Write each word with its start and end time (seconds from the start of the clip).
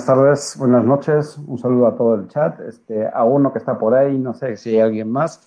Buenas 0.00 0.18
tardes, 0.18 0.56
buenas 0.56 0.82
noches, 0.82 1.38
un 1.46 1.58
saludo 1.58 1.86
a 1.86 1.94
todo 1.94 2.14
el 2.14 2.26
chat, 2.28 2.58
este, 2.60 3.06
a 3.06 3.22
uno 3.24 3.52
que 3.52 3.58
está 3.58 3.78
por 3.78 3.92
ahí, 3.94 4.16
no 4.16 4.32
sé 4.32 4.56
si 4.56 4.70
hay 4.70 4.80
alguien 4.80 5.12
más. 5.12 5.46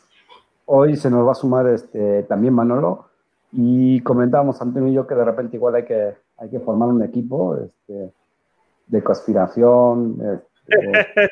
Hoy 0.65 0.95
se 0.95 1.09
nos 1.09 1.25
va 1.27 1.31
a 1.31 1.35
sumar 1.35 1.65
este, 1.69 2.21
también 2.21 2.53
Manolo 2.53 3.09
y 3.51 3.99
comentábamos 4.01 4.61
Antonio 4.61 4.89
y 4.89 4.93
yo 4.93 5.07
que 5.07 5.15
de 5.15 5.25
repente 5.25 5.57
igual 5.57 5.73
hay 5.73 5.85
que, 5.85 6.13
hay 6.37 6.51
que 6.51 6.59
formar 6.59 6.89
un 6.89 7.01
equipo 7.01 7.57
este, 7.57 8.13
de 8.85 9.03
conspiración. 9.03 10.19
Este, 10.21 11.31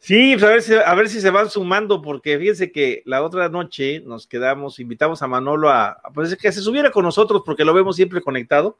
Sí, 0.00 0.34
pues 0.34 0.44
a 0.44 0.48
ver, 0.48 0.62
si, 0.62 0.74
a 0.74 0.94
ver 0.94 1.08
si 1.08 1.20
se 1.20 1.30
van 1.30 1.48
sumando, 1.48 2.02
porque 2.02 2.36
fíjense 2.36 2.72
que 2.72 3.02
la 3.06 3.22
otra 3.22 3.48
noche 3.48 4.02
nos 4.04 4.26
quedamos, 4.26 4.78
invitamos 4.80 5.22
a 5.22 5.28
Manolo 5.28 5.70
a, 5.70 5.98
pues, 6.12 6.36
que 6.36 6.52
se 6.52 6.60
subiera 6.60 6.90
con 6.90 7.04
nosotros, 7.04 7.42
porque 7.46 7.64
lo 7.64 7.72
vemos 7.72 7.96
siempre 7.96 8.20
conectado, 8.20 8.76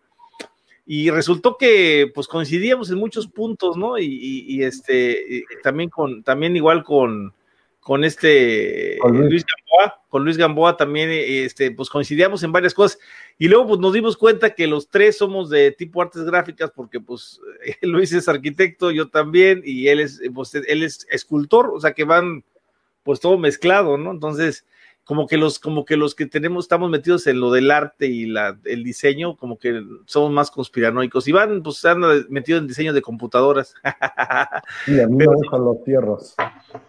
y 0.86 1.10
resultó 1.10 1.56
que 1.56 2.10
pues 2.14 2.28
coincidíamos 2.28 2.90
en 2.90 2.98
muchos 2.98 3.26
puntos, 3.26 3.76
¿no? 3.76 3.98
Y, 3.98 4.62
este, 4.62 5.44
también 5.62 5.88
con, 5.88 6.22
también 6.22 6.56
igual 6.56 6.84
con, 6.84 7.32
con 7.80 8.04
este 8.04 8.98
Luis. 9.02 9.44
Gamboa, 9.44 10.02
con 10.08 10.24
Luis 10.24 10.36
Gamboa 10.36 10.76
también, 10.76 11.08
este, 11.10 11.70
pues 11.70 11.88
coincidíamos 11.88 12.42
en 12.42 12.52
varias 12.52 12.74
cosas. 12.74 12.98
Y 13.38 13.48
luego 13.48 13.68
pues 13.68 13.80
nos 13.80 13.94
dimos 13.94 14.16
cuenta 14.16 14.54
que 14.54 14.66
los 14.66 14.88
tres 14.88 15.16
somos 15.16 15.48
de 15.48 15.70
tipo 15.72 16.02
artes 16.02 16.24
gráficas, 16.24 16.70
porque 16.70 17.00
pues 17.00 17.40
Luis 17.82 18.12
es 18.12 18.28
arquitecto, 18.28 18.90
yo 18.90 19.08
también, 19.08 19.62
y 19.64 19.88
él 19.88 20.00
es, 20.00 20.20
pues, 20.34 20.54
él 20.54 20.82
es 20.82 21.06
escultor, 21.10 21.70
o 21.72 21.80
sea 21.80 21.92
que 21.92 22.04
van 22.04 22.44
pues 23.04 23.20
todo 23.20 23.38
mezclado, 23.38 23.98
¿no? 23.98 24.10
Entonces, 24.10 24.64
como 25.04 25.26
que 25.26 25.36
los, 25.36 25.58
como 25.58 25.84
que 25.84 25.96
los 25.96 26.14
que 26.14 26.26
tenemos, 26.26 26.64
estamos 26.64 26.90
metidos 26.90 27.26
en 27.26 27.38
lo 27.38 27.52
del 27.52 27.70
arte 27.70 28.06
y 28.06 28.26
la, 28.26 28.58
el 28.64 28.82
diseño, 28.82 29.36
como 29.36 29.58
que 29.58 29.82
somos 30.06 30.30
más 30.30 30.50
conspiranoicos. 30.50 31.28
Iván, 31.28 31.62
pues 31.62 31.76
se 31.76 31.90
han 31.90 32.00
metido 32.30 32.58
en 32.58 32.66
diseño 32.66 32.92
de 32.92 33.02
computadoras. 33.02 33.74
Sí, 34.86 34.98
a 35.00 35.06
mí 35.06 35.16
pero, 35.18 35.32
me 35.32 35.58
los 35.58 35.84
fierros. 35.84 36.34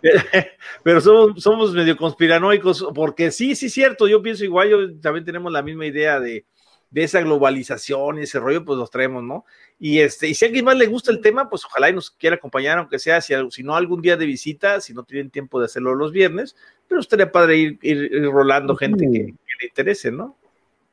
Pero 0.84 1.02
somos, 1.02 1.42
somos 1.42 1.74
medio 1.74 1.96
conspiranoicos, 1.98 2.88
porque 2.96 3.32
sí, 3.32 3.56
sí, 3.56 3.70
cierto, 3.70 4.08
yo 4.08 4.22
pienso 4.22 4.44
igual, 4.44 4.70
yo 4.70 5.00
también 5.00 5.26
tenemos 5.26 5.52
la 5.52 5.62
misma 5.62 5.86
idea 5.86 6.20
de, 6.20 6.46
de 6.90 7.04
esa 7.04 7.22
globalización 7.22 8.20
y 8.20 8.22
ese 8.22 8.40
rollo, 8.40 8.64
pues 8.64 8.80
los 8.80 8.90
traemos, 8.90 9.24
¿no? 9.24 9.46
Y 9.78 10.00
este, 10.00 10.28
y 10.30 10.34
si 10.34 10.46
a 10.46 10.48
alguien 10.48 10.66
más 10.66 10.78
le 10.78 10.88
gusta 10.88 11.12
el 11.12 11.22
tema, 11.22 11.50
pues 11.50 11.66
ojalá 11.66 11.90
y 11.90 11.94
nos 11.94 12.10
quiera 12.10 12.38
acompañar, 12.38 12.78
aunque 12.78 12.98
sea, 12.98 13.20
si, 13.20 13.34
si 13.52 13.64
no 13.64 13.76
algún 13.76 14.02
día 14.02 14.16
de 14.16 14.26
visita, 14.26 14.80
si 14.80 14.94
no 14.94 15.04
tienen 15.04 15.30
tiempo 15.30 15.60
de 15.60 15.66
hacerlo 15.66 15.96
los 15.96 16.12
viernes, 16.12 16.56
pero 16.88 17.02
estaría 17.02 17.32
padre 17.32 17.58
ir, 17.58 17.80
ir, 17.82 18.32
rolando 18.32 18.76
gente 18.76 19.06
que, 19.06 19.20
le 19.20 19.68
interese, 19.68 20.12
¿no? 20.12 20.36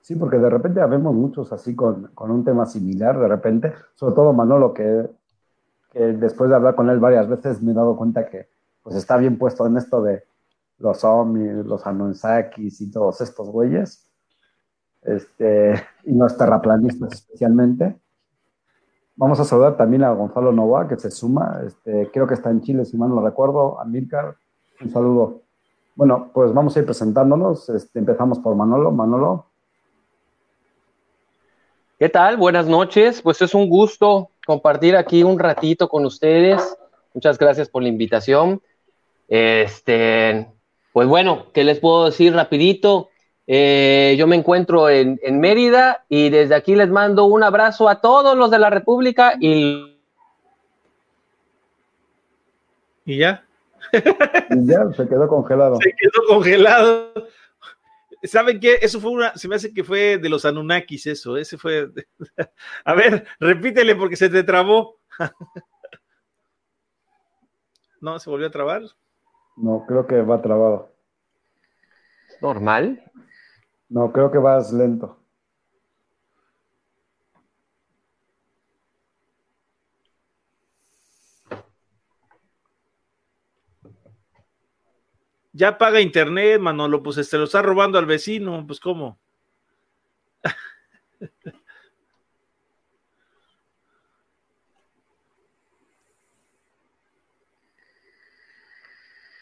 Sí, 0.00 0.16
porque 0.16 0.38
de 0.38 0.50
repente 0.50 0.84
vemos 0.86 1.14
muchos 1.14 1.52
así 1.52 1.76
con, 1.76 2.08
con, 2.08 2.30
un 2.30 2.44
tema 2.44 2.66
similar, 2.66 3.18
de 3.20 3.28
repente, 3.28 3.72
sobre 3.94 4.14
todo 4.16 4.32
Manolo, 4.32 4.74
que, 4.74 5.06
que 5.92 6.00
después 6.00 6.50
de 6.50 6.56
hablar 6.56 6.74
con 6.74 6.90
él 6.90 6.98
varias 6.98 7.28
veces 7.28 7.62
me 7.62 7.70
he 7.70 7.74
dado 7.74 7.96
cuenta 7.96 8.28
que 8.28 8.48
pues 8.82 8.96
está 8.96 9.16
bien 9.16 9.38
puesto 9.38 9.64
en 9.66 9.76
esto 9.76 10.02
de 10.02 10.24
los 10.78 11.04
Omi, 11.04 11.62
los 11.64 11.86
Anunnakis 11.86 12.80
y 12.80 12.90
todos 12.90 13.20
estos 13.20 13.48
güeyes, 13.48 14.08
este, 15.02 15.74
y 16.04 16.14
los 16.14 16.36
terraplanistas 16.36 17.12
especialmente. 17.12 18.01
Vamos 19.16 19.38
a 19.40 19.44
saludar 19.44 19.76
también 19.76 20.04
a 20.04 20.12
Gonzalo 20.12 20.52
Nova, 20.52 20.88
que 20.88 20.96
se 20.96 21.10
suma, 21.10 21.60
este, 21.66 22.10
creo 22.12 22.26
que 22.26 22.34
está 22.34 22.50
en 22.50 22.62
Chile, 22.62 22.84
si 22.84 22.96
mal 22.96 23.10
no 23.10 23.24
recuerdo, 23.24 23.78
a 23.78 23.84
Milcar, 23.84 24.36
un 24.80 24.90
saludo. 24.90 25.42
Bueno, 25.94 26.30
pues 26.32 26.54
vamos 26.54 26.74
a 26.74 26.80
ir 26.80 26.86
presentándonos. 26.86 27.68
Este, 27.68 27.98
empezamos 27.98 28.38
por 28.38 28.54
Manolo. 28.54 28.90
Manolo. 28.90 29.46
¿Qué 31.98 32.08
tal? 32.08 32.36
Buenas 32.36 32.66
noches. 32.66 33.20
Pues 33.20 33.42
es 33.42 33.54
un 33.54 33.68
gusto 33.68 34.30
compartir 34.46 34.96
aquí 34.96 35.22
un 35.22 35.38
ratito 35.38 35.88
con 35.88 36.06
ustedes. 36.06 36.76
Muchas 37.12 37.38
gracias 37.38 37.68
por 37.68 37.82
la 37.82 37.90
invitación. 37.90 38.62
Este, 39.28 40.50
pues 40.92 41.06
bueno, 41.06 41.46
¿qué 41.52 41.62
les 41.62 41.78
puedo 41.78 42.06
decir 42.06 42.34
rapidito? 42.34 43.10
Eh, 43.54 44.16
yo 44.16 44.26
me 44.26 44.36
encuentro 44.36 44.88
en, 44.88 45.20
en, 45.22 45.38
Mérida 45.38 46.06
y 46.08 46.30
desde 46.30 46.54
aquí 46.54 46.74
les 46.74 46.88
mando 46.88 47.26
un 47.26 47.42
abrazo 47.42 47.86
a 47.86 48.00
todos 48.00 48.34
los 48.34 48.50
de 48.50 48.58
la 48.58 48.70
República 48.70 49.34
y... 49.38 50.00
¿Y 53.04 53.18
ya? 53.18 53.44
ya 54.48 54.90
se 54.96 55.06
quedó 55.06 55.28
congelado. 55.28 55.76
Se 55.82 55.92
quedó 55.92 56.26
congelado. 56.28 57.12
¿Saben 58.22 58.58
qué? 58.58 58.78
Eso 58.80 59.00
fue 59.00 59.10
una, 59.10 59.36
se 59.36 59.48
me 59.48 59.56
hace 59.56 59.74
que 59.74 59.84
fue 59.84 60.16
de 60.16 60.30
los 60.30 60.46
Anunnakis, 60.46 61.08
eso, 61.08 61.36
ese 61.36 61.58
fue. 61.58 61.90
A 62.86 62.94
ver, 62.94 63.26
repítele 63.38 63.94
porque 63.96 64.16
se 64.16 64.30
te 64.30 64.44
trabó. 64.44 64.96
¿No? 68.00 68.18
¿Se 68.18 68.30
volvió 68.30 68.46
a 68.46 68.50
trabar? 68.50 68.80
No, 69.58 69.84
creo 69.86 70.06
que 70.06 70.22
va 70.22 70.40
trabado. 70.40 70.90
¿Normal? 72.40 73.12
No, 73.92 74.10
creo 74.10 74.30
que 74.30 74.38
vas 74.38 74.72
lento. 74.72 75.18
Ya 85.52 85.76
paga 85.76 86.00
internet, 86.00 86.58
Manolo, 86.58 87.02
pues 87.02 87.18
este 87.18 87.36
lo 87.36 87.44
está 87.44 87.60
robando 87.60 87.98
al 87.98 88.06
vecino, 88.06 88.64
pues 88.66 88.80
cómo. 88.80 89.18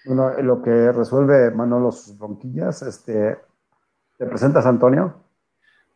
Bueno, 0.03 0.33
lo 0.43 0.63
que 0.63 0.93
resuelve 0.93 1.51
Manolo 1.51 1.93
sus 1.93 2.17
bronquillas, 2.19 2.81
este, 2.81 3.35
¿te 3.35 3.50
presentas, 4.31 4.65
Antonio? 4.65 5.15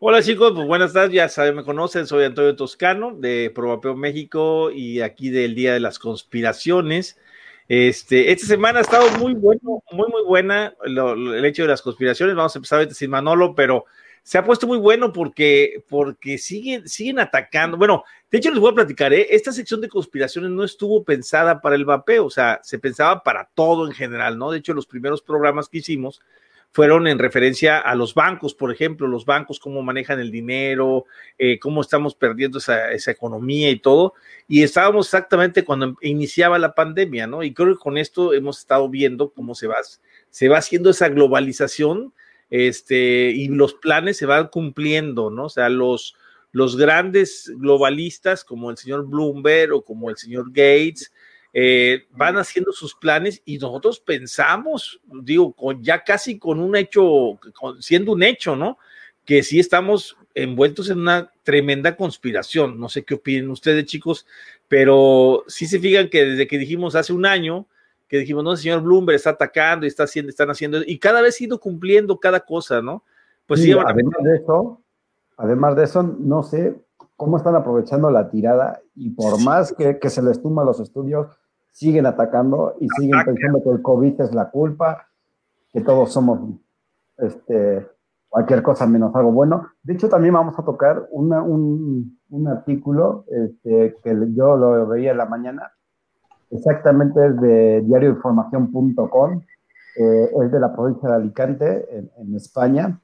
Hola 0.01 0.21
chicos, 0.21 0.53
pues 0.55 0.67
buenas 0.67 0.93
tardes, 0.93 1.13
ya 1.13 1.29
saben, 1.29 1.55
me 1.55 1.65
conocen, 1.65 2.07
soy 2.07 2.25
Antonio 2.25 2.57
Toscano 2.57 3.15
de 3.17 3.51
Probapeo 3.55 3.95
México 3.97 4.71
y 4.71 5.01
aquí 5.01 5.31
del 5.31 5.55
Día 5.55 5.73
de 5.73 5.81
las 5.81 5.99
Conspiraciones. 5.99 7.17
Este, 7.69 8.33
esta 8.33 8.47
semana 8.47 8.81
ha 8.81 8.83
estado 8.83 9.09
muy 9.19 9.35
bueno, 9.35 9.83
muy, 9.93 10.09
muy 10.09 10.23
buena 10.27 10.75
lo, 10.85 11.15
lo, 11.15 11.35
el 11.35 11.45
hecho 11.45 11.63
de 11.63 11.69
las 11.69 11.81
conspiraciones. 11.81 12.35
Vamos 12.35 12.55
a 12.55 12.59
empezar 12.59 12.81
ahorita 12.81 12.95
sin 12.95 13.09
Manolo, 13.09 13.55
pero 13.55 13.87
se 14.23 14.37
ha 14.37 14.45
puesto 14.45 14.67
muy 14.67 14.79
bueno 14.79 15.13
porque, 15.13 15.85
porque 15.89 16.37
siguen, 16.37 16.89
siguen 16.89 17.21
atacando. 17.21 17.79
Bueno, 17.79 18.05
de 18.31 18.39
hecho 18.39 18.51
les 18.51 18.59
voy 18.59 18.73
a 18.73 18.75
platicar, 18.75 19.13
¿eh? 19.15 19.29
esta 19.31 19.53
sección 19.53 19.81
de 19.81 19.89
conspiraciones 19.89 20.51
no 20.51 20.65
estuvo 20.65 21.05
pensada 21.05 21.61
para 21.61 21.77
el 21.77 21.85
vapeo, 21.85 22.27
o 22.27 22.31
sea, 22.31 22.61
se 22.63 22.79
pensaba 22.79 23.23
para 23.23 23.49
todo 23.55 23.87
en 23.87 23.93
general, 23.93 24.37
¿no? 24.37 24.51
De 24.51 24.59
hecho, 24.59 24.75
los 24.75 24.87
primeros 24.87 25.23
programas 25.23 25.69
que 25.69 25.79
hicimos 25.79 26.21
fueron 26.75 27.07
en 27.07 27.21
referencia 27.21 27.79
a 27.79 27.95
los 27.95 28.15
bancos, 28.15 28.53
por 28.53 28.73
ejemplo, 28.73 29.07
los 29.07 29.25
bancos, 29.25 29.61
cómo 29.61 29.81
manejan 29.85 30.19
el 30.19 30.33
dinero, 30.33 31.05
eh, 31.39 31.61
cómo 31.61 31.81
estamos 31.81 32.17
perdiendo 32.17 32.59
esa, 32.59 32.91
esa, 32.91 33.13
economía 33.13 33.71
y 33.71 33.79
todo. 33.79 34.15
Y 34.49 34.65
estábamos 34.65 35.07
exactamente 35.07 35.65
cuando 35.65 35.97
iniciaba 36.01 36.59
la 36.59 36.75
pandemia, 36.75 37.29
¿no? 37.29 37.45
Y 37.45 37.55
creo 37.55 37.75
que 37.75 37.81
con 37.81 37.97
esto 37.97 38.35
hemos 38.35 38.59
estado 38.59 38.89
viendo 38.89 39.31
cómo 39.31 39.55
se 39.55 39.69
va, 39.69 39.77
se 40.31 40.49
va 40.49 40.59
haciendo 40.59 40.91
esa 40.91 41.09
globalización 41.09 42.13
este, 42.51 43.31
y 43.31 43.47
los 43.47 43.75
planes 43.75 44.17
se 44.17 44.27
van 44.27 44.49
cumpliendo, 44.49 45.31
¿no? 45.31 45.45
O 45.45 45.51
sea, 45.51 45.69
los, 45.69 46.17
los 46.51 46.77
grandes 46.77 47.53
globalistas 47.55 48.43
como 48.43 48.73
el 48.73 48.79
señor 48.79 49.07
Bloomberg 49.07 49.73
o 49.73 49.85
como 49.85 50.11
el 50.11 50.17
señor 50.17 50.47
Gates, 50.49 51.13
eh, 51.57 52.09
van 52.11 52.37
haciendo 52.37 52.73
sus 52.73 52.97
planes 52.97 53.41
y 53.45 53.59
nosotros 53.59 54.01
pensamos, 54.01 55.01
digo, 55.23 55.53
con, 55.53 55.81
ya 55.85 56.03
casi 56.03 56.37
con 56.37 56.59
un 56.59 56.75
hecho, 56.75 57.39
con, 57.55 57.81
siendo 57.81 58.11
un 58.11 58.25
hecho, 58.25 58.57
¿no? 58.57 58.77
Que 59.25 59.45
sí 59.45 59.61
estamos 59.61 60.17
envueltos 60.35 60.91
en 60.91 60.99
una 60.99 61.31
tremenda 61.45 61.97
conspiración. 61.97 62.81
No 62.81 62.89
sé 62.89 63.05
qué 63.05 63.15
opinen 63.15 63.51
ustedes, 63.51 63.85
chicos, 63.85 64.27
pero 64.67 65.45
sí 65.47 65.67
se 65.67 65.79
fijan 65.79 66.09
que 66.09 66.25
desde 66.25 66.49
que 66.49 66.59
dijimos 66.59 66.97
hace 66.97 67.13
un 67.13 67.25
año, 67.25 67.69
que 68.09 68.19
dijimos, 68.19 68.43
no, 68.43 68.51
el 68.51 68.59
señor 68.59 68.83
Bloomberg 68.83 69.15
está 69.15 69.31
atacando 69.31 69.87
y 69.87 69.89
está 69.89 70.03
haciendo, 70.03 70.31
están 70.31 70.51
haciendo, 70.51 70.81
y 70.85 70.99
cada 70.99 71.23
vez 71.23 71.41
ha 71.41 71.45
ido 71.45 71.61
cumpliendo 71.61 72.19
cada 72.19 72.41
cosa, 72.41 72.83
¿no? 72.83 73.05
Pues 73.47 73.63
sí, 73.63 73.71
además 73.73 74.25
de 74.25 74.37
eso, 74.37 74.81
además 75.37 75.77
de 75.77 75.85
eso, 75.85 76.03
no 76.03 76.43
sé 76.43 76.75
cómo 77.17 77.37
están 77.37 77.55
aprovechando 77.55 78.11
la 78.11 78.29
tirada 78.29 78.83
y 78.97 79.11
por 79.11 79.39
sí. 79.39 79.45
más 79.45 79.73
que, 79.73 80.01
que 80.01 80.11
se 80.11 80.21
les 80.21 80.43
tumba 80.43 80.65
los 80.65 80.81
estudios, 80.81 81.29
siguen 81.75 82.07
atacando 82.07 82.77
y 82.81 82.89
siguen 82.89 83.21
pensando 83.25 83.61
que 83.63 83.71
el 83.71 83.83
COVID 83.83 84.21
es 84.21 84.33
la 84.33 84.49
culpa, 84.49 85.09
que 85.73 85.81
todos 85.81 86.13
somos 86.13 86.39
este, 87.19 87.85
cualquier 88.29 88.63
cosa 88.63 88.87
menos 88.87 89.13
algo 89.17 89.33
bueno. 89.33 89.71
De 89.83 89.95
hecho, 89.95 90.09
también 90.09 90.35
vamos 90.35 90.57
a 90.57 90.65
tocar 90.65 91.09
una, 91.11 91.43
un, 91.43 92.21
un, 92.31 92.49
artículo 92.49 93.25
este, 93.29 93.97
que 94.05 94.17
yo 94.35 94.57
lo 94.57 94.87
veía 94.87 95.11
en 95.11 95.19
la 95.19 95.27
mañana, 95.27 95.73
exactamente 96.49 97.27
es 97.27 97.41
de 97.41 97.81
diarioinformación.com, 97.83 99.43
eh, 99.97 100.31
es 100.45 100.53
de 100.53 100.61
la 100.61 100.73
provincia 100.73 101.09
de 101.09 101.15
Alicante, 101.17 102.09
en, 102.17 102.37
España, 102.37 103.01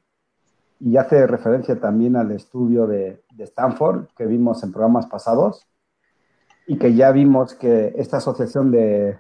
y 0.79 0.97
hace 0.97 1.27
referencia 1.27 1.81
también 1.81 2.15
al 2.15 2.31
estudio 2.31 2.87
de, 2.87 3.25
Stanford 3.37 4.07
que 4.17 4.27
vimos 4.27 4.63
en 4.63 4.71
programas 4.71 5.07
pasados, 5.07 5.67
y 6.71 6.79
que 6.79 6.95
ya 6.95 7.11
vimos 7.11 7.55
que 7.55 7.93
esta 7.97 8.19
asociación 8.19 8.71
de... 8.71 9.19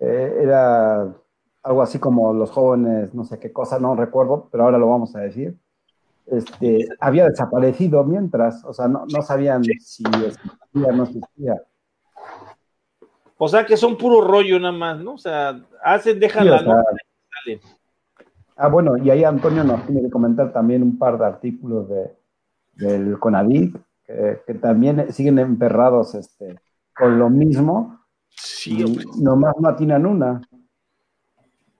Eh, 0.00 0.38
era 0.42 1.14
algo 1.62 1.82
así 1.82 1.98
como 1.98 2.32
los 2.32 2.50
jóvenes, 2.50 3.12
no 3.12 3.24
sé 3.24 3.38
qué 3.38 3.52
cosa, 3.52 3.78
no 3.78 3.94
recuerdo, 3.94 4.48
pero 4.50 4.64
ahora 4.64 4.78
lo 4.78 4.88
vamos 4.88 5.14
a 5.14 5.20
decir, 5.20 5.58
este, 6.24 6.88
había 6.98 7.26
desaparecido 7.28 8.02
mientras, 8.04 8.64
o 8.64 8.72
sea, 8.72 8.88
no, 8.88 9.04
no 9.12 9.20
sabían 9.20 9.62
si 9.62 9.72
existía 9.72 10.32
o 10.72 10.92
no 10.92 11.02
existía. 11.02 11.62
O 13.36 13.46
sea, 13.46 13.66
que 13.66 13.76
son 13.76 13.98
puro 13.98 14.22
rollo 14.22 14.58
nada 14.58 14.72
más, 14.72 15.00
¿no? 15.00 15.12
O 15.12 15.18
sea, 15.18 15.60
hacen, 15.84 16.18
dejan 16.18 16.48
la 16.48 16.60
salen. 16.60 17.60
Ah, 18.56 18.68
bueno, 18.68 18.96
y 18.96 19.10
ahí 19.10 19.22
Antonio 19.22 19.64
nos 19.64 19.84
tiene 19.84 20.00
que 20.00 20.10
comentar 20.10 20.50
también 20.50 20.82
un 20.82 20.96
par 20.96 21.18
de 21.18 21.26
artículos 21.26 21.90
de, 21.90 22.10
del 22.72 23.18
CONADIC, 23.18 23.76
que, 24.46 24.54
también 24.54 25.12
siguen 25.12 25.38
emperrados 25.38 26.14
este, 26.14 26.58
con 26.94 27.18
lo 27.18 27.30
mismo. 27.30 28.00
Sí, 28.30 28.84
nomás 29.18 29.54
no 29.60 29.68
atinan 29.68 30.06
una. 30.06 30.40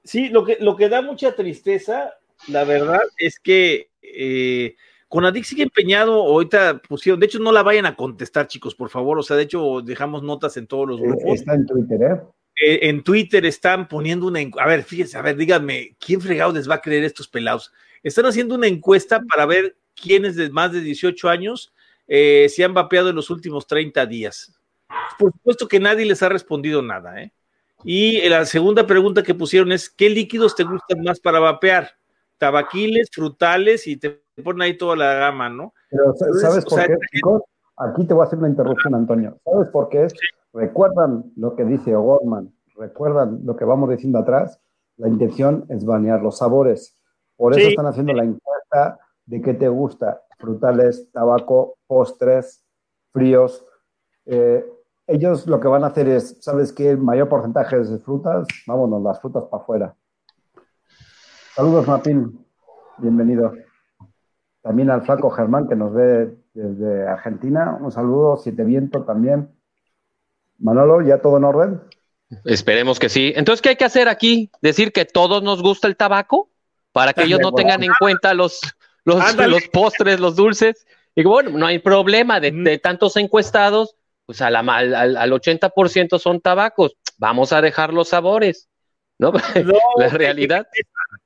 Sí, 0.04 0.28
lo 0.28 0.44
que, 0.44 0.58
lo 0.60 0.76
que 0.76 0.88
da 0.88 1.02
mucha 1.02 1.34
tristeza, 1.34 2.14
la 2.48 2.64
verdad, 2.64 3.02
es 3.18 3.38
que 3.38 3.90
eh, 4.02 4.74
Conadic 5.08 5.44
sigue 5.44 5.64
empeñado, 5.64 6.14
ahorita 6.22 6.80
pusieron, 6.88 7.20
de 7.20 7.26
hecho 7.26 7.38
no 7.38 7.52
la 7.52 7.62
vayan 7.62 7.86
a 7.86 7.96
contestar 7.96 8.46
chicos, 8.46 8.74
por 8.74 8.90
favor, 8.90 9.18
o 9.18 9.22
sea, 9.22 9.36
de 9.36 9.42
hecho 9.42 9.82
dejamos 9.82 10.22
notas 10.22 10.56
en 10.56 10.66
todos 10.66 10.88
los 10.88 11.00
grupos. 11.00 11.34
Está 11.34 11.54
en 11.54 11.66
Twitter, 11.66 12.02
¿eh? 12.02 12.20
eh 12.64 12.78
en 12.88 13.02
Twitter 13.02 13.44
están 13.44 13.88
poniendo 13.88 14.26
una, 14.26 14.40
a 14.58 14.66
ver, 14.66 14.84
fíjense, 14.84 15.18
a 15.18 15.22
ver, 15.22 15.36
díganme, 15.36 15.96
¿quién 15.98 16.20
fregado 16.20 16.52
les 16.52 16.68
va 16.68 16.76
a 16.76 16.80
creer 16.80 17.04
estos 17.04 17.28
pelados? 17.28 17.72
Están 18.02 18.26
haciendo 18.26 18.54
una 18.54 18.68
encuesta 18.68 19.20
para 19.28 19.46
ver 19.46 19.76
quiénes 20.00 20.36
de 20.36 20.48
más 20.50 20.72
de 20.72 20.80
18 20.80 21.28
años 21.28 21.72
eh, 22.06 22.48
se 22.48 22.64
han 22.64 22.74
vapeado 22.74 23.10
en 23.10 23.16
los 23.16 23.30
últimos 23.30 23.66
30 23.66 24.06
días. 24.06 24.59
Por 25.18 25.32
supuesto 25.32 25.68
que 25.68 25.80
nadie 25.80 26.06
les 26.06 26.22
ha 26.22 26.28
respondido 26.28 26.82
nada, 26.82 27.22
¿eh? 27.22 27.32
Y 27.84 28.28
la 28.28 28.44
segunda 28.44 28.86
pregunta 28.86 29.22
que 29.22 29.34
pusieron 29.34 29.72
es, 29.72 29.88
¿qué 29.88 30.10
líquidos 30.10 30.54
te 30.54 30.64
gustan 30.64 31.00
más 31.02 31.18
para 31.20 31.40
vapear? 31.40 31.90
Tabaquiles, 32.38 33.08
frutales 33.10 33.86
y 33.86 33.96
te 33.96 34.22
ponen 34.42 34.62
ahí 34.62 34.76
toda 34.76 34.96
la 34.96 35.14
gama, 35.14 35.48
¿no? 35.48 35.72
Pero 35.90 36.14
¿sabes 36.40 36.64
por 36.64 36.86
qué, 36.86 36.96
chicos? 37.12 37.42
Aquí 37.76 38.06
te 38.06 38.12
voy 38.12 38.22
a 38.22 38.26
hacer 38.26 38.38
una 38.38 38.48
interrupción, 38.48 38.94
Antonio. 38.94 39.38
¿Sabes 39.44 39.68
por 39.68 39.88
qué 39.88 40.04
es? 40.04 40.14
¿Recuerdan 40.52 41.32
lo 41.36 41.56
que 41.56 41.64
dice 41.64 41.94
O'Gorman? 41.94 42.52
¿Recuerdan 42.76 43.40
lo 43.44 43.56
que 43.56 43.64
vamos 43.64 43.88
diciendo 43.90 44.18
atrás? 44.18 44.60
La 44.96 45.08
intención 45.08 45.64
es 45.68 45.84
banear 45.84 46.20
los 46.20 46.38
sabores. 46.38 46.98
Por 47.36 47.58
eso 47.58 47.68
están 47.68 47.86
haciendo 47.86 48.12
la 48.12 48.24
encuesta 48.24 48.98
de 49.24 49.40
qué 49.40 49.54
te 49.54 49.68
gusta. 49.68 50.22
Frutales, 50.38 51.10
tabaco, 51.12 51.78
postres, 51.86 52.62
fríos. 53.12 53.64
Eh, 54.26 54.64
ellos 55.10 55.46
lo 55.46 55.58
que 55.58 55.68
van 55.68 55.82
a 55.82 55.88
hacer 55.88 56.08
es, 56.08 56.36
¿sabes 56.40 56.72
qué? 56.72 56.90
El 56.90 56.98
mayor 56.98 57.28
porcentaje 57.28 57.76
de 57.76 57.98
frutas, 57.98 58.46
vámonos, 58.66 59.02
las 59.02 59.20
frutas 59.20 59.44
para 59.50 59.62
afuera. 59.62 59.94
Saludos, 61.54 61.86
Martín. 61.86 62.46
Bienvenido. 62.98 63.52
También 64.62 64.88
al 64.90 65.02
flaco 65.02 65.30
Germán, 65.30 65.68
que 65.68 65.74
nos 65.74 65.92
ve 65.92 66.32
desde 66.54 67.08
Argentina. 67.08 67.76
Un 67.80 67.90
saludo, 67.90 68.36
Siete 68.36 68.62
Viento 68.62 69.02
también. 69.02 69.50
Manolo, 70.58 71.02
¿ya 71.02 71.20
todo 71.20 71.38
en 71.38 71.44
orden? 71.44 71.80
Esperemos 72.44 73.00
que 73.00 73.08
sí. 73.08 73.32
Entonces, 73.34 73.62
¿qué 73.62 73.70
hay 73.70 73.76
que 73.76 73.84
hacer 73.84 74.08
aquí? 74.08 74.50
¿Decir 74.62 74.92
que 74.92 75.06
todos 75.06 75.42
nos 75.42 75.60
gusta 75.60 75.88
el 75.88 75.96
tabaco? 75.96 76.50
Para 76.92 77.12
que 77.14 77.24
ellos 77.24 77.40
no 77.40 77.52
tengan 77.52 77.82
en 77.82 77.92
cuenta 77.98 78.32
los, 78.32 78.60
los, 79.04 79.24
postres, 79.72 80.20
los 80.20 80.36
dulces. 80.36 80.86
Y 81.16 81.24
bueno, 81.24 81.50
no 81.50 81.66
hay 81.66 81.80
problema 81.80 82.38
de, 82.38 82.52
de 82.52 82.78
tantos 82.78 83.16
encuestados 83.16 83.96
pues 84.30 84.42
al, 84.42 84.54
al, 84.54 85.32
80% 85.32 86.20
son 86.20 86.40
tabacos, 86.40 86.96
vamos 87.18 87.52
a 87.52 87.60
dejar 87.60 87.92
los 87.92 88.10
sabores, 88.10 88.68
¿no? 89.18 89.32
la 89.96 90.08
realidad. 90.08 90.68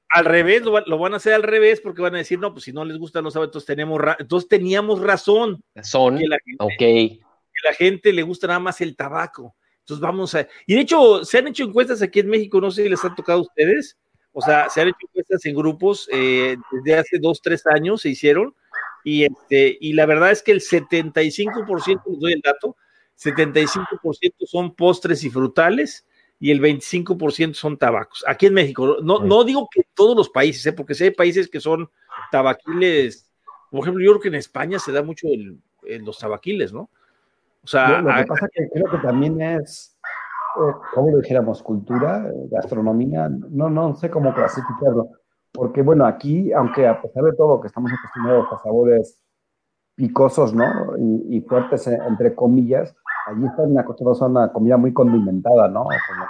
Al 0.09 0.25
revés, 0.25 0.62
lo, 0.62 0.99
van 0.99 1.12
a 1.12 1.19
hacer 1.19 1.35
al 1.35 1.43
revés 1.43 1.83
porque 1.83 2.01
van 2.01 2.15
a 2.15 2.19
decir, 2.19 2.39
no, 2.39 2.55
pues 2.55 2.65
si 2.65 2.73
no 2.73 2.83
les 2.83 2.97
gustan 2.97 3.23
los 3.23 3.35
sabores, 3.35 3.51
entonces, 3.51 3.67
tenemos 3.67 4.01
entonces 4.19 4.49
teníamos 4.49 5.03
razón. 5.03 5.62
Que 5.75 5.83
la 6.27 6.39
gente, 6.43 6.65
ok. 6.65 6.79
Que 6.79 7.69
la 7.69 7.75
gente 7.75 8.11
le 8.15 8.23
gusta 8.23 8.47
nada 8.47 8.61
más 8.61 8.81
el 8.81 8.97
tabaco. 8.97 9.55
Entonces 9.81 10.01
vamos 10.01 10.35
a... 10.35 10.49
Y 10.67 10.77
de 10.77 10.81
hecho, 10.81 11.27
se 11.27 11.37
han 11.37 11.49
hecho 11.49 11.65
encuestas 11.65 12.01
aquí 12.01 12.21
en 12.21 12.29
México, 12.31 12.59
no 12.59 12.71
sé 12.71 12.85
si 12.85 12.89
les 12.89 13.05
han 13.05 13.15
tocado 13.15 13.41
a 13.41 13.43
ustedes, 13.43 13.99
o 14.33 14.41
sea, 14.41 14.71
se 14.71 14.81
han 14.81 14.89
hecho 14.89 15.06
encuestas 15.11 15.45
en 15.45 15.55
grupos 15.55 16.09
eh, 16.11 16.56
desde 16.73 16.99
hace 16.99 17.19
dos, 17.19 17.43
tres 17.43 17.67
años 17.67 18.01
se 18.01 18.09
hicieron, 18.09 18.55
y, 19.05 19.25
este, 19.25 19.77
y 19.79 19.93
la 19.93 20.06
verdad 20.06 20.31
es 20.31 20.43
que 20.43 20.53
el 20.53 20.62
75%, 20.62 22.03
les 22.06 22.19
doy 22.19 22.33
el 22.33 22.41
dato, 22.41 22.79
75% 23.19 24.46
son 24.46 24.75
postres 24.75 25.25
y 25.25 25.31
frutales 25.31 26.06
y 26.38 26.50
el 26.50 26.61
25% 26.61 27.55
son 27.55 27.78
tabacos. 27.78 28.25
Aquí 28.26 28.46
en 28.46 28.55
México, 28.55 28.99
no, 29.02 29.20
no 29.20 29.44
digo 29.44 29.69
que 29.72 29.82
todos 29.94 30.16
los 30.16 30.28
países, 30.28 30.66
¿eh? 30.66 30.72
porque 30.72 30.94
sé 30.94 31.05
hay 31.05 31.11
países 31.11 31.49
que 31.49 31.61
son 31.61 31.88
tabaquiles, 32.31 33.31
por 33.70 33.81
ejemplo, 33.81 34.05
yo 34.05 34.12
creo 34.12 34.20
que 34.20 34.28
en 34.28 34.34
España 34.34 34.78
se 34.78 34.93
da 34.93 35.02
mucho 35.02 35.26
el, 35.28 35.61
los 36.05 36.19
tabaquiles, 36.19 36.72
¿no? 36.72 36.90
O 37.62 37.66
sea, 37.66 38.00
lo, 38.00 38.14
que 38.14 38.26
pasa 38.26 38.49
que 38.52 38.69
creo 38.69 38.90
que 38.90 38.99
también 38.99 39.40
es, 39.40 39.96
eh, 40.56 40.72
como 40.93 41.12
lo 41.12 41.19
dijéramos, 41.19 41.62
cultura, 41.62 42.31
gastronomía, 42.50 43.28
no, 43.31 43.70
no 43.70 43.94
sé 43.94 44.10
cómo 44.10 44.34
clasificarlo, 44.34 45.08
porque 45.50 45.82
bueno, 45.82 46.05
aquí, 46.05 46.52
aunque 46.52 46.87
a 46.87 47.00
pesar 47.00 47.25
de 47.25 47.32
todo 47.32 47.60
que 47.60 47.69
estamos 47.69 47.90
acostumbrados 47.90 48.52
a 48.52 48.62
sabores 48.62 49.19
picosos, 49.94 50.52
¿no? 50.52 50.67
Y, 50.99 51.38
y 51.38 51.40
fuertes, 51.40 51.86
eh, 51.86 51.98
entre 52.06 52.34
comillas, 52.34 52.94
allí 53.26 53.46
están 53.46 53.78
acostumbrados 53.78 54.22
a 54.22 54.26
una 54.26 54.52
comida 54.52 54.76
muy 54.76 54.93
condimentada, 54.93 55.69
¿no? 55.69 55.86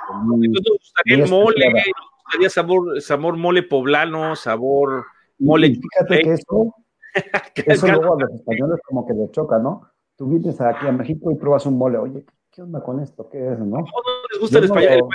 Como 0.08 0.20
muy, 0.22 0.46
Entonces, 0.46 0.72
gustaría 0.78 1.24
el 1.24 1.30
mole, 1.30 1.72
nos 1.72 2.22
gustaría 2.24 2.50
sabor, 2.50 3.00
sabor 3.00 3.36
mole 3.36 3.62
poblano, 3.62 4.36
sabor 4.36 5.04
mole. 5.38 5.68
Y 5.68 5.74
fíjate 5.76 6.20
que 6.22 6.32
eso, 6.32 6.74
eso 7.54 7.86
luego 7.88 8.14
a 8.14 8.22
los 8.22 8.32
españoles 8.32 8.80
como 8.86 9.06
que 9.06 9.14
les 9.14 9.30
choca, 9.32 9.58
¿no? 9.58 9.88
Tú 10.16 10.26
vienes 10.26 10.60
aquí 10.60 10.86
a 10.86 10.92
México 10.92 11.30
y 11.32 11.36
pruebas 11.36 11.66
un 11.66 11.76
mole, 11.76 11.98
oye, 11.98 12.24
¿qué 12.50 12.62
onda 12.62 12.82
con 12.82 13.00
esto? 13.00 13.28
¿Qué 13.28 13.52
es, 13.52 13.58
no? 13.58 13.78
No, 13.78 13.84
les 14.32 14.40
gusta 14.40 14.58
el 14.58 14.64
español, 14.64 15.08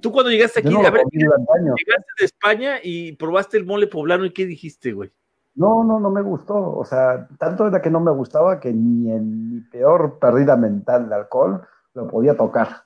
Tú 0.00 0.12
cuando 0.12 0.30
llegaste 0.30 0.60
aquí, 0.60 0.74
a 0.74 0.90
ver, 0.90 1.02
llegaste 1.10 2.12
de 2.20 2.24
España 2.24 2.76
y 2.82 3.12
probaste 3.16 3.56
el 3.56 3.66
mole 3.66 3.88
poblano 3.88 4.24
y 4.24 4.32
¿qué 4.32 4.46
dijiste, 4.46 4.92
güey? 4.92 5.10
No, 5.58 5.82
no, 5.82 5.98
no 5.98 6.08
me 6.10 6.22
gustó. 6.22 6.54
O 6.54 6.84
sea, 6.84 7.26
tanto 7.36 7.66
era 7.66 7.82
que 7.82 7.90
no 7.90 7.98
me 7.98 8.12
gustaba 8.12 8.60
que 8.60 8.72
ni 8.72 9.10
en 9.10 9.50
mi 9.50 9.60
peor 9.60 10.20
pérdida 10.20 10.56
mental 10.56 11.08
de 11.08 11.16
alcohol 11.16 11.66
lo 11.94 12.06
podía 12.06 12.36
tocar. 12.36 12.84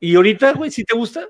¿Y 0.00 0.16
ahorita, 0.16 0.54
güey, 0.54 0.70
si 0.70 0.82
te 0.82 0.96
gusta? 0.96 1.20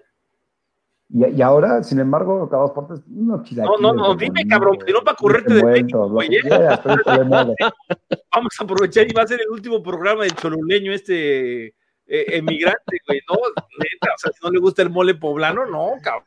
Y, 1.08 1.42
ahora, 1.42 1.82
sin 1.82 1.98
embargo, 1.98 2.48
cada 2.48 2.62
dos 2.62 2.70
partes, 2.72 3.00
no 3.08 3.42
No, 3.50 3.76
no, 3.80 3.92
no, 3.92 4.14
dime, 4.14 4.46
cabrón, 4.46 4.78
que 4.78 4.92
no 4.92 5.02
para 5.02 5.16
correrte 5.16 5.54
de 5.54 5.64
México, 5.64 6.08
güey. 6.08 6.36
¿eh? 6.36 6.40
Vamos 8.32 8.54
a 8.58 8.64
aprovechar 8.64 9.06
y 9.08 9.14
va 9.14 9.22
a 9.22 9.26
ser 9.26 9.40
el 9.40 9.50
último 9.50 9.82
programa 9.82 10.22
del 10.22 10.34
choluleño 10.34 10.92
este 10.92 11.66
eh, 11.66 11.74
emigrante, 12.06 12.98
güey, 13.06 13.20
¿no? 13.28 13.36
Neta, 13.36 14.14
o 14.14 14.18
sea, 14.18 14.32
si 14.32 14.38
no 14.44 14.50
le 14.50 14.60
gusta 14.60 14.82
el 14.82 14.90
mole 14.90 15.14
poblano, 15.16 15.66
no, 15.66 15.92
cabrón. 16.00 16.22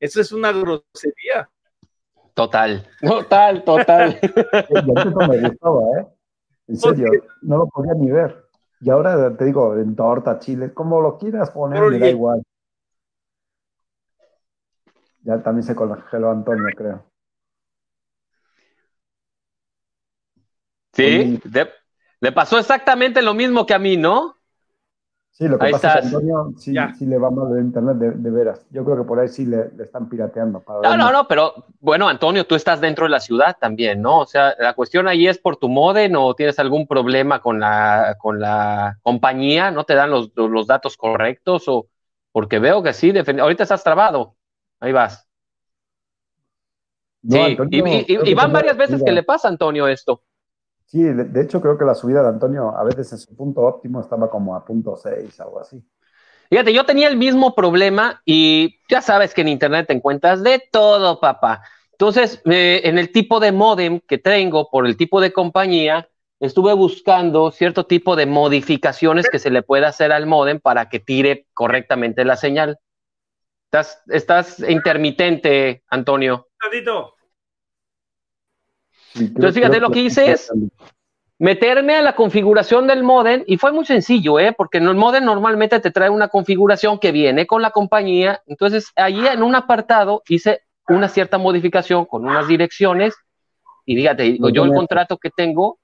Eso 0.00 0.20
es 0.20 0.32
una 0.32 0.50
grosería. 0.52 1.48
Total, 2.40 2.86
total, 3.02 3.64
total. 3.64 4.18
no 5.14 5.28
me 5.28 5.40
gustaba, 5.40 5.80
¿eh? 5.98 6.06
En 6.68 6.76
serio, 6.78 7.10
no 7.42 7.58
lo 7.58 7.66
podía 7.66 7.92
ni 7.92 8.10
ver. 8.10 8.46
Y 8.80 8.88
ahora 8.88 9.36
te 9.36 9.44
digo, 9.44 9.76
en 9.76 9.94
torta, 9.94 10.38
chile, 10.38 10.72
como 10.72 11.02
lo 11.02 11.18
quieras 11.18 11.50
poner, 11.50 11.82
me 11.82 11.98
da 11.98 12.08
igual. 12.08 12.42
Ya 15.22 15.42
también 15.42 15.64
se 15.64 15.74
congeló 15.74 16.30
Antonio, 16.30 16.64
creo. 16.74 17.04
Sí, 20.94 21.38
le 22.20 22.32
pasó 22.32 22.58
exactamente 22.58 23.20
lo 23.20 23.34
mismo 23.34 23.66
que 23.66 23.74
a 23.74 23.78
mí, 23.78 23.98
¿no? 23.98 24.39
Sí, 25.30 25.48
lo 25.48 25.58
que 25.58 25.70
pasa 25.70 25.94
es 25.94 26.00
que 26.00 26.06
Antonio 26.08 26.52
sí, 26.58 26.74
sí, 26.98 27.06
le 27.06 27.16
va 27.16 27.30
mal 27.30 27.54
de 27.54 27.60
internet, 27.60 27.96
de, 27.96 28.30
veras. 28.30 28.66
Yo 28.70 28.84
creo 28.84 28.98
que 28.98 29.04
por 29.04 29.18
ahí 29.18 29.28
sí 29.28 29.46
le, 29.46 29.70
están 29.80 30.08
pirateando. 30.08 30.62
no, 30.82 30.96
no, 30.96 31.12
no, 31.12 31.28
pero 31.28 31.54
bueno, 31.80 32.08
Antonio, 32.08 32.46
tú 32.46 32.56
estás 32.56 32.80
dentro 32.80 33.06
de 33.06 33.10
la 33.10 33.20
ciudad 33.20 33.56
también, 33.58 34.02
¿no? 34.02 34.18
O 34.18 34.26
sea, 34.26 34.54
la 34.58 34.74
cuestión 34.74 35.08
ahí 35.08 35.26
es 35.26 35.38
por 35.38 35.56
tu 35.56 35.68
modem 35.68 36.14
o 36.16 36.34
tienes 36.34 36.58
algún 36.58 36.86
problema 36.86 37.40
con 37.40 37.58
la, 37.58 38.16
con 38.18 38.38
la 38.38 38.98
compañía, 39.02 39.70
¿no 39.70 39.84
te 39.84 39.94
dan 39.94 40.10
los, 40.10 40.30
los 40.34 40.66
datos 40.66 40.96
correctos? 40.98 41.64
o 41.68 41.86
Porque 42.32 42.58
veo 42.58 42.82
que 42.82 42.92
sí, 42.92 43.10
ahorita 43.16 43.62
estás 43.62 43.82
trabado. 43.82 44.34
Ahí 44.78 44.92
vas. 44.92 45.26
sí, 47.26 47.56
y, 47.70 48.34
van 48.34 48.52
varias 48.52 48.76
veces 48.76 49.02
que 49.02 49.12
le 49.12 49.22
pasa 49.22 49.48
a 49.48 49.52
Antonio 49.52 49.88
esto. 49.88 50.22
Sí, 50.90 51.04
de, 51.04 51.40
hecho 51.40 51.60
creo 51.60 51.78
que 51.78 51.84
la 51.84 51.94
subida 51.94 52.20
de 52.20 52.30
Antonio 52.30 52.76
a 52.76 52.82
veces 52.82 53.12
en 53.12 53.18
su 53.18 53.36
punto 53.36 53.60
óptimo 53.60 54.00
estaba 54.00 54.28
como 54.28 54.56
a 54.56 54.64
punto 54.64 54.96
6, 54.96 55.38
algo 55.40 55.60
así. 55.60 55.80
Fíjate, 56.48 56.72
yo 56.72 56.84
tenía 56.84 57.06
el 57.06 57.16
mismo 57.16 57.54
problema 57.54 58.20
y 58.24 58.80
ya 58.88 59.00
sabes 59.00 59.32
que 59.32 59.42
en 59.42 59.48
internet 59.48 59.86
te 59.86 59.92
encuentras 59.92 60.42
de 60.42 60.60
todo, 60.72 61.20
papá. 61.20 61.62
Entonces, 61.92 62.42
eh, 62.44 62.80
en 62.82 62.98
el 62.98 63.12
tipo 63.12 63.38
de 63.38 63.52
modem 63.52 64.00
que 64.00 64.18
tengo, 64.18 64.68
por 64.68 64.84
el 64.84 64.96
tipo 64.96 65.20
de 65.20 65.32
compañía, 65.32 66.08
estuve 66.40 66.72
buscando 66.72 67.52
cierto 67.52 67.86
tipo 67.86 68.16
de 68.16 68.26
modificaciones 68.26 69.30
que 69.30 69.38
se 69.38 69.50
le 69.50 69.62
pueda 69.62 69.86
hacer 69.86 70.10
al 70.10 70.26
modem 70.26 70.58
para 70.58 70.88
que 70.88 70.98
tire 70.98 71.46
correctamente 71.54 72.24
la 72.24 72.34
señal. 72.34 72.80
Estás, 73.66 74.02
estás 74.08 74.58
intermitente, 74.68 75.84
Antonio. 75.88 76.48
Entonces, 79.14 79.54
fíjate, 79.54 79.80
lo 79.80 79.90
que 79.90 80.00
hice 80.00 80.32
es 80.32 80.52
meterme 81.38 81.96
a 81.96 82.02
la 82.02 82.14
configuración 82.14 82.86
del 82.86 83.02
modem 83.02 83.44
y 83.46 83.56
fue 83.56 83.72
muy 83.72 83.86
sencillo, 83.86 84.38
¿eh? 84.38 84.52
porque 84.56 84.78
en 84.78 84.86
el 84.86 84.94
modem 84.94 85.24
normalmente 85.24 85.80
te 85.80 85.90
trae 85.90 86.10
una 86.10 86.28
configuración 86.28 86.98
que 86.98 87.12
viene 87.12 87.46
con 87.46 87.62
la 87.62 87.70
compañía. 87.70 88.42
Entonces, 88.46 88.92
allí 88.94 89.26
en 89.26 89.42
un 89.42 89.54
apartado 89.54 90.22
hice 90.28 90.62
una 90.88 91.08
cierta 91.08 91.38
modificación 91.38 92.04
con 92.04 92.26
unas 92.26 92.46
direcciones 92.46 93.14
y 93.86 93.96
fíjate, 93.96 94.38
yo 94.52 94.64
el 94.64 94.72
contrato 94.72 95.18
que 95.18 95.30
tengo 95.30 95.78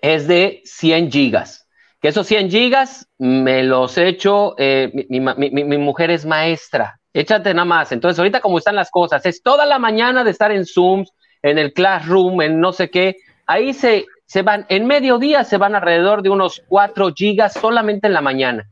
es 0.00 0.26
de 0.26 0.62
100 0.64 1.10
gigas. 1.10 1.68
Que 2.00 2.08
esos 2.08 2.26
100 2.26 2.50
gigas 2.50 3.08
me 3.18 3.62
los 3.62 3.98
he 3.98 4.08
hecho, 4.08 4.54
eh, 4.58 4.90
mi, 5.08 5.20
mi, 5.20 5.78
mujer 5.78 6.10
es 6.10 6.24
maestra, 6.24 7.00
échate 7.12 7.52
nada 7.52 7.64
más. 7.64 7.92
Entonces, 7.92 8.18
ahorita 8.18 8.40
como 8.40 8.58
están 8.58 8.76
las 8.76 8.90
cosas, 8.90 9.24
es 9.26 9.42
toda 9.42 9.66
la 9.66 9.78
mañana 9.78 10.22
de 10.22 10.30
estar 10.30 10.52
en 10.52 10.66
Zooms, 10.66 11.10
en 11.44 11.58
el 11.58 11.74
Classroom, 11.74 12.40
en 12.40 12.58
no 12.58 12.72
sé 12.72 12.90
qué. 12.90 13.16
Ahí 13.46 13.74
se, 13.74 14.06
se 14.24 14.40
van, 14.40 14.64
en 14.70 14.86
mediodía 14.86 15.44
se 15.44 15.58
van 15.58 15.74
alrededor 15.74 16.22
de 16.22 16.30
unos 16.30 16.62
4 16.68 17.12
gigas 17.14 17.52
solamente 17.52 18.06
en 18.06 18.14
la 18.14 18.22
mañana. 18.22 18.68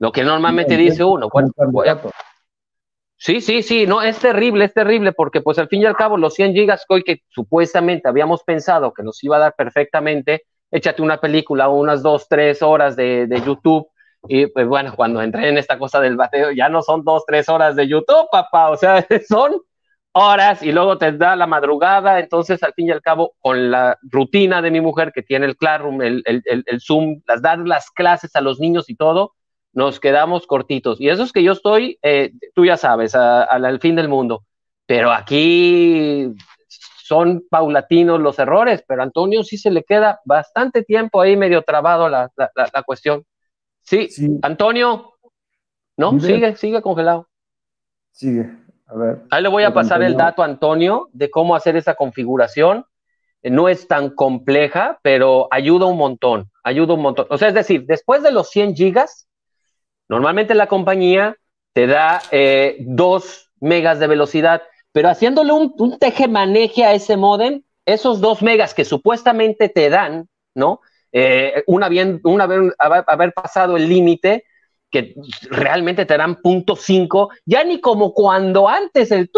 Lo 0.00 0.10
que 0.10 0.24
normalmente 0.24 0.76
dice 0.76 1.04
uno. 1.04 1.28
Sí, 3.16 3.40
sí, 3.40 3.62
sí, 3.62 3.86
no, 3.86 4.02
es 4.02 4.18
terrible, 4.18 4.66
es 4.66 4.74
terrible, 4.74 5.12
porque 5.12 5.40
pues 5.40 5.58
al 5.58 5.68
fin 5.68 5.82
y 5.82 5.86
al 5.86 5.96
cabo 5.96 6.18
los 6.18 6.34
100 6.34 6.52
gigas 6.52 6.84
hoy 6.88 7.02
que 7.02 7.22
supuestamente 7.28 8.08
habíamos 8.08 8.42
pensado 8.42 8.92
que 8.92 9.04
nos 9.04 9.22
iba 9.24 9.36
a 9.36 9.40
dar 9.40 9.54
perfectamente, 9.56 10.42
échate 10.70 11.00
una 11.02 11.18
película, 11.18 11.68
unas 11.68 12.02
dos, 12.02 12.28
tres 12.28 12.60
horas 12.60 12.96
de, 12.96 13.42
YouTube. 13.46 13.88
Y 14.28 14.48
pues 14.48 14.66
bueno, 14.66 14.94
cuando 14.96 15.22
entré 15.22 15.48
en 15.48 15.58
esta 15.58 15.78
cosa 15.78 16.00
del 16.00 16.16
bateo, 16.16 16.50
ya 16.50 16.68
no 16.68 16.82
son 16.82 17.04
dos, 17.04 17.24
tres 17.24 17.48
horas 17.48 17.76
de 17.76 17.86
YouTube, 17.86 18.28
papá, 18.30 18.70
o 18.70 18.76
sea, 18.76 19.06
son 19.28 19.62
horas 20.16 20.62
y 20.62 20.72
luego 20.72 20.96
te 20.96 21.12
da 21.12 21.36
la 21.36 21.46
madrugada. 21.46 22.18
Entonces, 22.18 22.62
al 22.62 22.72
fin 22.72 22.88
y 22.88 22.90
al 22.90 23.02
cabo, 23.02 23.34
con 23.40 23.70
la 23.70 23.98
rutina 24.02 24.62
de 24.62 24.70
mi 24.70 24.80
mujer 24.80 25.12
que 25.14 25.22
tiene 25.22 25.46
el 25.46 25.56
Classroom, 25.56 26.00
el, 26.00 26.22
el, 26.24 26.80
Zoom, 26.80 27.20
las 27.26 27.42
dar 27.42 27.58
las 27.58 27.90
clases 27.90 28.34
a 28.34 28.40
los 28.40 28.58
niños 28.58 28.88
y 28.88 28.96
todo, 28.96 29.34
nos 29.72 30.00
quedamos 30.00 30.46
cortitos. 30.46 31.00
Y 31.00 31.10
eso 31.10 31.22
es 31.22 31.32
que 31.32 31.42
yo 31.42 31.52
estoy, 31.52 31.98
eh, 32.02 32.32
tú 32.54 32.64
ya 32.64 32.78
sabes, 32.78 33.14
al 33.14 33.78
fin 33.80 33.94
del 33.94 34.08
mundo. 34.08 34.44
Pero 34.86 35.12
aquí 35.12 36.32
son 37.04 37.44
paulatinos 37.50 38.20
los 38.20 38.38
errores, 38.38 38.82
pero 38.88 39.02
a 39.02 39.04
Antonio 39.04 39.44
sí 39.44 39.58
se 39.58 39.70
le 39.70 39.84
queda 39.84 40.20
bastante 40.24 40.82
tiempo 40.82 41.20
ahí 41.20 41.36
medio 41.36 41.62
trabado 41.62 42.08
la, 42.08 42.30
cuestión. 42.86 43.24
Sí, 43.82 44.08
Antonio, 44.42 45.12
¿no? 45.96 46.18
Sigue, 46.18 46.56
sigue 46.56 46.80
congelado. 46.80 47.28
Sigue, 48.12 48.50
a 48.86 48.94
ver. 48.96 49.18
Ahí 49.30 49.42
le 49.42 49.48
voy 49.48 49.64
a 49.64 49.74
pasar 49.74 50.02
el 50.02 50.16
dato 50.16 50.42
a 50.42 50.46
Antonio 50.46 51.08
de 51.12 51.30
cómo 51.30 51.54
hacer 51.56 51.76
esa 51.76 51.94
configuración. 51.94 52.84
Eh, 53.42 53.50
no 53.50 53.68
es 53.68 53.88
tan 53.88 54.10
compleja, 54.10 54.98
pero 55.02 55.48
ayuda 55.50 55.86
un 55.86 55.98
montón, 55.98 56.50
ayuda 56.62 56.94
un 56.94 57.02
montón. 57.02 57.26
O 57.30 57.38
sea, 57.38 57.48
es 57.48 57.54
decir, 57.54 57.86
después 57.86 58.22
de 58.22 58.32
los 58.32 58.50
100 58.50 58.74
gigas, 58.76 59.28
normalmente 60.08 60.54
la 60.54 60.66
compañía 60.66 61.36
te 61.72 61.86
da 61.86 62.22
eh, 62.30 62.76
2 62.80 63.50
megas 63.60 63.98
de 63.98 64.06
velocidad 64.06 64.62
pero 64.96 65.10
haciéndole 65.10 65.52
un, 65.52 65.74
un 65.76 65.98
teje-maneje 65.98 66.82
a 66.82 66.94
ese 66.94 67.18
modem, 67.18 67.60
esos 67.84 68.18
dos 68.22 68.40
megas 68.40 68.72
que 68.72 68.86
supuestamente 68.86 69.68
te 69.68 69.90
dan, 69.90 70.26
¿no? 70.54 70.80
Eh, 71.12 71.64
una, 71.66 71.90
bien, 71.90 72.18
una 72.24 72.46
vez 72.46 72.72
haber 72.78 73.34
pasado 73.34 73.76
el 73.76 73.90
límite, 73.90 74.44
que 74.90 75.14
realmente 75.50 76.06
te 76.06 76.16
dan 76.16 76.36
punto 76.36 76.76
.5, 76.76 77.30
ya 77.44 77.64
ni 77.64 77.80
como 77.80 78.12
cuando 78.14 78.68
antes 78.68 79.10
el 79.10 79.30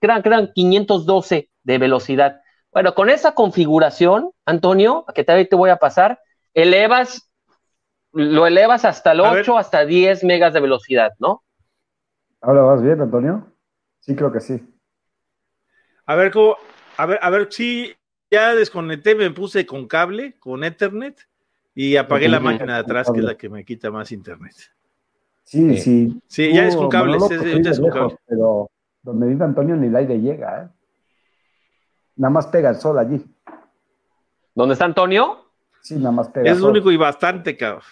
eran, 0.00 0.22
eran 0.24 0.52
512 0.54 1.50
de 1.62 1.78
velocidad. 1.78 2.40
Bueno, 2.72 2.94
con 2.94 3.08
esa 3.08 3.34
configuración, 3.34 4.30
Antonio, 4.44 5.04
que 5.14 5.24
te, 5.24 5.44
te 5.44 5.56
voy 5.56 5.70
a 5.70 5.76
pasar, 5.76 6.20
elevas, 6.52 7.30
lo 8.12 8.46
elevas 8.46 8.84
hasta 8.84 9.12
el 9.12 9.20
8, 9.20 9.58
hasta 9.58 9.84
10 9.84 10.24
megas 10.24 10.52
de 10.52 10.60
velocidad, 10.60 11.12
¿no? 11.18 11.42
Ahora 12.40 12.62
vas 12.62 12.82
bien, 12.82 13.00
Antonio. 13.00 13.52
Sí, 14.00 14.14
creo 14.14 14.30
que 14.30 14.40
sí. 14.40 14.60
A 16.06 16.14
ver, 16.14 16.30
cómo, 16.30 16.56
a 16.96 17.06
ver, 17.06 17.18
a 17.22 17.30
ver, 17.30 17.48
sí, 17.50 17.94
ya 18.30 18.54
desconecté, 18.54 19.14
me 19.14 19.30
puse 19.30 19.64
con 19.64 19.88
cable, 19.88 20.36
con 20.38 20.62
Ethernet, 20.64 21.26
y 21.74 21.96
apagué 21.96 22.28
la 22.28 22.40
máquina 22.40 22.74
de 22.74 22.80
atrás, 22.80 23.10
que 23.12 23.18
es 23.18 23.24
la 23.24 23.36
que 23.36 23.48
me 23.48 23.64
quita 23.64 23.90
más 23.90 24.12
internet. 24.12 24.54
Sí, 25.44 25.76
sí. 25.76 26.22
Sí, 26.26 26.52
ya 26.52 26.66
es 26.66 26.76
con 26.76 26.88
cable, 26.88 27.16
es, 27.16 27.80
con 27.80 27.90
cable. 27.90 28.16
Pero 28.26 28.70
donde 29.02 29.26
vive 29.26 29.44
Antonio 29.44 29.76
ni 29.76 29.88
el 29.88 29.96
aire 29.96 30.20
llega, 30.20 30.62
¿eh? 30.62 30.68
Nada 32.16 32.30
más 32.30 32.46
pega 32.46 32.70
el 32.70 32.76
sol 32.76 32.98
allí. 32.98 33.24
¿Dónde 34.54 34.74
está 34.74 34.84
Antonio? 34.84 35.50
Sí, 35.80 35.96
nada 35.96 36.12
más 36.12 36.28
pega 36.28 36.50
Es 36.50 36.58
lo 36.58 36.68
único 36.68 36.90
y 36.90 36.96
bastante, 36.96 37.56
cabrón. 37.56 37.82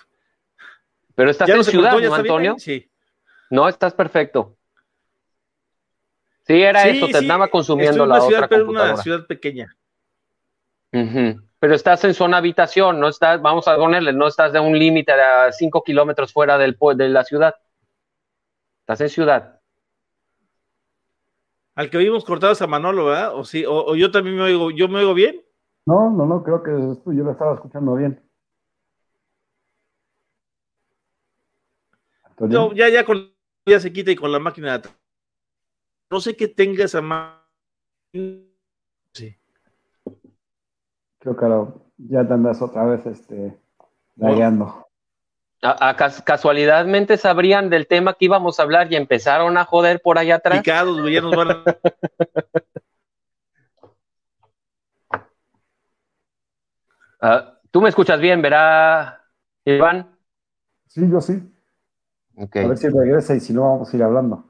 Pero 1.14 1.30
estás 1.30 1.48
en 1.48 1.64
ciudad, 1.64 1.98
¿no, 1.98 2.14
Antonio? 2.14 2.54
Sí. 2.58 2.88
No, 3.50 3.68
estás 3.68 3.92
perfecto. 3.92 4.56
Sí, 6.46 6.54
era 6.54 6.88
eso, 6.88 7.06
te 7.08 7.18
andaba 7.18 7.48
consumiendo 7.48 8.06
la 8.06 8.22
otra 8.22 8.48
pero 8.48 8.68
una 8.68 8.96
ciudad 8.96 9.26
pequeña. 9.26 9.76
Pero 11.62 11.76
estás 11.76 12.02
en 12.02 12.12
zona 12.12 12.38
habitación, 12.38 12.98
no 12.98 13.06
estás, 13.06 13.40
vamos 13.40 13.68
a 13.68 13.76
ponerle, 13.76 14.12
no 14.12 14.26
estás 14.26 14.52
de 14.52 14.58
un 14.58 14.76
límite 14.76 15.12
a 15.12 15.52
5 15.52 15.84
kilómetros 15.84 16.32
fuera 16.32 16.58
del, 16.58 16.76
de 16.96 17.08
la 17.08 17.22
ciudad. 17.22 17.54
Estás 18.80 19.00
en 19.02 19.08
ciudad. 19.08 19.60
Al 21.76 21.88
que 21.88 21.98
vimos 21.98 22.24
cortados 22.24 22.60
a 22.62 22.66
Manolo, 22.66 23.04
¿verdad? 23.04 23.36
O 23.36 23.44
sí, 23.44 23.64
o, 23.64 23.94
yo 23.94 24.10
también 24.10 24.38
me 24.38 24.42
oigo, 24.42 24.72
¿yo 24.72 24.88
me 24.88 24.98
oigo 24.98 25.14
bien? 25.14 25.40
No, 25.86 26.10
no, 26.10 26.26
no, 26.26 26.42
creo 26.42 26.64
que 26.64 26.72
yo 26.72 27.22
lo 27.22 27.30
estaba 27.30 27.54
escuchando 27.54 27.94
bien. 27.94 28.20
No, 32.40 32.72
ya, 32.72 32.88
ya 32.88 33.04
con 33.04 33.32
ya 33.64 33.78
se 33.78 33.92
quita 33.92 34.10
y 34.10 34.16
con 34.16 34.32
la 34.32 34.40
máquina 34.40 34.76
de 34.80 34.88
no 36.10 36.20
sé 36.20 36.34
qué 36.34 36.48
tenga 36.48 36.86
esa 36.86 37.00
mano. 37.00 37.40
Creo 41.22 41.36
que 41.36 41.46
ya 41.98 42.26
te 42.26 42.34
andas 42.34 42.60
otra 42.60 42.84
vez 42.84 43.06
este, 43.06 43.56
lagueando. 44.16 44.88
A, 45.62 45.94
casualidadmente 46.24 47.16
sabrían 47.16 47.70
del 47.70 47.86
tema 47.86 48.14
que 48.14 48.24
íbamos 48.24 48.58
a 48.58 48.64
hablar 48.64 48.92
y 48.92 48.96
empezaron 48.96 49.56
a 49.56 49.64
joder 49.64 50.02
por 50.02 50.18
allá 50.18 50.34
atrás. 50.36 50.58
Picados, 50.58 50.98
ya 51.08 51.20
nos 51.20 51.36
van 51.36 51.50
a... 51.50 51.64
Ah, 57.24 57.52
Tú 57.70 57.80
me 57.80 57.88
escuchas 57.88 58.20
bien, 58.20 58.42
¿verá, 58.42 59.24
Iván? 59.64 60.14
Sí, 60.88 61.08
yo 61.08 61.20
sí. 61.20 61.40
A 62.36 62.66
ver 62.66 62.76
si 62.76 62.88
regresa 62.88 63.34
y 63.34 63.40
si 63.40 63.54
no, 63.54 63.62
vamos 63.62 63.92
a 63.92 63.96
ir 63.96 64.02
hablando. 64.02 64.44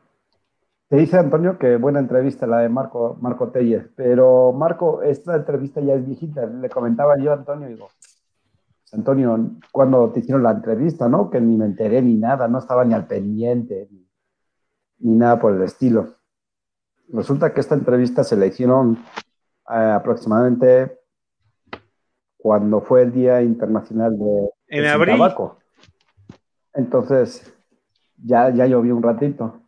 Te 0.93 0.99
dice 0.99 1.17
Antonio 1.17 1.57
que 1.57 1.79
buena 1.79 2.01
entrevista 2.01 2.47
la 2.47 2.59
de 2.59 2.69
Marco, 2.69 3.17
Marco 3.23 3.49
Telles, 3.49 3.89
pero 3.97 4.53
Marco, 4.53 5.01
esta 5.01 5.37
entrevista 5.37 5.81
ya 5.81 5.95
es 5.95 6.05
viejita. 6.05 6.45
Le 6.45 6.69
comentaba 6.69 7.17
yo 7.17 7.31
a 7.31 7.37
Antonio, 7.37 7.67
digo, 7.67 7.89
pues, 7.99 8.93
Antonio, 8.93 9.53
cuando 9.73 10.11
te 10.11 10.21
hicieron 10.21 10.43
la 10.43 10.51
entrevista, 10.51 11.09
¿no? 11.09 11.31
Que 11.31 11.41
ni 11.41 11.57
me 11.57 11.65
enteré 11.65 12.03
ni 12.03 12.17
nada, 12.17 12.47
no 12.47 12.59
estaba 12.59 12.85
ni 12.85 12.93
al 12.93 13.07
pendiente, 13.07 13.89
ni, 14.99 15.15
nada 15.15 15.41
por 15.41 15.55
el 15.55 15.63
estilo. 15.63 16.17
Resulta 17.09 17.55
que 17.55 17.63
esta 17.63 17.75
entrevista 17.75 18.23
se 18.23 18.37
la 18.37 18.45
hicieron 18.45 18.99
eh, 19.71 19.93
aproximadamente 19.95 20.99
cuando 22.37 22.83
fue 22.83 23.01
el 23.01 23.13
Día 23.13 23.41
Internacional 23.41 24.19
de, 24.19 24.51
en 24.67 24.85
abril. 24.85 25.17
Tabaco. 25.17 25.57
Entonces, 26.75 27.51
ya, 28.23 28.51
ya 28.51 28.67
llovió 28.67 28.95
un 28.95 29.03
ratito. 29.03 29.62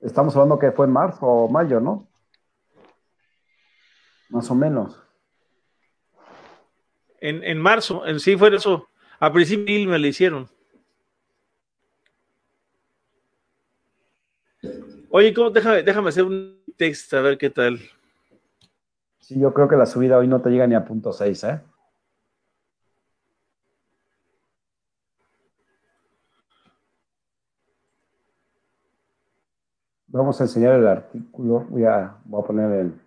Estamos 0.00 0.34
hablando 0.34 0.58
que 0.58 0.72
fue 0.72 0.86
en 0.86 0.92
marzo 0.92 1.26
o 1.26 1.48
mayo, 1.48 1.80
¿no? 1.80 2.08
Más 4.30 4.50
o 4.50 4.54
menos. 4.54 4.98
En, 7.20 7.58
marzo, 7.58 8.06
en 8.06 8.18
sí 8.18 8.36
fue 8.36 8.54
eso. 8.54 8.88
A 9.18 9.30
principio 9.30 9.88
me 9.90 9.98
lo 9.98 10.06
hicieron. 10.06 10.48
Oye, 15.10 15.34
¿cómo? 15.34 15.50
Déjame, 15.50 15.82
déjame 15.82 16.08
hacer 16.08 16.24
un 16.24 16.62
texto 16.76 17.18
a 17.18 17.20
ver 17.20 17.36
qué 17.36 17.50
tal. 17.50 17.78
Sí, 19.18 19.38
yo 19.38 19.52
creo 19.52 19.68
que 19.68 19.76
la 19.76 19.84
subida 19.84 20.16
hoy 20.16 20.28
no 20.28 20.40
te 20.40 20.48
llega 20.48 20.66
ni 20.66 20.74
a 20.74 20.84
punto 20.84 21.12
6, 21.12 21.44
¿eh? 21.44 21.60
Vamos 30.12 30.40
a 30.40 30.44
enseñar 30.44 30.74
el 30.74 30.86
artículo, 30.88 31.66
voy 31.68 31.84
a, 31.84 32.16
voy 32.24 32.42
a 32.42 32.46
poner 32.46 32.80
en, 32.80 33.00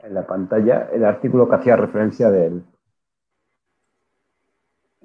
en 0.00 0.14
la 0.14 0.26
pantalla 0.26 0.88
el 0.92 1.04
artículo 1.04 1.48
que 1.48 1.56
hacía 1.56 1.76
referencia 1.76 2.30
del... 2.30 2.62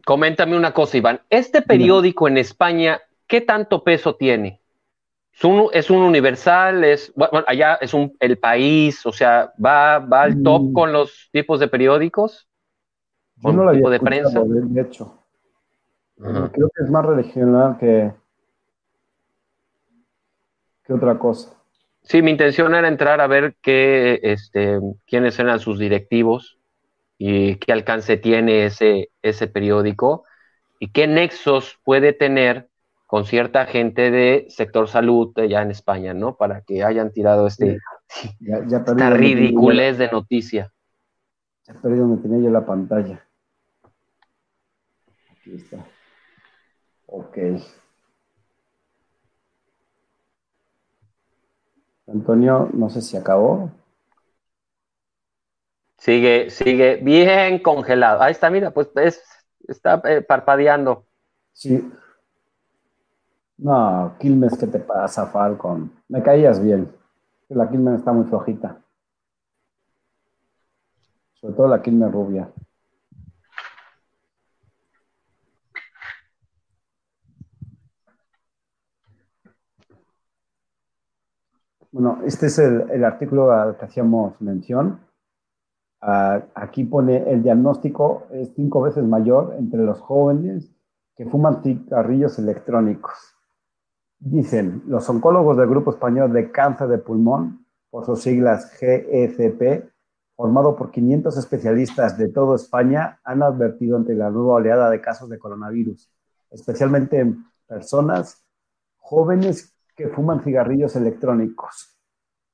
Coméntame 0.05 0.58
una 0.58 0.74
cosa, 0.74 0.98
Iván. 0.98 1.22
¿Este 1.29 1.62
periódico 1.62 2.27
en 2.27 2.38
España 2.38 3.00
qué 3.27 3.41
tanto 3.41 3.84
peso 3.84 4.15
tiene? 4.15 4.60
¿Es 5.34 5.43
un, 5.43 5.67
es 5.72 5.89
un 5.89 6.01
universal? 6.01 6.84
Es, 6.84 7.13
bueno, 7.15 7.43
allá 7.48 7.75
es 7.75 7.93
un, 7.93 8.15
el 8.19 8.38
país, 8.38 9.05
o 9.05 9.12
sea, 9.12 9.53
¿va, 9.63 10.00
va 10.00 10.24
al 10.24 10.41
top 10.41 10.62
Mm. 10.63 10.74
con 10.74 10.91
los 10.93 11.29
tipos 11.31 11.60
de 11.60 11.67
periódicos? 11.67 12.48
Yo 13.38 13.43
¿Con 13.43 13.55
no 13.55 13.63
lo 13.63 13.69
había 13.69 13.79
tipo 13.79 13.89
de 13.89 14.00
prensa? 14.00 14.41
de 14.43 14.81
hecho. 14.81 15.15
Creo 16.17 16.69
que 16.75 16.84
es 16.84 16.89
más 16.89 17.05
regional 17.05 17.77
que, 17.77 18.12
que 20.89 20.96
otra 20.96 21.19
cosa. 21.19 21.53
Sí, 22.01 22.24
mi 22.24 22.31
intención 22.31 22.74
era 22.74 22.88
entrar 22.88 23.22
a 23.22 23.27
ver 23.27 23.55
qué, 23.62 24.19
este, 24.24 24.79
quiénes 25.05 25.38
eran 25.38 25.60
sus 25.60 25.77
directivos 25.77 26.58
y 27.19 27.58
qué 27.58 27.74
alcance 27.74 28.17
tiene 28.17 28.65
ese, 28.65 29.12
ese 29.22 29.48
periódico 29.48 30.24
y 30.79 30.91
qué 30.91 31.05
nexos 31.05 31.77
puede 31.84 32.12
tener 32.12 32.69
con 33.05 33.25
cierta 33.25 33.67
gente 33.67 34.10
de 34.10 34.48
sector 34.50 34.88
salud 34.88 35.31
allá 35.38 35.62
en 35.62 35.69
España, 35.69 36.15
¿no? 36.15 36.36
Para 36.38 36.62
que 36.62 36.84
hayan 36.84 37.12
tirado 37.12 37.46
este, 37.46 37.77
Ya, 38.39 38.65
ya 38.65 38.77
esta 38.77 39.12
ridiculez 39.12 40.00
de 40.00 40.10
noticia. 40.10 40.74
Ya 41.67 41.75
perdí 41.75 42.00
donde 42.00 42.19
tenía 42.24 42.39
yo 42.46 42.50
la 42.50 42.65
pantalla. 42.65 43.24
Aquí 45.31 45.53
está. 45.53 45.86
Ok. 47.05 47.38
Antonio, 52.12 52.70
no 52.74 52.89
sé 52.89 53.01
si 53.01 53.18
acabó. 53.18 53.72
Sigue, 55.98 56.50
sigue 56.50 56.96
bien 56.98 57.62
congelado. 57.62 58.22
Ahí 58.22 58.32
está, 58.32 58.50
mira, 58.50 58.72
pues 58.72 58.89
es, 58.96 59.22
está 59.68 60.01
eh, 60.06 60.22
parpadeando. 60.22 61.06
Sí. 61.54 61.92
No, 63.58 64.16
Quilmes, 64.20 64.58
¿qué 64.58 64.68
te 64.68 64.80
pasa, 64.80 65.28
Falcon? 65.28 65.92
Me 66.08 66.24
caías 66.24 66.63
bien. 66.63 66.89
La 67.50 67.70
Quilmes 67.70 68.00
está 68.00 68.13
muy 68.13 68.25
flojita. 68.25 68.80
Sobre 71.34 71.54
todo 71.56 71.68
la 71.68 71.82
Quilmes 71.82 72.12
rubia. 72.12 72.50
Bueno, 81.91 82.19
este 82.24 82.48
es 82.48 82.60
el, 82.60 83.03
artículo 83.03 83.51
al 83.51 83.75
que 83.77 83.86
hacíamos 83.86 84.39
mención. 84.41 85.00
Ah, 86.01 86.43
aquí 86.53 86.84
pone 86.84 87.29
el 87.29 87.41
diagnóstico 87.41 88.27
es 88.31 88.53
cinco 88.55 88.81
veces 88.81 89.03
mayor 89.03 89.55
entre 89.58 89.84
los 89.84 90.00
jóvenes 90.00 90.71
que 91.15 91.25
fuman 91.25 91.63
cigarrillos 91.63 92.38
electrónicos. 92.38 93.13
Dicen 94.19 94.84
los 94.88 95.10
oncólogos 95.10 95.58
del 95.58 95.67
Grupo 95.67 95.91
Español 95.91 96.32
de 96.32 96.52
Cáncer 96.52 96.88
de 96.89 96.99
Pulmón, 96.99 97.65
por 97.89 98.06
sus 98.06 98.21
siglas 98.21 98.71
GECP, 98.78 99.89
formado 100.36 100.75
por 100.75 100.91
500 100.91 101.38
especialistas 101.38 102.17
de 102.17 102.30
toda 102.30 102.56
España, 102.56 103.19
han 103.23 103.41
advertido 103.41 103.97
ante 103.97 104.13
la 104.13 104.30
nueva 104.30 104.54
oleada 104.54 104.89
de 104.89 105.02
casos 105.02 105.28
de 105.30 105.39
coronavirus, 105.39 106.10
especialmente 106.52 107.19
en 107.19 107.45
personas 107.67 108.45
jóvenes 108.97 109.75
que 109.99 110.07
fuman 110.07 110.41
cigarrillos 110.41 110.95
electrónicos. 110.95 111.99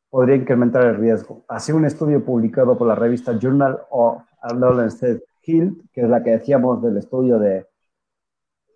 Podría 0.09 0.35
incrementar 0.35 0.83
el 0.83 0.95
riesgo. 0.97 1.45
Así, 1.47 1.71
un 1.71 1.85
estudio 1.85 2.25
publicado 2.25 2.75
por 2.75 2.87
la 2.87 2.95
revista 2.95 3.37
Journal 3.37 3.81
of 3.91 4.23
Adolescent 4.41 5.21
Health, 5.43 5.77
que 5.93 6.01
es 6.01 6.09
la 6.09 6.23
que 6.23 6.31
decíamos 6.31 6.81
del 6.81 6.97
estudio 6.97 7.37
de, 7.37 7.67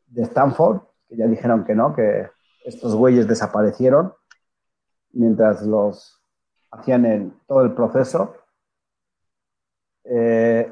de 0.05 0.21
Stanford, 0.21 0.81
que 1.07 1.17
ya 1.17 1.25
dijeron 1.25 1.65
que 1.65 1.73
no, 1.73 1.95
que 1.95 2.27
estos 2.63 2.95
güeyes 2.95 3.27
desaparecieron 3.27 4.13
mientras 5.13 5.65
los 5.65 6.21
hacían 6.69 7.07
el, 7.07 7.33
todo 7.47 7.63
el 7.63 7.73
proceso. 7.73 8.35
Eh, 10.03 10.71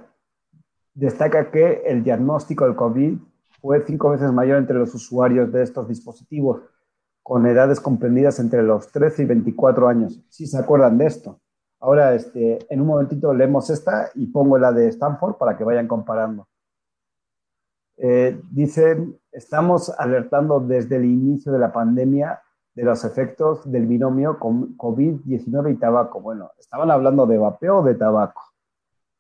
destaca 0.93 1.49
que 1.49 1.81
el 1.83 2.03
diagnóstico 2.03 2.65
del 2.65 2.75
COVID 2.75 3.17
fue 3.59 3.83
cinco 3.87 4.11
veces 4.11 4.31
mayor 4.31 4.59
entre 4.59 4.77
los 4.77 4.93
usuarios 4.93 5.51
de 5.51 5.63
estos 5.63 5.87
dispositivos, 5.87 6.61
con 7.27 7.45
edades 7.45 7.81
comprendidas 7.81 8.39
entre 8.39 8.63
los 8.63 8.89
13 8.89 9.23
y 9.23 9.25
24 9.25 9.89
años. 9.89 10.23
Si 10.29 10.47
se 10.47 10.57
acuerdan 10.57 10.97
de 10.97 11.07
esto. 11.07 11.41
Ahora, 11.77 12.13
este, 12.15 12.57
en 12.73 12.79
un 12.79 12.87
momentito 12.87 13.33
leemos 13.33 13.69
esta 13.69 14.09
y 14.15 14.27
pongo 14.27 14.57
la 14.57 14.71
de 14.71 14.87
Stanford 14.87 15.35
para 15.35 15.57
que 15.57 15.65
vayan 15.65 15.89
comparando. 15.89 16.47
Eh, 17.97 18.39
dicen, 18.49 19.19
estamos 19.29 19.89
alertando 19.99 20.61
desde 20.61 20.95
el 20.95 21.03
inicio 21.03 21.51
de 21.51 21.59
la 21.59 21.73
pandemia 21.73 22.41
de 22.73 22.83
los 22.83 23.03
efectos 23.03 23.69
del 23.69 23.87
binomio 23.87 24.39
COVID-19 24.39 25.73
y 25.73 25.75
tabaco. 25.75 26.21
Bueno, 26.21 26.51
estaban 26.57 26.89
hablando 26.91 27.25
de 27.25 27.39
vapeo 27.39 27.79
o 27.79 27.83
de 27.83 27.95
tabaco. 27.95 28.41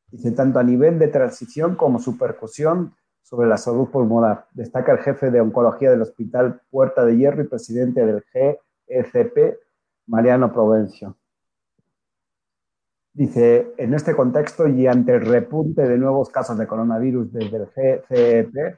Dice, 0.09 0.31
tanto 0.31 0.59
a 0.59 0.63
nivel 0.63 0.97
de 0.97 1.09
transición 1.09 1.75
como 1.75 1.99
su 1.99 2.17
percusión 2.17 2.93
sobre 3.27 3.49
la 3.49 3.57
salud 3.57 3.89
pulmonar. 3.89 4.45
Destaca 4.53 4.93
el 4.93 4.99
jefe 4.99 5.31
de 5.31 5.41
oncología 5.41 5.91
del 5.91 6.01
Hospital 6.01 6.61
Puerta 6.71 7.03
de 7.03 7.17
Hierro 7.17 7.41
y 7.41 7.47
presidente 7.47 8.05
del 8.05 8.23
GECP, 8.31 9.59
Mariano 10.05 10.53
Provencio. 10.53 11.17
Dice, 13.11 13.73
en 13.77 13.93
este 13.93 14.15
contexto 14.15 14.67
y 14.67 14.87
ante 14.87 15.15
el 15.15 15.25
repunte 15.25 15.81
de 15.81 15.97
nuevos 15.97 16.29
casos 16.29 16.57
de 16.57 16.67
coronavirus 16.67 17.33
desde 17.33 17.57
el 17.57 17.65
GCEP, 17.65 18.77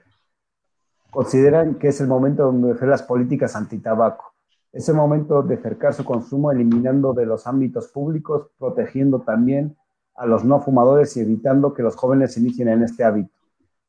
consideran 1.12 1.76
que 1.76 1.90
es 1.90 2.02
el 2.02 2.08
momento 2.08 2.50
de 2.50 2.56
endurecer 2.56 2.88
las 2.88 3.04
políticas 3.04 3.56
antitabaco. 3.56 4.34
Es 4.72 4.90
el 4.90 4.96
momento 4.96 5.44
de 5.44 5.58
cercar 5.58 5.94
su 5.94 6.04
consumo 6.04 6.52
eliminando 6.52 7.14
de 7.14 7.28
los 7.28 7.46
ámbitos 7.46 7.90
públicos, 7.90 8.50
protegiendo 8.58 9.20
también 9.20 9.78
a 10.16 10.26
los 10.26 10.44
no 10.44 10.60
fumadores 10.60 11.16
y 11.18 11.20
evitando 11.20 11.74
que 11.76 11.84
los 11.84 11.96
jóvenes 11.96 12.34
se 12.34 12.40
inicien 12.40 12.70
en 12.70 12.84
este 12.84 13.04
hábito, 13.04 13.39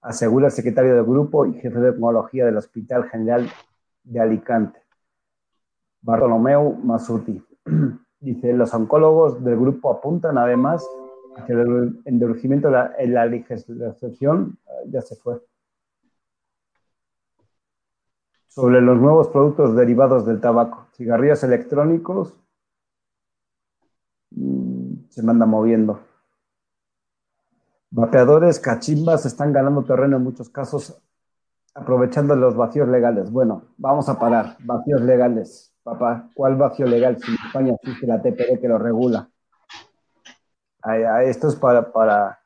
asegura 0.00 0.46
el 0.46 0.52
secretario 0.52 0.94
del 0.94 1.04
grupo 1.04 1.46
y 1.46 1.54
jefe 1.54 1.78
de 1.78 1.92
tecnología 1.92 2.46
del 2.46 2.56
Hospital 2.56 3.08
General 3.08 3.48
de 4.04 4.20
Alicante, 4.20 4.80
Bartolomeu 6.00 6.78
Masuti. 6.82 7.42
Dice, 8.20 8.52
los 8.52 8.74
oncólogos 8.74 9.42
del 9.42 9.58
grupo 9.58 9.90
apuntan 9.90 10.36
además 10.36 10.86
a 11.36 11.46
que 11.46 11.54
el 11.54 12.00
endurecimiento 12.04 12.70
en 12.98 13.14
la 13.14 13.26
legislación 13.26 14.58
ya 14.88 15.00
se 15.00 15.16
fue. 15.16 15.40
Sobre 18.48 18.82
los 18.82 18.98
nuevos 18.98 19.28
productos 19.28 19.74
derivados 19.74 20.26
del 20.26 20.40
tabaco, 20.40 20.88
cigarrillos 20.96 21.42
electrónicos, 21.44 22.34
mmm, 24.32 25.08
se 25.08 25.22
me 25.22 25.30
anda 25.30 25.46
moviendo. 25.46 26.00
Vapeadores, 27.90 28.60
cachimbas 28.60 29.26
están 29.26 29.52
ganando 29.52 29.82
terreno 29.82 30.16
en 30.16 30.22
muchos 30.22 30.48
casos, 30.48 30.96
aprovechando 31.74 32.36
los 32.36 32.56
vacíos 32.56 32.88
legales. 32.88 33.32
Bueno, 33.32 33.64
vamos 33.78 34.08
a 34.08 34.18
parar. 34.18 34.56
Vacíos 34.60 35.00
legales. 35.00 35.72
Papá, 35.82 36.28
¿cuál 36.34 36.56
vacío 36.56 36.86
legal 36.86 37.18
si 37.18 37.32
en 37.32 37.38
España 37.46 37.72
existe 37.74 38.06
la 38.06 38.22
TPD 38.22 38.60
que 38.60 38.68
lo 38.68 38.78
regula? 38.78 39.28
Esto 41.24 41.48
es 41.48 41.56
para, 41.56 41.90
para, 41.90 42.38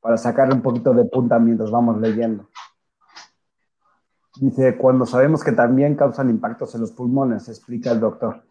para 0.00 0.16
sacarle 0.16 0.54
un 0.54 0.62
poquito 0.62 0.94
de 0.94 1.04
punta 1.06 1.38
mientras 1.38 1.70
vamos 1.70 2.00
leyendo. 2.00 2.48
Dice, 4.36 4.76
cuando 4.76 5.04
sabemos 5.04 5.42
que 5.42 5.52
también 5.52 5.96
causan 5.96 6.30
impactos 6.30 6.74
en 6.74 6.82
los 6.82 6.92
pulmones, 6.92 7.48
explica 7.48 7.90
el 7.90 8.00
doctor. 8.00 8.42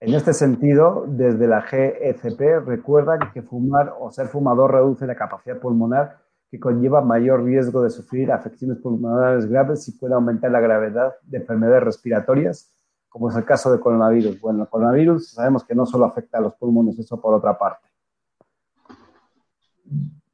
En 0.00 0.14
este 0.14 0.32
sentido, 0.32 1.04
desde 1.06 1.46
la 1.46 1.60
GECP 1.60 2.66
recuerdan 2.66 3.18
que 3.34 3.42
fumar 3.42 3.94
o 4.00 4.10
ser 4.10 4.28
fumador 4.28 4.72
reduce 4.72 5.06
la 5.06 5.14
capacidad 5.14 5.58
pulmonar 5.58 6.16
que 6.50 6.58
conlleva 6.58 7.02
mayor 7.02 7.44
riesgo 7.44 7.82
de 7.82 7.90
sufrir 7.90 8.32
afecciones 8.32 8.78
pulmonares 8.78 9.46
graves 9.46 9.86
y 9.88 9.92
puede 9.92 10.14
aumentar 10.14 10.50
la 10.50 10.60
gravedad 10.60 11.16
de 11.22 11.38
enfermedades 11.38 11.84
respiratorias, 11.84 12.74
como 13.10 13.28
es 13.28 13.36
el 13.36 13.44
caso 13.44 13.70
del 13.70 13.80
coronavirus. 13.80 14.40
Bueno, 14.40 14.62
el 14.62 14.68
coronavirus 14.70 15.32
sabemos 15.32 15.64
que 15.64 15.74
no 15.74 15.84
solo 15.84 16.06
afecta 16.06 16.38
a 16.38 16.40
los 16.40 16.54
pulmones, 16.54 16.98
eso 16.98 17.20
por 17.20 17.34
otra 17.34 17.58
parte. 17.58 17.86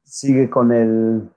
Sigue 0.01 0.49
con 0.49 0.71
el 0.71 1.29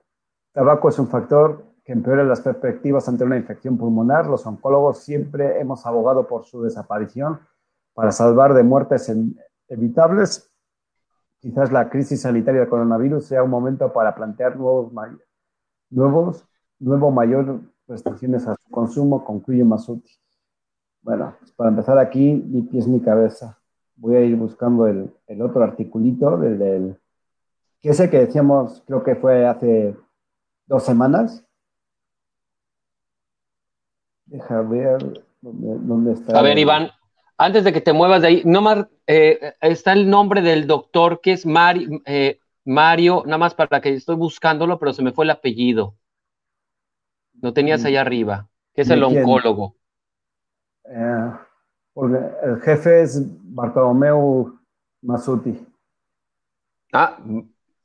tabaco 0.53 0.87
es 0.87 0.97
un 0.99 1.09
factor 1.09 1.65
que 1.83 1.91
empeora 1.91 2.23
las 2.23 2.39
perspectivas 2.39 3.09
ante 3.09 3.25
una 3.25 3.35
infección 3.35 3.77
pulmonar. 3.77 4.27
Los 4.27 4.45
oncólogos 4.45 5.03
siempre 5.03 5.59
hemos 5.59 5.85
abogado 5.85 6.27
por 6.27 6.45
su 6.45 6.63
desaparición 6.63 7.41
para 7.93 8.11
salvar 8.11 8.53
de 8.53 8.63
muertes 8.63 9.11
evitables 9.67 10.51
quizás 11.41 11.71
la 11.71 11.89
crisis 11.89 12.21
sanitaria 12.21 12.61
del 12.61 12.69
coronavirus 12.69 13.25
sea 13.25 13.43
un 13.43 13.49
momento 13.49 13.91
para 13.91 14.15
plantear 14.15 14.55
nuevos, 14.57 14.93
nuevos 15.89 16.45
nuevo 16.79 17.11
mayor 17.11 17.61
restricciones 17.87 18.47
a 18.47 18.55
su 18.55 18.69
consumo, 18.69 19.25
concluye 19.25 19.63
Masuti. 19.63 20.11
Bueno, 21.01 21.35
pues 21.39 21.51
para 21.51 21.71
empezar 21.71 21.97
aquí, 21.97 22.33
mi 22.33 22.61
pie 22.61 22.79
es 22.79 22.87
mi 22.87 23.01
cabeza. 23.01 23.59
Voy 23.95 24.15
a 24.15 24.21
ir 24.21 24.35
buscando 24.35 24.87
el, 24.87 25.11
otro 25.41 25.63
articulito 25.63 26.37
del, 26.37 26.59
del, 26.59 26.99
que 27.81 27.89
ese 27.89 28.09
que 28.09 28.19
decíamos, 28.19 28.83
creo 28.85 29.03
que 29.03 29.15
fue 29.15 29.45
hace 29.45 29.95
dos 30.67 30.83
semanas. 30.83 31.43
Deja 34.25 34.61
ver 34.61 35.25
dónde, 35.41 36.13
está. 36.13 36.39
A 36.39 36.43
ver, 36.43 36.57
Iván, 36.57 36.90
antes 37.41 37.63
de 37.63 37.73
que 37.73 37.81
te 37.81 37.91
muevas 37.91 38.21
de 38.21 38.27
ahí, 38.27 38.41
nomás 38.45 38.85
eh, 39.07 39.55
está 39.61 39.93
el 39.93 40.07
nombre 40.07 40.41
del 40.41 40.67
doctor 40.67 41.21
que 41.21 41.31
es 41.31 41.43
eh, 42.05 42.39
Mario, 42.65 43.23
nada 43.25 43.39
más 43.39 43.55
para 43.55 43.81
que 43.81 43.95
estoy 43.95 44.15
buscándolo, 44.15 44.77
pero 44.77 44.93
se 44.93 45.01
me 45.01 45.11
fue 45.11 45.25
el 45.25 45.31
apellido. 45.31 45.95
No 47.33 47.51
tenías 47.51 47.83
allá 47.83 48.01
arriba, 48.01 48.47
que 48.75 48.83
es 48.83 48.89
el 48.91 49.03
oncólogo. 49.03 49.75
Eh, 50.85 51.31
el 51.95 52.61
jefe 52.61 53.01
es 53.01 53.19
Bartolomeu 53.25 54.59
Masuti. 55.01 55.65
Ah, 56.93 57.17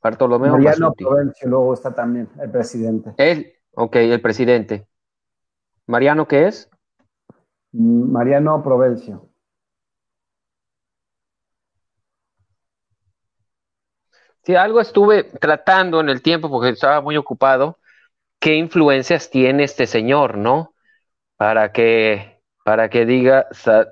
Bartolomeo 0.03 0.53
Mariano 0.53 0.93
Provencio, 0.93 1.49
luego 1.49 1.73
está 1.73 1.95
también 1.95 2.29
el 2.39 2.51
presidente. 2.51 3.15
Él, 3.17 3.55
ok, 3.75 3.97
el 3.97 4.21
presidente. 4.21 4.87
¿Mariano 5.87 6.29
qué 6.29 6.49
es? 6.49 6.69
Mm, 7.73 8.13
Mariano 8.13 8.63
Provencio. 8.63 9.31
Sí, 14.47 14.55
algo 14.55 14.81
estuve 14.81 15.25
tratando 15.25 15.99
en 15.99 16.09
el 16.09 16.23
tiempo 16.23 16.49
porque 16.49 16.69
estaba 16.69 17.01
muy 17.01 17.17
ocupado 17.17 17.79
qué 18.39 18.55
influencias 18.55 19.29
tiene 19.29 19.65
este 19.65 19.89
señor, 19.89 20.39
¿no? 20.39 20.73
Para 21.37 21.73
que, 21.73 22.41
para 22.65 22.89
que 22.89 23.07
diga 23.07 23.49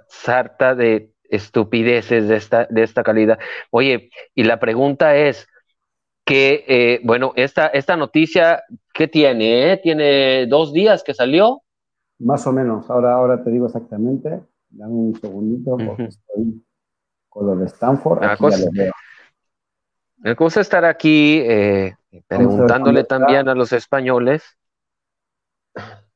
sarta 0.08 0.76
de 0.76 1.12
estupideces 1.24 2.28
de 2.28 2.36
esta, 2.36 2.68
de 2.70 2.84
esta 2.84 3.02
calidad. 3.02 3.40
Oye, 3.70 4.10
y 4.32 4.44
la 4.44 4.60
pregunta 4.60 5.16
es 5.16 5.48
que, 6.24 6.64
eh, 6.68 7.00
bueno, 7.02 7.32
esta, 7.34 7.66
esta 7.66 7.96
noticia, 7.96 8.62
¿qué 8.92 9.08
tiene? 9.08 9.72
Eh? 9.72 9.80
¿Tiene 9.82 10.46
dos 10.46 10.72
días 10.72 11.02
que 11.02 11.14
salió? 11.14 11.62
Más 12.20 12.46
o 12.46 12.52
menos, 12.52 12.88
ahora, 12.90 13.14
ahora 13.14 13.42
te 13.42 13.50
digo 13.50 13.66
exactamente, 13.66 14.40
dame 14.68 14.94
un 14.94 15.16
segundito 15.16 15.76
porque 15.84 16.04
estoy 16.04 16.64
con 17.28 17.46
lo 17.48 17.56
de 17.56 17.66
Stanford. 17.66 18.22
La 18.22 18.36
cosa, 18.36 18.70
la 18.72 18.92
cosa 20.36 20.60
es 20.60 20.66
estar 20.66 20.84
aquí 20.84 21.40
eh, 21.40 21.96
preguntándole 22.28 23.04
también 23.04 23.48
a 23.48 23.54
los 23.54 23.72
españoles 23.72 24.42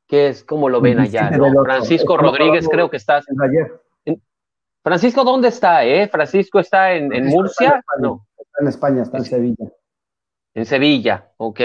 qué 0.08 0.28
es, 0.28 0.42
cómo 0.42 0.68
lo 0.68 0.80
ven 0.80 0.98
allá. 0.98 1.30
Francisco 1.64 2.16
Rodríguez, 2.16 2.66
creo 2.68 2.90
que 2.90 2.96
está. 2.96 3.22
Francisco, 4.82 5.22
¿dónde 5.22 5.48
está? 5.48 5.84
Eh? 5.84 6.08
Francisco 6.08 6.58
está 6.58 6.94
en, 6.94 7.26
Murcia. 7.26 7.68
Está 7.68 7.96
en 7.96 8.02
no. 8.02 8.26
Está 8.38 8.62
en 8.62 8.68
España, 8.68 9.02
está 9.02 9.18
en 9.18 9.24
Sevilla. 9.24 9.66
En 10.54 10.66
Sevilla, 10.66 11.30
ok. 11.37 11.61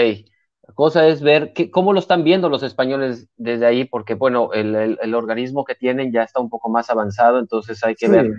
La 0.66 0.74
cosa 0.74 1.06
es 1.06 1.22
ver 1.22 1.52
cómo 1.70 1.92
lo 1.92 1.98
están 1.98 2.24
viendo 2.24 2.48
los 2.48 2.62
españoles 2.62 3.28
desde 3.36 3.66
ahí, 3.66 3.84
porque 3.84 4.14
bueno, 4.14 4.50
el, 4.52 5.14
organismo 5.14 5.64
que 5.64 5.74
tienen 5.74 6.12
ya 6.12 6.22
está 6.22 6.40
un 6.40 6.50
poco 6.50 6.68
más 6.68 6.90
avanzado, 6.90 7.38
entonces 7.38 7.82
hay 7.82 7.94
que 7.94 8.08
ver 8.08 8.30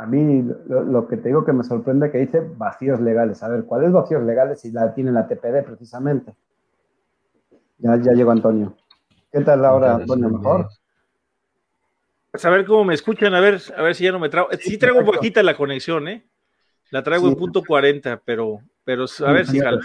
a 0.00 0.06
mí 0.06 0.42
lo, 0.66 1.06
que 1.06 1.18
te 1.18 1.28
digo 1.28 1.44
que 1.44 1.52
me 1.52 1.62
sorprende 1.62 2.10
que 2.10 2.16
dice 2.16 2.40
vacíos 2.56 3.02
legales. 3.02 3.42
A 3.42 3.48
ver, 3.48 3.64
¿cuáles 3.64 3.92
vacíos 3.92 4.22
legales 4.22 4.58
si 4.58 4.72
la 4.72 4.94
tiene 4.94 5.12
la 5.12 5.28
TPD 5.28 5.62
precisamente? 5.62 6.32
Ya, 7.76 7.96
ya 7.96 8.12
llegó 8.12 8.30
Antonio. 8.30 8.74
¿Qué 9.30 9.42
tal 9.42 9.62
ahora, 9.62 9.96
Antonio? 9.96 10.30
¿Mejor? 10.30 10.68
Pues 12.30 12.42
a 12.46 12.48
ver 12.48 12.64
cómo 12.64 12.84
me 12.84 12.94
escuchan, 12.94 13.34
a 13.34 13.40
ver, 13.40 13.60
a 13.76 13.82
ver 13.82 13.94
si 13.94 14.04
ya 14.04 14.12
no 14.12 14.18
me 14.18 14.30
trago. 14.30 14.48
Sí 14.58 14.78
traigo 14.78 15.00
un 15.00 15.04
poquito 15.04 15.42
la 15.42 15.54
conexión, 15.54 16.08
¿eh? 16.08 16.24
La 16.90 17.02
traigo 17.02 17.28
en 17.28 17.34
punto 17.34 17.62
40, 17.62 18.22
pero, 18.24 18.60
pero 18.84 19.04
a 19.26 19.32
ver 19.32 19.46
si 19.46 19.60
jala. 19.60 19.80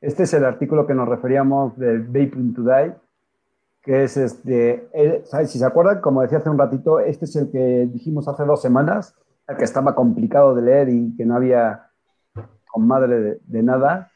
Este 0.00 0.22
es 0.22 0.34
el 0.34 0.44
artículo 0.44 0.86
que 0.86 0.94
nos 0.94 1.08
referíamos 1.08 1.76
del 1.76 2.02
Vaping 2.02 2.54
Today, 2.54 2.94
que 3.86 4.02
es 4.02 4.16
este, 4.16 4.90
si 5.46 5.60
se 5.60 5.64
acuerdan, 5.64 6.00
como 6.00 6.20
decía 6.20 6.38
hace 6.38 6.50
un 6.50 6.58
ratito, 6.58 6.98
este 6.98 7.24
es 7.24 7.36
el 7.36 7.52
que 7.52 7.86
dijimos 7.86 8.26
hace 8.26 8.44
dos 8.44 8.60
semanas, 8.60 9.14
el 9.46 9.56
que 9.56 9.62
estaba 9.62 9.94
complicado 9.94 10.56
de 10.56 10.62
leer 10.62 10.88
y 10.88 11.16
que 11.16 11.24
no 11.24 11.36
había 11.36 11.86
con 12.66 12.84
madre 12.84 13.38
de, 13.46 13.62
nada. 13.62 14.10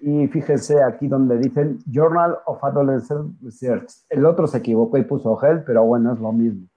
Y 0.00 0.28
fíjense 0.28 0.80
aquí 0.80 1.08
donde 1.08 1.38
dicen 1.38 1.80
Journal 1.90 2.38
of 2.46 2.62
Adolescent 2.62 3.34
Research. 3.42 3.90
El 4.08 4.24
otro 4.24 4.46
se 4.46 4.58
equivocó 4.58 4.96
y 4.96 5.02
puso 5.02 5.36
GEL, 5.38 5.64
pero 5.64 5.82
bueno, 5.82 6.12
es 6.12 6.20
lo 6.20 6.30
mismo. 6.30 6.68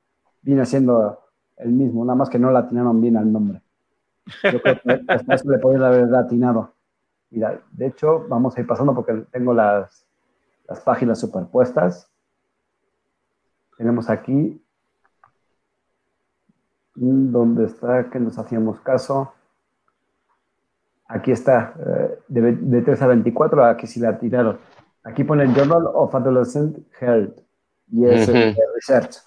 Viene 0.41 0.65
siendo 0.65 1.19
el 1.57 1.71
mismo, 1.71 2.03
nada 2.03 2.15
más 2.15 2.31
que 2.31 2.39
no 2.39 2.49
latinaron 2.49 2.99
bien 2.99 3.15
al 3.15 3.31
nombre. 3.31 3.61
Yo 4.51 4.59
creo 4.59 4.79
que 4.81 5.03
hasta 5.07 5.35
eso 5.35 5.51
le 5.51 5.59
podría 5.59 5.85
haber 5.85 6.07
latinado. 6.07 6.73
Mira, 7.29 7.61
de 7.71 7.85
hecho, 7.85 8.25
vamos 8.27 8.57
a 8.57 8.61
ir 8.61 8.65
pasando 8.65 8.95
porque 8.95 9.13
tengo 9.31 9.53
las, 9.53 10.07
las 10.67 10.79
páginas 10.79 11.19
superpuestas. 11.19 12.09
Tenemos 13.77 14.09
aquí, 14.09 14.61
¿dónde 16.95 17.65
está? 17.65 18.09
que 18.09 18.19
nos 18.19 18.37
hacíamos 18.37 18.79
caso? 18.81 19.33
Aquí 21.07 21.31
está, 21.31 21.73
eh, 21.79 22.19
de, 22.27 22.81
3 22.81 23.01
a 23.01 23.07
24, 23.07 23.65
aquí 23.65 23.87
sí 23.87 23.99
la 23.99 24.17
tiraron. 24.17 24.59
Aquí 25.03 25.23
pone 25.23 25.47
Journal 25.53 25.85
of 25.93 26.15
Adolescent 26.15 26.77
Health 26.99 27.39
y 27.91 28.05
es 28.05 28.27
Research. 28.75 29.17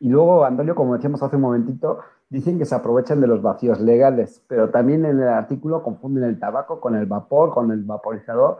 Y 0.00 0.08
luego, 0.08 0.44
Antonio, 0.44 0.74
como 0.74 0.94
decíamos 0.94 1.22
hace 1.22 1.36
un 1.36 1.42
momentito, 1.42 2.00
dicen 2.28 2.58
que 2.58 2.64
se 2.64 2.74
aprovechan 2.74 3.20
de 3.20 3.26
los 3.26 3.42
vacíos 3.42 3.80
legales, 3.80 4.42
pero 4.48 4.70
también 4.70 5.04
en 5.04 5.20
el 5.20 5.28
artículo 5.28 5.82
confunden 5.82 6.24
el 6.24 6.40
tabaco 6.40 6.80
con 6.80 6.96
el 6.96 7.06
vapor, 7.06 7.50
con 7.50 7.70
el 7.70 7.82
vaporizador 7.84 8.58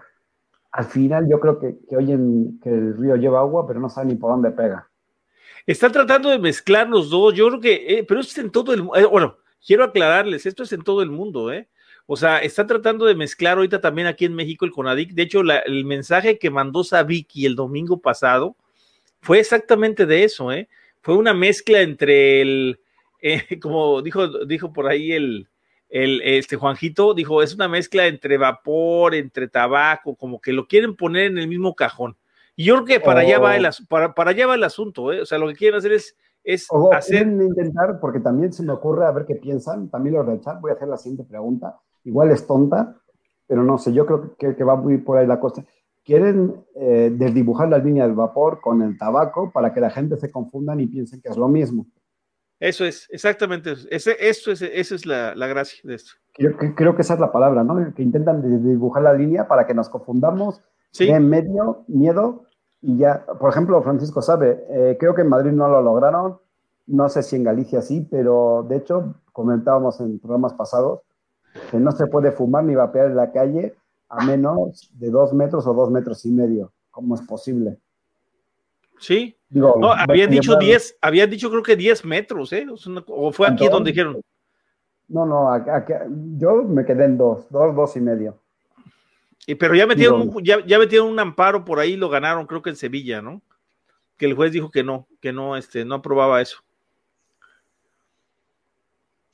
al 0.73 0.85
final 0.87 1.29
yo 1.29 1.39
creo 1.39 1.59
que, 1.59 1.77
oyen 1.95 2.59
que 2.63 2.71
el 2.71 2.97
río 2.97 3.17
lleva 3.17 3.41
agua, 3.41 3.67
pero 3.67 3.79
no 3.79 3.89
saben 3.89 4.09
ni 4.09 4.17
por 4.17 4.31
dónde 4.33 4.51
pega. 4.51 4.89
Están 5.67 5.93
tratando 5.93 6.31
de 6.31 6.39
mezclar 6.39 6.89
los 6.89 7.11
dos, 7.11 7.35
yo 7.35 7.49
creo 7.49 7.61
que, 7.61 7.99
eh, 7.99 8.05
pero 8.05 8.21
esto 8.21 8.33
es 8.33 8.45
en 8.45 8.51
todo 8.51 8.73
el 8.73 8.83
mundo, 8.83 8.99
eh, 8.99 9.05
bueno, 9.05 9.37
quiero 9.65 9.85
aclararles, 9.85 10.47
esto 10.47 10.63
es 10.65 10.73
en 10.73 10.83
todo 10.83 11.03
el 11.03 11.11
mundo, 11.11 11.53
¿eh? 11.53 11.69
O 12.07 12.17
sea, 12.17 12.39
están 12.39 12.67
tratando 12.67 13.05
de 13.07 13.15
mezclar 13.15 13.59
ahorita 13.59 13.81
también 13.81 14.09
aquí 14.09 14.25
en 14.25 14.35
México 14.35 14.65
el 14.65 14.73
CONADIC. 14.73 15.13
De 15.13 15.23
hecho, 15.23 15.41
el 15.41 15.85
mensaje 15.85 16.37
que 16.37 16.51
mandó 16.51 16.83
Sabiki 16.83 17.47
el 17.47 17.55
domingo 17.55 18.01
pasado 18.01 18.57
fue 19.21 19.39
exactamente 19.39 20.05
de 20.05 20.25
eso, 20.25 20.51
¿eh? 20.51 20.69
Fue 21.01 21.17
una 21.17 21.33
mezcla 21.33 21.81
entre 21.81 22.41
el, 22.43 22.81
eh, 23.21 23.59
como 23.61 24.03
dijo, 24.03 24.45
dijo 24.45 24.73
por 24.73 24.89
ahí 24.89 25.13
el, 25.13 25.49
el, 25.93 26.23
este 26.23 26.57
Juanjito 26.57 27.13
dijo, 27.13 27.43
es 27.43 27.55
una 27.55 27.69
mezcla 27.69 28.07
entre 28.07 28.39
vapor, 28.39 29.15
entre 29.15 29.47
tabaco, 29.47 30.17
como 30.17 30.41
que 30.41 30.55
lo 30.55 30.67
quieren 30.67 30.97
poner 30.97 31.27
en 31.27 31.37
el 31.37 31.49
mismo 31.49 31.75
cajón. 31.75 32.17
Y 32.57 32.65
yo 32.65 32.77
creo 32.77 32.87
que 32.87 33.01
para 33.01 33.21
allá 33.21 33.39
va 33.39 33.57
el, 33.57 33.67
oh. 33.67 33.71
para, 33.91 34.15
para 34.15 34.31
allá 34.31 34.47
va 34.47 34.55
el 34.55 34.65
asunto, 34.65 35.13
¿eh? 35.13 35.21
o 35.21 35.27
sea, 35.27 35.37
lo 35.37 35.49
que 35.49 35.55
quieren 35.55 35.77
hacer 35.77 35.93
es, 35.93 36.17
es 36.45 36.67
hacer... 36.93 37.27
intentar, 37.27 38.01
porque 38.01 38.21
también 38.21 38.55
se 38.55 38.63
me 38.63 38.73
ocurre 38.73 39.05
a 39.05 39.11
ver 39.11 39.27
qué 39.27 39.35
piensan, 39.35 39.91
también 39.91 40.15
los 40.17 40.27
del 40.27 40.41
chat, 40.41 40.59
voy 40.63 40.71
a 40.71 40.75
hacer 40.75 40.89
la 40.89 40.97
siguiente 40.97 41.25
pregunta, 41.25 41.79
igual 42.05 42.31
es 42.31 42.47
tonta, 42.47 42.97
pero 43.47 43.63
no 43.63 43.77
sé, 43.77 43.93
yo 43.93 44.07
creo 44.07 44.35
que, 44.39 44.57
que 44.57 44.65
va 44.65 44.77
muy 44.77 44.97
por 44.97 45.19
ahí 45.19 45.27
la 45.27 45.41
cosa. 45.41 45.63
Quieren 46.03 46.65
eh, 46.75 47.13
desdibujar 47.15 47.69
la 47.69 47.77
línea 47.77 48.07
del 48.07 48.17
vapor 48.17 48.63
con 48.63 48.81
el 48.81 48.97
tabaco 48.97 49.53
para 49.53 49.75
que 49.75 49.81
la 49.81 49.91
gente 49.91 50.17
se 50.17 50.31
confundan 50.31 50.81
y 50.81 50.87
piensen 50.87 51.21
que 51.21 51.29
es 51.29 51.37
lo 51.37 51.49
mismo. 51.49 51.87
Eso 52.62 52.85
es, 52.85 53.09
exactamente. 53.11 53.75
Ese, 53.90 54.16
eso 54.20 54.53
es, 54.53 54.62
esa 54.62 54.94
es 54.94 55.05
la, 55.05 55.35
gracia 55.35 55.81
de 55.83 55.96
esto. 55.96 56.12
Creo, 56.33 56.57
creo, 56.77 56.94
que 56.94 57.03
esa 57.03 57.14
es 57.14 57.20
la 57.20 57.33
palabra, 57.33 57.64
¿no? 57.64 57.92
Que 57.92 58.05
intentan 58.05 58.40
dibujar 58.62 59.03
la 59.03 59.12
línea 59.12 59.48
para 59.48 59.66
que 59.66 59.75
nos 59.75 59.88
confundamos, 59.88 60.62
¿Sí? 60.92 61.09
en 61.09 61.29
medio, 61.29 61.83
miedo, 61.88 62.44
y 62.81 62.98
ya, 62.98 63.27
por 63.40 63.51
ejemplo, 63.51 63.83
Francisco 63.83 64.22
sabe, 64.22 64.64
eh, 64.70 64.96
creo 65.01 65.12
que 65.12 65.22
en 65.22 65.29
Madrid 65.29 65.51
no 65.51 65.66
lo 65.66 65.83
lograron, 65.83 66.38
no 66.87 67.09
sé 67.09 67.25
si 67.25 67.35
en 67.35 67.42
Galicia 67.42 67.83
sí, 67.83 68.07
pero 68.09 68.64
de 68.68 68.77
hecho 68.77 69.16
comentábamos 69.33 70.01
en 70.01 70.20
programas 70.20 70.55
pasados 70.55 71.01
que 71.72 71.79
no 71.79 71.90
se 71.90 72.07
puede 72.07 72.31
fumar 72.31 72.62
ni 72.62 72.77
vapear 72.77 73.07
en 73.07 73.16
la 73.16 73.33
calle 73.33 73.75
a 74.09 74.25
menos 74.25 74.88
de 74.94 75.11
dos 75.11 75.33
metros 75.33 75.66
o 75.66 75.75
dos 75.75 75.90
metros 75.90 76.25
y 76.27 76.31
medio. 76.31 76.72
¿Cómo 76.92 77.16
es 77.16 77.22
posible? 77.22 77.81
Sí. 79.01 79.37
No, 79.53 79.93
habían 79.93 80.31
dicho 80.31 80.57
10, 80.57 80.99
habían 81.01 81.31
dicho 81.31 81.51
creo 81.51 81.62
que 81.62 81.77
10 81.77 82.05
metros, 82.05 82.53
¿eh? 82.53 82.67
O 83.07 83.33
fue 83.33 83.49
aquí 83.49 83.69
donde 83.69 83.91
dijeron. 83.91 84.21
No, 85.09 85.27
no, 85.27 85.47
yo 86.38 86.62
me 86.65 86.85
quedé 86.85 87.05
en 87.05 87.19
dos, 87.19 87.47
dos, 87.51 87.75
dos 87.75 87.97
y 87.97 88.01
medio. 88.01 88.38
Y, 89.47 89.57
pero 89.57 89.75
ya 89.75 89.87
metieron, 89.87 90.23
un, 90.23 90.43
ya, 90.43 90.65
ya, 90.65 90.79
metieron 90.79 91.09
un 91.09 91.19
amparo 91.19 91.65
por 91.65 91.81
ahí, 91.81 91.97
lo 91.97 92.09
ganaron, 92.09 92.47
creo 92.47 92.62
que 92.62 92.71
en 92.71 92.77
Sevilla, 92.77 93.21
¿no? 93.21 93.43
Que 94.17 94.27
el 94.27 94.35
juez 94.35 94.53
dijo 94.53 94.71
que 94.71 94.85
no, 94.85 95.07
que 95.21 95.33
no, 95.33 95.57
este, 95.57 95.85
no 95.85 95.97
aprobaba 95.97 96.41
eso. 96.41 96.59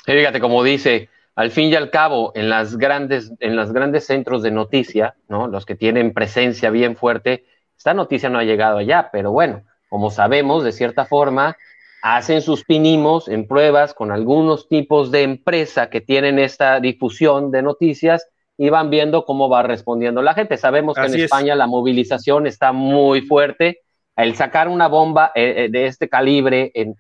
fíjate, 0.05 0.41
como 0.41 0.65
dice, 0.65 1.11
al 1.37 1.51
fin 1.51 1.69
y 1.69 1.77
al 1.77 1.91
cabo, 1.91 2.33
en 2.35 2.49
las 2.49 2.77
grandes, 2.77 3.33
en 3.39 3.55
los 3.55 3.73
grandes 3.73 4.07
centros 4.07 4.43
de 4.43 4.51
noticia, 4.51 5.15
¿no? 5.29 5.47
Los 5.47 5.67
que 5.67 5.77
tienen 5.77 6.15
presencia 6.15 6.71
bien 6.71 6.97
fuerte, 6.97 7.45
esta 7.77 7.95
noticia 7.95 8.31
no 8.31 8.39
ha 8.39 8.45
llegado 8.45 8.79
allá, 8.79 9.11
pero 9.13 9.31
bueno, 9.31 9.63
como 9.89 10.11
sabemos, 10.11 10.65
de 10.65 10.73
cierta 10.73 11.05
forma, 11.05 11.57
hacen 12.03 12.43
sus 12.43 12.65
pinimos 12.65 13.29
en 13.29 13.47
pruebas 13.47 13.95
con 13.95 14.13
algunos 14.13 14.69
tipos 14.69 15.11
de 15.11 15.23
empresa 15.23 15.91
que 15.91 16.01
tienen 16.01 16.39
esta 16.39 16.81
difusión 16.81 17.51
de 17.51 17.63
noticias 17.63 18.29
y 18.57 18.71
van 18.71 18.91
viendo 18.91 19.25
cómo 19.25 19.49
va 19.49 19.63
respondiendo 19.63 20.21
la 20.21 20.35
gente. 20.35 20.57
Sabemos 20.57 20.97
que 20.97 21.07
en 21.07 21.21
España 21.21 21.55
la 21.55 21.67
movilización 21.67 22.47
está 22.47 22.73
muy 22.73 23.23
fuerte. 23.23 23.81
El 24.17 24.35
sacar 24.35 24.69
una 24.69 24.89
bomba 24.89 25.31
eh, 25.35 25.55
eh, 25.65 25.69
de 25.71 25.87
este 25.87 26.09
calibre, 26.09 26.73
en, 26.75 26.97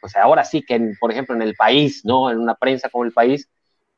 pues 0.00 0.16
ahora 0.16 0.42
sí 0.42 0.62
que, 0.62 0.94
por 0.98 1.12
ejemplo, 1.12 1.34
en 1.34 1.42
el 1.42 1.54
país, 1.54 2.02
¿no? 2.04 2.30
En 2.30 2.38
una 2.38 2.54
prensa 2.54 2.88
como 2.88 3.04
el 3.04 3.12
país, 3.12 3.48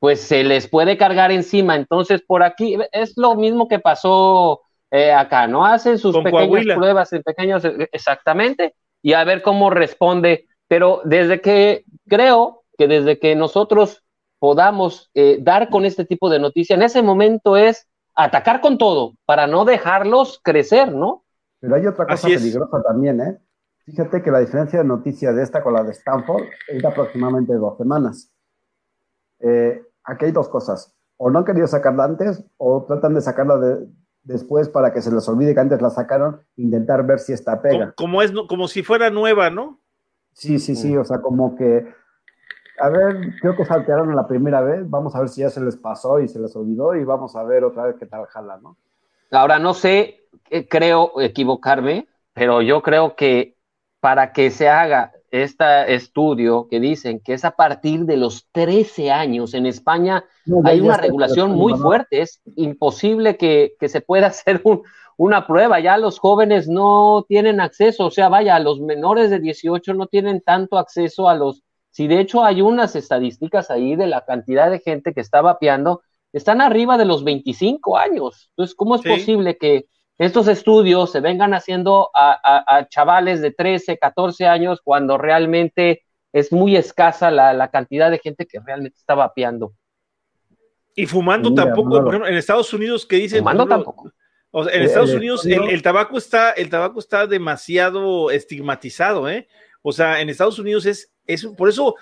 pues 0.00 0.20
se 0.20 0.42
les 0.42 0.66
puede 0.66 0.96
cargar 0.96 1.30
encima. 1.30 1.76
Entonces, 1.76 2.20
por 2.20 2.42
aquí 2.42 2.76
es 2.90 3.16
lo 3.16 3.36
mismo 3.36 3.68
que 3.68 3.78
pasó 3.78 4.60
eh, 4.94 5.12
acá, 5.12 5.48
¿no? 5.48 5.66
Hacen 5.66 5.98
sus 5.98 6.16
pequeñas 6.18 6.76
pruebas 6.76 7.12
en 7.12 7.24
pequeños, 7.24 7.64
exactamente, 7.90 8.76
y 9.02 9.14
a 9.14 9.24
ver 9.24 9.42
cómo 9.42 9.68
responde. 9.68 10.46
Pero 10.68 11.00
desde 11.04 11.40
que 11.40 11.84
creo 12.08 12.62
que 12.78 12.86
desde 12.86 13.18
que 13.18 13.34
nosotros 13.34 14.04
podamos 14.38 15.10
eh, 15.14 15.38
dar 15.40 15.68
con 15.68 15.84
este 15.84 16.04
tipo 16.04 16.30
de 16.30 16.38
noticia, 16.38 16.76
en 16.76 16.82
ese 16.82 17.02
momento 17.02 17.56
es 17.56 17.88
atacar 18.14 18.60
con 18.60 18.78
todo 18.78 19.14
para 19.24 19.48
no 19.48 19.64
dejarlos 19.64 20.40
crecer, 20.44 20.92
¿no? 20.92 21.24
Pero 21.58 21.74
hay 21.74 21.86
otra 21.88 22.06
cosa 22.06 22.28
peligrosa 22.28 22.80
también, 22.84 23.20
¿eh? 23.20 23.38
Fíjate 23.86 24.22
que 24.22 24.30
la 24.30 24.38
diferencia 24.38 24.78
de 24.78 24.84
noticia 24.84 25.32
de 25.32 25.42
esta 25.42 25.60
con 25.64 25.72
la 25.72 25.82
de 25.82 25.90
Stanford 25.90 26.44
es 26.68 26.80
de 26.80 26.86
aproximadamente 26.86 27.52
dos 27.54 27.76
semanas. 27.78 28.30
Eh, 29.40 29.82
aquí 30.04 30.26
hay 30.26 30.30
dos 30.30 30.48
cosas. 30.48 30.94
O 31.16 31.30
no 31.30 31.40
han 31.40 31.44
querido 31.44 31.66
sacarla 31.66 32.04
antes 32.04 32.44
o 32.58 32.84
tratan 32.86 33.14
de 33.14 33.20
sacarla 33.20 33.58
de, 33.58 33.88
después 34.24 34.68
para 34.68 34.92
que 34.92 35.02
se 35.02 35.12
les 35.12 35.28
olvide 35.28 35.54
que 35.54 35.60
antes 35.60 35.80
la 35.80 35.90
sacaron, 35.90 36.40
intentar 36.56 37.06
ver 37.06 37.20
si 37.20 37.32
está 37.32 37.62
pega. 37.62 37.92
Como, 37.92 38.22
es, 38.22 38.32
como 38.48 38.68
si 38.68 38.82
fuera 38.82 39.10
nueva, 39.10 39.50
¿no? 39.50 39.80
Sí, 40.32 40.58
sí, 40.58 40.74
sí, 40.74 40.96
o 40.96 41.04
sea, 41.04 41.20
como 41.20 41.54
que, 41.54 41.86
a 42.80 42.88
ver, 42.88 43.34
creo 43.40 43.56
que 43.56 43.64
saltearon 43.64 44.16
la 44.16 44.26
primera 44.26 44.60
vez, 44.62 44.88
vamos 44.90 45.14
a 45.14 45.20
ver 45.20 45.28
si 45.28 45.42
ya 45.42 45.50
se 45.50 45.60
les 45.60 45.76
pasó 45.76 46.18
y 46.18 46.26
se 46.26 46.40
les 46.40 46.56
olvidó 46.56 46.96
y 46.96 47.04
vamos 47.04 47.36
a 47.36 47.44
ver 47.44 47.62
otra 47.62 47.84
vez 47.84 47.96
qué 48.00 48.06
tal 48.06 48.26
jala, 48.26 48.58
¿no? 48.60 48.76
Ahora, 49.30 49.58
no 49.58 49.74
sé, 49.74 50.28
eh, 50.50 50.66
creo 50.68 51.20
equivocarme, 51.20 52.08
pero 52.32 52.62
yo 52.62 52.82
creo 52.82 53.14
que 53.14 53.56
para 54.00 54.32
que 54.32 54.50
se 54.50 54.68
haga 54.68 55.13
este 55.42 55.94
estudio 55.94 56.68
que 56.70 56.78
dicen 56.78 57.18
que 57.18 57.32
es 57.32 57.44
a 57.44 57.56
partir 57.56 58.04
de 58.04 58.16
los 58.16 58.46
13 58.52 59.10
años. 59.10 59.54
En 59.54 59.66
España 59.66 60.24
hay 60.64 60.80
una 60.80 60.96
regulación 60.96 61.56
muy 61.56 61.74
fuerte, 61.74 62.20
es 62.20 62.40
imposible 62.54 63.36
que, 63.36 63.74
se 63.80 64.00
pueda 64.00 64.26
hacer 64.28 64.62
una 65.16 65.46
prueba, 65.46 65.80
ya 65.80 65.98
los 65.98 66.20
jóvenes 66.20 66.68
no 66.68 67.24
tienen 67.28 67.60
acceso, 67.60 68.06
o 68.06 68.10
sea, 68.12 68.28
vaya, 68.28 68.58
los 68.60 68.80
menores 68.80 69.30
de 69.30 69.40
18 69.40 69.94
no 69.94 70.06
tienen 70.06 70.40
tanto 70.40 70.78
acceso 70.78 71.28
a 71.28 71.34
los, 71.34 71.62
si 71.90 72.06
de 72.06 72.20
hecho 72.20 72.44
hay 72.44 72.62
unas 72.62 72.94
estadísticas 72.94 73.72
ahí 73.72 73.96
de 73.96 74.06
la 74.06 74.24
cantidad 74.24 74.70
de 74.70 74.78
gente 74.78 75.12
que 75.14 75.20
está 75.20 75.40
vapeando, 75.42 76.02
están 76.32 76.60
arriba 76.60 76.96
de 76.96 77.06
los 77.06 77.24
25 77.24 77.96
años. 77.96 78.50
Entonces, 78.50 78.74
¿cómo 78.74 78.96
es 78.96 79.02
posible 79.02 79.56
que 79.56 79.86
estos 80.18 80.48
estudios 80.48 81.10
se 81.10 81.20
vengan 81.20 81.54
haciendo 81.54 82.10
a, 82.14 82.86
chavales 82.88 83.40
de 83.40 83.50
13, 83.50 83.98
14 83.98 84.46
años 84.46 84.80
cuando 84.82 85.18
realmente 85.18 86.04
es 86.32 86.52
muy 86.52 86.76
escasa 86.76 87.30
la, 87.30 87.70
cantidad 87.70 88.10
de 88.10 88.18
gente 88.18 88.46
que 88.46 88.60
realmente 88.60 88.98
está 88.98 89.14
vapeando. 89.14 89.72
Y 90.96 91.06
fumando 91.06 91.52
tampoco, 91.52 91.90
por 91.90 92.08
ejemplo, 92.08 92.28
en 92.28 92.36
Estados 92.36 92.72
Unidos 92.72 93.04
que 93.04 93.16
dicen... 93.16 93.40
Fumando 93.40 93.66
tampoco. 93.66 94.12
O 94.56 94.68
en 94.68 94.82
Estados 94.82 95.12
Unidos 95.12 95.44
el, 95.44 95.82
tabaco 95.82 96.16
está, 96.16 96.52
el 96.52 96.70
tabaco 96.70 97.00
está 97.00 97.26
demasiado 97.26 98.30
estigmatizado, 98.30 99.28
¿eh? 99.28 99.48
O 99.82 99.90
sea, 99.90 100.20
en 100.20 100.28
Estados 100.28 100.60
Unidos 100.60 100.86
es, 100.86 101.12
es 101.26 101.44
por 101.44 101.68
eso 101.68 101.96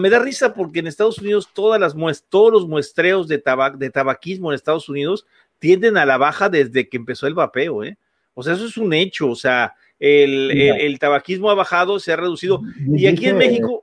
me 0.00 0.10
da 0.10 0.18
risa 0.18 0.52
porque 0.54 0.80
en 0.80 0.88
Estados 0.88 1.18
Unidos 1.18 1.48
todas 1.54 1.80
las 1.80 1.94
todos 2.28 2.52
los 2.52 2.66
muestreos 2.66 3.28
de, 3.28 3.40
de 3.76 3.90
tabaquismo 3.90 4.50
en 4.50 4.56
Estados 4.56 4.88
Unidos 4.88 5.24
tienden 5.64 5.96
a 5.96 6.04
la 6.04 6.18
baja 6.18 6.50
desde 6.50 6.90
que 6.90 6.98
empezó 6.98 7.26
el 7.26 7.32
vapeo, 7.32 7.84
¿eh? 7.84 7.96
O 8.34 8.42
sea, 8.42 8.52
eso 8.52 8.66
es 8.66 8.76
un 8.76 8.92
hecho, 8.92 9.30
o 9.30 9.34
sea, 9.34 9.72
el, 9.98 10.98
tabaquismo 11.00 11.48
ha 11.48 11.54
bajado, 11.54 11.98
se 11.98 12.12
ha 12.12 12.16
reducido. 12.16 12.60
Y 12.86 13.06
aquí 13.06 13.28
en 13.28 13.38
México... 13.38 13.82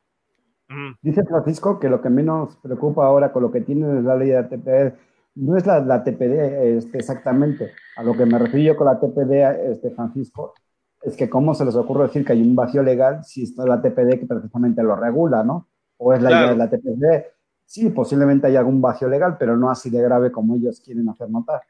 Dice 1.02 1.24
Francisco 1.24 1.80
que 1.80 1.89
lo 1.89 2.00
que 2.00 2.12
menos 2.12 2.56
preocupa 2.62 3.04
ahora 3.04 3.32
con 3.34 3.41
lo 3.41 3.52
que 3.52 3.62
tiene 3.62 4.04
la 4.04 4.15
ley 4.15 4.30
de 4.30 4.44
TPD 4.44 4.94
no 5.36 5.58
es 5.58 5.65
la, 5.65 6.04
TPD 6.04 6.78
este, 6.78 7.00
exactamente. 7.00 7.72
A 7.98 8.04
lo 8.04 8.13
que 8.13 8.28
me 8.28 8.38
refiero 8.38 8.74
yo 8.74 8.78
con 8.78 8.86
la 8.86 9.00
TPD, 9.00 9.72
este, 9.72 9.89
Francisco, 9.89 10.54
es 11.02 11.17
que 11.17 11.30
cómo 11.30 11.56
se 11.56 11.65
les 11.65 11.74
ocurre 11.74 12.04
decir 12.04 12.24
que 12.24 12.34
hay 12.34 12.44
un 12.44 12.56
vacío 12.56 12.84
legal 12.84 13.24
si 13.26 13.44
está 13.44 13.65
la 13.65 13.82
TPD 13.82 14.20
que 14.20 14.28
precisamente 14.28 14.84
lo 14.84 14.96
regula, 14.96 15.44
¿no? 15.44 15.67
O 15.98 16.13
es 16.13 16.22
la 16.22 16.30
idea 16.30 16.52
de 16.52 16.58
la 16.58 16.70
TPD 16.70 17.26
sí, 17.72 17.90
posiblemente 17.90 18.48
hay 18.48 18.58
algún 18.58 18.82
vacío 18.82 19.08
legal, 19.08 19.38
pero 19.40 19.56
no 19.56 19.70
así 19.70 19.90
de 19.90 20.02
grave 20.02 20.30
como 20.30 20.56
ellos 20.56 20.82
quieren 20.82 21.08
hacer 21.08 21.30
notar. 21.30 21.62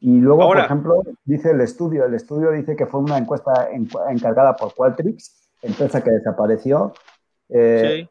Y 0.00 0.18
luego, 0.18 0.48
por 0.48 0.58
ejemplo, 0.58 1.02
dice 1.24 1.52
el 1.52 1.60
estudio, 1.60 2.04
el 2.04 2.14
estudio 2.14 2.50
dice 2.50 2.74
que 2.74 2.86
fue 2.86 2.98
una 3.00 3.18
encuesta 3.18 3.68
encargada 3.70 4.56
por 4.56 4.74
Qualtrics, 4.74 5.48
empresa 5.62 6.02
que 6.02 6.10
desapareció. 6.10 6.92
Eh, 7.48 8.08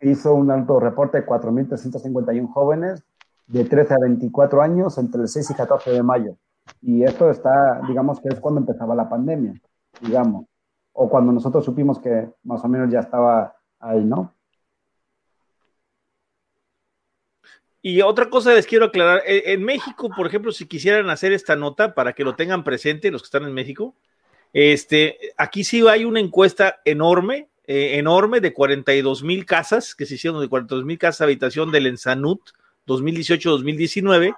hizo 0.00 0.34
un 0.34 0.50
alto 0.50 0.80
reporte 0.80 1.20
de 1.20 1.26
4.351 1.26 2.52
jóvenes 2.52 3.04
de 3.46 3.64
13 3.64 3.94
a 3.94 3.98
24 4.00 4.62
años 4.62 4.98
entre 4.98 5.22
el 5.22 5.28
6 5.28 5.50
y 5.50 5.54
14 5.54 5.90
de 5.92 6.02
mayo. 6.02 6.36
Y 6.82 7.04
esto 7.04 7.30
está, 7.30 7.80
digamos 7.86 8.20
que 8.20 8.30
es 8.30 8.40
cuando 8.40 8.60
empezaba 8.60 8.96
la 8.96 9.08
pandemia, 9.08 9.54
digamos, 10.00 10.46
o 10.92 11.08
cuando 11.08 11.30
nosotros 11.30 11.64
supimos 11.64 12.00
que 12.00 12.32
más 12.42 12.64
o 12.64 12.68
menos 12.68 12.90
ya 12.90 13.00
estaba 13.00 13.54
ahí, 13.78 14.04
¿no? 14.04 14.33
Y 17.86 18.00
otra 18.00 18.30
cosa 18.30 18.54
les 18.54 18.66
quiero 18.66 18.86
aclarar, 18.86 19.22
e, 19.26 19.52
en 19.52 19.62
México, 19.62 20.08
por 20.16 20.26
ejemplo, 20.26 20.52
si 20.52 20.64
quisieran 20.64 21.10
hacer 21.10 21.34
esta 21.34 21.54
nota 21.54 21.94
para 21.94 22.14
que 22.14 22.24
lo 22.24 22.34
tengan 22.34 22.64
presente 22.64 23.10
los 23.10 23.20
que 23.20 23.26
están 23.26 23.44
en 23.44 23.52
México, 23.52 23.94
este, 24.54 25.18
aquí 25.36 25.64
sí 25.64 25.86
hay 25.86 26.06
una 26.06 26.18
encuesta 26.18 26.80
enorme, 26.86 27.50
eh, 27.66 27.98
enorme 27.98 28.40
de 28.40 28.54
42 28.54 29.22
mil 29.22 29.44
casas 29.44 29.94
que 29.94 30.06
se 30.06 30.14
hicieron 30.14 30.40
de 30.40 30.48
42 30.48 30.86
mil 30.86 30.96
casas 30.96 31.18
de 31.18 31.24
habitación 31.26 31.72
del 31.72 31.84
Ensanut 31.84 32.40
2018-2019 32.86 34.34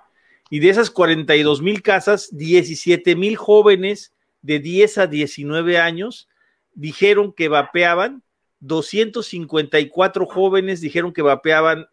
y 0.51 0.59
de 0.59 0.69
esas 0.69 0.91
42 0.91 1.63
mil 1.63 1.83
casas, 1.83 2.37
17 2.37 3.15
mil 3.15 3.37
jóvenes 3.37 4.13
de 4.43 4.59
10 4.59 4.99
a 4.99 5.07
19 5.07 5.79
años 5.79 6.29
dijeron 6.75 7.33
que 7.33 7.47
vapeaban, 7.47 8.25
254 8.59 10.27
jóvenes 10.27 10.81
dijeron 10.81 11.13
que 11.13 11.23
vapeaban 11.23 11.87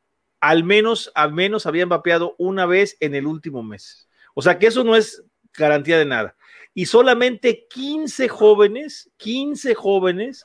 al 0.44 0.66
menos, 0.66 1.10
al 1.16 1.32
menos 1.32 1.66
habían 1.66 1.88
vapeado 1.88 2.36
una 2.38 2.66
vez 2.66 2.98
en 3.00 3.16
el 3.16 3.28
último 3.28 3.64
mes. 3.64 4.10
O 4.34 4.42
sea 4.42 4.60
que 4.60 4.68
eso 4.68 4.84
no 4.84 4.94
es 4.94 5.24
garantía 5.58 5.98
de 5.98 6.04
nada. 6.04 6.36
Y 6.74 6.88
solamente 6.88 7.66
15 7.70 8.28
jóvenes, 8.28 9.10
15 9.16 9.74
jóvenes 9.74 10.44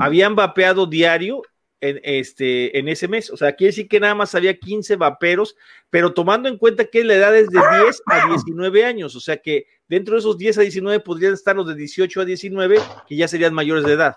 habían 0.00 0.34
vapeado 0.34 0.86
diario 0.86 1.42
en, 1.82 2.00
este, 2.04 2.78
en 2.78 2.88
ese 2.88 3.06
mes. 3.06 3.28
O 3.28 3.36
sea, 3.36 3.54
quiere 3.54 3.72
decir 3.72 3.86
que 3.86 4.00
nada 4.00 4.14
más 4.14 4.34
había 4.34 4.58
15 4.58 4.96
vaperos, 4.96 5.56
pero 5.90 6.14
tomando 6.14 6.48
en 6.48 6.56
cuenta 6.56 6.86
que 6.86 7.04
la 7.04 7.12
edad 7.12 7.36
es 7.36 7.50
de 7.50 7.60
10 7.82 8.02
a 8.06 8.26
19 8.28 8.82
años. 8.86 9.14
O 9.14 9.20
sea 9.20 9.36
que 9.36 9.66
dentro 9.86 10.14
de 10.14 10.20
esos 10.20 10.38
10 10.38 10.56
a 10.56 10.62
19 10.62 11.00
podrían 11.00 11.34
estar 11.34 11.54
los 11.54 11.66
de 11.66 11.74
18 11.74 12.22
a 12.22 12.24
19, 12.24 12.78
que 13.06 13.14
ya 13.14 13.28
serían 13.28 13.52
mayores 13.52 13.84
de 13.84 13.92
edad. 13.92 14.16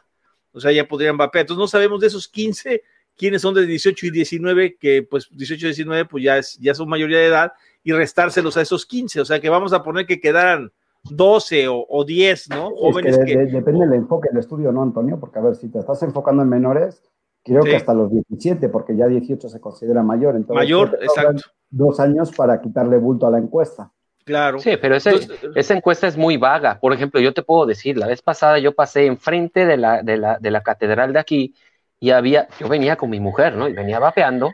O 0.54 0.62
sea, 0.62 0.72
ya 0.72 0.88
podrían 0.88 1.18
vapear. 1.18 1.42
Entonces 1.42 1.60
no 1.60 1.68
sabemos 1.68 2.00
de 2.00 2.08
esos 2.08 2.30
15 2.30 2.82
quienes 3.18 3.42
son 3.42 3.54
de 3.54 3.66
18 3.66 4.06
y 4.06 4.12
19, 4.12 4.78
que 4.78 5.04
pues 5.04 5.28
18 5.32 5.66
y 5.66 5.70
19 5.70 6.06
pues 6.06 6.24
ya, 6.24 6.38
es, 6.38 6.58
ya 6.60 6.74
son 6.74 6.88
mayoría 6.88 7.18
de 7.18 7.28
edad, 7.28 7.52
y 7.84 7.92
restárselos 7.94 8.58
a 8.58 8.62
esos 8.62 8.86
15, 8.86 9.22
o 9.22 9.26
sea 9.26 9.40
que 9.40 9.50
vamos 9.50 9.74
a 9.74 9.84
poner 9.84 10.06
que 10.06 10.20
quedaran 10.20 10.72
12 11.10 11.68
o, 11.70 12.04
10, 12.06 12.50
¿no? 12.50 12.72
Jóvenes 12.76 13.18
que, 13.26 13.38
depende 13.38 13.86
del 13.86 13.94
enfoque 13.94 14.30
del 14.30 14.40
estudio, 14.40 14.72
¿no, 14.72 14.84
Antonio? 14.84 15.20
Porque 15.20 15.40
a 15.40 15.42
ver, 15.42 15.56
si 15.56 15.70
te 15.70 15.80
estás 15.80 16.04
enfocando 16.04 16.44
en 16.44 16.50
menores, 16.50 17.02
creo 17.44 17.64
que 17.64 17.76
hasta 17.76 17.94
los 17.94 18.12
17, 18.12 18.68
porque 18.70 18.96
ya 18.96 19.08
18 19.08 19.48
se 19.48 19.60
considera 19.62 20.04
mayor. 20.04 20.36
Entonces, 20.36 20.56
mayor, 20.56 20.98
exacto. 21.02 21.44
Dos 21.70 22.00
años 22.00 22.32
para 22.36 22.62
quitarle 22.62 22.98
bulto 22.98 23.28
a 23.28 23.32
la 23.32 23.38
encuesta. 23.38 23.92
Claro. 24.26 24.60
Sí, 24.60 24.72
pero 24.82 24.96
esa 24.96 25.74
encuesta 25.74 26.08
es 26.08 26.18
muy 26.18 26.36
vaga. 26.36 26.80
Por 26.82 26.92
ejemplo, 26.92 27.22
yo 27.22 27.34
te 27.34 27.44
puedo 27.44 27.66
decir, 27.66 27.98
la 27.98 28.08
vez 28.08 28.22
pasada 28.22 28.60
yo 28.60 28.76
pasé 28.76 29.06
enfrente 29.06 29.66
de 29.66 29.78
la, 29.78 30.04
de 30.04 30.18
la, 30.18 30.38
de 30.40 30.52
la 30.52 30.62
catedral 30.62 31.14
de 31.14 31.20
aquí 31.20 31.56
y 32.00 32.12
había, 32.12 32.48
yo 32.60 32.68
venía 32.68 32.96
con 32.96 33.10
mi 33.10 33.20
mujer, 33.20 33.56
¿no? 33.56 33.68
Y 33.68 33.74
venía 33.74 34.00
vapeando, 34.00 34.52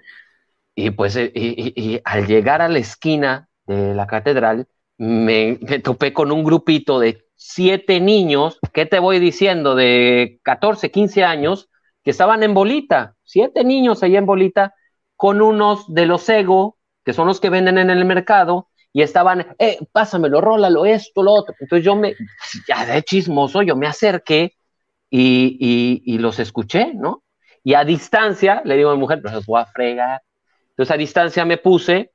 y 0.75 0.91
pues, 0.91 1.15
eh, 1.15 1.31
y, 1.33 1.99
al 2.03 2.25
llegar 2.27 2.61
a 2.61 2.69
la 2.69 2.79
esquina 2.79 3.49
de 3.65 3.93
la 3.93 4.07
catedral, 4.07 4.67
me, 4.97 5.55
topé 5.83 6.13
con 6.13 6.31
un 6.31 6.43
grupito 6.43 6.99
de 6.99 7.25
siete 7.35 7.99
niños, 7.99 8.59
¿qué 8.73 8.85
te 8.85 8.99
voy 8.99 9.19
diciendo? 9.19 9.75
De 9.75 10.39
14, 10.43 10.91
15 10.91 11.23
años, 11.23 11.69
que 12.03 12.11
estaban 12.11 12.43
en 12.43 12.53
bolita, 12.53 13.15
siete 13.23 13.63
niños 13.63 14.03
ahí 14.03 14.15
en 14.15 14.25
bolita, 14.25 14.73
con 15.15 15.41
unos 15.41 15.91
de 15.93 16.05
los 16.05 16.27
ego, 16.29 16.77
que 17.05 17.13
son 17.13 17.27
los 17.27 17.39
que 17.39 17.49
venden 17.49 17.77
en 17.77 17.89
el 17.89 18.05
mercado, 18.05 18.69
y 18.93 19.01
estaban, 19.01 19.55
eh, 19.57 19.79
pásamelo, 19.91 20.39
rólalo, 20.39 20.85
esto, 20.85 21.23
lo 21.23 21.33
otro. 21.33 21.55
Entonces 21.59 21.85
yo 21.85 21.95
me, 21.95 22.15
ya 22.67 22.85
de 22.85 23.01
chismoso, 23.03 23.61
yo 23.63 23.75
me 23.75 23.87
acerqué 23.87 24.55
y, 25.09 26.01
y, 26.05 26.17
los 26.17 26.39
escuché, 26.39 26.93
¿no? 26.93 27.22
Y 27.63 27.73
a 27.73 27.83
distancia, 27.85 28.61
le 28.65 28.75
digo 28.75 28.89
a 28.89 28.93
mi 28.93 28.99
mujer, 28.99 29.19
pero 29.21 29.35
los 29.35 29.45
voy 29.45 29.61
a 29.61 29.65
fregar. 29.65 30.21
Entonces 30.69 30.93
a 30.93 30.97
distancia 30.97 31.45
me 31.45 31.57
puse 31.57 32.11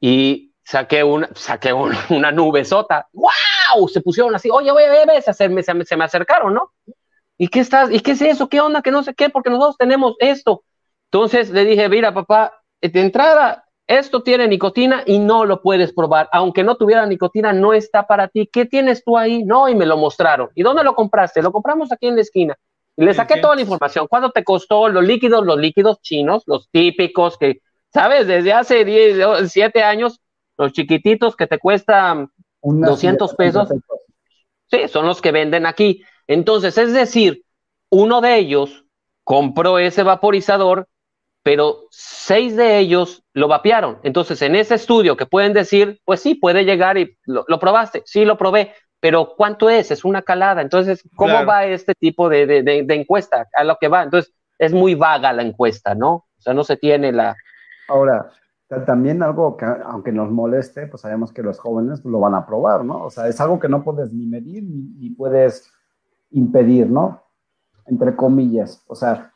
y 0.00 0.52
saqué 0.62 1.02
una, 1.04 1.30
saqué 1.34 1.72
una 2.10 2.32
nube 2.32 2.64
sota. 2.64 3.08
¡Wow! 3.12 3.88
Se 3.88 4.00
pusieron 4.00 4.34
así, 4.34 4.50
oye, 4.50 4.70
oye, 4.70 4.88
oye, 4.88 5.22
se, 5.22 5.48
me, 5.48 5.62
se 5.62 5.96
me 5.96 6.04
acercaron, 6.04 6.54
¿no? 6.54 6.72
¿Y 7.38 7.48
qué 7.48 7.60
estás? 7.60 7.90
¿Y 7.90 8.00
qué 8.00 8.10
es 8.12 8.20
eso? 8.20 8.50
¿Qué 8.50 8.60
onda? 8.60 8.82
Que 8.82 8.90
no 8.90 9.02
sé 9.02 9.14
qué, 9.14 9.30
porque 9.30 9.48
nosotros 9.48 9.78
tenemos 9.78 10.14
esto. 10.18 10.62
Entonces 11.06 11.48
le 11.50 11.64
dije, 11.64 11.88
mira, 11.88 12.12
papá, 12.12 12.52
de 12.82 13.00
entrada, 13.00 13.64
esto 13.86 14.22
tiene 14.22 14.46
nicotina 14.46 15.02
y 15.06 15.18
no 15.18 15.46
lo 15.46 15.62
puedes 15.62 15.92
probar. 15.94 16.28
Aunque 16.32 16.62
no 16.62 16.76
tuviera 16.76 17.06
nicotina, 17.06 17.52
no 17.54 17.72
está 17.72 18.06
para 18.06 18.28
ti. 18.28 18.48
¿Qué 18.52 18.66
tienes 18.66 19.02
tú 19.02 19.16
ahí? 19.16 19.42
No, 19.42 19.70
y 19.70 19.74
me 19.74 19.86
lo 19.86 19.96
mostraron. 19.96 20.50
¿Y 20.54 20.62
dónde 20.62 20.84
lo 20.84 20.94
compraste? 20.94 21.42
Lo 21.42 21.50
compramos 21.50 21.90
aquí 21.90 22.08
en 22.08 22.16
la 22.16 22.20
esquina. 22.20 22.56
Le 23.04 23.14
saqué 23.14 23.40
toda 23.40 23.54
la 23.54 23.62
información. 23.62 24.06
¿Cuánto 24.08 24.30
te 24.30 24.44
costó 24.44 24.88
los 24.88 25.04
líquidos? 25.04 25.44
Los 25.44 25.58
líquidos 25.58 26.00
chinos, 26.00 26.42
los 26.46 26.68
típicos 26.70 27.38
que, 27.38 27.60
¿sabes? 27.92 28.26
Desde 28.26 28.52
hace 28.52 28.84
10, 28.84 29.50
7 29.50 29.82
años, 29.82 30.20
los 30.56 30.72
chiquititos 30.72 31.36
que 31.36 31.46
te 31.46 31.58
cuestan 31.58 32.30
200 32.62 33.34
pesos. 33.34 33.68
Sí, 34.70 34.88
son 34.88 35.06
los 35.06 35.20
que 35.20 35.32
venden 35.32 35.66
aquí. 35.66 36.02
Entonces, 36.26 36.76
es 36.78 36.92
decir, 36.92 37.44
uno 37.90 38.20
de 38.20 38.36
ellos 38.36 38.84
compró 39.24 39.78
ese 39.78 40.02
vaporizador 40.02 40.86
pero 41.42 41.86
seis 41.90 42.56
de 42.56 42.78
ellos 42.78 43.22
lo 43.32 43.48
vapearon. 43.48 43.98
Entonces, 44.02 44.42
en 44.42 44.54
ese 44.54 44.74
estudio 44.74 45.16
que 45.16 45.26
pueden 45.26 45.52
decir, 45.52 46.00
pues 46.04 46.20
sí, 46.20 46.34
puede 46.34 46.64
llegar 46.64 46.98
y 46.98 47.16
lo, 47.24 47.44
probaste, 47.58 48.02
sí, 48.04 48.24
lo 48.24 48.36
probé, 48.36 48.74
pero 49.00 49.34
¿cuánto 49.36 49.70
es? 49.70 49.90
Es 49.90 50.04
una 50.04 50.22
calada. 50.22 50.62
Entonces, 50.62 51.02
¿cómo 51.16 51.44
va 51.46 51.64
este 51.64 51.94
tipo 51.94 52.28
de, 52.28 52.46
de, 52.46 52.94
encuesta? 52.94 53.48
A 53.54 53.64
lo 53.64 53.76
que 53.80 53.88
va. 53.88 54.02
Entonces, 54.02 54.32
es 54.58 54.72
muy 54.72 54.94
vaga 54.94 55.32
la 55.32 55.42
encuesta, 55.42 55.94
¿no? 55.94 56.12
O 56.12 56.40
sea, 56.40 56.54
no 56.54 56.64
se 56.64 56.76
tiene 56.76 57.12
la... 57.12 57.34
Ahora, 57.88 58.30
también 58.86 59.22
algo 59.22 59.56
que, 59.56 59.64
aunque 59.64 60.12
nos 60.12 60.30
moleste, 60.30 60.86
pues 60.86 61.02
sabemos 61.02 61.32
que 61.32 61.42
los 61.42 61.58
jóvenes 61.58 62.04
lo 62.04 62.20
van 62.20 62.34
a 62.34 62.46
probar, 62.46 62.84
¿no? 62.84 63.04
O 63.04 63.10
sea, 63.10 63.26
es 63.26 63.40
algo 63.40 63.58
que 63.58 63.68
no 63.68 63.82
puedes 63.82 64.12
ni 64.12 64.26
medir 64.26 64.62
ni 64.64 65.10
puedes 65.10 65.72
impedir, 66.30 66.88
¿no? 66.88 67.24
Entre 67.86 68.14
comillas. 68.14 68.84
O 68.86 68.94
sea, 68.94 69.32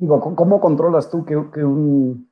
Digo, 0.00 0.34
¿cómo 0.34 0.62
controlas 0.62 1.10
tú 1.10 1.26
que, 1.26 1.36
un... 1.36 2.29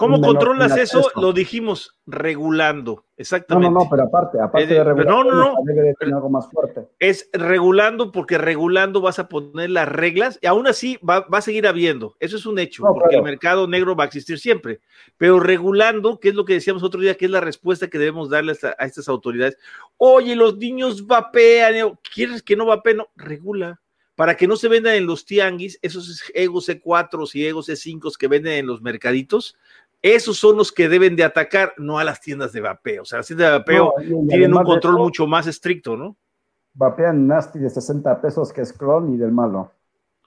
¿Cómo 0.00 0.18
controlas 0.22 0.78
eso? 0.78 1.10
Lo 1.16 1.34
dijimos, 1.34 1.98
regulando, 2.06 3.04
exactamente. 3.18 3.68
No, 3.68 3.80
no, 3.80 3.84
no, 3.84 3.90
pero 3.90 4.04
aparte, 4.04 4.40
aparte 4.40 4.72
de 4.72 4.82
regular, 4.82 5.06
no, 5.06 5.24
no, 5.24 5.34
no, 5.34 6.16
algo 6.16 6.30
más 6.30 6.50
fuerte. 6.50 6.88
Es 6.98 7.28
regulando 7.34 8.10
porque 8.10 8.38
regulando 8.38 9.02
vas 9.02 9.18
a 9.18 9.28
poner 9.28 9.68
las 9.68 9.86
reglas 9.86 10.38
y 10.40 10.46
aún 10.46 10.66
así 10.66 10.98
va, 11.06 11.26
a 11.30 11.40
seguir 11.42 11.66
habiendo. 11.66 12.16
Eso 12.18 12.38
es 12.38 12.46
un 12.46 12.58
hecho, 12.58 12.82
porque 12.82 13.16
el 13.16 13.22
mercado 13.22 13.68
negro 13.68 13.94
va 13.94 14.04
a 14.04 14.06
existir 14.06 14.38
siempre. 14.38 14.80
Pero 15.18 15.38
regulando, 15.38 16.18
que 16.18 16.30
es 16.30 16.34
lo 16.34 16.46
que 16.46 16.54
decíamos 16.54 16.82
otro 16.82 17.02
día, 17.02 17.18
que 17.18 17.26
es 17.26 17.30
la 17.30 17.40
respuesta 17.40 17.88
que 17.88 17.98
debemos 17.98 18.30
darle 18.30 18.52
a, 18.78 18.86
estas 18.86 19.06
autoridades. 19.06 19.58
Oye, 19.98 20.34
los 20.34 20.56
niños 20.56 21.06
vapean, 21.06 21.98
¿quieres 22.14 22.42
que 22.42 22.56
no 22.56 22.64
vapeen? 22.64 22.96
No, 22.96 23.08
regula 23.16 23.78
para 24.20 24.36
que 24.36 24.46
no 24.46 24.56
se 24.56 24.68
vendan 24.68 24.96
en 24.96 25.06
los 25.06 25.24
tianguis, 25.24 25.78
esos 25.80 26.22
Ego 26.34 26.60
C4 26.60 27.30
y 27.32 27.46
Ego 27.46 27.62
C5 27.62 28.18
que 28.18 28.28
venden 28.28 28.52
en 28.52 28.66
los 28.66 28.82
mercaditos, 28.82 29.56
esos 30.02 30.38
son 30.38 30.56
los 30.56 30.72
que 30.72 30.88
deben 30.88 31.16
de 31.16 31.24
atacar, 31.24 31.74
no 31.76 31.98
a 31.98 32.04
las 32.04 32.20
tiendas 32.20 32.52
de 32.52 32.60
vapeo. 32.60 33.02
O 33.02 33.04
sea, 33.04 33.18
las 33.18 33.26
tiendas 33.26 33.50
de 33.50 33.58
vapeo 33.58 33.94
tienen 34.28 34.54
un 34.54 34.64
control 34.64 34.96
mucho 34.96 35.26
más 35.26 35.46
estricto, 35.46 35.96
¿no? 35.96 36.16
Vapean 36.72 37.26
Nasty 37.26 37.58
de 37.58 37.68
60 37.68 38.20
pesos, 38.20 38.52
que 38.52 38.62
es 38.62 38.72
clon 38.72 39.14
y 39.14 39.18
del 39.18 39.32
malo. 39.32 39.72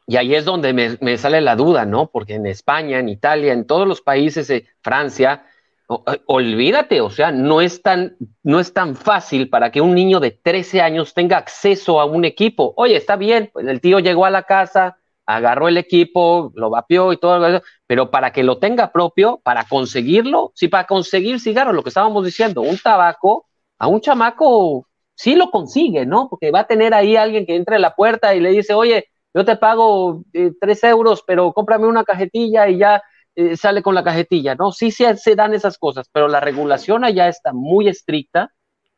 Y 0.05 0.17
ahí 0.17 0.35
es 0.35 0.43
donde 0.43 0.73
me, 0.73 0.97
me, 0.99 1.17
sale 1.17 1.39
la 1.39 1.55
duda, 1.55 1.85
¿no? 1.85 2.11
Porque 2.11 2.35
en 2.35 2.45
España, 2.45 2.99
en 2.99 3.07
Italia, 3.07 3.53
en 3.53 3.65
todos 3.65 3.87
los 3.87 4.01
países 4.01 4.47
de 4.47 4.67
Francia, 4.81 5.45
eh, 5.89 6.21
olvídate, 6.25 7.01
o 7.01 7.09
sea, 7.09 7.31
no 7.31 7.61
es, 7.61 7.81
tan, 7.81 8.15
no 8.43 8.59
es 8.59 8.73
tan 8.73 8.95
fácil 8.95 9.49
para 9.49 9.71
que 9.71 9.81
un 9.81 9.93
niño 9.93 10.19
de 10.19 10.31
13 10.31 10.81
años 10.81 11.13
tenga 11.13 11.37
acceso 11.37 11.99
a 11.99 12.05
un 12.05 12.25
equipo. 12.25 12.73
Oye, 12.77 12.95
está 12.95 13.15
bien, 13.15 13.49
pues 13.51 13.67
el 13.67 13.81
tío 13.81 13.99
llegó 13.99 14.25
a 14.25 14.29
la 14.29 14.43
casa, 14.43 14.97
agarró 15.25 15.67
el 15.67 15.77
equipo, 15.77 16.51
lo 16.55 16.69
vapeó 16.69 17.13
y 17.13 17.17
todo 17.17 17.61
pero 17.87 18.11
para 18.11 18.31
que 18.31 18.43
lo 18.43 18.57
tenga 18.59 18.91
propio, 18.91 19.39
para 19.43 19.65
conseguirlo, 19.65 20.51
sí, 20.55 20.67
para 20.67 20.87
conseguir 20.87 21.39
cigarros, 21.39 21.75
lo 21.75 21.83
que 21.83 21.89
estábamos 21.89 22.25
diciendo, 22.25 22.61
un 22.61 22.77
tabaco, 22.77 23.47
a 23.79 23.87
un 23.87 24.01
chamaco 24.01 24.87
sí 25.15 25.35
lo 25.35 25.51
consigue, 25.51 26.05
¿no? 26.05 26.29
Porque 26.29 26.51
va 26.51 26.61
a 26.61 26.67
tener 26.67 26.93
ahí 26.93 27.15
alguien 27.15 27.45
que 27.45 27.55
entre 27.55 27.75
a 27.77 27.79
la 27.79 27.95
puerta 27.95 28.35
y 28.35 28.39
le 28.39 28.49
dice, 28.49 28.73
oye, 28.73 29.05
yo 29.33 29.45
te 29.45 29.55
pago 29.57 30.23
eh, 30.33 30.51
tres 30.59 30.83
euros, 30.83 31.23
pero 31.25 31.53
cómprame 31.53 31.87
una 31.87 32.03
cajetilla 32.03 32.67
y 32.67 32.77
ya 32.77 33.01
eh, 33.35 33.57
sale 33.57 33.81
con 33.81 33.95
la 33.95 34.03
cajetilla, 34.03 34.55
¿no? 34.55 34.71
Sí, 34.71 34.91
sí 34.91 35.05
se 35.15 35.35
dan 35.35 35.53
esas 35.53 35.77
cosas, 35.77 36.07
pero 36.11 36.27
la 36.27 36.39
regulación 36.39 37.03
allá 37.03 37.27
está 37.27 37.51
muy 37.53 37.87
estricta 37.87 38.51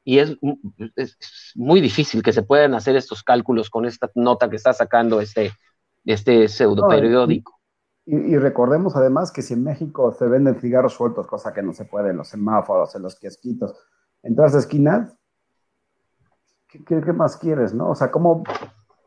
y 0.03 0.19
es, 0.19 0.38
muy 1.55 1.81
difícil 1.81 2.21
que 2.21 2.33
se 2.33 2.43
puedan 2.43 2.75
hacer 2.75 2.95
estos 2.95 3.23
cálculos 3.23 3.69
con 3.69 3.85
esta 3.85 4.09
nota 4.13 4.49
que 4.49 4.57
está 4.57 4.73
sacando 4.73 5.19
este, 5.21 5.51
este 6.06 6.48
pseudo 6.48 6.88
periódico. 6.88 7.60
y, 8.06 8.38
recordemos 8.38 8.96
además 8.96 9.32
que 9.32 9.41
si 9.41 9.54
en 9.54 9.63
México 9.63 10.13
se 10.13 10.28
venden 10.28 10.60
cigarros 10.60 10.94
sueltos, 10.94 11.28
cosa 11.28 11.54
que 11.54 11.63
no 11.63 11.74
se 11.74 11.86
puede 11.86 12.12
en 12.12 12.18
los 12.18 12.28
semáforos, 12.28 12.96
en 12.96 13.02
los 13.02 13.20
kiosquitos, 13.20 13.74
en 14.24 14.36
todas 14.36 14.54
las 14.54 14.63
esquinas, 14.63 15.18
¿qué, 16.68 17.13
más 17.13 17.38
quieres, 17.38 17.74
no? 17.74 17.89
O 17.89 17.96
sea, 17.96 18.12
¿cómo, 18.12 18.44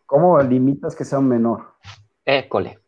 ¿cómo 0.06 0.40
limitas 0.42 0.96
que 0.96 1.04
sea 1.04 1.18
un 1.18 1.28
menor? 1.28 1.74
École. 2.24 2.78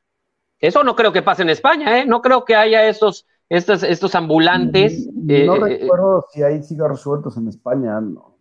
Eso 0.59 0.85
no 0.85 0.94
creo 0.94 1.12
que 1.12 1.23
pase 1.23 1.42
en 1.42 1.51
España, 1.51 1.99
¿eh? 1.99 2.07
No 2.07 2.20
creo 2.20 2.44
que 2.44 2.55
haya 2.55 2.87
estos, 2.87 3.27
estos, 3.49 3.83
estos 3.83 4.14
ambulantes. 4.14 5.09
No, 5.12 5.66
eh, 5.66 5.75
eh, 5.75 5.79
recuerdo 5.81 6.27
si 6.31 6.42
hay 6.42 6.62
cigarros 6.62 7.01
sueltos 7.01 7.37
en 7.37 7.49
España, 7.49 8.01
no. 8.01 8.38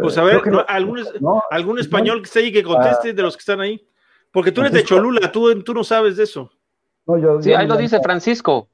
Pues 0.00 0.16
a 0.18 0.24
ver, 0.24 0.40
algún, 0.68 1.78
español 1.78 2.20
que 2.20 2.26
esté 2.26 2.38
ahí 2.40 2.52
que 2.52 2.62
conteste 2.62 3.12
de 3.12 3.22
los 3.22 3.36
que 3.36 3.40
están 3.40 3.60
ahí. 3.60 3.86
Porque 4.32 4.50
tú 4.50 4.62
eres 4.62 4.72
de 4.72 4.82
Cholula, 4.82 5.30
tú, 5.30 5.62
tú 5.62 5.74
no 5.74 5.84
sabes 5.84 6.16
de 6.16 6.24
eso. 6.24 6.50
sí, 7.40 7.52
ahí 7.52 7.66
lo 7.66 7.76
dice 7.76 8.00
Francisco. 8.00 8.68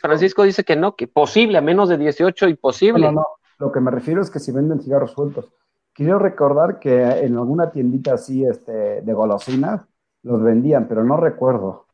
Francisco. 0.00 0.42
dice 0.42 0.64
que 0.64 0.76
no, 0.76 0.96
que 0.96 1.06
posible, 1.06 1.58
a 1.58 1.60
menos 1.60 1.88
de 1.88 1.98
18, 1.98 2.48
imposible. 2.48 3.06
No, 3.06 3.12
no, 3.12 3.26
lo 3.58 3.72
que 3.72 3.80
me 3.80 3.90
refiero 3.90 4.20
es 4.20 4.30
que 4.30 4.40
si 4.40 4.52
venden 4.52 4.80
cigarros 4.80 5.12
sueltos. 5.12 5.46
Quiero 5.92 6.18
recordar 6.18 6.78
que 6.78 7.02
en 7.02 7.36
alguna 7.36 7.70
tiendita 7.70 8.14
así 8.14 8.44
este, 8.44 9.00
de 9.00 9.12
golosinas 9.14 9.82
los 10.22 10.42
vendían, 10.42 10.88
pero 10.88 11.04
no 11.04 11.16
recuerdo. 11.16 11.86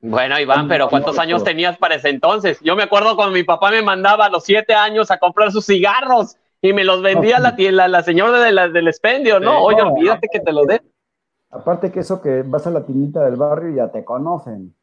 Bueno, 0.00 0.38
Iván, 0.40 0.68
pero 0.68 0.88
¿cuántos 0.88 1.18
años 1.18 1.44
tenías 1.44 1.76
para 1.76 1.96
ese 1.96 2.08
entonces? 2.08 2.58
Yo 2.62 2.74
me 2.74 2.84
acuerdo 2.84 3.16
cuando 3.16 3.34
mi 3.34 3.42
papá 3.42 3.70
me 3.70 3.82
mandaba 3.82 4.26
a 4.26 4.30
los 4.30 4.44
siete 4.44 4.74
años 4.74 5.10
a 5.10 5.18
comprar 5.18 5.52
sus 5.52 5.66
cigarros 5.66 6.36
y 6.62 6.72
me 6.72 6.84
los 6.84 7.02
vendía 7.02 7.38
la, 7.38 7.54
la, 7.56 7.88
la, 7.88 8.02
señora 8.02 8.40
de 8.40 8.52
la, 8.52 8.68
del 8.68 8.88
expendio, 8.88 9.38
¿no? 9.40 9.60
Oye, 9.60 9.82
olvídate 9.82 10.28
que 10.32 10.40
te 10.40 10.52
lo 10.52 10.64
dé. 10.64 10.82
Aparte 11.50 11.90
que 11.90 12.00
eso 12.00 12.20
que 12.20 12.42
vas 12.42 12.66
a 12.66 12.70
la 12.70 12.84
tiendita 12.84 13.24
del 13.24 13.36
barrio 13.36 13.70
y 13.70 13.76
ya 13.76 13.90
te 13.90 14.04
conocen. 14.04 14.74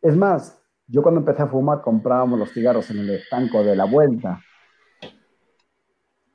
Es 0.00 0.16
más, 0.16 0.60
yo 0.86 1.02
cuando 1.02 1.20
empecé 1.20 1.42
a 1.42 1.46
fumar 1.46 1.82
comprábamos 1.82 2.38
los 2.38 2.52
cigarros 2.52 2.90
en 2.90 2.98
el 2.98 3.10
estanco 3.10 3.62
de 3.62 3.76
la 3.76 3.84
vuelta. 3.84 4.40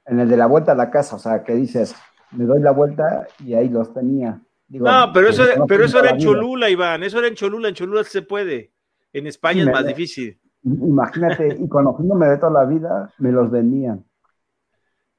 En 0.06 0.20
el 0.20 0.30
de 0.30 0.38
la 0.38 0.46
vuelta 0.46 0.72
a 0.72 0.76
la 0.76 0.90
casa, 0.90 1.16
o 1.18 1.20
sea, 1.20 1.44
que 1.44 1.54
dices, 1.54 1.96
me 2.32 2.46
doy 2.46 2.62
la 2.62 2.72
vuelta 2.72 3.28
y 3.40 3.56
ahí 3.56 3.68
los 3.68 3.94
tenía 3.94 4.42
no, 4.70 5.12
pero 5.14 5.30
eso, 5.30 5.44
pero 5.68 5.86
eso 5.86 6.00
era 6.00 6.12
en 6.12 6.18
Cholula, 6.18 6.70
Iván, 6.70 7.04
eso 7.04 7.20
era 7.20 7.28
en 7.28 7.36
Cholula, 7.36 7.70
en 7.70 7.76
Cholula 7.76 8.04
se 8.04 8.22
puede. 8.22 8.74
En 9.14 9.28
España 9.28 9.64
es 9.64 9.72
más 9.72 9.86
difícil. 9.86 10.38
Imagínate, 10.64 11.58
y 11.60 11.68
conociéndome 11.70 12.28
de 12.28 12.38
toda 12.38 12.52
la 12.52 12.66
vida, 12.66 13.14
me 13.20 13.32
los 13.32 13.50
vendían. 13.50 14.04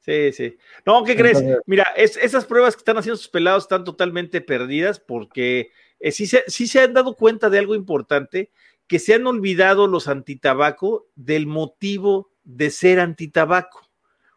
Sí, 0.09 0.33
sí. 0.33 0.57
No, 0.87 1.05
¿qué 1.05 1.15
crees? 1.15 1.45
Mira, 1.67 1.83
esas 1.95 2.47
pruebas 2.47 2.75
que 2.75 2.81
están 2.81 2.97
haciendo 2.97 3.19
sus 3.19 3.29
pelados 3.29 3.65
están 3.65 3.85
totalmente 3.85 4.41
perdidas 4.41 4.99
porque 5.01 5.71
eh, 6.01 6.13
sí, 6.13 6.27
se, 6.27 6.45
sí 6.47 6.67
se 6.67 6.81
han 6.81 6.95
dado 6.95 7.15
cuenta 7.15 7.51
de 7.51 7.59
algo 7.59 7.75
importante, 7.75 8.51
que 8.87 9.01
se 9.01 9.13
han 9.13 9.27
olvidado 9.27 9.87
los 9.87 10.09
antitabaco 10.09 11.09
del 11.15 11.47
motivo 11.47 12.31
de 12.43 12.71
ser 12.71 13.01
antitabaco. 13.01 13.88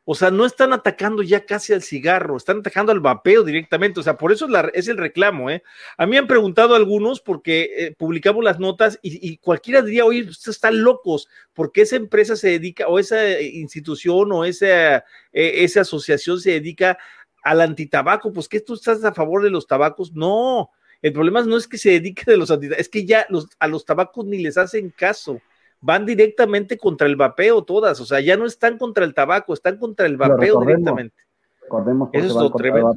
O 0.03 0.15
sea, 0.15 0.31
no 0.31 0.47
están 0.47 0.73
atacando 0.73 1.21
ya 1.21 1.45
casi 1.45 1.73
al 1.73 1.83
cigarro, 1.83 2.35
están 2.35 2.59
atacando 2.59 2.91
al 2.91 2.99
vapeo 2.99 3.43
directamente. 3.43 3.99
O 3.99 4.03
sea, 4.03 4.17
por 4.17 4.31
eso 4.31 4.47
es, 4.73 4.87
el 4.87 4.97
reclamo. 4.97 5.51
¿eh? 5.51 5.61
A 5.95 6.07
mí 6.07 6.17
han 6.17 6.25
preguntado 6.25 6.73
algunos 6.73 7.21
porque 7.21 7.69
eh, 7.77 7.95
publicamos 7.95 8.43
las 8.43 8.59
notas 8.59 8.97
y, 9.03 9.37
cualquiera 9.37 9.83
diría, 9.83 10.05
oye, 10.05 10.23
ustedes 10.23 10.55
están 10.55 10.81
locos, 10.81 11.27
porque 11.53 11.81
esa 11.81 11.97
empresa 11.97 12.35
se 12.35 12.49
dedica, 12.49 12.87
o 12.87 12.97
esa 12.97 13.23
eh, 13.23 13.45
institución, 13.45 14.31
o 14.31 14.43
esa, 14.43 14.97
eh, 14.97 15.03
esa 15.33 15.81
asociación 15.81 16.39
se 16.39 16.51
dedica 16.51 16.97
al 17.43 17.61
antitabaco. 17.61 18.33
Pues 18.33 18.47
que 18.49 18.59
tú 18.59 18.73
estás 18.73 19.03
a 19.03 19.13
favor 19.13 19.43
de 19.43 19.51
los 19.51 19.67
tabacos. 19.67 20.13
No, 20.13 20.71
El 21.03 21.13
problema 21.13 21.43
no 21.43 21.57
es 21.57 21.67
que 21.67 21.77
se 21.77 21.91
dedique 21.91 22.23
de 22.25 22.37
los 22.37 22.49
es 22.49 22.89
que 22.89 23.05
ya 23.05 23.27
los, 23.29 23.49
a 23.59 23.67
los 23.67 23.85
tabacos 23.85 24.25
ni 24.25 24.39
les 24.39 24.57
hacen 24.57 24.89
caso. 24.89 25.41
Van 25.82 26.05
directamente 26.05 26.77
contra 26.77 27.07
el 27.07 27.15
vapeo 27.15 27.63
todas, 27.63 27.99
o 27.99 28.05
sea, 28.05 28.19
ya 28.19 28.38
no 28.38 28.45
están 28.45 28.77
contra 28.77 29.03
el 29.03 29.13
tabaco, 29.13 29.53
están 29.53 29.77
contra 29.77 30.05
el 30.05 30.15
vapeo 30.15 30.61
directamente. 30.61 31.15
Recordemos 31.63 32.09
Eso 32.13 32.27
es 32.27 32.34
lo 32.36 32.51
tremendo. 32.51 32.95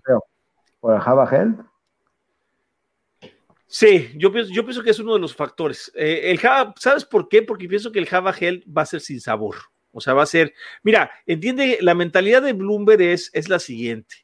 ¿Por 0.80 0.94
el 0.94 1.00
Java 1.00 1.28
Health? 1.30 1.60
Sí, 3.66 4.10
yo 4.16 4.30
pienso, 4.30 4.52
yo 4.52 4.64
pienso 4.64 4.82
que 4.82 4.90
es 4.90 4.98
uno 4.98 5.14
de 5.14 5.20
los 5.20 5.34
factores. 5.34 5.90
Eh, 5.94 6.30
el 6.30 6.38
Java, 6.38 6.74
¿sabes 6.78 7.04
por 7.04 7.28
qué? 7.28 7.42
Porque 7.42 7.68
pienso 7.68 7.90
que 7.90 7.98
el 7.98 8.06
Java 8.06 8.32
Gel 8.32 8.64
va 8.68 8.82
a 8.82 8.86
ser 8.86 9.00
sin 9.00 9.20
sabor. 9.20 9.56
O 9.90 10.00
sea, 10.00 10.12
va 10.12 10.24
a 10.24 10.26
ser, 10.26 10.52
mira, 10.82 11.10
entiende, 11.24 11.78
la 11.80 11.94
mentalidad 11.94 12.42
de 12.42 12.52
Bloomberg 12.52 13.00
es, 13.00 13.30
es 13.32 13.48
la 13.48 13.60
siguiente. 13.60 14.16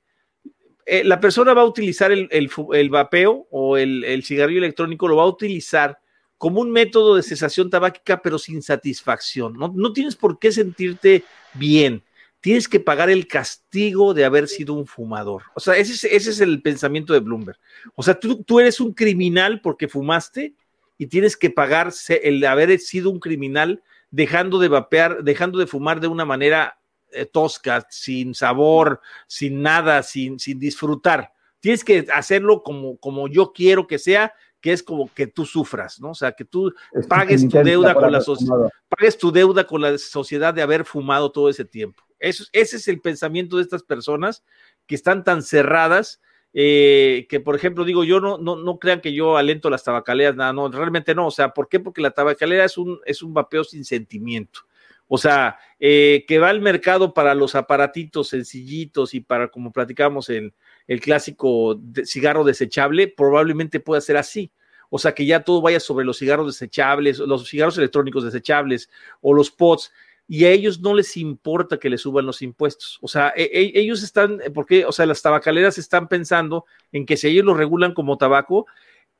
Eh, 0.84 1.04
la 1.04 1.20
persona 1.20 1.54
va 1.54 1.62
a 1.62 1.66
utilizar 1.66 2.10
el, 2.10 2.28
el, 2.32 2.90
vapeo 2.90 3.46
o 3.50 3.76
el, 3.76 4.02
el, 4.04 4.24
cigarrillo 4.24 4.58
electrónico, 4.58 5.06
lo 5.06 5.16
va 5.16 5.22
a 5.22 5.28
utilizar 5.28 5.99
como 6.40 6.62
un 6.62 6.70
método 6.72 7.16
de 7.16 7.22
cesación 7.22 7.68
tabáquica, 7.68 8.22
pero 8.22 8.38
sin 8.38 8.62
satisfacción. 8.62 9.52
No, 9.52 9.70
no 9.76 9.92
tienes 9.92 10.16
por 10.16 10.38
qué 10.38 10.50
sentirte 10.50 11.22
bien 11.52 12.02
tienes 12.40 12.68
que 12.68 12.80
pagar 12.80 13.10
el 13.10 13.28
castigo 13.28 14.14
de 14.14 14.24
haber 14.24 14.48
sido 14.48 14.72
un 14.72 14.86
fumador. 14.86 15.42
O 15.54 15.60
sea, 15.60 15.76
ese 15.76 15.92
es, 15.92 16.04
ese 16.04 16.30
es 16.30 16.40
el 16.40 16.62
pensamiento 16.62 17.12
de 17.12 17.20
Bloomberg. 17.20 17.58
O 17.94 18.02
sea, 18.02 18.18
tú, 18.18 18.60
eres 18.60 18.80
un 18.80 18.94
criminal 18.94 19.60
porque 19.60 19.88
fumaste 19.88 20.54
y 20.96 21.06
tienes 21.06 21.36
que 21.36 21.50
pagar 21.50 21.92
el 22.08 22.44
haber 22.44 22.78
sido 22.78 23.10
un 23.10 23.20
criminal 23.20 23.82
dejando 24.10 24.58
de 24.58 24.68
vapear, 24.68 25.22
dejando 25.22 25.58
de 25.58 25.66
fumar 25.66 26.00
de 26.00 26.08
una 26.08 26.24
manera 26.24 26.78
eh, 27.12 27.26
tosca, 27.26 27.86
sin 27.90 28.34
sabor, 28.34 29.00
sin 29.26 29.62
nada, 29.62 30.02
sin, 30.02 30.38
sin 30.38 30.58
disfrutar. 30.58 31.32
Tienes 31.60 31.84
que 31.84 32.06
hacerlo 32.12 32.62
como, 32.62 32.96
como 32.96 33.28
yo 33.28 33.52
quiero 33.52 33.86
que 33.86 33.98
sea, 33.98 34.32
que 34.60 34.72
es 34.72 34.82
como 34.82 35.12
que 35.14 35.26
tú 35.26 35.44
sufras, 35.46 36.00
¿no? 36.00 36.10
O 36.10 36.14
sea, 36.14 36.32
que 36.32 36.44
tú 36.44 36.72
pagues 37.08 37.48
tu 37.48 37.58
deuda 37.58 37.94
con 37.94 38.12
la 38.12 38.20
sociedad, 38.20 38.70
pagues 38.88 39.16
tu 39.18 39.32
deuda 39.32 39.66
con 39.66 39.80
la 39.80 39.96
sociedad 39.98 40.52
de 40.52 40.62
haber 40.62 40.84
fumado 40.84 41.32
todo 41.32 41.48
ese 41.48 41.64
tiempo 41.64 42.02
ese 42.20 42.48
es 42.52 42.88
el 42.88 43.00
pensamiento 43.00 43.56
de 43.56 43.62
estas 43.62 43.82
personas 43.82 44.44
que 44.86 44.94
están 44.94 45.24
tan 45.24 45.42
cerradas. 45.42 46.20
Eh, 46.52 47.28
que 47.28 47.38
por 47.38 47.54
ejemplo 47.54 47.84
digo 47.84 48.02
yo 48.02 48.18
no, 48.18 48.36
no, 48.36 48.56
no 48.56 48.80
crean 48.80 49.00
que 49.00 49.12
yo 49.12 49.36
alento 49.36 49.70
las 49.70 49.84
tabacaleras, 49.84 50.34
nada, 50.34 50.52
no, 50.52 50.68
realmente 50.68 51.14
no, 51.14 51.28
o 51.28 51.30
sea, 51.30 51.50
¿por 51.50 51.68
qué? 51.68 51.78
Porque 51.78 52.02
la 52.02 52.10
tabacalera 52.10 52.64
es 52.64 52.76
un, 52.76 52.98
es 53.06 53.22
un 53.22 53.32
vapeo 53.32 53.62
sin 53.62 53.84
sentimiento, 53.84 54.62
o 55.06 55.16
sea, 55.16 55.60
eh, 55.78 56.24
que 56.26 56.40
va 56.40 56.48
al 56.48 56.60
mercado 56.60 57.14
para 57.14 57.36
los 57.36 57.54
aparatitos 57.54 58.30
sencillitos 58.30 59.14
y 59.14 59.20
para, 59.20 59.46
como 59.46 59.70
platicamos, 59.70 60.28
el, 60.28 60.52
el 60.90 61.00
clásico 61.00 61.80
cigarro 62.04 62.42
desechable, 62.42 63.06
probablemente 63.06 63.78
pueda 63.78 64.00
ser 64.00 64.16
así. 64.16 64.50
O 64.88 64.98
sea, 64.98 65.14
que 65.14 65.24
ya 65.24 65.44
todo 65.44 65.62
vaya 65.62 65.78
sobre 65.78 66.04
los 66.04 66.18
cigarros 66.18 66.48
desechables, 66.48 67.20
los 67.20 67.48
cigarros 67.48 67.78
electrónicos 67.78 68.24
desechables 68.24 68.90
o 69.20 69.32
los 69.32 69.52
pots 69.52 69.92
y 70.26 70.46
a 70.46 70.50
ellos 70.50 70.80
no 70.80 70.92
les 70.92 71.16
importa 71.16 71.78
que 71.78 71.88
le 71.88 71.96
suban 71.96 72.26
los 72.26 72.42
impuestos. 72.42 72.98
O 73.02 73.06
sea, 73.06 73.32
e, 73.36 73.44
e, 73.44 73.80
ellos 73.80 74.02
están, 74.02 74.40
porque, 74.52 74.84
o 74.84 74.90
sea, 74.90 75.06
las 75.06 75.22
tabacaleras 75.22 75.78
están 75.78 76.08
pensando 76.08 76.64
en 76.90 77.06
que 77.06 77.16
si 77.16 77.28
ellos 77.28 77.44
lo 77.44 77.54
regulan 77.54 77.94
como 77.94 78.18
tabaco, 78.18 78.66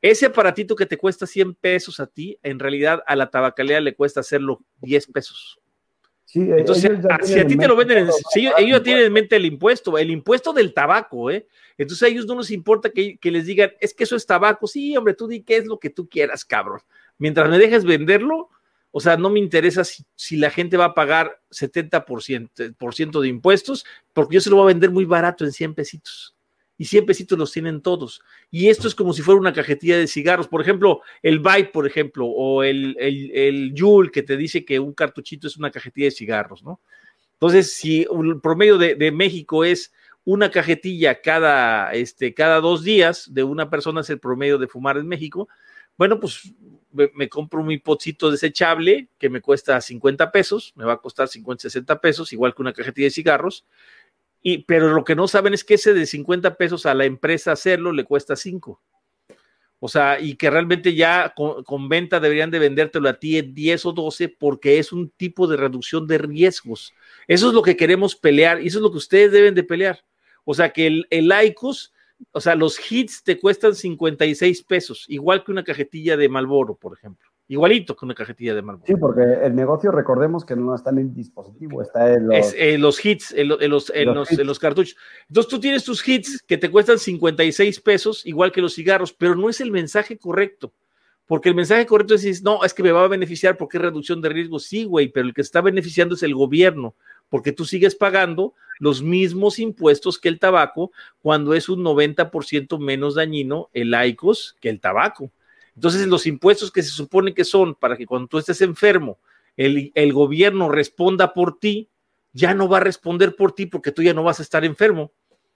ese 0.02 0.26
aparatito 0.26 0.74
que 0.74 0.86
te 0.86 0.98
cuesta 0.98 1.24
100 1.24 1.54
pesos 1.54 2.00
a 2.00 2.08
ti, 2.08 2.36
en 2.42 2.58
realidad 2.58 3.04
a 3.06 3.14
la 3.14 3.30
tabacalera 3.30 3.80
le 3.80 3.94
cuesta 3.94 4.18
hacerlo 4.18 4.60
10 4.80 5.06
pesos. 5.06 5.59
Sí, 6.30 6.38
e, 6.42 6.60
Entonces, 6.60 6.92
si 7.24 7.40
a 7.40 7.44
ti 7.44 7.56
te 7.56 7.66
lo 7.66 7.74
venden, 7.74 8.08
ellos, 8.36 8.82
tienen 8.84 9.06
en 9.06 9.12
mente 9.12 9.34
el 9.34 9.46
impuesto, 9.46 9.98
el 9.98 10.12
impuesto 10.12 10.52
del 10.52 10.72
tabaco, 10.72 11.28
¿eh? 11.28 11.48
Entonces 11.76 12.04
a 12.04 12.08
ellos 12.08 12.24
no 12.26 12.38
les 12.38 12.52
importa 12.52 12.90
que, 12.90 13.18
que, 13.18 13.32
les 13.32 13.46
digan, 13.46 13.72
es 13.80 13.92
que 13.92 14.04
eso 14.04 14.14
es 14.14 14.26
tabaco. 14.26 14.68
Sí, 14.68 14.96
hombre, 14.96 15.14
tú 15.14 15.26
di 15.26 15.42
qué 15.42 15.56
es 15.56 15.66
lo 15.66 15.80
que 15.80 15.90
tú 15.90 16.08
quieras, 16.08 16.44
cabrón. 16.44 16.82
Mientras 17.18 17.50
me 17.50 17.58
dejes 17.58 17.84
venderlo, 17.84 18.48
o 18.92 19.00
sea, 19.00 19.16
no 19.16 19.28
me 19.28 19.40
interesa 19.40 19.82
si, 19.82 20.36
la 20.36 20.50
gente 20.50 20.76
va 20.76 20.84
a 20.84 20.94
pagar 20.94 21.40
70% 21.50 23.20
de 23.20 23.28
impuestos, 23.28 23.84
porque 24.12 24.34
yo 24.34 24.40
se 24.40 24.50
lo 24.50 24.56
voy 24.56 24.66
a 24.66 24.74
vender 24.74 24.92
muy 24.92 25.06
barato 25.06 25.44
en 25.44 25.50
100 25.50 25.74
pesitos. 25.74 26.36
Y 26.80 26.86
100 26.86 27.04
pesitos 27.04 27.38
los 27.38 27.52
tienen 27.52 27.82
todos. 27.82 28.22
Y 28.50 28.70
esto 28.70 28.88
es 28.88 28.94
como 28.94 29.12
si 29.12 29.20
fuera 29.20 29.38
una 29.38 29.52
cajetilla 29.52 29.98
de 29.98 30.06
cigarros. 30.06 30.48
Por 30.48 30.62
ejemplo, 30.62 31.02
el 31.22 31.38
Vibe, 31.38 31.66
por 31.74 31.86
ejemplo, 31.86 32.24
o 32.24 32.62
el, 32.62 32.96
el, 32.98 33.30
el 33.34 34.10
que 34.10 34.22
te 34.22 34.34
dice 34.38 34.64
que 34.64 34.80
un 34.80 34.94
cartuchito 34.94 35.46
es 35.46 35.58
una 35.58 35.70
cajetilla 35.70 36.06
de 36.06 36.12
cigarros, 36.12 36.62
¿no? 36.62 36.80
Entonces, 37.34 37.74
si 37.74 38.06
el 38.10 38.40
promedio 38.40 38.78
de, 38.78 38.94
de 38.94 39.12
México 39.12 39.62
es 39.62 39.92
una 40.24 40.50
cajetilla 40.50 41.20
cada, 41.20 41.92
este, 41.92 42.32
cada 42.32 42.60
dos 42.60 42.82
días 42.82 43.28
de 43.30 43.42
una 43.42 43.68
persona 43.68 44.00
es 44.00 44.08
el 44.08 44.18
promedio 44.18 44.56
de 44.56 44.66
fumar 44.66 44.96
en 44.96 45.06
México, 45.06 45.50
bueno, 45.98 46.18
pues 46.18 46.50
me, 46.92 47.28
compro 47.28 47.60
un 47.60 47.78
potcito 47.80 48.30
desechable 48.30 49.08
que 49.18 49.28
me 49.28 49.42
cuesta 49.42 49.78
50 49.78 50.32
pesos, 50.32 50.72
me 50.74 50.86
va 50.86 50.94
a 50.94 50.96
costar 50.96 51.28
50, 51.28 51.62
60 51.62 52.00
pesos, 52.00 52.32
igual 52.32 52.54
que 52.54 52.62
una 52.62 52.72
cajetilla 52.72 53.06
de 53.06 53.10
cigarros, 53.10 53.66
y, 54.42 54.58
pero 54.64 54.92
lo 54.94 55.04
que 55.04 55.14
no 55.14 55.28
saben 55.28 55.54
es 55.54 55.64
que 55.64 55.74
ese 55.74 55.94
de 55.94 56.06
50 56.06 56.56
pesos 56.56 56.86
a 56.86 56.94
la 56.94 57.04
empresa 57.04 57.52
hacerlo 57.52 57.92
le 57.92 58.04
cuesta 58.04 58.36
5. 58.36 58.80
O 59.82 59.88
sea, 59.88 60.20
y 60.20 60.36
que 60.36 60.50
realmente 60.50 60.94
ya 60.94 61.34
con, 61.34 61.88
venta 61.88 62.20
deberían 62.20 62.50
de 62.50 62.58
vendértelo 62.58 63.08
a 63.08 63.18
ti 63.18 63.38
en 63.38 63.54
10 63.54 63.86
o 63.86 63.92
12 63.92 64.28
porque 64.28 64.78
es 64.78 64.92
un 64.92 65.10
tipo 65.10 65.46
de 65.46 65.56
reducción 65.56 66.06
de 66.06 66.18
riesgos. 66.18 66.92
Eso 67.26 67.48
es 67.48 67.54
lo 67.54 67.62
que 67.62 67.76
queremos 67.76 68.14
pelear 68.14 68.62
y 68.62 68.66
eso 68.66 68.78
es 68.78 68.82
lo 68.82 68.90
que 68.90 68.98
ustedes 68.98 69.32
deben 69.32 69.54
de 69.54 69.62
pelear. 69.62 70.04
O 70.44 70.52
sea, 70.54 70.70
que 70.70 70.86
el, 70.86 71.06
el 71.10 71.32
ICOS 71.46 71.92
o 72.32 72.40
sea, 72.40 72.54
los 72.54 72.78
hits 72.90 73.22
te 73.22 73.38
cuestan 73.38 73.74
56 73.74 74.62
pesos, 74.64 75.04
igual 75.08 75.42
que 75.44 75.52
una 75.52 75.64
cajetilla 75.64 76.16
de 76.16 76.28
Malboro, 76.28 76.74
por 76.74 76.96
ejemplo. 76.96 77.29
Igualito 77.50 77.96
que 77.96 78.04
una 78.04 78.14
cajetilla 78.14 78.54
de 78.54 78.62
Malboro. 78.62 78.86
Sí, 78.86 78.94
porque 78.94 79.22
el 79.42 79.56
negocio, 79.56 79.90
recordemos 79.90 80.44
que 80.44 80.54
no 80.54 80.72
está 80.72 80.90
en 80.90 80.98
el 80.98 81.12
dispositivo, 81.12 81.82
está 81.82 82.12
en 82.14 82.28
los, 82.28 82.54
eh, 82.56 82.78
los 82.78 83.04
hits, 83.04 83.34
en, 83.36 83.48
los, 83.48 83.58
los, 83.90 84.58
cartuchos. 84.60 84.96
Entonces 85.26 85.50
tú 85.50 85.58
tienes 85.58 85.82
tus 85.82 86.06
hits 86.06 86.40
que 86.46 86.58
te 86.58 86.70
cuestan 86.70 87.00
56 87.00 87.80
pesos, 87.80 88.24
igual 88.24 88.52
que 88.52 88.60
los 88.60 88.76
cigarros, 88.76 89.12
pero 89.12 89.34
no 89.34 89.50
es 89.50 89.60
el 89.60 89.72
mensaje 89.72 90.16
correcto. 90.16 90.72
Porque 91.26 91.48
el 91.48 91.56
mensaje 91.56 91.86
correcto 91.86 92.14
es 92.14 92.22
decir, 92.22 92.40
no, 92.44 92.62
es 92.62 92.72
que 92.72 92.84
me 92.84 92.92
va 92.92 93.02
a 93.02 93.08
beneficiar 93.08 93.56
porque 93.56 93.78
es 93.78 93.82
reducción 93.82 94.20
de 94.20 94.28
riesgo. 94.28 94.60
Sí, 94.60 94.84
güey, 94.84 95.08
pero 95.08 95.26
el 95.26 95.34
que 95.34 95.40
está 95.40 95.60
beneficiando 95.60 96.14
es 96.14 96.22
el 96.22 96.36
gobierno, 96.36 96.94
porque 97.28 97.50
tú 97.50 97.64
sigues 97.64 97.96
pagando 97.96 98.54
los 98.78 99.02
mismos 99.02 99.58
impuestos 99.58 100.20
que 100.20 100.28
el 100.28 100.38
tabaco 100.38 100.92
cuando 101.20 101.54
es 101.54 101.68
un 101.68 101.82
90% 101.82 102.78
menos 102.78 103.16
dañino 103.16 103.70
el 103.72 103.92
ICOS 103.92 104.56
que 104.60 104.68
el 104.68 104.78
tabaco. 104.78 105.32
Entonces, 105.80 106.06
los 106.08 106.26
impuestos 106.26 106.70
que 106.70 106.82
se 106.82 106.90
supone 106.90 107.32
que 107.32 107.42
son 107.42 107.74
para 107.74 107.96
que 107.96 108.04
cuando 108.04 108.28
tú 108.28 108.36
estés 108.36 108.60
enfermo, 108.60 109.18
el, 109.56 109.90
el 109.94 110.12
gobierno 110.12 110.68
responda 110.68 111.32
por 111.32 111.58
ti, 111.58 111.88
ya 112.34 112.52
no 112.52 112.68
va 112.68 112.76
a 112.76 112.80
responder 112.80 113.34
por 113.34 113.52
ti 113.52 113.64
porque 113.64 113.90
tú 113.90 114.02
ya 114.02 114.12
no 114.12 114.22
vas 114.22 114.40
a 114.40 114.42
estar 114.42 114.62
enfermo. 114.62 115.10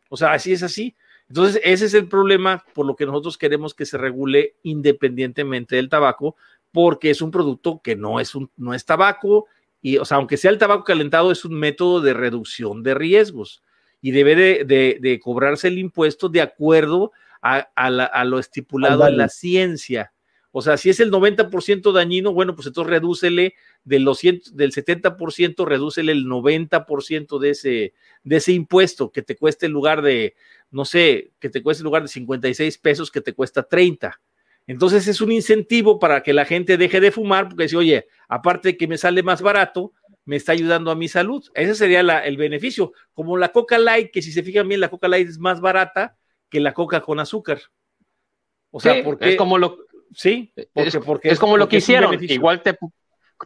O 0.08 0.16
sea, 0.16 0.32
así 0.32 0.54
es 0.54 0.62
así. 0.62 0.96
Entonces, 1.28 1.60
ese 1.62 1.84
es 1.84 1.92
el 1.92 2.08
problema 2.08 2.64
por 2.72 2.86
lo 2.86 2.96
que 2.96 3.04
nosotros 3.04 3.36
queremos 3.36 3.74
que 3.74 3.84
se 3.84 3.98
regule 3.98 4.56
independientemente 4.62 5.76
del 5.76 5.90
tabaco, 5.90 6.36
porque 6.72 7.10
es 7.10 7.20
un 7.20 7.30
producto 7.30 7.82
que 7.84 7.94
no 7.94 8.18
es, 8.18 8.34
un, 8.34 8.50
no 8.56 8.72
es 8.72 8.86
tabaco, 8.86 9.44
y, 9.82 9.98
o 9.98 10.06
sea, 10.06 10.16
aunque 10.16 10.38
sea 10.38 10.52
el 10.52 10.56
tabaco 10.56 10.84
calentado, 10.84 11.32
es 11.32 11.44
un 11.44 11.52
método 11.52 12.00
de 12.00 12.14
reducción 12.14 12.82
de 12.82 12.94
riesgos 12.94 13.62
y 14.00 14.12
debe 14.12 14.64
de, 14.64 15.20
cobrarse 15.22 15.68
el 15.68 15.76
impuesto 15.78 16.30
de 16.30 16.40
acuerdo 16.40 17.12
a, 17.42 18.24
lo 18.24 18.38
estipulado 18.38 19.06
en 19.06 19.18
la 19.18 19.28
ciencia. 19.28 20.13
O 20.56 20.62
sea, 20.62 20.76
si 20.76 20.88
es 20.88 21.00
el 21.00 21.10
90% 21.10 21.90
dañino, 21.90 22.32
bueno, 22.32 22.54
pues 22.54 22.68
entonces 22.68 22.88
redúcele 22.88 23.54
del, 23.82 24.04
del 24.04 24.72
70%, 24.72 25.66
redúcele 25.66 26.12
el 26.12 26.26
90% 26.26 27.40
de 27.40 27.50
ese, 27.50 27.94
de 28.22 28.36
ese 28.36 28.52
impuesto 28.52 29.10
que 29.10 29.22
te 29.22 29.34
cueste 29.34 29.66
en 29.66 29.72
lugar 29.72 30.00
de, 30.00 30.36
no 30.70 30.84
sé, 30.84 31.32
que 31.40 31.50
te 31.50 31.60
cueste 31.60 31.80
en 31.80 31.86
lugar 31.86 32.02
de 32.02 32.08
56 32.08 32.78
pesos, 32.78 33.10
que 33.10 33.20
te 33.20 33.34
cuesta 33.34 33.64
30. 33.64 34.20
Entonces 34.68 35.08
es 35.08 35.20
un 35.20 35.32
incentivo 35.32 35.98
para 35.98 36.22
que 36.22 36.32
la 36.32 36.44
gente 36.44 36.76
deje 36.76 37.00
de 37.00 37.10
fumar, 37.10 37.48
porque 37.48 37.64
dice, 37.64 37.76
oye, 37.76 38.06
aparte 38.28 38.68
de 38.68 38.76
que 38.76 38.86
me 38.86 38.96
sale 38.96 39.24
más 39.24 39.42
barato, 39.42 39.92
me 40.24 40.36
está 40.36 40.52
ayudando 40.52 40.92
a 40.92 40.94
mi 40.94 41.08
salud. 41.08 41.44
Ese 41.54 41.74
sería 41.74 41.98
el 41.98 42.36
beneficio. 42.36 42.92
Como 43.12 43.36
la 43.36 43.48
Coca 43.48 43.76
Light, 43.76 44.12
que 44.12 44.22
si 44.22 44.30
se 44.30 44.44
fijan 44.44 44.68
bien, 44.68 44.80
la 44.80 44.88
Coca 44.88 45.08
Light 45.08 45.30
es 45.30 45.38
más 45.40 45.60
barata 45.60 46.16
que 46.48 46.60
la 46.60 46.74
Coca 46.74 47.00
con 47.00 47.18
azúcar. 47.18 47.60
O 48.70 48.78
sea, 48.78 49.02
porque 49.02 49.30
es 49.30 49.36
como 49.36 49.58
lo 49.58 49.78
sí, 50.14 50.52
porque, 51.04 51.28
es, 51.28 51.38
como 51.38 51.56
lo 51.56 51.68
que 51.68 51.76
hicieron. 51.76 52.16
Igual 52.22 52.62
te, 52.62 52.76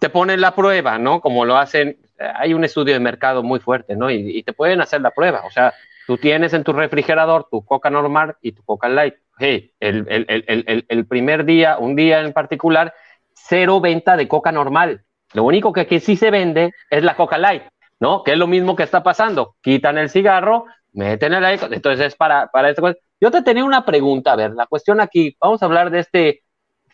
te 0.01 0.09
ponen 0.09 0.41
la 0.41 0.55
prueba, 0.55 0.99
¿no? 0.99 1.21
Como 1.21 1.45
lo 1.45 1.57
hacen. 1.57 1.99
Hay 2.19 2.55
un 2.55 2.65
estudio 2.65 2.95
de 2.95 3.01
mercado 3.01 3.43
muy 3.43 3.61
fuerte, 3.61 3.97
¿no? 3.97 4.11
Y, 4.11 4.39
y 4.39 4.43
te 4.43 4.53
pueden 4.53 4.81
hacer 4.81 5.01
la 5.01 5.11
prueba. 5.11 5.43
O 5.47 5.51
sea, 5.51 5.75
tú 6.07 6.17
tienes 6.17 6.53
en 6.53 6.65
tu 6.65 6.73
refrigerador 6.73 7.49
tu 7.51 7.65
Coca 7.65 7.91
normal 7.91 8.37
y 8.43 8.53
tu 8.53 8.63
Coca 8.65 8.89
Light 8.89 9.15
hey, 9.39 9.73
el, 9.81 11.07
primer 11.09 11.45
día, 11.45 11.79
un 11.79 11.97
día 11.97 12.21
en 12.21 12.33
particular, 12.33 12.95
cero 13.35 13.81
venta 13.81 14.17
de 14.17 14.29
coca 14.29 14.53
normal. 14.53 15.05
Lo 15.33 15.45
único 15.45 15.73
que 15.73 15.83
aquí 15.83 16.01
sí 16.01 16.17
se 16.17 16.31
vende 16.31 16.73
es 16.91 17.03
la 17.03 17.17
coca 17.17 17.39
light, 17.39 17.63
¿no? 18.01 18.23
Que 18.23 18.33
es 18.33 18.39
lo 18.39 18.47
mismo 18.47 18.77
que 18.77 18.83
está 18.83 19.03
pasando. 19.03 19.57
Quitan 19.63 19.99
el 19.99 20.11
cigarro, 20.11 20.67
meten 20.93 21.35
el 21.35 21.45
aire, 21.45 21.67
entonces 21.71 22.07
es 22.07 22.17
para, 22.17 22.49
para 22.49 22.71
esta 22.71 22.95
Yo 23.21 23.31
te 23.31 23.43
tenía 23.43 23.65
una 23.65 23.85
pregunta, 23.85 24.33
a 24.33 24.37
ver, 24.37 24.53
la 24.53 24.67
cuestión 24.67 25.01
aquí, 25.01 25.37
vamos 25.41 25.63
a 25.63 25.67
hablar 25.67 25.91
de 25.91 26.01
este 26.01 26.43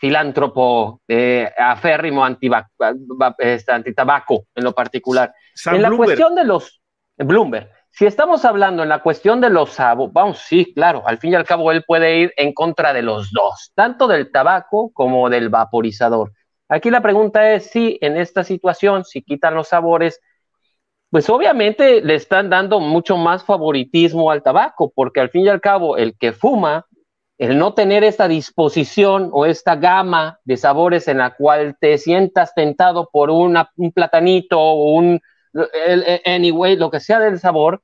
filántropo 0.05 1.01
eh, 1.09 1.51
aférrimo 1.57 2.27
este, 3.39 3.73
antitabaco 3.73 4.45
en 4.55 4.65
lo 4.65 4.75
particular. 4.75 5.33
en 5.65 5.81
la 5.81 5.91
cuestión 5.93 6.35
de 6.35 6.45
los, 6.45 6.83
Bloomberg, 7.17 7.71
si 7.89 8.05
estamos 8.05 8.45
hablando 8.45 8.83
en 8.83 8.91
la 8.91 8.99
cuestión 8.99 9.41
de 9.41 9.49
los 9.49 9.79
vamos, 10.13 10.41
sí, 10.41 10.75
claro, 10.75 11.05
al 11.07 11.17
fin 11.17 11.33
y 11.33 11.37
al 11.37 11.47
cabo 11.47 11.73
él 11.73 11.85
puede 11.87 12.19
ir 12.19 12.35
en 12.37 12.53
contra 12.53 12.93
de 12.93 13.01
los 13.01 13.33
dos, 13.33 13.73
tanto 13.75 14.07
del 14.07 14.31
tabaco 14.31 14.91
como 14.93 15.31
del 15.31 15.49
vaporizador. 15.49 16.33
Aquí 16.69 16.91
la 16.91 17.01
pregunta 17.01 17.55
es 17.55 17.71
si 17.71 17.97
en 18.03 18.19
esta 18.19 18.45
situación, 18.45 19.05
si 19.07 19.23
quitan 19.23 19.55
los 19.55 19.69
sabores, 19.69 20.21
pues 21.09 21.31
obviamente 21.31 22.03
le 22.03 22.17
están 22.17 22.51
dando 22.51 22.79
mucho 22.79 23.17
más 23.17 23.43
favoritismo 23.43 24.31
al 24.31 24.43
tabaco, 24.43 24.93
porque 24.95 25.21
al 25.21 25.31
fin 25.31 25.47
y 25.47 25.49
al 25.49 25.63
cabo 25.63 25.97
el 25.97 26.15
que 26.19 26.33
fuma, 26.33 26.85
el 27.39 27.59
no 27.59 27.75
tener 27.75 28.05
esta 28.05 28.29
disposición 28.29 29.31
o 29.33 29.47
esta 29.47 29.77
gama 29.77 30.39
de 30.45 30.57
sabores 30.57 31.09
en 31.09 31.19
la 31.19 31.35
cual 31.35 31.77
te 31.81 31.99
sientas 31.99 32.55
tentado 32.55 33.09
por 33.13 33.31
un 33.31 33.57
platanito 33.93 34.61
o 34.61 34.93
un 34.95 35.21
anyway, 36.25 36.77
lo 36.77 36.91
que 36.91 37.01
sea 37.01 37.21
del 37.21 37.39
sabor, 37.39 37.83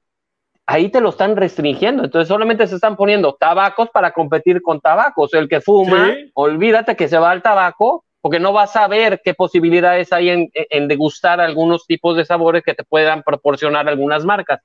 ahí 0.67 0.89
te 0.89 1.01
lo 1.01 1.11
están 1.11 1.37
restringiendo. 1.37 2.05
Entonces 2.05 2.29
solamente 2.29 2.67
se 2.67 2.77
están 2.77 2.97
poniendo 2.97 3.35
tabacos 3.35 3.91
para 3.91 4.13
competir 4.13 4.63
con 4.63 4.81
tabacos. 4.81 5.35
El 5.35 5.49
que 5.49 5.61
fuma, 5.61 6.15
olvídate 6.35 6.97
que 6.97 7.09
se 7.09 7.19
va 7.19 7.31
al 7.31 7.43
tabaco 7.43 8.05
porque 8.21 8.39
no 8.39 8.53
vas 8.53 8.77
a 8.77 8.87
ver 8.87 9.21
qué 9.25 9.35
posibilidades 9.35 10.13
hay 10.13 10.31
en, 10.31 10.89
degustar 10.89 11.41
algunos 11.41 11.87
tipos 11.87 12.17
de 12.17 12.25
sabores 12.25 12.63
que 12.63 12.75
te 12.75 12.85
puedan 12.85 13.23
proporcionar 13.23 13.89
algunas 13.89 14.25
marcas. 14.25 14.61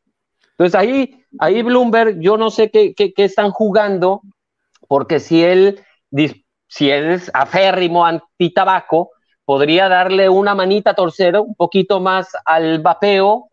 Entonces 0.52 0.76
ahí, 0.76 1.24
ahí 1.40 1.62
Bloomberg, 1.64 2.20
yo 2.20 2.38
no 2.38 2.50
sé 2.50 2.70
qué, 2.70 2.94
qué, 2.94 3.14
están 3.18 3.52
jugando, 3.52 4.22
porque 4.88 5.20
si 5.20 5.44
él, 5.44 5.80
si 6.68 6.90
él 6.90 7.12
es 7.12 7.32
aférrimo 7.34 8.06
anti-tabaco, 8.06 9.12
podría 9.46 9.88
darle 9.88 10.28
una 10.28 10.56
manita 10.56 10.96
torcero, 10.96 11.44
un 11.44 11.56
poquito 11.56 12.00
más 12.00 12.30
al 12.46 12.80
vapeo, 12.82 13.50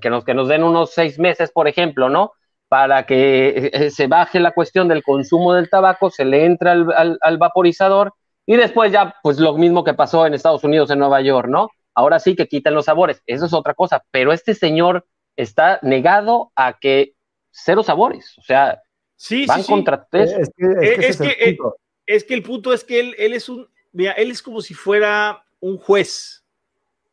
que, 0.00 0.10
nos, 0.10 0.24
que 0.24 0.34
nos 0.34 0.48
den 0.48 0.62
unos 0.62 0.92
seis 0.92 1.18
meses, 1.18 1.50
por 1.52 1.68
ejemplo, 1.68 2.08
¿no? 2.08 2.32
Para 2.68 3.04
que 3.04 3.70
eh, 3.72 3.90
se 3.90 4.06
baje 4.06 4.40
la 4.40 4.52
cuestión 4.52 4.88
del 4.88 5.02
consumo 5.02 5.52
del 5.52 5.68
tabaco, 5.68 6.10
se 6.10 6.24
le 6.24 6.46
entra 6.46 6.72
al, 6.72 7.38
vaporizador 7.38 8.14
y 8.46 8.56
después 8.56 8.92
ya, 8.92 9.14
pues 9.22 9.38
lo 9.38 9.54
mismo 9.54 9.84
que 9.84 9.94
pasó 9.94 10.26
en 10.26 10.34
Estados 10.34 10.64
Unidos, 10.64 10.90
en 10.90 10.98
Nueva 10.98 11.20
York, 11.20 11.48
¿no? 11.48 11.68
Ahora 11.94 12.18
sí 12.18 12.34
que 12.34 12.48
quitan 12.48 12.74
los 12.74 12.86
sabores, 12.86 13.22
eso 13.26 13.46
es 13.46 13.52
otra 13.52 13.74
cosa, 13.74 14.02
pero 14.10 14.32
este 14.32 14.54
señor 14.54 15.06
está 15.36 15.78
negado 15.82 16.50
a 16.56 16.74
que 16.78 17.12
cero 17.50 17.82
sabores, 17.82 18.36
o 18.38 18.42
sea, 18.42 18.82
sí, 19.16 19.46
van 19.46 19.62
contra 19.62 20.06
Es, 20.12 20.50
que, 20.56 20.66
es, 20.80 21.18
que, 21.18 21.58
es, 22.06 22.24
que, 22.24 22.34
el 22.34 22.42
punto 22.42 22.72
es 22.72 22.84
que 22.84 23.00
él, 23.00 23.14
él 23.18 23.32
es 23.32 23.48
un, 23.48 23.68
mira, 23.92 24.12
él 24.12 24.30
es 24.30 24.42
como 24.42 24.60
si 24.60 24.74
fuera 24.74 25.44
un 25.60 25.78
juez 25.78 26.44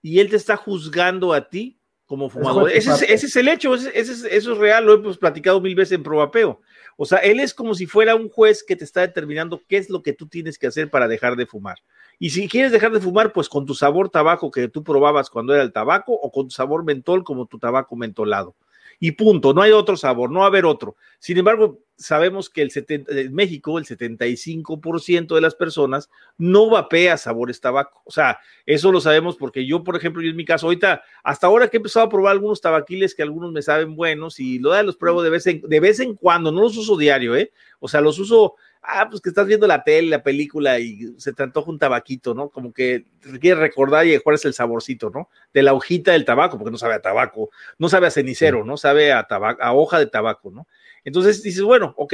y 0.01 0.19
él 0.19 0.29
te 0.29 0.35
está 0.35 0.57
juzgando 0.57 1.33
a 1.33 1.49
ti 1.49 1.79
como 2.05 2.29
fumador. 2.29 2.69
Ese 2.69 2.91
es, 3.13 3.35
el 3.35 3.47
hecho, 3.47 3.73
ese, 3.73 3.91
eso 3.95 4.25
es 4.51 4.57
real, 4.57 4.85
lo 4.85 4.95
hemos 4.95 5.17
platicado 5.17 5.61
mil 5.61 5.75
veces 5.75 5.93
en 5.93 6.03
Probapeo. 6.03 6.59
O 6.97 7.05
sea, 7.05 7.19
él 7.19 7.39
es 7.39 7.53
como 7.53 7.73
si 7.73 7.85
fuera 7.85 8.15
un 8.15 8.29
juez 8.29 8.63
que 8.63 8.75
te 8.75 8.83
está 8.83 9.01
determinando 9.01 9.61
qué 9.67 9.77
es 9.77 9.89
lo 9.89 10.03
que 10.03 10.11
tú 10.11 10.27
tienes 10.27 10.59
que 10.59 10.67
hacer 10.67 10.89
para 10.89 11.07
dejar 11.07 11.37
de 11.37 11.45
fumar. 11.45 11.77
Y 12.19 12.31
si 12.31 12.49
quieres 12.49 12.73
dejar 12.73 12.91
de 12.91 12.99
fumar, 12.99 13.31
pues 13.31 13.47
con 13.47 13.65
tu 13.65 13.73
sabor 13.73 14.09
tabaco 14.09 14.51
que 14.51 14.67
tú 14.67 14.83
probabas 14.83 15.29
cuando 15.29 15.53
era 15.53 15.63
el 15.63 15.71
tabaco 15.71 16.13
o 16.13 16.31
con 16.31 16.47
tu 16.47 16.51
sabor 16.51 16.83
mentol 16.83 17.23
como 17.23 17.45
tu 17.45 17.57
tabaco 17.57 17.95
mentolado 17.95 18.55
y 19.03 19.13
punto, 19.13 19.51
no 19.51 19.63
hay 19.63 19.71
otro 19.71 19.97
sabor, 19.97 20.29
no 20.29 20.41
va 20.41 20.45
a 20.45 20.49
haber 20.49 20.63
otro. 20.63 20.95
Sin 21.17 21.35
embargo, 21.35 21.79
sabemos 21.97 22.51
que 22.51 22.61
el 22.61 22.71
en 22.87 23.33
México 23.33 23.79
el 23.79 23.85
75% 23.85 25.33
de 25.33 25.41
las 25.41 25.55
personas 25.55 26.07
no 26.37 26.69
vapea 26.69 27.17
sabores 27.17 27.59
tabaco. 27.59 28.03
O 28.05 28.11
sea, 28.11 28.37
eso 28.63 28.91
lo 28.91 29.01
sabemos 29.01 29.37
porque 29.37 29.65
yo, 29.65 29.83
por 29.83 29.95
ejemplo, 29.95 30.21
yo 30.21 30.29
en 30.29 30.35
mi 30.35 30.45
caso, 30.45 30.67
ahorita, 30.67 31.01
hasta 31.23 31.47
ahora 31.47 31.67
que 31.67 31.77
he 31.77 31.79
empezado 31.79 32.05
a 32.05 32.09
probar 32.09 32.33
algunos 32.33 32.61
tabaquiles 32.61 33.15
que 33.15 33.23
algunos 33.23 33.51
me 33.51 33.63
saben 33.63 33.95
buenos 33.95 34.39
y 34.39 34.59
lo 34.59 34.71
de 34.71 34.83
los 34.83 34.97
pruebo 34.97 35.23
de 35.23 35.31
vez 35.31 35.47
en, 35.47 35.61
de 35.61 35.79
vez 35.79 35.99
en 35.99 36.13
cuando, 36.13 36.51
no 36.51 36.61
los 36.61 36.77
uso 36.77 36.95
diario, 36.95 37.35
¿eh? 37.35 37.51
O 37.79 37.87
sea, 37.87 38.01
los 38.01 38.19
uso 38.19 38.53
ah, 38.81 39.07
pues 39.09 39.21
que 39.21 39.29
estás 39.29 39.47
viendo 39.47 39.67
la 39.67 39.83
tele, 39.83 40.09
la 40.09 40.23
película 40.23 40.79
y 40.79 41.13
se 41.17 41.33
te 41.33 41.43
antoja 41.43 41.69
un 41.69 41.79
tabaquito, 41.79 42.33
¿no? 42.33 42.49
Como 42.49 42.73
que 42.73 43.05
quieres 43.39 43.59
recordar 43.59 44.05
y 44.07 44.17
cuál 44.19 44.35
es 44.35 44.45
el 44.45 44.53
saborcito, 44.53 45.09
¿no? 45.09 45.29
De 45.53 45.63
la 45.63 45.73
hojita 45.73 46.13
del 46.13 46.25
tabaco, 46.25 46.57
porque 46.57 46.71
no 46.71 46.77
sabe 46.77 46.95
a 46.95 47.01
tabaco, 47.01 47.49
no 47.77 47.89
sabe 47.89 48.07
a 48.07 48.11
cenicero, 48.11 48.63
¿no? 48.63 48.77
Sabe 48.77 49.13
a, 49.13 49.27
tabaco, 49.27 49.61
a 49.61 49.73
hoja 49.73 49.99
de 49.99 50.07
tabaco, 50.07 50.51
¿no? 50.51 50.67
Entonces 51.03 51.43
dices, 51.43 51.63
bueno, 51.63 51.93
ok, 51.97 52.13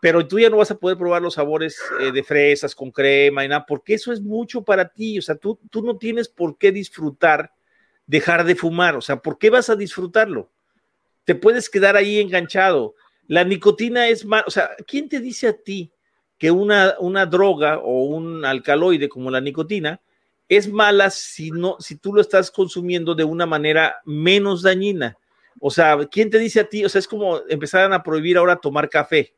pero 0.00 0.26
tú 0.26 0.38
ya 0.38 0.48
no 0.48 0.58
vas 0.58 0.70
a 0.70 0.78
poder 0.78 0.96
probar 0.96 1.22
los 1.22 1.34
sabores 1.34 1.78
eh, 2.00 2.12
de 2.12 2.22
fresas 2.22 2.74
con 2.74 2.90
crema 2.90 3.44
y 3.44 3.48
nada, 3.48 3.66
porque 3.66 3.94
eso 3.94 4.12
es 4.12 4.20
mucho 4.20 4.62
para 4.62 4.88
ti, 4.88 5.18
o 5.18 5.22
sea, 5.22 5.34
tú, 5.34 5.58
tú 5.70 5.82
no 5.82 5.96
tienes 5.96 6.28
por 6.28 6.56
qué 6.56 6.70
disfrutar 6.70 7.52
dejar 8.06 8.44
de 8.44 8.54
fumar, 8.54 8.96
o 8.96 9.00
sea, 9.00 9.16
¿por 9.16 9.38
qué 9.38 9.50
vas 9.50 9.68
a 9.68 9.76
disfrutarlo? 9.76 10.50
Te 11.24 11.34
puedes 11.34 11.68
quedar 11.68 11.96
ahí 11.96 12.20
enganchado 12.20 12.94
la 13.28 13.44
nicotina 13.44 14.08
es 14.08 14.24
mal, 14.24 14.42
o 14.46 14.50
sea, 14.50 14.70
¿quién 14.86 15.08
te 15.08 15.20
dice 15.20 15.48
a 15.48 15.52
ti 15.52 15.92
que 16.38 16.50
una, 16.50 16.94
una 16.98 17.26
droga 17.26 17.78
o 17.78 18.04
un 18.04 18.44
alcaloide 18.44 19.08
como 19.08 19.30
la 19.30 19.40
nicotina 19.40 20.00
es 20.48 20.66
mala 20.66 21.10
si, 21.10 21.50
no, 21.50 21.76
si 21.78 21.96
tú 21.96 22.14
lo 22.14 22.22
estás 22.22 22.50
consumiendo 22.50 23.14
de 23.14 23.24
una 23.24 23.44
manera 23.44 23.96
menos 24.04 24.62
dañina? 24.62 25.16
O 25.60 25.70
sea, 25.70 25.98
¿quién 26.10 26.30
te 26.30 26.38
dice 26.38 26.60
a 26.60 26.68
ti? 26.68 26.84
O 26.84 26.88
sea, 26.88 27.00
es 27.00 27.08
como 27.08 27.40
empezaran 27.48 27.92
a 27.92 28.02
prohibir 28.02 28.38
ahora 28.38 28.56
tomar 28.56 28.88
café. 28.88 29.34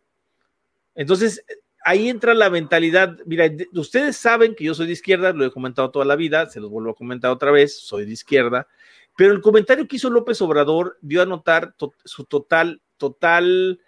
Entonces, 0.95 1.45
ahí 1.85 2.09
entra 2.09 2.33
la 2.33 2.49
mentalidad. 2.49 3.17
Mira, 3.27 3.51
ustedes 3.73 4.17
saben 4.17 4.55
que 4.55 4.65
yo 4.65 4.75
soy 4.75 4.87
de 4.87 4.93
izquierda, 4.93 5.33
lo 5.33 5.45
he 5.45 5.51
comentado 5.51 5.91
toda 5.91 6.05
la 6.05 6.15
vida, 6.15 6.47
se 6.47 6.61
los 6.61 6.71
vuelvo 6.71 6.91
a 6.91 6.95
comentar 6.95 7.33
otra 7.33 7.51
vez, 7.51 7.81
soy 7.81 8.05
de 8.05 8.13
izquierda, 8.13 8.69
pero 9.17 9.33
el 9.33 9.41
comentario 9.41 9.89
que 9.89 9.97
hizo 9.97 10.11
López 10.11 10.41
Obrador 10.43 10.97
dio 11.01 11.23
a 11.23 11.27
notar 11.27 11.75
su 12.05 12.25
total 12.25 12.81
total 13.01 13.81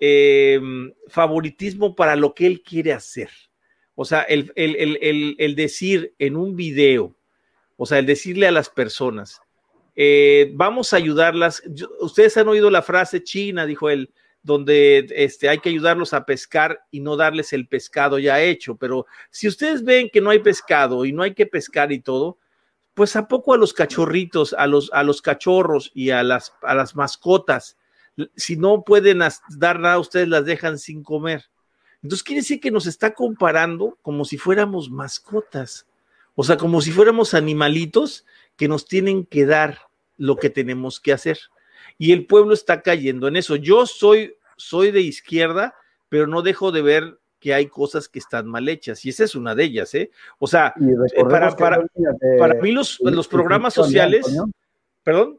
eh, 0.00 0.60
favoritismo 1.08 1.94
para 1.96 2.16
lo 2.16 2.34
que 2.34 2.46
él 2.46 2.62
quiere 2.62 2.92
hacer. 2.92 3.30
O 3.94 4.04
sea, 4.04 4.20
el, 4.20 4.52
decir 5.56 6.14
en 6.18 6.36
un 6.36 6.54
video, 6.54 7.16
o 7.78 7.86
sea, 7.86 7.98
el 7.98 8.04
decirle 8.04 8.46
a 8.46 8.52
las 8.52 8.68
personas, 8.68 9.40
eh, 9.94 10.50
vamos 10.54 10.92
a 10.92 10.98
ayudarlas. 10.98 11.62
ustedes 12.00 12.36
han 12.36 12.48
oído 12.48 12.70
la 12.70 12.82
frase 12.82 13.22
china, 13.24 13.64
dijo 13.64 13.88
él, 13.88 14.12
donde 14.42 15.06
este, 15.16 15.48
hay 15.48 15.58
que 15.58 15.70
ayudarlos 15.70 16.12
a 16.12 16.26
pescar 16.26 16.80
y 16.90 17.00
no 17.00 17.16
darles 17.16 17.54
el 17.54 17.66
pescado 17.66 18.18
ya 18.18 18.42
hecho. 18.42 18.76
Pero 18.76 19.06
si 19.30 19.48
ustedes 19.48 19.82
ven 19.82 20.10
que 20.12 20.20
no 20.20 20.28
hay 20.28 20.40
pescado 20.40 21.06
y 21.06 21.12
no 21.12 21.22
hay 21.22 21.32
que 21.32 21.46
pescar 21.46 21.90
y 21.90 22.00
todo, 22.00 22.38
pues 22.92 23.16
a 23.16 23.28
poco 23.28 23.54
a 23.54 23.56
los 23.56 23.72
cachorritos, 23.72 24.52
a 24.52 24.66
los, 24.66 24.90
a 24.92 25.02
los 25.02 25.22
cachorros 25.22 25.90
y 25.94 26.10
a 26.10 26.22
las, 26.22 26.52
a 26.62 26.74
las 26.74 26.94
mascotas 26.94 27.76
si 28.34 28.56
no 28.56 28.82
pueden 28.82 29.20
dar 29.50 29.80
nada, 29.80 29.98
ustedes 29.98 30.28
las 30.28 30.44
dejan 30.44 30.78
sin 30.78 31.02
comer. 31.02 31.44
Entonces 32.02 32.22
quiere 32.22 32.40
decir 32.42 32.60
que 32.60 32.70
nos 32.70 32.86
está 32.86 33.14
comparando 33.14 33.98
como 34.02 34.24
si 34.24 34.38
fuéramos 34.38 34.90
mascotas, 34.90 35.86
o 36.34 36.44
sea, 36.44 36.56
como 36.56 36.80
si 36.80 36.92
fuéramos 36.92 37.34
animalitos 37.34 38.24
que 38.56 38.68
nos 38.68 38.86
tienen 38.86 39.24
que 39.24 39.46
dar 39.46 39.80
lo 40.16 40.36
que 40.36 40.50
tenemos 40.50 41.00
que 41.00 41.12
hacer. 41.12 41.38
Y 41.98 42.12
el 42.12 42.26
pueblo 42.26 42.54
está 42.54 42.82
cayendo 42.82 43.28
en 43.28 43.36
eso. 43.36 43.56
Yo 43.56 43.86
soy, 43.86 44.36
soy 44.56 44.90
de 44.90 45.00
izquierda, 45.00 45.74
pero 46.08 46.26
no 46.26 46.42
dejo 46.42 46.72
de 46.72 46.82
ver 46.82 47.18
que 47.40 47.54
hay 47.54 47.66
cosas 47.66 48.08
que 48.08 48.18
están 48.18 48.46
mal 48.46 48.68
hechas, 48.68 49.04
y 49.04 49.10
esa 49.10 49.24
es 49.24 49.34
una 49.34 49.54
de 49.54 49.64
ellas, 49.64 49.94
¿eh? 49.94 50.10
O 50.38 50.46
sea, 50.46 50.74
eh, 50.80 51.22
para, 51.22 51.54
para, 51.54 51.86
para, 52.38 52.54
mí 52.54 52.72
los, 52.72 52.98
los 53.00 53.28
programas 53.28 53.74
sociales, 53.74 54.26
perdón. 55.02 55.38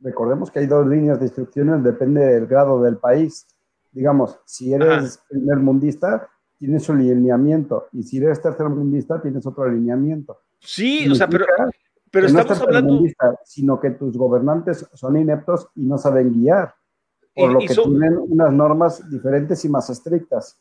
Recordemos 0.00 0.50
que 0.50 0.60
hay 0.60 0.66
dos 0.66 0.86
líneas 0.86 1.18
de 1.18 1.26
instrucciones, 1.26 1.82
depende 1.82 2.24
del 2.24 2.46
grado 2.46 2.82
del 2.82 2.98
país. 2.98 3.46
Digamos, 3.92 4.38
si 4.44 4.74
eres 4.74 5.20
primer 5.28 5.56
mundista, 5.58 6.28
tienes 6.58 6.88
un 6.88 6.98
lineamiento, 6.98 7.88
y 7.92 8.02
si 8.02 8.18
eres 8.18 8.40
tercer 8.40 8.68
mundista, 8.68 9.20
tienes 9.20 9.46
otro 9.46 9.64
alineamiento. 9.64 10.40
Sí, 10.58 11.08
o 11.10 11.14
sea, 11.14 11.28
pero, 11.28 11.46
pero 12.10 12.26
estamos 12.26 12.60
hablando. 12.60 13.00
sino 13.44 13.80
que 13.80 13.90
tus 13.90 14.16
gobernantes 14.16 14.86
son 14.92 15.16
ineptos 15.16 15.68
y 15.74 15.82
no 15.82 15.98
saben 15.98 16.32
guiar, 16.32 16.74
por 17.34 17.52
lo 17.52 17.58
que 17.58 17.68
tienen 17.68 18.18
unas 18.18 18.52
normas 18.52 19.10
diferentes 19.10 19.64
y 19.64 19.68
más 19.68 19.88
estrictas. 19.90 20.60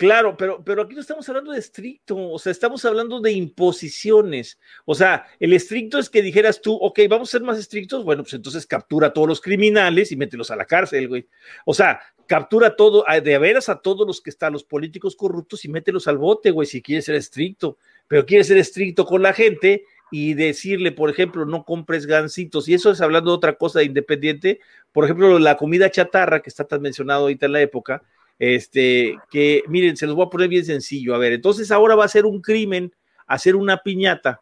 Claro, 0.00 0.34
pero, 0.34 0.64
pero 0.64 0.80
aquí 0.80 0.94
no 0.94 1.02
estamos 1.02 1.28
hablando 1.28 1.52
de 1.52 1.58
estricto, 1.58 2.16
o 2.16 2.38
sea, 2.38 2.52
estamos 2.52 2.82
hablando 2.86 3.20
de 3.20 3.32
imposiciones. 3.32 4.58
O 4.86 4.94
sea, 4.94 5.26
el 5.38 5.52
estricto 5.52 5.98
es 5.98 6.08
que 6.08 6.22
dijeras 6.22 6.62
tú, 6.62 6.74
ok, 6.74 7.00
vamos 7.06 7.28
a 7.28 7.32
ser 7.32 7.42
más 7.42 7.58
estrictos, 7.58 8.02
bueno, 8.02 8.22
pues 8.22 8.32
entonces 8.32 8.64
captura 8.64 9.08
a 9.08 9.12
todos 9.12 9.28
los 9.28 9.42
criminales 9.42 10.10
y 10.10 10.16
mételos 10.16 10.50
a 10.50 10.56
la 10.56 10.64
cárcel, 10.64 11.06
güey. 11.06 11.28
O 11.66 11.74
sea, 11.74 12.00
captura 12.26 12.76
todo, 12.76 13.04
de 13.22 13.38
veras 13.38 13.68
a 13.68 13.82
todos 13.82 14.06
los 14.06 14.22
que 14.22 14.30
están, 14.30 14.54
los 14.54 14.64
políticos 14.64 15.16
corruptos 15.16 15.66
y 15.66 15.68
mételos 15.68 16.08
al 16.08 16.16
bote, 16.16 16.50
güey, 16.50 16.66
si 16.66 16.80
quieres 16.80 17.04
ser 17.04 17.16
estricto. 17.16 17.76
Pero 18.08 18.24
quieres 18.24 18.46
ser 18.46 18.56
estricto 18.56 19.04
con 19.04 19.20
la 19.20 19.34
gente 19.34 19.84
y 20.10 20.32
decirle, 20.32 20.92
por 20.92 21.10
ejemplo, 21.10 21.44
no 21.44 21.66
compres 21.66 22.06
gancitos, 22.06 22.70
y 22.70 22.72
eso 22.72 22.90
es 22.90 23.02
hablando 23.02 23.32
de 23.32 23.36
otra 23.36 23.58
cosa 23.58 23.82
independiente, 23.82 24.60
por 24.92 25.04
ejemplo, 25.04 25.38
la 25.38 25.58
comida 25.58 25.90
chatarra 25.90 26.40
que 26.40 26.48
está 26.48 26.64
tan 26.64 26.80
mencionado 26.80 27.24
ahorita 27.24 27.44
en 27.44 27.52
la 27.52 27.60
época, 27.60 28.02
este, 28.40 29.18
que 29.30 29.62
miren, 29.68 29.98
se 29.98 30.06
los 30.06 30.16
voy 30.16 30.26
a 30.26 30.30
poner 30.30 30.48
bien 30.48 30.64
sencillo, 30.64 31.14
a 31.14 31.18
ver, 31.18 31.34
entonces 31.34 31.70
ahora 31.70 31.94
va 31.94 32.06
a 32.06 32.08
ser 32.08 32.24
un 32.24 32.40
crimen 32.40 32.92
hacer 33.26 33.54
una 33.54 33.76
piñata, 33.82 34.40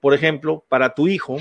por 0.00 0.12
ejemplo, 0.12 0.64
para 0.68 0.94
tu 0.94 1.08
hijo, 1.08 1.38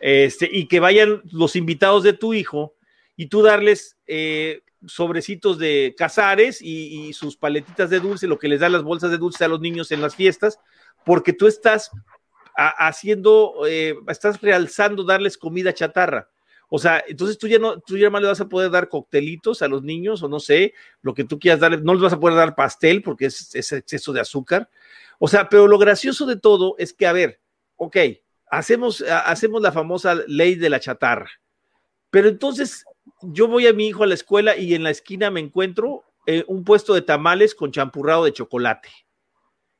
este, 0.00 0.48
y 0.52 0.66
que 0.66 0.80
vayan 0.80 1.22
los 1.30 1.56
invitados 1.56 2.02
de 2.02 2.12
tu 2.12 2.34
hijo 2.34 2.74
y 3.16 3.26
tú 3.26 3.42
darles 3.42 3.96
eh, 4.08 4.62
sobrecitos 4.84 5.58
de 5.58 5.94
cazares 5.96 6.60
y, 6.60 7.12
sus 7.12 7.36
paletitas 7.36 7.88
de 7.88 8.00
dulce, 8.00 8.26
lo 8.26 8.38
que 8.38 8.48
les 8.48 8.60
da 8.60 8.68
las 8.68 8.82
bolsas 8.82 9.10
de 9.10 9.18
dulce 9.18 9.44
a 9.44 9.48
los 9.48 9.60
niños 9.60 9.92
en 9.92 10.02
las 10.02 10.16
fiestas, 10.16 10.58
porque 11.04 11.32
tú 11.32 11.46
estás 11.46 11.90
haciendo, 12.56 13.54
eh, 13.68 13.94
estás 14.08 14.40
realzando 14.40 15.04
darles 15.04 15.38
comida 15.38 15.72
chatarra. 15.72 16.28
O 16.68 16.78
sea, 16.78 17.02
entonces 17.06 17.38
tú 17.38 17.48
ya 17.48 17.58
no, 17.58 17.80
tú 17.80 17.96
ya 17.96 18.10
más 18.10 18.20
le 18.20 18.28
vas 18.28 18.40
a 18.40 18.48
poder 18.48 18.70
dar 18.70 18.88
coctelitos 18.88 19.62
a 19.62 19.68
los 19.68 19.82
niños, 19.82 20.22
o 20.22 20.28
no 20.28 20.38
sé, 20.38 20.74
lo 21.00 21.14
que 21.14 21.24
tú 21.24 21.38
quieras 21.38 21.60
darle, 21.60 21.78
no 21.78 21.94
les 21.94 22.02
vas 22.02 22.12
a 22.12 22.20
poder 22.20 22.36
dar 22.36 22.54
pastel 22.54 23.02
porque 23.02 23.26
es, 23.26 23.54
es 23.54 23.72
exceso 23.72 24.12
de 24.12 24.20
azúcar. 24.20 24.68
O 25.18 25.28
sea, 25.28 25.48
pero 25.48 25.66
lo 25.66 25.78
gracioso 25.78 26.26
de 26.26 26.36
todo 26.36 26.74
es 26.78 26.92
que, 26.92 27.06
a 27.06 27.12
ver, 27.12 27.40
ok, 27.76 27.96
hacemos, 28.50 29.02
hacemos 29.02 29.62
la 29.62 29.72
famosa 29.72 30.14
ley 30.26 30.54
de 30.54 30.70
la 30.70 30.80
chatarra, 30.80 31.30
pero 32.10 32.28
entonces 32.28 32.84
yo 33.22 33.48
voy 33.48 33.66
a 33.66 33.72
mi 33.72 33.88
hijo 33.88 34.02
a 34.02 34.06
la 34.06 34.14
escuela 34.14 34.56
y 34.56 34.74
en 34.74 34.82
la 34.82 34.90
esquina 34.90 35.30
me 35.30 35.40
encuentro 35.40 36.04
eh, 36.26 36.44
un 36.46 36.64
puesto 36.64 36.94
de 36.94 37.02
tamales 37.02 37.54
con 37.54 37.72
champurrado 37.72 38.24
de 38.24 38.32
chocolate. 38.32 38.90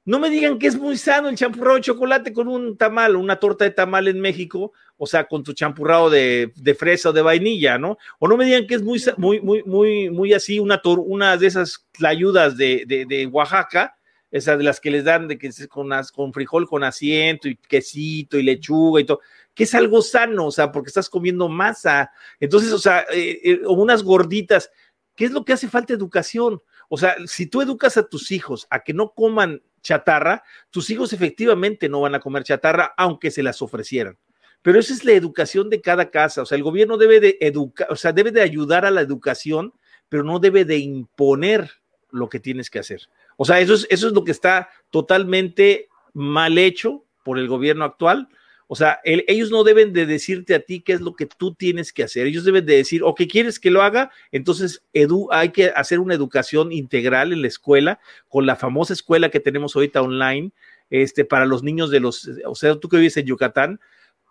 No 0.04 0.18
me 0.18 0.30
digan 0.30 0.58
que 0.58 0.66
es 0.66 0.78
muy 0.78 0.96
sano 0.96 1.28
el 1.28 1.36
champurrado 1.36 1.76
de 1.76 1.82
chocolate 1.82 2.32
con 2.32 2.48
un 2.48 2.78
tamal, 2.78 3.16
una 3.16 3.38
torta 3.38 3.64
de 3.66 3.70
tamal 3.70 4.08
en 4.08 4.20
México, 4.20 4.72
o 4.98 5.06
sea, 5.06 5.24
con 5.24 5.44
tu 5.44 5.52
champurrado 5.52 6.10
de, 6.10 6.52
fresa 6.76 7.10
o 7.10 7.12
de 7.12 7.22
vainilla, 7.22 7.78
¿no? 7.78 7.96
O 8.18 8.28
no 8.28 8.36
me 8.36 8.44
digan 8.44 8.66
que 8.66 8.74
es 8.74 8.82
muy, 8.82 9.00
muy, 9.16 9.40
muy, 9.40 10.10
muy, 10.10 10.34
así, 10.34 10.58
una, 10.58 10.82
una 10.84 11.36
de 11.36 11.46
esas 11.46 11.86
ayudas 12.04 12.56
de, 12.56 12.84
de, 12.86 13.26
Oaxaca, 13.26 13.96
esas 14.30 14.58
de 14.58 14.64
las 14.64 14.80
que 14.80 14.90
les 14.90 15.04
dan 15.04 15.28
de 15.28 15.38
que 15.38 15.50
con, 15.68 15.90
con 16.12 16.32
frijol 16.32 16.68
con 16.68 16.84
asiento 16.84 17.48
y 17.48 17.56
quesito 17.56 18.36
y 18.36 18.42
lechuga 18.42 19.00
y 19.00 19.04
todo, 19.04 19.20
que 19.54 19.64
es 19.64 19.74
algo 19.74 20.02
sano, 20.02 20.46
o 20.46 20.50
sea, 20.50 20.72
porque 20.72 20.88
estás 20.88 21.08
comiendo 21.08 21.48
masa. 21.48 22.10
Entonces, 22.40 22.72
o 22.72 22.78
sea, 22.78 23.06
eh, 23.12 23.40
eh, 23.42 23.60
unas 23.66 24.02
gorditas, 24.02 24.70
¿qué 25.14 25.26
es 25.26 25.30
lo 25.30 25.44
que 25.44 25.52
hace 25.52 25.68
falta 25.68 25.92
educación? 25.92 26.60
O 26.88 26.98
sea, 26.98 27.16
si 27.26 27.46
tú 27.46 27.62
educas 27.62 27.96
a 27.96 28.06
tus 28.06 28.32
hijos 28.32 28.66
a 28.68 28.80
que 28.82 28.94
no 28.94 29.14
coman 29.14 29.62
chatarra, 29.80 30.42
tus 30.70 30.90
hijos 30.90 31.12
efectivamente 31.12 31.88
no 31.88 32.00
van 32.00 32.14
a 32.16 32.20
comer 32.20 32.42
chatarra 32.42 32.94
aunque 32.96 33.30
se 33.30 33.42
las 33.42 33.62
ofrecieran. 33.62 34.18
Pero 34.62 34.78
esa 34.80 34.92
es 34.92 35.04
la 35.04 35.12
educación 35.12 35.70
de 35.70 35.80
cada 35.80 36.10
casa. 36.10 36.42
O 36.42 36.46
sea, 36.46 36.56
el 36.56 36.64
gobierno 36.64 36.96
debe 36.96 37.20
de 37.20 37.38
educar, 37.40 37.88
o 37.90 37.96
sea, 37.96 38.12
debe 38.12 38.32
de 38.32 38.42
ayudar 38.42 38.84
a 38.84 38.90
la 38.90 39.00
educación, 39.00 39.72
pero 40.08 40.24
no 40.24 40.38
debe 40.38 40.64
de 40.64 40.78
imponer 40.78 41.70
lo 42.10 42.28
que 42.28 42.40
tienes 42.40 42.70
que 42.70 42.78
hacer. 42.78 43.08
O 43.36 43.44
sea, 43.44 43.60
eso 43.60 43.74
es, 43.74 43.86
eso 43.90 44.08
es 44.08 44.12
lo 44.12 44.24
que 44.24 44.32
está 44.32 44.70
totalmente 44.90 45.88
mal 46.12 46.58
hecho 46.58 47.04
por 47.22 47.38
el 47.38 47.48
gobierno 47.48 47.84
actual 47.84 48.28
o 48.70 48.76
sea, 48.76 49.00
ellos 49.02 49.50
no 49.50 49.64
deben 49.64 49.94
de 49.94 50.04
decirte 50.04 50.54
a 50.54 50.60
ti 50.60 50.80
qué 50.80 50.92
es 50.92 51.00
lo 51.00 51.16
que 51.16 51.24
tú 51.24 51.54
tienes 51.54 51.90
que 51.90 52.02
hacer. 52.02 52.26
Ellos 52.26 52.44
deben 52.44 52.66
de 52.66 52.76
decir, 52.76 53.02
o 53.02 53.14
que 53.14 53.26
quieres 53.26 53.58
que 53.58 53.70
lo 53.70 53.80
haga, 53.80 54.10
entonces 54.30 54.82
hay 55.30 55.48
que 55.52 55.72
hacer 55.74 56.00
una 56.00 56.12
educación 56.12 56.70
integral 56.70 57.32
en 57.32 57.40
la 57.40 57.48
escuela, 57.48 57.98
con 58.28 58.44
la 58.44 58.56
famosa 58.56 58.92
escuela 58.92 59.30
que 59.30 59.40
tenemos 59.40 59.74
ahorita 59.74 60.02
online, 60.02 60.52
este, 60.90 61.24
para 61.24 61.46
los 61.46 61.62
niños 61.62 61.90
de 61.90 62.00
los, 62.00 62.28
o 62.44 62.54
sea, 62.54 62.76
tú 62.76 62.90
que 62.90 62.98
vives 62.98 63.16
en 63.16 63.24
Yucatán, 63.24 63.80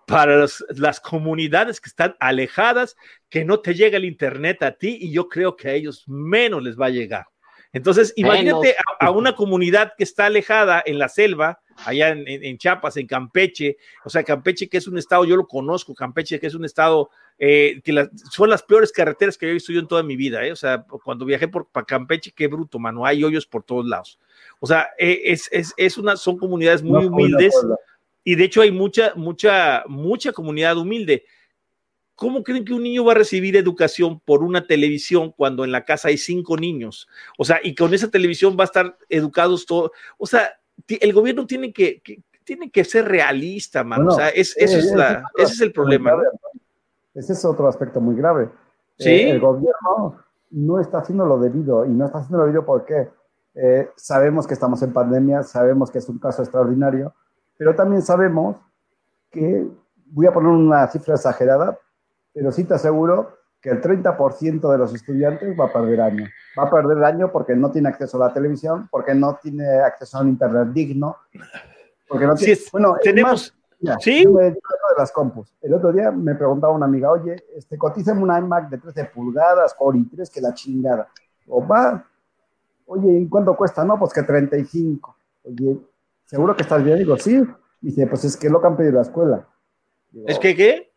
para 0.07 0.45
las 0.69 0.99
comunidades 1.01 1.81
que 1.81 1.89
están 1.89 2.15
alejadas, 2.21 2.95
que 3.29 3.43
no 3.43 3.59
te 3.59 3.75
llega 3.75 3.97
el 3.97 4.05
internet 4.05 4.63
a 4.63 4.71
ti 4.71 4.97
y 5.01 5.11
yo 5.11 5.27
creo 5.27 5.57
que 5.57 5.67
a 5.67 5.73
ellos 5.73 6.05
menos 6.07 6.63
les 6.63 6.79
va 6.79 6.85
a 6.85 6.91
llegar. 6.91 7.25
Entonces, 7.73 8.13
imagínate 8.15 8.77
a, 9.01 9.11
una 9.11 9.35
comunidad 9.35 9.91
que 9.97 10.05
está 10.05 10.27
alejada 10.27 10.81
en 10.85 10.97
la 10.97 11.09
selva, 11.09 11.59
allá 11.85 12.09
en, 12.11 12.57
Chiapas, 12.57 12.95
en 12.95 13.05
Campeche, 13.05 13.75
o 14.05 14.09
sea, 14.09 14.23
Campeche 14.23 14.69
que 14.69 14.77
es 14.77 14.87
un 14.87 14.97
estado, 14.97 15.25
yo 15.25 15.35
lo 15.35 15.45
conozco, 15.45 15.93
Campeche 15.93 16.39
que 16.39 16.47
es 16.47 16.55
un 16.55 16.63
estado 16.63 17.09
eh, 17.37 17.81
que 17.83 18.07
son 18.31 18.49
las 18.49 18.63
peores 18.63 18.93
carreteras 18.93 19.37
que 19.37 19.49
he 19.49 19.53
visto 19.53 19.73
yo 19.73 19.81
en 19.81 19.89
toda 19.89 20.03
mi 20.03 20.15
vida, 20.15 20.45
eh, 20.45 20.53
o 20.53 20.55
sea, 20.55 20.85
cuando 21.03 21.25
viajé 21.25 21.49
por 21.49 21.67
Campeche, 21.85 22.31
qué 22.31 22.47
bruto, 22.47 22.79
mano, 22.79 23.05
hay 23.05 23.25
hoyos 23.25 23.45
por 23.45 23.63
todos 23.63 23.85
lados. 23.85 24.17
O 24.61 24.67
sea, 24.67 24.87
eh, 24.97 25.23
es, 25.25 25.49
es, 25.51 25.73
es, 25.75 25.97
una, 25.97 26.15
son 26.15 26.37
comunidades 26.37 26.81
muy 26.81 27.05
humildes 27.05 27.53
y 28.27 28.35
de 28.35 28.43
hecho 28.43 28.59
hay 28.59 28.73
mucha, 28.73 29.13
mucha, 29.15 29.85
mucha 29.87 30.33
comunidad 30.33 30.77
humilde. 30.77 31.23
¿Cómo 32.13 32.43
creen 32.43 32.65
que 32.65 32.73
un 32.73 32.83
niño 32.83 33.05
va 33.05 33.13
a 33.13 33.15
recibir 33.15 33.55
educación 33.55 34.19
por 34.19 34.43
una 34.43 34.67
televisión 34.67 35.31
cuando 35.31 35.63
en 35.63 35.71
la 35.71 35.85
casa 35.85 36.09
hay 36.09 36.17
cinco 36.17 36.57
niños? 36.57 37.07
O 37.37 37.45
sea, 37.45 37.61
y 37.63 37.73
con 37.73 37.93
esa 37.93 38.09
televisión 38.11 38.57
va 38.59 38.63
a 38.63 38.65
estar 38.65 38.97
educados 39.07 39.65
todos. 39.65 39.91
O 40.17 40.27
sea, 40.27 40.59
el 40.89 41.13
gobierno 41.13 41.47
tiene 41.47 41.71
que, 41.71 42.01
tiene 42.43 42.69
que 42.69 42.83
ser 42.83 43.07
realista, 43.07 43.85
man. 43.85 44.05
o 44.05 44.11
sea, 44.11 44.27
es, 44.27 44.57
eso 44.57 44.77
es 44.77 44.93
la, 44.93 45.23
ese 45.37 45.53
es 45.53 45.61
el 45.61 45.71
problema. 45.71 46.11
Ese 47.13 47.31
es 47.31 47.45
otro 47.45 47.69
aspecto 47.69 48.01
muy 48.01 48.17
grave. 48.17 48.49
¿Sí? 48.99 49.09
Eh, 49.09 49.29
el 49.29 49.39
gobierno 49.39 50.21
no 50.51 50.81
está 50.81 50.97
haciendo 50.97 51.25
lo 51.25 51.39
debido 51.39 51.85
y 51.85 51.91
no 51.91 52.05
está 52.05 52.17
haciendo 52.17 52.39
lo 52.39 52.43
debido 52.43 52.65
porque 52.65 53.07
eh, 53.55 53.89
sabemos 53.95 54.45
que 54.45 54.53
estamos 54.53 54.81
en 54.81 54.91
pandemia, 54.91 55.43
sabemos 55.43 55.89
que 55.89 55.99
es 55.99 56.09
un 56.09 56.19
caso 56.19 56.41
extraordinario, 56.41 57.15
pero 57.57 57.75
también 57.75 58.01
sabemos 58.01 58.57
que, 59.31 59.67
voy 60.09 60.25
a 60.25 60.33
poner 60.33 60.49
una 60.49 60.87
cifra 60.87 61.15
exagerada, 61.15 61.77
pero 62.33 62.51
sí 62.51 62.63
te 62.63 62.75
aseguro 62.75 63.37
que 63.61 63.69
el 63.71 63.81
30% 63.81 64.71
de 64.71 64.77
los 64.77 64.93
estudiantes 64.93 65.59
va 65.59 65.65
a 65.65 65.73
perder 65.73 66.01
año. 66.01 66.25
Va 66.57 66.63
a 66.63 66.71
perder 66.71 67.03
año 67.03 67.31
porque 67.31 67.55
no 67.55 67.71
tiene 67.71 67.89
acceso 67.89 68.21
a 68.21 68.27
la 68.27 68.33
televisión, 68.33 68.87
porque 68.91 69.13
no 69.15 69.37
tiene 69.41 69.67
acceso 69.79 70.17
a 70.17 70.21
un 70.21 70.29
internet 70.29 70.69
digno, 70.71 71.17
porque 72.07 72.25
no 72.25 72.35
tiene... 72.35 72.59
bueno, 72.71 72.95
tenemos... 73.01 73.53
¿Sí? 73.99 74.25
de 74.25 74.57
las 74.97 75.11
compus. 75.11 75.53
El 75.61 75.73
otro 75.73 75.91
día 75.91 76.09
me 76.11 76.33
preguntaba 76.33 76.73
una 76.73 76.87
amiga, 76.87 77.11
oye, 77.11 77.35
este, 77.55 77.77
cotízame 77.77 78.23
un 78.23 78.35
iMac 78.35 78.69
de 78.69 78.79
13 78.79 79.05
pulgadas, 79.05 79.75
Core 79.75 79.99
i3, 79.99 80.31
que 80.31 80.41
la 80.41 80.53
chingada. 80.53 81.07
O 81.47 81.65
va, 81.65 82.03
oye, 82.87 83.19
¿y 83.19 83.27
cuánto 83.29 83.55
cuesta? 83.55 83.83
No, 83.83 83.99
pues 83.99 84.13
que 84.13 84.23
35. 84.23 85.15
Oye, 85.43 85.77
¿seguro 86.27 86.55
que 86.55 86.61
estás 86.61 86.83
bien? 86.83 86.99
Digo, 86.99 87.17
sí. 87.17 87.43
Dice, 87.81 88.07
pues 88.07 88.23
es 88.23 88.37
que 88.37 88.49
lo 88.49 88.61
que 88.61 88.67
han 88.67 88.77
pedido 88.77 88.95
la 88.95 89.01
escuela. 89.01 89.47
¿Es 90.25 90.39
que 90.39 90.55
qué? 90.55 90.87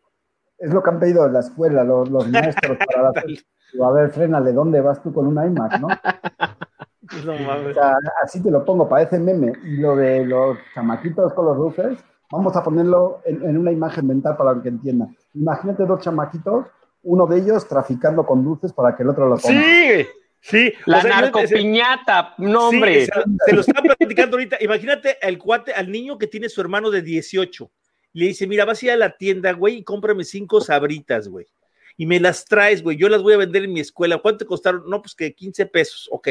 es 0.61 0.71
lo 0.71 0.83
que 0.83 0.89
han 0.91 0.99
pedido 0.99 1.27
la 1.27 1.39
escuela 1.39 1.83
los, 1.83 2.09
maestros 2.29 2.77
para 2.77 3.11
la 3.73 3.87
A 3.87 3.91
ver, 3.91 4.11
frénale, 4.11 4.53
¿dónde 4.53 4.79
vas 4.79 5.01
tú 5.01 5.11
con 5.11 5.27
un 5.27 5.43
iMac, 5.43 5.79
no? 5.79 5.87
así 8.23 8.41
te 8.41 8.51
lo 8.51 8.63
pongo, 8.63 8.87
parece 8.87 9.19
meme. 9.19 9.53
Y 9.63 9.77
lo 9.77 9.95
de 9.95 10.25
los 10.25 10.57
chamaquitos 10.73 11.33
con 11.33 11.45
los 11.45 11.57
luces, 11.57 11.97
vamos 12.31 12.55
a 12.55 12.63
ponerlo 12.63 13.21
en, 13.25 13.57
una 13.57 13.71
imagen 13.71 14.07
mental 14.07 14.37
para 14.37 14.61
que 14.61 14.69
entienda. 14.69 15.07
Imagínate 15.33 15.85
dos 15.85 16.01
chamaquitos, 16.01 16.67
uno 17.03 17.25
de 17.25 17.39
ellos 17.39 17.67
traficando 17.67 18.25
con 18.25 18.43
luces 18.43 18.71
para 18.71 18.95
que 18.95 19.03
el 19.03 19.09
otro 19.09 19.27
lo 19.27 19.37
ponga. 19.37 19.61
Sí, 19.61 20.05
sí. 20.41 20.73
La 20.85 21.03
narcopiñata, 21.03 22.35
no 22.37 22.69
hombre. 22.69 23.05
se, 23.05 23.53
lo 23.53 23.61
están 23.61 23.83
platicando 23.83 24.35
ahorita. 24.37 24.57
Imagínate 24.61 25.17
al 25.21 25.37
cuate, 25.37 25.73
al 25.73 25.91
niño 25.91 26.17
que 26.17 26.27
tiene 26.27 26.49
su 26.49 26.59
hermano 26.61 26.91
de 26.91 27.01
18 27.01 27.71
le 28.13 28.27
dice, 28.27 28.47
mira, 28.47 28.65
vas 28.65 28.81
a 28.81 28.85
ir 28.85 28.91
a 28.91 28.97
la 28.97 29.15
tienda, 29.15 29.53
güey, 29.53 29.77
y 29.77 29.83
cómprame 29.83 30.23
cinco 30.23 30.61
sabritas, 30.61 31.27
güey. 31.27 31.45
Y 31.97 32.05
me 32.05 32.19
las 32.19 32.45
traes, 32.45 32.81
güey. 32.81 32.97
Yo 32.97 33.09
las 33.09 33.21
voy 33.21 33.33
a 33.33 33.37
vender 33.37 33.63
en 33.63 33.73
mi 33.73 33.79
escuela. 33.79 34.17
¿Cuánto 34.17 34.39
te 34.39 34.45
costaron? 34.45 34.89
No, 34.89 35.01
pues 35.01 35.13
que 35.13 35.33
15 35.33 35.65
pesos. 35.67 36.07
Ok. 36.11 36.29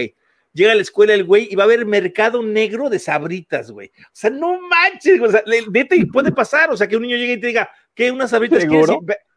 Llega 0.52 0.72
a 0.72 0.74
la 0.74 0.82
escuela 0.82 1.14
el 1.14 1.24
güey 1.24 1.48
y 1.50 1.54
va 1.54 1.62
a 1.62 1.66
haber 1.66 1.86
mercado 1.86 2.42
negro 2.42 2.90
de 2.90 2.98
sabritas, 2.98 3.70
güey. 3.70 3.88
O 3.88 4.10
sea, 4.12 4.30
no 4.30 4.58
manches, 4.60 5.20
o 5.20 5.30
sea, 5.30 5.44
neta, 5.70 5.94
y 5.94 6.06
puede 6.06 6.32
pasar. 6.32 6.70
O 6.70 6.76
sea, 6.76 6.88
que 6.88 6.96
un 6.96 7.02
niño 7.02 7.16
llegue 7.16 7.34
y 7.34 7.40
te 7.40 7.46
diga, 7.48 7.70
¿qué? 7.94 8.10
¿Unas 8.10 8.30
sabritas 8.30 8.64
quieres? 8.64 8.88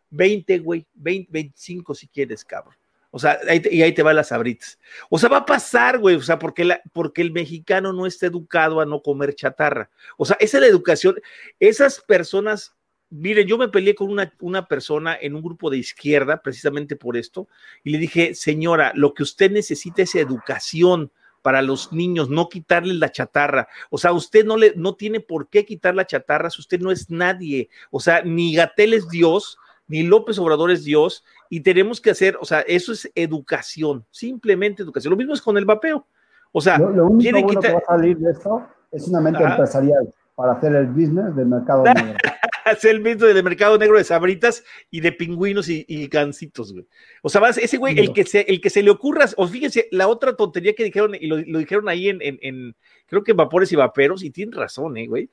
20, 0.10 0.60
güey. 0.60 0.88
20, 0.94 1.32
25 1.32 1.94
si 1.94 2.08
quieres, 2.08 2.44
cabrón. 2.44 2.76
O 3.16 3.20
sea, 3.20 3.40
y 3.70 3.84
ahí 3.84 3.94
te 3.94 4.02
va 4.02 4.12
las 4.12 4.30
sabritas. 4.30 4.80
O 5.08 5.20
sea, 5.20 5.30
va 5.30 5.38
a 5.38 5.46
pasar, 5.46 6.00
güey. 6.00 6.16
O 6.16 6.22
sea, 6.24 6.40
porque, 6.40 6.66
la, 6.66 6.82
porque 6.94 7.22
el 7.22 7.32
mexicano 7.32 7.94
no 7.94 8.08
está 8.08 8.26
educado 8.26 8.82
a 8.82 8.88
no 8.88 9.04
comer 9.04 9.36
chatarra. 9.36 9.92
O 10.18 10.26
sea, 10.26 10.36
esa 10.40 10.58
es 10.58 10.62
la 10.62 10.68
educación. 10.68 11.22
Esas 11.60 12.02
personas, 12.02 12.76
miren, 13.12 13.48
yo 13.48 13.60
me 13.60 13.68
peleé 13.68 13.94
con 13.94 14.10
una, 14.10 14.34
una 14.40 14.68
persona 14.68 15.16
en 15.22 15.36
un 15.36 15.44
grupo 15.44 15.70
de 15.70 15.78
izquierda 15.78 16.42
precisamente 16.42 16.96
por 16.96 17.16
esto 17.16 17.48
y 17.84 17.92
le 17.92 18.00
dije, 18.00 18.34
señora, 18.34 18.92
lo 18.96 19.14
que 19.14 19.22
usted 19.22 19.52
necesita 19.52 20.02
es 20.02 20.16
educación 20.16 21.12
para 21.44 21.62
los 21.62 21.94
niños, 21.94 22.32
no 22.32 22.50
quitarle 22.50 22.96
la 22.96 23.12
chatarra. 23.12 23.68
O 23.92 24.00
sea, 24.00 24.12
usted 24.12 24.44
no 24.44 24.58
le 24.58 24.74
no 24.76 24.96
tiene 24.96 25.20
por 25.20 25.50
qué 25.50 25.66
quitar 25.66 25.94
la 25.94 26.08
chatarra 26.08 26.50
si 26.50 26.62
usted 26.62 26.80
no 26.80 26.90
es 26.90 27.12
nadie. 27.12 27.70
O 27.92 28.00
sea, 28.00 28.24
ni 28.24 28.56
Gatel 28.56 28.96
es 28.96 29.08
Dios, 29.10 29.60
ni 29.94 30.02
López 30.02 30.40
Obrador 30.40 30.72
es 30.72 30.84
Dios, 30.84 31.24
y 31.52 31.60
tenemos 31.60 32.02
que 32.02 32.10
hacer, 32.10 32.36
o 32.42 32.46
sea, 32.46 32.62
eso 32.62 32.94
es 32.94 33.12
educación, 33.14 34.04
simplemente 34.10 34.82
educación. 34.82 35.12
Lo 35.12 35.18
mismo 35.18 35.36
es 35.36 35.42
con 35.42 35.56
el 35.56 35.66
vapeo. 35.66 36.08
O 36.52 36.62
sea, 36.62 36.80
lo, 36.80 37.06
único 37.06 37.62
que, 37.62 37.72
va 37.72 37.78
a 37.78 37.86
salir 37.86 38.18
de 38.18 38.32
esto 38.32 38.66
es 38.92 39.08
una 39.08 39.22
mente 39.22 39.44
empresarial. 39.44 40.12
para 40.34 40.54
hacer 40.54 40.74
el 40.74 40.88
business 40.88 41.36
del 41.36 41.46
mercado 41.46 41.84
negro. 41.94 42.18
hacer 42.66 42.96
el 42.96 43.02
business 43.02 43.36
del 43.36 43.44
mercado 43.44 43.78
negro 43.78 44.00
de 44.00 44.04
sabritas 44.04 44.64
y 44.90 45.00
de 45.00 45.12
pingüinos 45.12 45.70
y, 45.70 45.86
y 45.88 46.08
gancitos, 46.08 46.74
güey. 46.74 46.88
O 47.22 47.30
sea, 47.30 47.48
ese 47.50 47.78
güey, 47.78 48.00
el 48.00 48.14
que, 48.14 48.24
se, 48.24 48.42
el 48.42 48.62
que 48.62 48.72
se 48.72 48.82
le 48.82 48.90
ocurra, 48.90 49.28
o 49.38 49.48
fíjense, 49.48 49.90
la 49.92 50.08
otra 50.08 50.36
tontería 50.36 50.74
que 50.74 50.86
dijeron, 50.86 51.14
y 51.14 51.28
lo, 51.28 51.38
dijeron 51.38 51.88
ahí 51.88 52.10
en, 52.10 52.18
en, 52.20 52.76
creo 53.06 53.24
que 53.24 53.34
vapores 53.34 53.72
y 53.72 53.76
vaperos, 53.76 54.24
y 54.24 54.32
tienen 54.32 54.56
razón, 54.56 54.98
eh, 54.98 55.06
güey. 55.06 55.30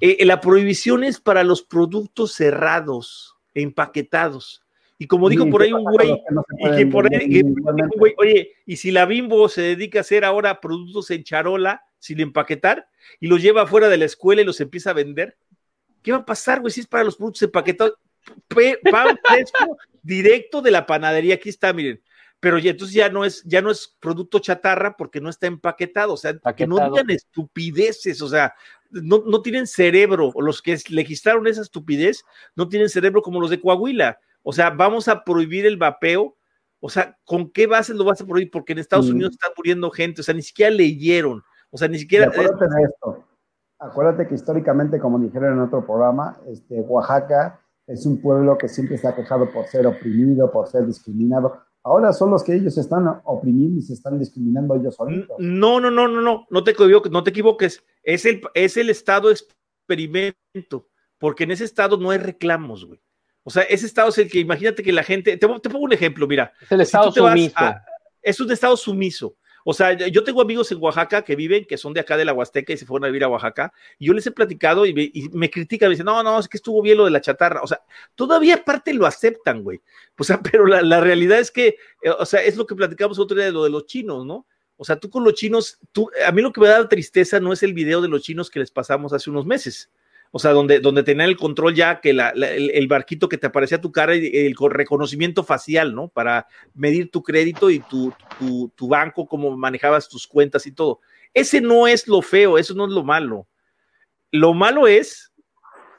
Eh, 0.00 0.24
la 0.24 0.40
prohibición 0.40 1.02
es 1.02 1.18
para 1.18 1.42
los 1.42 1.64
productos 1.64 2.32
cerrados, 2.32 3.33
empaquetados. 3.54 4.64
Y 4.98 5.06
como 5.06 5.28
dijo 5.28 5.48
por 5.50 5.62
ahí 5.62 5.72
un 5.72 5.84
güey, 5.84 6.22
y 6.58 6.76
que 6.76 6.86
por 6.86 7.12
ahí, 7.12 7.42
un 7.42 7.54
güey, 7.96 8.14
oye, 8.16 8.52
y 8.64 8.76
si 8.76 8.90
la 8.90 9.06
Bimbo 9.06 9.48
se 9.48 9.60
dedica 9.62 9.98
a 9.98 10.02
hacer 10.02 10.24
ahora 10.24 10.60
productos 10.60 11.10
en 11.10 11.24
charola, 11.24 11.82
sin 11.98 12.20
empaquetar, 12.20 12.88
y 13.18 13.26
los 13.26 13.42
lleva 13.42 13.66
fuera 13.66 13.88
de 13.88 13.98
la 13.98 14.04
escuela 14.04 14.42
y 14.42 14.44
los 14.44 14.60
empieza 14.60 14.90
a 14.90 14.94
vender, 14.94 15.36
¿qué 16.02 16.12
va 16.12 16.18
a 16.18 16.24
pasar, 16.24 16.60
güey? 16.60 16.72
Si 16.72 16.80
es 16.80 16.86
para 16.86 17.02
los 17.02 17.16
productos 17.16 17.42
empaquetados, 17.42 17.94
pan 18.48 19.18
fresco 19.24 19.78
directo 20.02 20.62
de 20.62 20.70
la 20.70 20.86
panadería, 20.86 21.34
aquí 21.34 21.48
está, 21.48 21.72
miren. 21.72 22.00
Pero 22.38 22.58
ya 22.58 22.72
entonces 22.72 22.94
ya 22.94 23.08
no 23.08 23.24
es, 23.24 23.42
ya 23.44 23.62
no 23.62 23.70
es 23.70 23.96
producto 23.98 24.38
chatarra 24.38 24.96
porque 24.96 25.20
no 25.20 25.30
está 25.30 25.46
empaquetado, 25.46 26.12
o 26.12 26.16
sea, 26.16 26.34
que 26.54 26.66
no 26.66 26.76
digan 26.76 27.10
estupideces, 27.10 28.20
o 28.20 28.28
sea, 28.28 28.54
no, 29.02 29.22
no 29.26 29.42
tienen 29.42 29.66
cerebro, 29.66 30.32
los 30.36 30.62
que 30.62 30.78
legislaron 30.88 31.46
esa 31.46 31.62
estupidez 31.62 32.24
no 32.56 32.68
tienen 32.68 32.88
cerebro 32.88 33.22
como 33.22 33.40
los 33.40 33.50
de 33.50 33.60
Coahuila. 33.60 34.18
O 34.42 34.52
sea, 34.52 34.70
vamos 34.70 35.08
a 35.08 35.24
prohibir 35.24 35.66
el 35.66 35.76
vapeo. 35.76 36.36
O 36.80 36.90
sea, 36.90 37.16
¿con 37.24 37.50
qué 37.50 37.66
base 37.66 37.94
lo 37.94 38.04
vas 38.04 38.20
a 38.20 38.26
prohibir? 38.26 38.50
Porque 38.50 38.72
en 38.72 38.78
Estados 38.78 39.08
Unidos 39.08 39.32
está 39.32 39.48
muriendo 39.56 39.90
gente, 39.90 40.20
o 40.20 40.24
sea, 40.24 40.34
ni 40.34 40.42
siquiera 40.42 40.70
leyeron, 40.70 41.42
o 41.70 41.78
sea, 41.78 41.88
ni 41.88 41.98
siquiera... 41.98 42.26
acuérdate 42.26 42.66
de 42.66 42.82
esto. 42.82 43.24
Acuérdate 43.78 44.28
que 44.28 44.34
históricamente, 44.34 44.98
como 44.98 45.18
dijeron 45.18 45.54
en 45.54 45.60
otro 45.60 45.84
programa, 45.84 46.38
este, 46.46 46.80
Oaxaca 46.80 47.60
es 47.86 48.06
un 48.06 48.20
pueblo 48.20 48.56
que 48.56 48.68
siempre 48.68 48.98
ha 49.02 49.14
quejado 49.14 49.50
por 49.50 49.66
ser 49.66 49.86
oprimido, 49.86 50.50
por 50.50 50.68
ser 50.68 50.86
discriminado. 50.86 51.62
Ahora 51.86 52.14
son 52.14 52.30
los 52.30 52.42
que 52.42 52.54
ellos 52.54 52.78
están 52.78 53.20
oprimiendo 53.24 53.78
y 53.78 53.82
se 53.82 53.92
están 53.92 54.18
discriminando 54.18 54.74
ellos 54.74 54.94
solitos. 54.94 55.36
No, 55.38 55.78
no, 55.80 55.90
no, 55.90 56.08
no, 56.08 56.22
no, 56.22 56.46
no 56.48 56.64
te, 56.64 56.74
no 57.10 57.22
te 57.22 57.30
equivoques. 57.30 57.84
Es 58.02 58.24
el, 58.24 58.40
es 58.54 58.78
el 58.78 58.88
estado 58.88 59.30
experimento, 59.30 60.88
porque 61.18 61.44
en 61.44 61.50
ese 61.50 61.64
estado 61.64 61.98
no 61.98 62.10
hay 62.10 62.16
reclamos, 62.16 62.86
güey. 62.86 63.02
O 63.42 63.50
sea, 63.50 63.64
ese 63.64 63.84
estado 63.84 64.08
es 64.08 64.16
el 64.16 64.30
que, 64.30 64.40
imagínate 64.40 64.82
que 64.82 64.92
la 64.92 65.02
gente, 65.02 65.36
te, 65.36 65.46
pongo 65.46 65.80
un 65.80 65.92
ejemplo, 65.92 66.26
mira. 66.26 66.54
Es 66.62 66.72
el 66.72 66.80
estado 66.80 67.12
sumiso. 67.12 67.54
es 68.22 68.40
un 68.40 68.50
estado 68.50 68.76
sumiso. 68.78 69.36
O 69.64 69.72
sea, 69.72 69.94
yo 69.94 70.22
tengo 70.22 70.42
amigos 70.42 70.70
en 70.70 70.78
Oaxaca 70.80 71.22
que 71.22 71.34
viven, 71.34 71.64
que 71.64 71.78
son 71.78 71.94
de 71.94 72.00
acá 72.00 72.16
de 72.18 72.24
la 72.24 72.34
Huasteca 72.34 72.74
y 72.74 72.76
se 72.76 72.84
fueron 72.84 73.06
a 73.06 73.08
vivir 73.08 73.24
a 73.24 73.28
Oaxaca, 73.28 73.72
y 73.98 74.06
yo 74.06 74.12
les 74.12 74.26
he 74.26 74.30
platicado 74.30 74.84
y 74.84 74.92
me, 75.32 75.50
critican, 75.50 75.88
me 75.88 75.94
dicen, 75.94 76.06
no, 76.06 76.22
no, 76.22 76.38
es 76.38 76.48
que 76.48 76.58
estuvo 76.58 76.82
bien 76.82 76.98
lo 76.98 77.06
de 77.06 77.10
la 77.10 77.22
chatarra. 77.22 77.62
O 77.62 77.66
sea, 77.66 77.80
todavía 78.14 78.56
aparte 78.56 78.92
lo 78.92 79.06
aceptan, 79.06 79.62
güey. 79.62 79.80
O 80.18 80.24
sea, 80.24 80.40
pero 80.52 80.66
la, 80.66 81.00
realidad 81.00 81.38
es 81.40 81.50
que, 81.50 81.76
eh, 82.02 82.10
o 82.10 82.26
sea, 82.26 82.42
es 82.42 82.56
lo 82.56 82.66
que 82.66 82.74
platicamos 82.74 83.18
otro 83.18 83.36
día 83.36 83.46
de 83.46 83.52
lo 83.52 83.64
de 83.64 83.70
los 83.70 83.86
chinos, 83.86 84.26
¿no? 84.26 84.46
O 84.76 84.84
sea, 84.84 84.96
tú 84.96 85.08
con 85.08 85.24
los 85.24 85.34
chinos, 85.34 85.78
tú, 85.92 86.10
a 86.26 86.32
mí 86.32 86.42
lo 86.42 86.52
que 86.52 86.60
me 86.60 86.68
da 86.68 86.88
tristeza 86.88 87.40
no 87.40 87.52
es 87.52 87.62
el 87.62 87.72
video 87.72 88.02
de 88.02 88.08
los 88.08 88.22
chinos 88.22 88.50
que 88.50 88.58
les 88.58 88.70
pasamos 88.70 89.12
hace 89.12 89.30
unos 89.30 89.46
meses 89.46 89.90
o 90.36 90.40
sea, 90.40 90.50
donde, 90.50 90.80
donde 90.80 91.04
tenían 91.04 91.28
el 91.28 91.36
control 91.36 91.76
ya, 91.76 92.00
que 92.00 92.10
el, 92.10 92.88
barquito 92.88 93.28
que 93.28 93.38
te 93.38 93.46
aparecía 93.46 93.80
tu 93.80 93.92
cara 93.92 94.16
y 94.16 94.26
el 94.34 94.56
reconocimiento 94.68 95.44
facial, 95.44 95.94
¿no? 95.94 96.08
Para 96.08 96.48
medir 96.74 97.08
tu 97.12 97.22
crédito 97.22 97.70
y 97.70 97.78
tu, 97.78 98.12
tu, 98.74 98.88
banco, 98.88 99.28
cómo 99.28 99.56
manejabas 99.56 100.08
tus 100.08 100.26
cuentas 100.26 100.66
y 100.66 100.72
todo. 100.72 100.98
Ese 101.32 101.60
no 101.60 101.86
es 101.86 102.08
lo 102.08 102.20
feo, 102.20 102.58
eso 102.58 102.74
no 102.74 102.86
es 102.86 102.90
lo 102.90 103.04
malo. 103.04 103.46
Lo 104.32 104.54
malo 104.54 104.88
es 104.88 105.32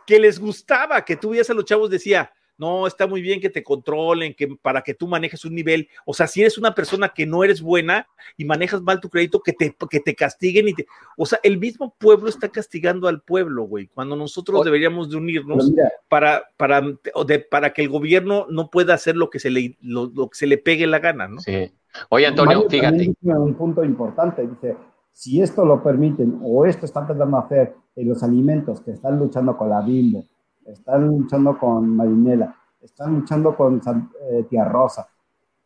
que 0.06 0.20
les 0.20 0.38
gustaba, 0.38 1.06
que 1.06 1.16
tú 1.16 1.30
veías 1.30 1.50
a 1.50 1.54
los 1.54 1.64
chavos, 1.64 1.90
decía, 1.90 2.34
no, 2.58 2.88
está 2.88 3.08
muy 3.08 3.22
bien 3.22 3.41
que 3.41 3.49
te 3.49 3.64
controlen, 3.64 4.34
que 4.34 4.47
para 4.62 4.82
que 4.82 4.93
tú 4.93 5.08
manejes 5.08 5.43
un 5.45 5.56
nivel, 5.56 5.88
o 6.06 6.14
sea, 6.14 6.28
si 6.28 6.41
eres 6.41 6.58
una 6.58 6.74
persona 6.74 7.10
que 7.10 7.26
no 7.26 7.43
eres 7.43 7.62
buena 7.62 8.08
y 8.38 8.45
manejas 8.45 8.82
mal 8.82 8.99
tu 8.99 9.10
crédito, 9.10 9.41
que 9.41 9.53
te, 9.53 9.76
que 9.89 9.99
te 9.99 10.16
castiguen 10.16 10.70
y 10.70 10.74
te, 10.74 10.86
o 11.18 11.26
sea, 11.26 11.39
el 11.43 11.58
mismo 11.58 11.93
pueblo 11.97 12.30
está 12.30 12.49
castigando 12.49 13.08
al 13.08 13.22
pueblo, 13.22 13.64
güey, 13.64 13.88
cuando 13.88 14.16
nosotros 14.16 14.64
deberíamos 14.64 15.10
de 15.10 15.18
unirnos 15.18 15.72
para, 16.08 16.43
para, 16.58 16.82
de, 16.82 17.39
para 17.39 17.74
que 17.74 17.82
el 17.82 17.89
gobierno 17.89 18.47
no 18.49 18.70
pueda 18.70 18.93
hacer 18.93 19.16
lo 19.16 19.30
que 19.30 19.39
se 19.39 19.49
le, 19.49 19.78
lo, 19.82 20.12
que 20.30 20.38
se 20.38 20.47
le 20.47 20.58
pegue 20.58 20.88
la 20.88 20.99
gana, 20.99 21.28
¿no? 21.28 21.41
Sí. 21.41 21.72
Oye, 22.10 22.28
Antonio, 22.28 22.68
fíjate. 22.70 23.14
Un 23.22 23.53
punto 23.56 23.84
importante, 23.84 24.45
dice, 24.47 24.76
si 25.12 25.41
esto 25.41 25.66
lo 25.66 25.82
permiten 25.82 26.39
o 26.43 26.66
esto 26.66 26.86
están 26.86 27.08
tratando 27.08 27.38
de 27.38 27.43
hacer 27.43 27.76
en 27.95 28.10
los 28.10 28.22
alimentos 28.22 28.82
que 28.82 28.91
están 28.91 29.18
luchando 29.18 29.58
con 29.58 29.70
la 29.70 29.82
bimbo, 29.82 30.26
están 30.66 31.07
luchando 31.07 31.57
con 31.57 31.95
Marinela, 31.95 32.55
están 32.82 33.16
luchando 33.16 33.55
con 33.55 33.82
eh, 34.32 34.45
Tía 34.49 34.66
Rosa. 34.66 35.07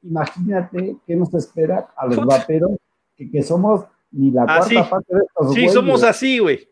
Imagínate 0.03 0.97
qué 1.05 1.15
nos 1.15 1.33
espera 1.33 1.89
a 1.95 2.07
los 2.07 2.25
vaperos, 2.25 2.71
que, 3.15 3.43
somos 3.43 3.85
ni 4.11 4.31
la 4.31 4.45
cuarta 4.45 4.89
parte 4.89 5.15
de 5.15 5.21
estos 5.25 5.53
Sí, 5.53 5.69
somos 5.69 6.03
así, 6.03 6.39
güey. 6.39 6.69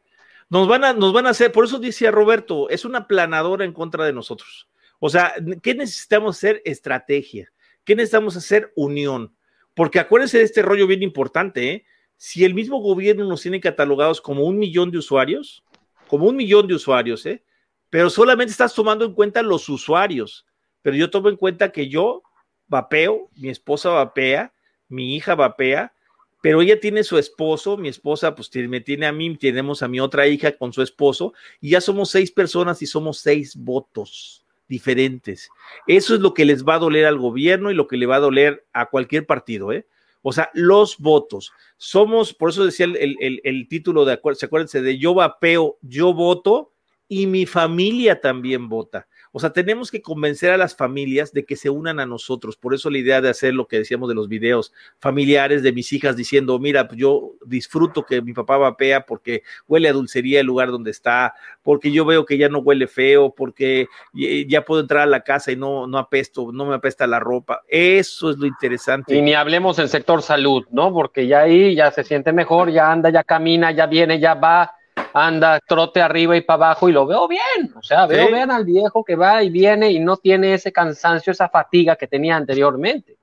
Nos 0.50 0.68
van, 0.68 0.86
a, 0.86 0.94
nos 0.94 1.12
van 1.12 1.28
a 1.28 1.32
hacer, 1.32 1.52
por 1.52 1.66
eso 1.66 1.78
decía 1.78 2.10
Roberto, 2.10 2.70
es 2.70 2.86
una 2.86 3.06
planadora 3.06 3.66
en 3.66 3.74
contra 3.74 4.06
de 4.06 4.14
nosotros. 4.14 4.70
O 5.00 5.10
sea, 5.10 5.34
¿qué 5.62 5.76
necesitamos 5.76 6.38
hacer? 6.38 6.62
Estrategia. 6.64 7.52
¿Qué 7.84 7.96
necesitamos 7.96 8.38
hacer? 8.38 8.72
Unión. 8.76 9.36
Porque 9.74 10.00
acuérdense 10.00 10.38
de 10.38 10.46
este 10.46 10.62
rollo 10.62 10.88
bien 10.88 11.04
importante, 11.04 11.72
¿eh? 11.72 11.86
Si 12.16 12.44
el 12.44 12.56
mismo 12.56 12.80
gobierno 12.80 13.26
nos 13.26 13.42
tiene 13.42 13.60
catalogados 13.60 14.22
como 14.22 14.46
un 14.46 14.58
millón 14.58 14.90
de 14.90 14.98
usuarios, 14.98 15.64
como 16.08 16.26
un 16.26 16.36
millón 16.36 16.68
de 16.68 16.74
usuarios, 16.74 17.26
¿eh? 17.26 17.44
Pero 17.90 18.10
solamente 18.10 18.52
estás 18.52 18.74
tomando 18.74 19.06
en 19.06 19.14
cuenta 19.14 19.42
los 19.42 19.70
usuarios. 19.70 20.46
Pero 20.82 20.96
yo 20.96 21.10
tomo 21.10 21.30
en 21.30 21.36
cuenta 21.36 21.72
que 21.72 21.90
yo 21.90 22.24
vapeo, 22.68 23.30
mi 23.36 23.50
esposa 23.50 23.90
vapea, 23.90 24.54
mi 24.88 25.16
hija 25.16 25.36
vapea, 25.36 25.94
pero 26.42 26.62
ella 26.62 26.80
tiene 26.80 27.04
su 27.04 27.18
esposo, 27.18 27.78
mi 27.78 27.90
esposa 27.90 28.36
pues 28.36 28.50
me 28.56 28.82
tiene 28.82 29.06
a 29.06 29.12
mí, 29.12 29.36
tenemos 29.38 29.82
a 29.82 29.88
mi 29.88 30.00
otra 30.00 30.28
hija 30.28 30.52
con 30.54 30.72
su 30.72 30.82
esposo, 30.82 31.34
y 31.60 31.72
ya 31.72 31.82
somos 31.82 32.10
seis 32.10 32.32
personas 32.32 32.82
y 32.82 32.86
somos 32.86 33.20
seis 33.20 33.56
votos 33.56 34.46
diferentes. 34.68 35.50
Eso 35.88 36.14
es 36.14 36.22
lo 36.22 36.34
que 36.34 36.46
les 36.46 36.64
va 36.64 36.76
a 36.76 36.80
doler 36.80 37.06
al 37.06 37.18
gobierno 37.18 37.72
y 37.72 37.74
lo 37.74 37.88
que 37.88 37.98
le 37.98 38.06
va 38.06 38.18
a 38.18 38.22
doler 38.22 38.66
a 38.74 38.88
cualquier 38.88 39.26
partido, 39.26 39.72
¿eh? 39.72 39.88
O 40.22 40.34
sea, 40.34 40.50
los 40.54 40.98
votos. 40.98 41.54
Somos, 41.78 42.34
por 42.34 42.50
eso 42.50 42.66
decía 42.66 42.86
el, 42.86 43.40
el 43.44 43.68
título 43.70 44.04
de, 44.04 44.20
¿se 44.36 44.46
acuérdense? 44.46 44.82
De 44.82 44.98
yo 44.98 45.14
vapeo, 45.14 45.78
yo 45.82 46.14
voto, 46.14 46.74
y 47.08 47.28
mi 47.28 47.46
familia 47.46 48.20
también 48.20 48.68
vota. 48.70 49.08
O 49.32 49.40
sea, 49.40 49.52
tenemos 49.52 49.92
que 49.92 50.02
convencer 50.02 50.52
a 50.52 50.58
las 50.58 50.76
familias 50.76 51.32
de 51.32 51.46
que 51.46 51.56
se 51.56 51.70
unan 51.70 52.00
a 52.00 52.06
nosotros. 52.06 52.58
Por 52.58 52.74
eso 52.74 52.90
la 52.90 52.98
idea 52.98 53.22
de 53.22 53.30
hacer 53.30 53.54
lo 53.54 53.68
que 53.68 53.78
decíamos 53.78 54.10
de 54.10 54.16
los 54.16 54.28
videos 54.28 54.74
familiares 55.00 55.62
de 55.64 55.74
mis 55.74 55.94
hijas 55.94 56.16
diciendo, 56.16 56.58
mira, 56.60 56.88
pues 56.88 57.00
yo 57.00 57.34
disfruto 57.46 58.04
que 58.04 58.22
mi 58.22 58.34
papá 58.34 58.58
vapea 58.58 59.06
porque 59.06 59.44
huele 59.68 59.90
a 59.90 59.94
dulcería 59.94 60.40
el 60.40 60.48
lugar 60.48 60.72
donde 60.72 60.92
está, 60.92 61.36
porque 61.62 61.92
yo 61.92 62.04
veo 62.04 62.26
que 62.26 62.38
ya 62.38 62.50
no 62.50 62.60
huele 62.60 62.88
feo, 62.88 63.34
porque 63.36 63.88
ya 64.14 64.66
puedo 64.66 64.82
entrar 64.82 65.04
a 65.04 65.08
la 65.08 65.22
casa 65.22 65.52
y 65.52 65.56
no, 65.56 65.88
no 65.88 65.98
apesto, 65.98 66.52
no 66.52 66.66
me 66.66 66.76
apesta 66.76 67.06
la 67.06 67.20
ropa. 67.20 67.62
Eso 67.68 68.32
es 68.32 68.38
lo 68.38 68.48
interesante. 68.48 69.16
Y 69.16 69.22
ni 69.22 69.34
hablemos 69.34 69.78
del 69.78 69.90
sector 69.90 70.24
salud, 70.24 70.66
¿no? 70.72 70.92
Porque 70.92 71.28
ya 71.28 71.42
ahí 71.42 71.76
ya 71.76 71.92
se 71.92 72.04
siente 72.04 72.34
mejor, 72.34 72.72
ya 72.72 72.92
anda, 72.92 73.10
ya 73.10 73.24
camina, 73.24 73.72
ya 73.72 73.86
viene, 73.86 74.20
ya 74.20 74.34
va 74.34 74.77
anda 75.26 75.60
trote 75.60 76.02
arriba 76.02 76.36
y 76.38 76.42
para 76.42 76.68
abajo 76.68 76.90
y 76.90 76.92
lo 76.92 77.06
veo 77.06 77.28
bien. 77.28 77.74
O 77.76 77.82
sea, 77.82 78.06
veo 78.06 78.28
bien 78.28 78.52
al 78.52 78.66
viejo 78.66 79.04
que 79.04 79.16
va 79.16 79.44
y 79.44 79.50
viene 79.50 79.92
y 79.92 80.00
no 80.00 80.18
tiene 80.18 80.54
ese 80.54 80.72
cansancio, 80.72 81.32
esa 81.32 81.50
fatiga 81.50 81.96
que 81.96 82.08
tenía 82.08 82.36
anteriormente. 82.36 83.18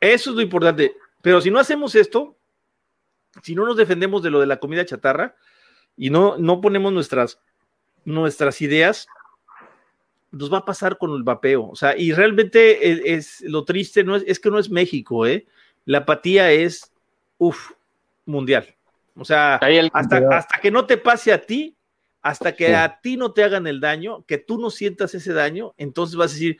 Eso 0.00 0.30
es 0.30 0.36
lo 0.36 0.42
importante. 0.42 0.94
Pero 1.22 1.40
si 1.40 1.50
no 1.50 1.58
hacemos 1.60 1.94
esto, 1.94 2.36
si 3.42 3.54
no 3.54 3.64
nos 3.64 3.76
defendemos 3.76 4.22
de 4.22 4.30
lo 4.30 4.40
de 4.40 4.46
la 4.46 4.58
comida 4.58 4.84
chatarra 4.84 5.36
y 5.96 6.10
no, 6.10 6.36
no 6.36 6.60
ponemos 6.60 6.92
nuestras, 6.92 7.40
nuestras 8.04 8.60
ideas, 8.60 9.06
nos 10.32 10.52
va 10.52 10.58
a 10.58 10.64
pasar 10.64 10.98
con 10.98 11.12
el 11.12 11.22
vapeo. 11.22 11.68
O 11.68 11.76
sea, 11.76 11.96
y 11.96 12.12
realmente 12.12 13.14
es, 13.14 13.40
lo 13.42 13.64
triste, 13.64 14.02
no 14.02 14.16
es, 14.16 14.24
es, 14.26 14.40
que 14.40 14.50
no 14.50 14.58
es 14.58 14.70
México, 14.70 15.26
¿eh? 15.26 15.46
La 15.84 15.98
apatía 15.98 16.50
es, 16.52 16.92
uff, 17.38 17.72
mundial. 18.24 18.74
O 19.16 19.24
sea, 19.24 19.60
hasta, 19.92 20.60
que 20.60 20.70
no 20.70 20.86
te 20.86 20.96
pase 20.96 21.32
a 21.32 21.42
ti, 21.42 21.76
hasta 22.22 22.52
que 22.54 22.74
a 22.74 23.00
ti 23.00 23.16
no 23.16 23.32
te 23.32 23.44
hagan 23.44 23.66
el 23.66 23.80
daño, 23.80 24.24
que 24.26 24.38
tú 24.38 24.58
no 24.58 24.70
sientas 24.70 25.14
ese 25.14 25.32
daño, 25.32 25.74
entonces 25.76 26.16
vas 26.16 26.30
a 26.30 26.34
decir, 26.34 26.58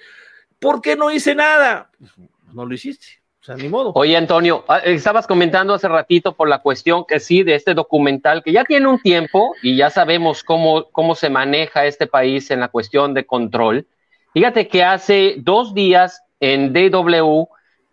¿por 0.59 0.83
qué 0.83 0.97
no 0.97 1.11
hice 1.11 1.35
nada? 1.35 1.91
Pues, 1.99 2.13
no 2.53 2.67
lo 2.67 2.75
hiciste. 2.75 3.23
O 3.41 3.45
sea, 3.45 3.57
ni 3.57 3.69
modo. 3.69 3.91
Oye, 3.97 4.17
Antonio, 4.17 4.65
ah, 4.69 4.79
estabas 4.79 5.27
comentando 5.27 5.75
hace 5.75 5.89
ratito 5.89 6.35
por 6.35 6.49
la 6.49 6.61
cuestión 6.61 7.05
que 7.05 7.19
sí, 7.19 7.43
de 7.43 7.57
este 7.57 7.75
documental 7.75 8.43
que 8.45 8.53
ya 8.53 8.65
tiene 8.65 8.87
un 8.87 9.01
tiempo 9.01 9.55
y 9.63 9.77
ya 9.77 9.91
sabemos 9.91 10.45
cómo, 10.45 10.89
cómo 10.93 11.17
se 11.17 11.29
maneja 11.29 11.87
este 11.87 12.07
país 12.07 12.53
en 12.53 12.61
la 12.61 12.69
cuestión 12.69 13.15
de 13.15 13.27
control. 13.27 13.89
Fíjate 14.33 14.69
que 14.69 14.85
hace 14.85 15.35
dos 15.39 15.75
días 15.75 16.23
en 16.39 16.73
DW, 16.73 17.49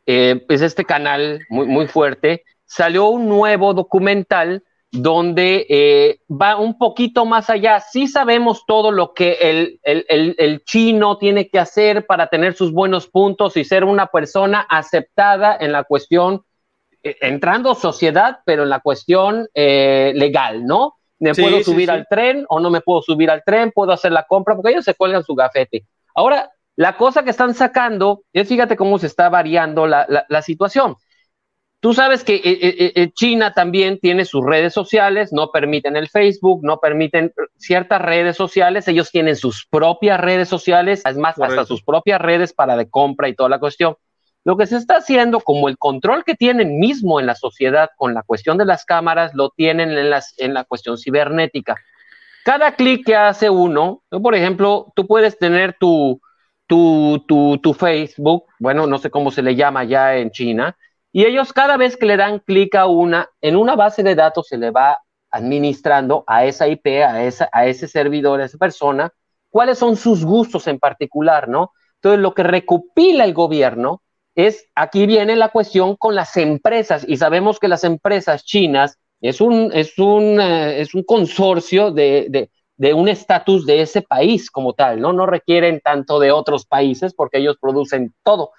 eh, 0.05 0.45
es 0.49 0.61
este 0.61 0.85
canal 0.85 1.41
muy, 1.49 1.65
muy 1.65 1.87
fuerte, 1.87 2.43
salió 2.69 3.09
un 3.09 3.27
nuevo 3.27 3.73
documental 3.73 4.63
donde 4.91 5.65
eh, 5.69 6.19
va 6.29 6.55
un 6.57 6.77
poquito 6.77 7.25
más 7.25 7.49
allá. 7.49 7.79
Sí 7.79 8.07
sabemos 8.07 8.63
todo 8.65 8.91
lo 8.91 9.13
que 9.13 9.37
el, 9.41 9.79
el, 9.83 10.63
chino 10.63 11.17
tiene 11.17 11.49
que 11.49 11.59
hacer 11.59 12.05
para 12.05 12.27
tener 12.27 12.53
sus 12.53 12.71
buenos 12.71 13.07
puntos 13.07 13.57
y 13.57 13.63
ser 13.63 13.83
una 13.83 14.07
persona 14.07 14.65
aceptada 14.69 15.57
en 15.59 15.71
la 15.71 15.83
cuestión, 15.83 16.43
eh, 17.03 17.17
entrando 17.21 17.75
sociedad, 17.75 18.39
pero 18.45 18.63
en 18.63 18.69
la 18.69 18.79
cuestión 18.79 19.47
eh, 19.53 20.11
legal, 20.15 20.65
¿no? 20.65 20.95
¿Me 21.19 21.35
puedo 21.35 21.61
subir 21.63 21.91
al 21.91 22.07
tren 22.09 22.45
o 22.47 22.59
no 22.59 22.69
me 22.69 22.81
puedo 22.81 23.01
subir 23.01 23.29
al 23.29 23.43
tren? 23.43 23.71
¿Puedo 23.71 23.91
hacer 23.91 24.11
la 24.11 24.23
compra? 24.23 24.55
Porque 24.55 24.71
ellos 24.71 24.85
se 24.85 24.93
cuelgan 24.93 25.23
su 25.23 25.35
gafete. 25.35 25.85
Ahora, 26.15 26.49
la 26.77 26.95
cosa 26.95 27.23
que 27.23 27.31
están 27.31 27.53
sacando 27.55 28.23
es, 28.31 28.47
fíjate 28.47 28.77
cómo 28.77 28.97
se 28.99 29.07
está 29.07 29.27
variando 29.27 29.85
la, 29.85 30.07
la 30.07 30.41
situación 30.41 30.95
Tú 31.81 31.93
sabes 31.93 32.25
que 32.25 32.35
eh, 32.35 32.41
eh, 32.43 32.91
eh, 32.95 33.11
China 33.13 33.53
también 33.53 33.99
tiene 33.99 34.25
sus 34.25 34.45
redes 34.45 34.73
sociales, 34.73 35.31
no 35.31 35.49
permiten 35.49 35.95
el 35.95 36.09
Facebook, 36.09 36.59
no 36.61 36.79
permiten 36.79 37.31
ciertas 37.57 38.01
redes 38.01 38.35
sociales, 38.35 38.89
ellos 38.89 39.11
tienen 39.11 39.37
sus 39.37 39.65
propias 39.65 40.19
redes 40.19 40.49
sociales, 40.49 41.01
es 41.05 41.17
más, 41.17 41.39
hasta 41.39 41.65
sus 41.65 41.81
propias 41.81 42.19
redes 42.19 42.51
para 42.51 42.75
de 42.75 42.89
compra 42.89 43.29
y 43.29 43.35
toda 43.35 43.47
la 43.47 43.59
cuestión. 43.59 43.95
Lo 44.43 44.57
que 44.57 44.65
se 44.65 44.75
está 44.75 44.97
haciendo, 44.97 45.39
como 45.39 45.69
el 45.69 45.77
control 45.77 46.25
que 46.25 46.35
tienen 46.35 46.79
mismo 46.79 47.19
en 47.19 47.25
la 47.25 47.35
sociedad 47.35 47.89
con 47.95 48.13
la 48.13 48.23
cuestión 48.23 48.57
de 48.57 48.65
las 48.65 48.83
cámaras, 48.83 49.33
lo 49.33 49.49
tienen 49.49 49.91
en, 49.91 50.09
las, 50.09 50.33
en 50.37 50.53
la 50.53 50.65
cuestión 50.65 50.97
cibernética. 50.97 51.77
Cada 52.43 52.75
clic 52.75 53.05
que 53.05 53.15
hace 53.15 53.49
uno, 53.49 54.03
por 54.09 54.35
ejemplo, 54.35 54.91
tú 54.95 55.07
puedes 55.07 55.37
tener 55.37 55.77
tu, 55.79 56.19
tu, 56.67 57.23
tu, 57.25 57.57
tu 57.59 57.73
Facebook, 57.73 58.45
bueno, 58.59 58.85
no 58.85 58.97
sé 58.97 59.09
cómo 59.09 59.31
se 59.31 59.43
le 59.43 59.55
llama 59.55 59.85
ya 59.85 60.17
en 60.17 60.31
China, 60.31 60.75
y 61.11 61.25
ellos 61.25 61.53
cada 61.53 61.77
vez 61.77 61.97
que 61.97 62.05
le 62.05 62.17
dan 62.17 62.39
clic 62.39 62.75
a 62.75 62.85
una, 62.85 63.29
en 63.41 63.55
una 63.55 63.75
base 63.75 64.03
de 64.03 64.15
datos 64.15 64.47
se 64.47 64.57
le 64.57 64.71
va 64.71 64.99
administrando 65.31 66.23
a 66.27 66.45
esa 66.45 66.67
IP, 66.67 67.03
a, 67.03 67.23
esa, 67.23 67.49
a 67.51 67.65
ese 67.65 67.87
servidor, 67.87 68.41
a 68.41 68.45
esa 68.45 68.57
persona, 68.57 69.11
cuáles 69.49 69.77
son 69.77 69.95
sus 69.95 70.25
gustos 70.25 70.67
en 70.67 70.79
particular, 70.79 71.47
¿no? 71.47 71.71
Entonces, 71.95 72.19
lo 72.19 72.33
que 72.33 72.43
recopila 72.43 73.25
el 73.25 73.33
gobierno 73.33 74.01
es, 74.35 74.67
aquí 74.75 75.05
viene 75.05 75.35
la 75.35 75.49
cuestión 75.49 75.95
con 75.95 76.15
las 76.15 76.37
empresas, 76.37 77.05
y 77.07 77.17
sabemos 77.17 77.59
que 77.59 77.67
las 77.67 77.83
empresas 77.83 78.45
chinas 78.45 78.97
es 79.21 79.41
un, 79.41 79.71
es 79.73 79.97
un, 79.99 80.39
eh, 80.39 80.81
es 80.81 80.93
un 80.93 81.03
consorcio 81.03 81.91
de, 81.91 82.27
de, 82.29 82.49
de 82.77 82.93
un 82.93 83.09
estatus 83.09 83.65
de 83.65 83.81
ese 83.81 84.01
país 84.01 84.49
como 84.49 84.73
tal, 84.73 85.01
¿no? 85.01 85.11
No 85.11 85.25
requieren 85.25 85.81
tanto 85.83 86.19
de 86.19 86.31
otros 86.31 86.65
países 86.65 87.13
porque 87.13 87.39
ellos 87.39 87.57
producen 87.59 88.13
todo. 88.23 88.51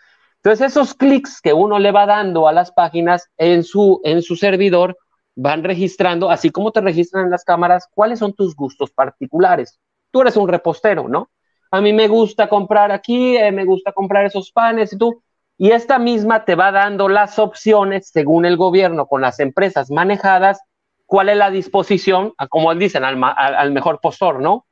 Entonces, 0.42 0.72
esos 0.72 0.94
clics 0.94 1.40
que 1.40 1.52
uno 1.52 1.78
le 1.78 1.92
va 1.92 2.06
dando 2.06 2.48
a 2.48 2.52
las 2.52 2.72
páginas 2.72 3.28
en 3.36 3.62
su, 3.62 4.00
en 4.04 4.22
su 4.22 4.36
servidor 4.36 4.96
van 5.36 5.62
registrando, 5.64 6.30
así 6.30 6.50
como 6.50 6.72
te 6.72 6.80
registran 6.80 7.24
en 7.24 7.30
las 7.30 7.44
cámaras, 7.44 7.88
cuáles 7.94 8.18
son 8.18 8.32
tus 8.32 8.56
gustos 8.56 8.90
particulares. 8.90 9.78
Tú 10.10 10.22
eres 10.22 10.36
un 10.36 10.48
repostero, 10.48 11.08
¿no? 11.08 11.30
A 11.70 11.80
mí 11.80 11.92
me 11.92 12.08
gusta 12.08 12.48
comprar 12.48 12.90
aquí, 12.90 13.36
eh, 13.36 13.52
me 13.52 13.64
gusta 13.64 13.92
comprar 13.92 14.24
esos 14.24 14.50
panes 14.50 14.92
y 14.92 14.98
tú. 14.98 15.22
Y 15.56 15.72
esta 15.72 15.98
misma 15.98 16.44
te 16.46 16.54
va 16.54 16.72
dando 16.72 17.08
las 17.08 17.38
opciones 17.38 18.08
según 18.08 18.46
el 18.46 18.56
gobierno 18.56 19.06
con 19.06 19.20
las 19.20 19.40
empresas 19.40 19.90
manejadas, 19.90 20.60
cuál 21.04 21.28
es 21.28 21.36
la 21.36 21.50
disposición, 21.50 22.32
como 22.48 22.74
dicen, 22.74 23.04
al, 23.04 23.70
mejor 23.72 24.00
postor, 24.00 24.40
¿no? 24.40 24.66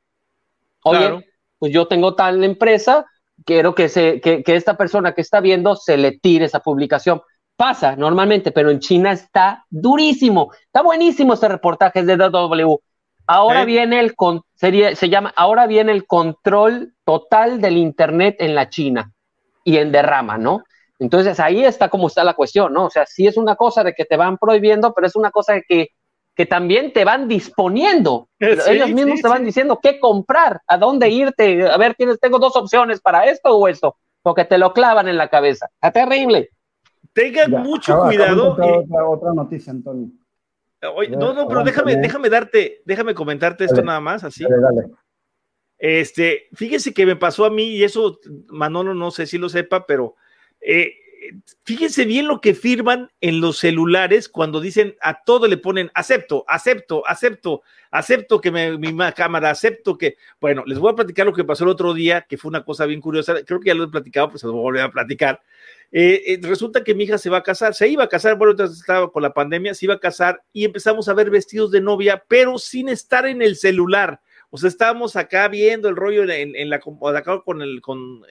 Oye, 0.83 1.27
pues 1.59 1.71
yo 1.71 1.87
tengo 1.87 2.15
tal 2.15 2.43
empresa, 2.43 3.05
quiero 3.45 3.75
que, 3.75 3.89
se, 3.89 4.21
que, 4.21 4.43
esta 4.45 4.77
persona 4.77 5.13
que 5.13 5.21
está 5.21 5.39
viendo 5.39 5.75
se 5.75 5.97
le 5.97 6.17
tire 6.19 6.45
esa 6.45 6.59
publicación. 6.59 7.21
Pasa 7.55 7.95
normalmente, 7.95 8.51
pero 8.51 8.69
en 8.69 8.79
China 8.79 9.11
está 9.11 9.65
durísimo. 9.69 10.51
Está 10.65 10.81
buenísimo 10.81 11.33
este 11.33 11.49
reportaje 11.49 12.03
de 12.03 12.15
DW. 12.15 12.77
Ahora 13.27 13.65
viene 13.65 13.99
el 13.99 14.15
con, 14.15 14.41
se 14.55 15.09
llama, 15.09 15.33
ahora 15.35 15.67
viene 15.67 15.91
el 15.91 16.07
control 16.07 16.93
total 17.05 17.61
del 17.61 17.77
internet 17.77 18.37
en 18.39 18.55
la 18.55 18.69
China 18.69 19.11
y 19.63 19.77
en 19.77 19.91
derrama, 19.91 20.37
¿no? 20.37 20.63
Entonces 20.97 21.39
ahí 21.39 21.63
está 21.63 21.89
como 21.89 22.07
está 22.07 22.23
la 22.23 22.33
cuestión, 22.33 22.73
¿no? 22.73 22.85
O 22.85 22.89
sea, 22.89 23.05
sí 23.05 23.27
es 23.27 23.37
una 23.37 23.55
cosa 23.55 23.83
de 23.83 23.93
que 23.93 24.05
te 24.05 24.17
van 24.17 24.37
prohibiendo, 24.37 24.93
pero 24.93 25.05
es 25.05 25.15
una 25.15 25.31
cosa 25.31 25.53
de 25.53 25.63
que 25.67 25.89
que 26.39 26.45
también 26.45 26.93
te 26.93 27.03
van 27.03 27.27
disponiendo. 27.27 28.29
ellos 28.39 28.91
mismos 28.91 29.21
te 29.21 29.27
van 29.27 29.43
diciendo 29.43 29.77
qué 29.83 29.99
comprar, 29.99 30.61
a 30.67 30.77
dónde 30.77 31.09
irte. 31.09 31.69
A 31.69 31.75
ver, 31.75 31.95
tienes, 31.95 32.17
tengo 32.17 32.39
dos 32.39 32.55
opciones 32.55 33.01
para 33.01 33.25
esto 33.25 33.49
o 33.57 33.67
esto, 33.67 33.97
porque 34.21 34.45
te 34.45 34.57
lo 34.57 34.71
clavan 34.71 35.09
en 35.09 35.17
la 35.17 35.27
cabeza. 35.27 35.69
Está 35.73 35.91
terrible. 35.91 36.49
Tengan 37.11 37.51
mucho 37.51 37.99
cuidado. 37.99 38.55
Otra, 39.09 39.33
noticia, 39.33 39.71
Antonio. 39.71 40.07
no, 40.81 41.33
no, 41.33 41.45
pero 41.45 41.61
déjame, 41.65 41.97
déjame 41.97 42.29
darte, 42.29 42.83
déjame 42.85 43.13
comentarte 43.13 43.65
esto 43.65 43.81
nada 43.81 43.99
más, 43.99 44.23
así. 44.23 44.45
Dale, 44.45 44.61
dale. 44.61 44.93
Este, 45.77 46.47
fíjense 46.53 46.93
que 46.93 47.05
me 47.05 47.17
pasó 47.17 47.43
a 47.43 47.49
mí, 47.49 47.65
y 47.65 47.83
eso 47.83 48.17
Manolo 48.47 48.93
no 48.93 49.11
sé 49.11 49.27
si 49.27 49.37
lo 49.37 49.49
sepa, 49.49 49.85
pero 49.85 50.15
eh, 50.61 50.93
fíjense 51.63 52.05
bien 52.05 52.27
lo 52.27 52.41
que 52.41 52.53
firman 52.53 53.09
en 53.21 53.41
los 53.41 53.57
celulares 53.57 54.29
cuando 54.29 54.59
dicen 54.59 54.95
a 55.01 55.23
todo 55.23 55.47
le 55.47 55.57
ponen 55.57 55.91
acepto, 55.93 56.45
acepto, 56.47 57.05
acepto, 57.07 57.61
acepto 57.91 58.41
que 58.41 58.51
me, 58.51 58.77
mi 58.77 58.95
cámara, 59.15 59.49
acepto 59.49 59.97
que, 59.97 60.15
bueno, 60.39 60.63
les 60.65 60.79
voy 60.79 60.91
a 60.91 60.95
platicar 60.95 61.25
lo 61.25 61.33
que 61.33 61.43
pasó 61.43 61.63
el 61.63 61.69
otro 61.69 61.93
día, 61.93 62.25
que 62.27 62.37
fue 62.37 62.49
una 62.49 62.63
cosa 62.63 62.85
bien 62.85 63.01
curiosa, 63.01 63.35
creo 63.45 63.59
que 63.59 63.67
ya 63.67 63.75
lo 63.75 63.83
he 63.83 63.89
platicado, 63.89 64.29
pues 64.29 64.41
se 64.41 64.47
lo 64.47 64.53
voy 64.53 64.79
a 64.79 64.89
platicar. 64.89 65.41
Eh, 65.91 66.21
eh, 66.27 66.39
resulta 66.43 66.83
que 66.83 66.93
mi 66.93 67.05
hija 67.05 67.17
se 67.17 67.29
va 67.29 67.37
a 67.37 67.43
casar, 67.43 67.73
se 67.73 67.87
iba 67.87 68.03
a 68.03 68.09
casar, 68.09 68.37
bueno, 68.37 68.63
estaba 68.63 69.11
con 69.11 69.23
la 69.23 69.33
pandemia, 69.33 69.73
se 69.73 69.85
iba 69.85 69.95
a 69.95 69.99
casar 69.99 70.43
y 70.53 70.65
empezamos 70.65 71.09
a 71.09 71.13
ver 71.13 71.29
vestidos 71.29 71.71
de 71.71 71.81
novia, 71.81 72.23
pero 72.27 72.59
sin 72.59 72.89
estar 72.89 73.25
en 73.25 73.41
el 73.41 73.55
celular. 73.55 74.21
O 74.51 74.57
sea, 74.57 74.67
estábamos 74.67 75.15
acá 75.15 75.47
viendo 75.47 75.89
el 75.89 75.95
rollo 75.95 76.23
en, 76.27 76.69
la 76.69 76.79
con 76.79 77.61
el 77.61 77.81
con, 77.81 78.23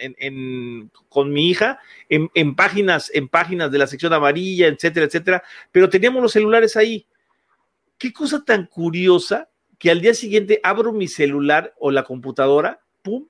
con 1.08 1.32
mi 1.32 1.50
hija, 1.50 1.78
en, 2.08 2.54
páginas, 2.56 3.10
en 3.14 3.28
páginas 3.28 3.70
de 3.70 3.78
la 3.78 3.86
sección 3.86 4.12
amarilla, 4.12 4.66
etcétera, 4.66 5.06
etcétera, 5.06 5.42
pero 5.70 5.88
teníamos 5.88 6.20
los 6.20 6.32
celulares 6.32 6.76
ahí. 6.76 7.06
Qué 7.98 8.12
cosa 8.12 8.44
tan 8.44 8.66
curiosa 8.66 9.48
que 9.78 9.92
al 9.92 10.00
día 10.00 10.12
siguiente 10.12 10.60
abro 10.64 10.92
mi 10.92 11.06
celular 11.06 11.72
o 11.78 11.92
la 11.92 12.02
computadora, 12.02 12.80
pum, 13.02 13.28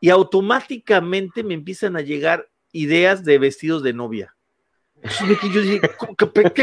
y 0.00 0.08
automáticamente 0.08 1.42
me 1.42 1.54
empiezan 1.54 1.96
a 1.96 2.00
llegar 2.00 2.48
ideas 2.72 3.24
de 3.24 3.38
vestidos 3.38 3.82
de 3.82 3.92
novia. 3.92 4.34
Yo 5.02 5.60
dije, 5.60 5.80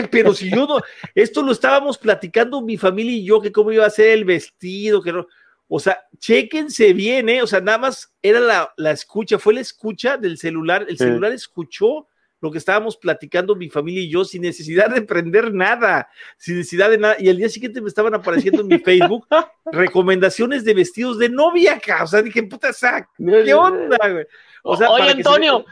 pero 0.09 0.34
si 0.34 0.49
yo 0.49 0.65
no, 0.65 0.82
esto 1.13 1.41
lo 1.41 1.51
estábamos 1.51 1.97
platicando 1.97 2.61
mi 2.61 2.78
familia 2.78 3.13
y 3.13 3.26
yo, 3.26 3.41
que 3.41 3.51
cómo 3.51 3.72
iba 3.72 3.86
a 3.86 3.89
ser 3.89 4.09
el 4.09 4.26
vestido, 4.26 5.01
que 5.01 5.11
no. 5.11 5.28
O 5.72 5.80
sea, 5.80 5.99
chéquense 6.17 6.93
bien, 6.93 7.30
¿eh? 7.30 7.43
O 7.43 7.47
sea, 7.47 7.61
nada 7.61 7.78
más 7.78 8.11
era 8.24 8.39
la, 8.76 8.91
escucha, 8.91 9.38
fue 9.38 9.53
la 9.53 9.61
escucha 9.61 10.17
del 10.17 10.39
celular. 10.39 10.88
El 10.89 10.97
celular 10.97 11.32
escuchó 11.32 12.07
lo 12.41 12.51
que 12.51 12.57
estábamos 12.57 12.97
platicando 12.97 13.55
mi 13.55 13.70
familia 13.70 14.01
y 14.01 14.09
yo 14.09 14.26
sin 14.26 14.41
necesidad 14.41 14.89
de 14.89 15.03
prender 15.03 15.53
nada, 15.53 16.09
sin 16.38 16.57
necesidad 16.57 16.89
de 16.89 16.97
nada. 16.97 17.15
Y 17.20 17.30
al 17.30 17.38
día 17.38 17.49
siguiente 17.49 17.82
me 17.82 17.88
estaban 17.88 18.15
apareciendo 18.15 18.61
en 18.61 18.67
mi 18.67 18.80
Facebook 18.80 19.28
recomendaciones 19.72 20.65
de 20.65 20.74
vestidos 20.74 21.20
de 21.20 21.30
novia 21.30 21.74
acá. 21.74 22.03
O 22.03 22.07
sea, 22.07 22.24
dije, 22.24 22.41
puta 22.41 22.74
sac, 22.74 23.07
¿qué 23.17 23.53
onda, 23.53 23.97
güey? 24.09 24.26
O 24.63 24.76
sea, 24.76 24.89
Oye, 24.89 25.11
Antonio, 25.11 25.65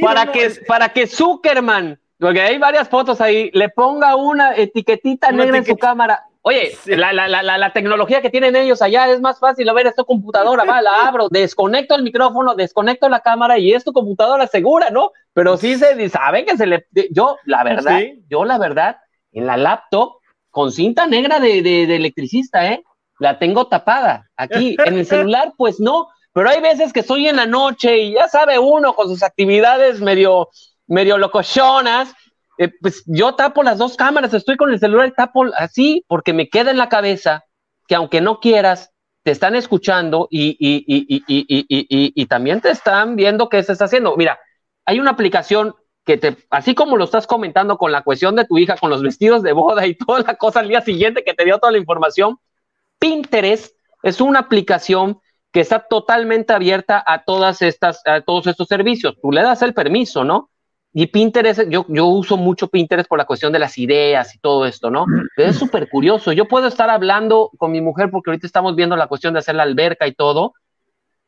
para, 0.00 0.32
que, 0.32 0.50
para 0.66 0.88
que 0.88 1.06
Zuckerman, 1.06 2.00
porque 2.18 2.40
hay 2.40 2.58
varias 2.58 2.88
fotos 2.88 3.20
ahí, 3.20 3.50
le 3.52 3.68
ponga 3.68 4.16
una 4.16 4.56
etiquetita 4.56 5.30
negra 5.30 5.58
en 5.58 5.66
su 5.66 5.76
cámara 5.76 6.24
Oye, 6.46 6.78
la, 6.86 7.12
la, 7.12 7.26
la, 7.26 7.58
la, 7.58 7.72
tecnología 7.72 8.22
que 8.22 8.30
tienen 8.30 8.54
ellos 8.54 8.80
allá 8.80 9.10
es 9.10 9.20
más 9.20 9.40
fácil. 9.40 9.68
A 9.68 9.72
ver, 9.72 9.88
esta 9.88 10.04
computadora, 10.04 10.62
va, 10.62 10.80
la 10.80 11.08
abro, 11.08 11.26
desconecto 11.30 11.96
el 11.96 12.04
micrófono, 12.04 12.54
desconecto 12.54 13.08
la 13.08 13.18
cámara 13.18 13.58
y 13.58 13.72
es 13.72 13.82
tu 13.82 13.92
computadora 13.92 14.46
segura, 14.46 14.90
¿no? 14.90 15.10
Pero 15.32 15.56
sí 15.56 15.74
se 15.74 16.08
sabe 16.08 16.44
que 16.44 16.56
se 16.56 16.66
le. 16.66 16.86
Yo, 17.10 17.36
la 17.46 17.64
verdad, 17.64 18.00
yo, 18.28 18.44
la 18.44 18.58
verdad, 18.58 18.98
en 19.32 19.46
la 19.46 19.56
laptop, 19.56 20.18
con 20.50 20.70
cinta 20.70 21.08
negra 21.08 21.40
de, 21.40 21.62
de, 21.62 21.96
electricista, 21.96 22.72
¿eh? 22.72 22.84
La 23.18 23.40
tengo 23.40 23.66
tapada 23.66 24.30
aquí. 24.36 24.76
En 24.86 24.98
el 24.98 25.06
celular, 25.06 25.52
pues 25.58 25.80
no. 25.80 26.06
Pero 26.32 26.48
hay 26.48 26.60
veces 26.60 26.92
que 26.92 27.00
estoy 27.00 27.26
en 27.26 27.36
la 27.36 27.46
noche 27.46 27.98
y 27.98 28.12
ya 28.12 28.28
sabe 28.28 28.56
uno 28.56 28.94
con 28.94 29.08
sus 29.08 29.24
actividades 29.24 30.00
medio, 30.00 30.50
medio 30.86 31.18
locochonas 31.18 32.14
eh, 32.58 32.70
pues 32.80 33.02
yo 33.06 33.34
tapo 33.34 33.62
las 33.62 33.78
dos 33.78 33.96
cámaras, 33.96 34.34
estoy 34.34 34.56
con 34.56 34.70
el 34.70 34.78
celular 34.78 35.08
y 35.08 35.12
tapo 35.12 35.44
así 35.56 36.04
porque 36.08 36.32
me 36.32 36.48
queda 36.48 36.70
en 36.70 36.78
la 36.78 36.88
cabeza 36.88 37.44
que 37.86 37.94
aunque 37.94 38.20
no 38.20 38.40
quieras, 38.40 38.92
te 39.22 39.30
están 39.30 39.56
escuchando 39.56 40.28
y, 40.30 40.56
y, 40.58 40.84
y, 40.86 42.12
y 42.14 42.26
también 42.26 42.60
te 42.60 42.70
están 42.70 43.16
viendo 43.16 43.48
qué 43.48 43.62
se 43.62 43.72
está 43.72 43.86
haciendo. 43.86 44.16
Mira, 44.16 44.38
hay 44.84 45.00
una 45.00 45.10
aplicación 45.10 45.74
que 46.04 46.16
te, 46.16 46.36
así 46.50 46.74
como 46.74 46.96
lo 46.96 47.04
estás 47.04 47.26
comentando 47.26 47.76
con 47.76 47.90
la 47.90 48.02
cuestión 48.02 48.36
de 48.36 48.44
tu 48.44 48.56
hija, 48.56 48.76
con 48.76 48.90
los 48.90 49.02
vestidos 49.02 49.42
de 49.42 49.52
boda 49.52 49.86
y 49.86 49.94
toda 49.98 50.20
la 50.20 50.36
cosa 50.36 50.60
al 50.60 50.68
día 50.68 50.80
siguiente 50.80 51.24
que 51.24 51.34
te 51.34 51.44
dio 51.44 51.58
toda 51.58 51.72
la 51.72 51.78
información, 51.78 52.38
Pinterest 52.98 53.76
es 54.02 54.20
una 54.20 54.38
aplicación 54.38 55.20
que 55.52 55.60
está 55.60 55.80
totalmente 55.80 56.52
abierta 56.52 57.02
a 57.04 57.24
todas 57.24 57.60
estas, 57.62 58.02
a 58.06 58.20
todos 58.20 58.46
estos 58.46 58.68
servicios. 58.68 59.16
Tú 59.20 59.32
le 59.32 59.42
das 59.42 59.62
el 59.62 59.74
permiso, 59.74 60.22
¿no? 60.22 60.50
Y 60.98 61.08
Pinterest, 61.08 61.68
yo, 61.68 61.84
yo 61.90 62.06
uso 62.06 62.38
mucho 62.38 62.68
Pinterest 62.68 63.06
por 63.06 63.18
la 63.18 63.26
cuestión 63.26 63.52
de 63.52 63.58
las 63.58 63.76
ideas 63.76 64.34
y 64.34 64.38
todo 64.38 64.64
esto, 64.64 64.90
¿no? 64.90 65.04
Pero 65.36 65.50
es 65.50 65.56
súper 65.58 65.90
curioso. 65.90 66.32
Yo 66.32 66.48
puedo 66.48 66.68
estar 66.68 66.88
hablando 66.88 67.50
con 67.58 67.70
mi 67.70 67.82
mujer 67.82 68.10
porque 68.10 68.30
ahorita 68.30 68.46
estamos 68.46 68.74
viendo 68.76 68.96
la 68.96 69.06
cuestión 69.06 69.34
de 69.34 69.40
hacer 69.40 69.56
la 69.56 69.64
alberca 69.64 70.06
y 70.06 70.14
todo, 70.14 70.54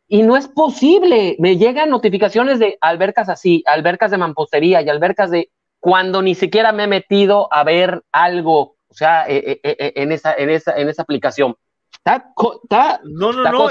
y 0.09 0.23
no 0.23 0.39
es 0.39 0.49
posible. 0.49 1.37
Me 1.39 1.59
llegan 1.59 1.91
notificaciones 1.91 2.59
de 2.59 2.79
albercas 2.81 3.29
así, 3.29 3.63
albercas 3.67 4.11
de 4.11 4.17
mampostería 4.17 4.81
y 4.81 4.89
albercas 4.89 5.31
de 5.31 5.51
cuando 5.81 6.23
ni 6.23 6.35
siquiera 6.35 6.73
me 6.73 6.85
he 6.85 6.89
metido 6.89 7.53
a 7.53 7.63
ver 7.63 8.03
algo, 8.11 8.77
o 8.89 8.95
sea, 8.95 9.29
eh, 9.29 9.61
eh, 9.63 9.77
eh, 9.79 9.93
en, 9.97 10.13
esa, 10.13 10.33
en, 10.33 10.49
esa, 10.49 10.79
en 10.79 10.89
esa 10.89 11.03
aplicación. 11.03 11.55
no, 12.07 13.33
no, 13.35 13.53
no, 13.53 13.69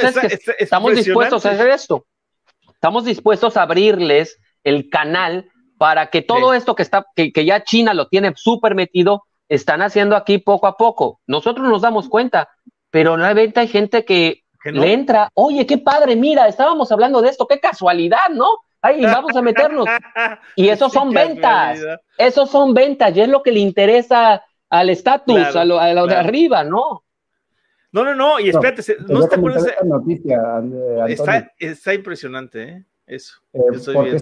estamos 0.59 0.93
dispuestos 0.93 1.43
a 1.47 1.49
hacer 1.53 1.69
esto. 1.69 2.05
Estamos 2.71 3.03
dispuestos 3.03 3.57
a 3.57 3.63
abrirles 3.63 4.39
el 4.63 4.91
canal 4.91 5.49
para 5.77 6.07
que 6.07 6.21
todo 6.21 6.53
esto 6.53 6.75
que 6.75 6.83
está, 6.83 7.05
que, 7.15 7.31
ya 7.45 7.63
China 7.63 7.93
lo 7.93 8.07
tiene 8.07 8.33
súper 8.35 8.75
metido, 8.75 9.23
están 9.47 9.81
haciendo 9.81 10.15
aquí 10.15 10.39
poco 10.39 10.67
a 10.67 10.75
poco. 10.75 11.21
Nosotros 11.27 11.67
nos 11.67 11.81
damos 11.81 12.09
cuenta, 12.09 12.49
pero 12.89 13.15
realmente 13.15 13.59
hay 13.59 13.67
gente 13.67 14.03
que, 14.03 14.43
le 14.65 14.91
entra, 14.91 15.29
oye, 15.33 15.65
qué 15.65 15.77
padre, 15.77 16.17
mira, 16.17 16.47
estábamos 16.47 16.91
hablando 16.91 17.21
de 17.21 17.29
esto, 17.29 17.47
qué 17.47 17.57
casualidad, 17.57 18.29
¿no? 18.33 18.47
Ay, 18.81 19.01
vamos 19.05 19.35
a 19.35 19.41
meternos. 19.41 19.87
Y 20.55 20.67
esos 20.67 20.91
son 20.91 21.11
ventas, 21.11 21.79
esos 22.17 22.49
son 22.49 22.73
ventas, 22.73 23.15
y 23.15 23.21
es 23.21 23.29
lo 23.29 23.43
que 23.43 23.51
le 23.51 23.59
interesa 23.59 24.43
al 24.69 24.89
estatus, 24.89 25.55
a, 25.55 25.63
lo, 25.63 26.07
de 26.07 26.15
arriba, 26.15 26.63
¿no? 26.63 27.03
No, 27.93 28.03
no, 28.03 28.13
no, 28.13 28.39
y 28.39 28.49
espérate, 28.49 28.81
no, 29.07 29.21
está 29.21 29.37
noticia, 29.85 30.41
está, 31.07 31.51
está 31.57 31.93
impresionante, 31.93 32.63
¿eh? 32.63 32.85
Eso. 33.07 33.37
Eh, 33.53 33.61
porque 33.93 34.17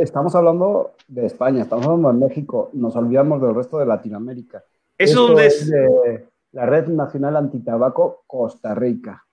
estamos 0.00 0.34
hablando 0.34 0.94
de 1.06 1.26
España, 1.26 1.62
estamos 1.62 1.86
hablando 1.86 2.12
de 2.12 2.28
México, 2.28 2.70
nos 2.72 2.96
olvidamos 2.96 3.42
del 3.42 3.54
resto 3.54 3.78
de 3.78 3.86
Latinoamérica. 3.86 4.64
¿Eso 4.96 5.38
es? 5.38 5.68
De 5.68 6.26
la 6.52 6.66
Red 6.66 6.88
Nacional 6.88 7.36
Antitabaco 7.36 8.24
Costa 8.26 8.74
Rica. 8.74 9.24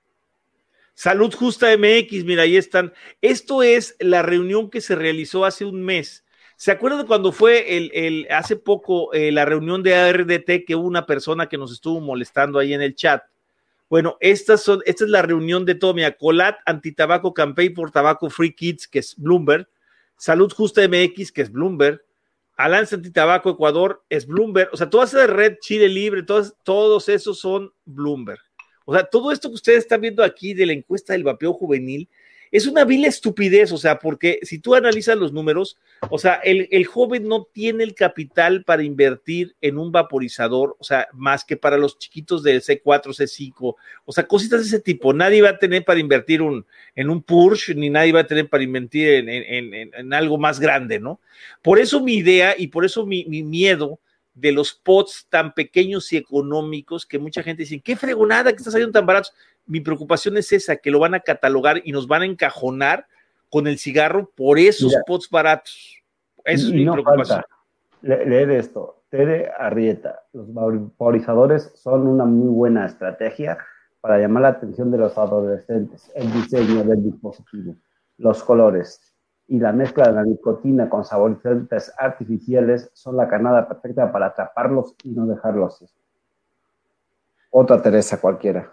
Salud 0.93 1.33
Justa 1.33 1.67
MX, 1.77 2.25
mira, 2.25 2.43
ahí 2.43 2.57
están. 2.57 2.91
Esto 3.21 3.63
es 3.63 3.95
la 3.99 4.21
reunión 4.21 4.69
que 4.69 4.81
se 4.81 4.95
realizó 4.95 5.45
hace 5.45 5.63
un 5.63 5.81
mes. 5.81 6.25
¿Se 6.57 6.71
acuerdan 6.71 7.07
cuando 7.07 7.31
fue 7.31 7.77
el, 7.77 8.27
hace 8.29 8.57
poco 8.57 9.13
eh, 9.13 9.31
la 9.31 9.45
reunión 9.45 9.81
de 9.81 9.95
ARDT 9.95 10.65
que 10.67 10.75
hubo 10.75 10.85
una 10.85 11.05
persona 11.05 11.47
que 11.47 11.57
nos 11.57 11.71
estuvo 11.71 12.01
molestando 12.01 12.59
ahí 12.59 12.73
en 12.73 12.81
el 12.81 12.95
chat? 12.95 13.23
Bueno, 13.89 14.17
estas 14.19 14.61
son, 14.61 14.81
esta 14.85 15.03
es 15.03 15.09
la 15.09 15.23
reunión 15.23 15.65
de 15.65 15.75
todo. 15.75 15.93
Mira, 15.93 16.15
Colat 16.15 16.57
Antitabaco 16.65 17.33
Campaign 17.33 17.73
por 17.73 17.91
Tabaco 17.91 18.29
Free 18.29 18.53
Kids, 18.53 18.87
que 18.87 18.99
es 18.99 19.15
Bloomberg. 19.17 19.67
Salud 20.15 20.51
Justa 20.53 20.87
MX, 20.87 21.31
que 21.31 21.41
es 21.41 21.51
Bloomberg. 21.51 22.03
Alance 22.55 22.95
Antitabaco 22.95 23.49
Ecuador 23.49 24.03
es 24.09 24.27
Bloomberg. 24.27 24.69
O 24.73 24.77
sea, 24.77 24.89
toda 24.89 25.05
esa 25.05 25.25
red 25.25 25.57
Chile 25.61 25.89
Libre, 25.89 26.23
todos, 26.23 26.55
todos 26.63 27.09
esos 27.09 27.39
son 27.39 27.73
Bloomberg. 27.85 28.41
O 28.85 28.93
sea, 28.93 29.03
todo 29.05 29.31
esto 29.31 29.49
que 29.49 29.55
ustedes 29.55 29.79
están 29.79 30.01
viendo 30.01 30.23
aquí 30.23 30.53
de 30.53 30.65
la 30.65 30.73
encuesta 30.73 31.13
del 31.13 31.23
vapeo 31.23 31.53
juvenil 31.53 32.09
es 32.51 32.65
una 32.67 32.83
vil 32.83 33.05
estupidez, 33.05 33.71
o 33.71 33.77
sea, 33.77 33.99
porque 33.99 34.39
si 34.43 34.59
tú 34.59 34.75
analizas 34.75 35.17
los 35.17 35.33
números, 35.33 35.77
o 36.09 36.17
sea, 36.17 36.35
el, 36.35 36.85
joven 36.85 37.27
no 37.27 37.47
tiene 37.51 37.83
el 37.83 37.93
capital 37.93 38.63
para 38.63 38.83
invertir 38.83 39.55
en 39.61 39.77
un 39.77 39.91
vaporizador, 39.91 40.75
o 40.79 40.83
sea, 40.83 41.07
más 41.13 41.45
que 41.45 41.57
para 41.57 41.77
los 41.77 41.99
chiquitos 41.99 42.41
del 42.43 42.61
C4, 42.61 43.13
C5, 43.13 43.75
o 44.05 44.11
sea, 44.11 44.25
cositas 44.25 44.61
de 44.61 44.67
ese 44.67 44.79
tipo. 44.79 45.13
Nadie 45.13 45.41
va 45.41 45.49
a 45.49 45.59
tener 45.59 45.85
para 45.85 45.99
invertir 45.99 46.41
un, 46.41 46.65
en 46.95 47.09
un 47.09 47.21
Porsche, 47.21 47.75
ni 47.75 47.89
nadie 47.89 48.11
va 48.11 48.21
a 48.21 48.27
tener 48.27 48.49
para 48.49 48.63
invertir 48.63 49.29
en, 49.29 50.13
algo 50.13 50.37
más 50.37 50.59
grande, 50.59 50.99
¿no? 50.99 51.19
Por 51.61 51.79
eso 51.79 52.01
mi 52.01 52.15
idea 52.15 52.55
y 52.57 52.67
por 52.67 52.85
eso 52.85 53.05
mi, 53.05 53.25
mi 53.25 53.43
miedo 53.43 53.99
de 54.39 54.51
los 54.51 54.73
pots 54.73 55.27
tan 55.29 55.53
pequeños 55.53 56.11
y 56.13 56.17
económicos 56.17 57.05
que 57.05 57.19
mucha 57.19 57.43
gente 57.43 57.63
dice, 57.63 57.81
qué 57.81 57.95
fregonada 57.95 58.51
que 58.51 58.57
estás 58.57 58.73
saliendo 58.73 58.97
tan 58.97 59.05
baratos 59.05 59.33
mi 59.69 59.81
preocupación 59.81 60.35
es 60.37 60.51
esa, 60.51 60.77
que 60.77 60.89
lo 60.89 60.99
van 60.99 61.13
a 61.13 61.19
catalogar 61.19 61.81
y 61.85 61.91
nos 61.91 62.07
van 62.07 62.23
a 62.23 62.25
encajonar 62.25 63.05
con 63.49 63.67
el 63.67 63.77
cigarro 63.77 64.29
por 64.35 64.57
esos 64.57 64.95
pots 65.05 65.29
baratos. 65.29 66.01
Esa 66.43 66.67
es 66.67 66.73
mi 66.73 66.89
preocupación. 66.89 67.43
leer 68.01 68.49
esto, 68.49 69.03
Tere 69.09 69.51
Arrieta, 69.57 70.23
los 70.33 70.51
vaporizadores 70.51 71.71
son 71.75 72.07
una 72.07 72.25
muy 72.25 72.49
buena 72.49 72.85
estrategia 72.87 73.59
para 74.01 74.17
llamar 74.17 74.43
la 74.43 74.49
atención 74.49 74.89
de 74.89 74.97
los 74.97 75.17
adolescentes, 75.17 76.11
el 76.15 76.31
diseño 76.33 76.83
del 76.83 77.03
dispositivo, 77.03 77.75
los 78.17 78.43
colores 78.43 79.13
y 79.49 79.59
la 79.59 79.71
mezcla 79.71 80.07
de 80.07 80.13
la 80.13 80.23
nicotina 80.23 80.89
con 80.89 81.03
saborizantes 81.03 81.91
artificiales 81.97 82.91
son 82.93 83.17
la 83.17 83.27
canada 83.27 83.67
perfecta 83.67 84.11
para 84.11 84.27
atraparlos 84.27 84.93
y 85.03 85.09
no 85.09 85.25
dejarlos. 85.25 85.83
Otra 87.49 87.81
Teresa 87.81 88.21
cualquiera. 88.21 88.71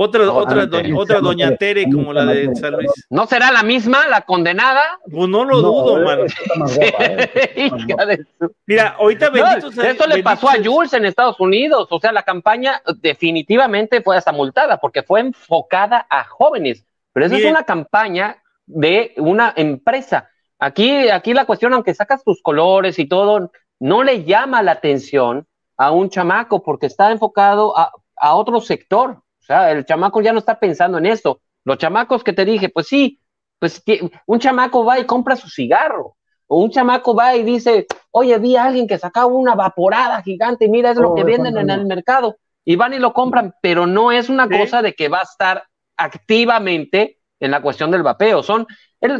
Otra, 0.00 0.32
otra, 0.32 0.68
otra 0.94 1.20
doña 1.20 1.56
Tere 1.56 1.90
como 1.92 2.12
la 2.12 2.24
de 2.24 2.54
San 2.54 2.72
Luis. 2.72 2.88
¿No 3.10 3.26
será 3.26 3.50
la 3.50 3.64
misma, 3.64 4.06
la 4.06 4.20
condenada? 4.20 4.80
Pues 5.10 5.28
no 5.28 5.44
lo 5.44 5.60
dudo, 5.60 6.04
mano. 6.04 6.22
Mira, 8.66 8.94
ahorita 8.96 9.30
bendito 9.30 9.82
Esto 9.82 10.06
le 10.06 10.22
pasó 10.22 10.48
a 10.48 10.54
Jules 10.64 10.92
en 10.92 11.04
Estados 11.04 11.40
Unidos. 11.40 11.88
O 11.90 11.98
sea, 11.98 12.12
la 12.12 12.22
campaña 12.22 12.80
definitivamente 13.02 14.00
fue 14.00 14.16
hasta 14.16 14.30
multada 14.30 14.78
porque 14.78 15.02
fue 15.02 15.20
enfocada 15.20 16.06
a 16.08 16.22
jóvenes. 16.22 16.86
Pero 17.12 17.26
esa 17.26 17.36
es 17.36 17.44
una 17.44 17.64
campaña 17.64 18.40
de 18.68 19.14
una 19.16 19.52
empresa. 19.56 20.30
Aquí, 20.58 21.08
aquí 21.08 21.34
la 21.34 21.44
cuestión, 21.44 21.72
aunque 21.74 21.94
sacas 21.94 22.24
tus 22.24 22.42
colores 22.42 22.98
y 22.98 23.06
todo, 23.06 23.50
no 23.80 24.02
le 24.02 24.24
llama 24.24 24.62
la 24.62 24.72
atención 24.72 25.46
a 25.76 25.92
un 25.92 26.10
chamaco 26.10 26.62
porque 26.62 26.86
está 26.86 27.10
enfocado 27.10 27.76
a, 27.78 27.92
a 28.16 28.34
otro 28.34 28.60
sector 28.60 29.22
sea, 29.48 29.72
el 29.72 29.84
chamaco 29.84 30.20
ya 30.20 30.32
no 30.32 30.38
está 30.38 30.60
pensando 30.60 30.98
en 30.98 31.06
eso. 31.06 31.40
Los 31.64 31.78
chamacos 31.78 32.22
que 32.22 32.32
te 32.32 32.44
dije, 32.44 32.68
pues 32.68 32.86
sí, 32.86 33.20
pues 33.58 33.82
un 34.26 34.38
chamaco 34.38 34.84
va 34.84 35.00
y 35.00 35.06
compra 35.06 35.36
su 35.36 35.48
cigarro. 35.48 36.16
O 36.46 36.62
un 36.62 36.70
chamaco 36.70 37.14
va 37.14 37.34
y 37.34 37.42
dice, 37.42 37.86
oye, 38.10 38.38
vi 38.38 38.56
a 38.56 38.64
alguien 38.64 38.86
que 38.86 38.98
sacaba 38.98 39.26
una 39.26 39.54
vaporada 39.54 40.22
gigante 40.22 40.66
y 40.66 40.70
mira, 40.70 40.92
es 40.92 40.96
lo 40.96 41.14
que 41.14 41.24
venden 41.24 41.58
en 41.58 41.68
el 41.68 41.84
mercado. 41.86 42.36
Y 42.64 42.76
van 42.76 42.94
y 42.94 42.98
lo 42.98 43.12
compran, 43.12 43.54
pero 43.60 43.86
no 43.86 44.12
es 44.12 44.28
una 44.28 44.48
cosa 44.48 44.80
de 44.82 44.94
que 44.94 45.08
va 45.08 45.20
a 45.20 45.22
estar 45.22 45.64
activamente 45.96 47.17
en 47.40 47.50
la 47.50 47.62
cuestión 47.62 47.90
del 47.90 48.02
vapeo. 48.02 48.42
Son, 48.42 48.66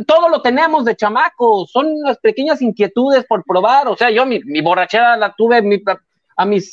todo 0.06 0.28
lo 0.28 0.42
tenemos 0.42 0.84
de 0.84 0.96
chamacos, 0.96 1.70
son 1.70 1.94
las 2.04 2.18
pequeñas 2.18 2.60
inquietudes 2.62 3.24
por 3.26 3.44
probar. 3.44 3.88
O 3.88 3.96
sea, 3.96 4.10
yo 4.10 4.26
mi, 4.26 4.60
borrachera 4.60 5.16
la 5.16 5.34
tuve 5.36 5.62
a 6.36 6.44
mis 6.44 6.72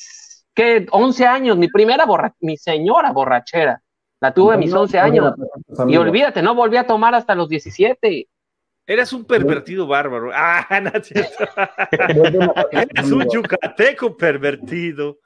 que 0.56 0.88
11 0.90 1.28
años, 1.28 1.58
mi 1.58 1.68
primera 1.68 2.06
borra 2.06 2.34
mi 2.40 2.56
señora 2.58 3.12
borrachera, 3.12 3.82
la 4.22 4.34
tuve 4.34 4.56
a 4.56 4.58
mis 4.58 4.74
11 4.74 4.98
años. 4.98 5.34
Y 5.88 5.98
olvídate, 5.98 6.42
no 6.42 6.56
volví 6.56 6.78
a 6.78 6.88
tomar 6.88 7.14
hasta 7.14 7.36
los 7.36 7.50
17. 7.50 8.28
Eras 8.88 9.14
un 9.14 9.26
pervertido 9.26 9.86
bárbaro. 9.86 10.32
Ah, 10.34 10.80
no, 10.80 10.92
Eres 12.72 13.12
un 13.12 13.28
yucateco 13.30 14.16
pervertido. 14.16 15.20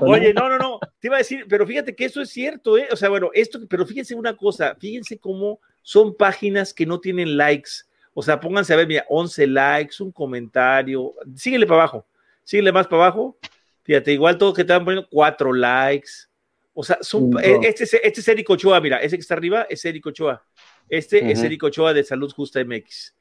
Oye, 0.00 0.34
no, 0.34 0.48
no, 0.48 0.58
no, 0.58 0.80
te 1.00 1.08
iba 1.08 1.16
a 1.16 1.18
decir, 1.18 1.46
pero 1.48 1.66
fíjate 1.66 1.94
que 1.94 2.04
eso 2.04 2.20
es 2.20 2.30
cierto, 2.30 2.76
¿eh? 2.78 2.88
O 2.90 2.96
sea, 2.96 3.08
bueno, 3.08 3.30
esto, 3.34 3.60
pero 3.68 3.86
fíjense 3.86 4.14
una 4.14 4.36
cosa, 4.36 4.76
fíjense 4.78 5.18
cómo 5.18 5.60
son 5.82 6.14
páginas 6.16 6.72
que 6.72 6.86
no 6.86 7.00
tienen 7.00 7.36
likes. 7.36 7.70
O 8.14 8.22
sea, 8.22 8.38
pónganse 8.38 8.72
a 8.72 8.76
ver, 8.76 8.86
mira, 8.86 9.04
11 9.08 9.46
likes, 9.46 10.02
un 10.02 10.12
comentario, 10.12 11.14
síguele 11.34 11.66
para 11.66 11.82
abajo, 11.82 12.06
síguele 12.44 12.72
más 12.72 12.86
para 12.86 13.04
abajo, 13.04 13.36
Fíjate, 13.82 14.12
igual 14.12 14.38
todos 14.38 14.54
que 14.54 14.62
estaban 14.62 14.84
poniendo 14.84 15.08
cuatro 15.10 15.52
likes. 15.52 16.10
O 16.74 16.82
sea, 16.84 16.98
e, 17.42 17.58
este, 17.62 17.84
es, 17.84 17.94
este 17.94 18.20
es 18.20 18.28
Eric 18.28 18.48
Ochoa, 18.48 18.80
mira, 18.80 18.98
ese 18.98 19.16
que 19.16 19.20
está 19.20 19.34
arriba 19.34 19.66
es 19.68 19.84
Eric 19.84 20.06
Ochoa. 20.06 20.42
Este 20.88 21.30
es 21.30 21.42
Eric 21.42 21.62
Ochoa 21.64 21.92
de 21.92 22.04
Salud 22.04 22.32
Justa 22.32 22.62
MX. 22.64 23.14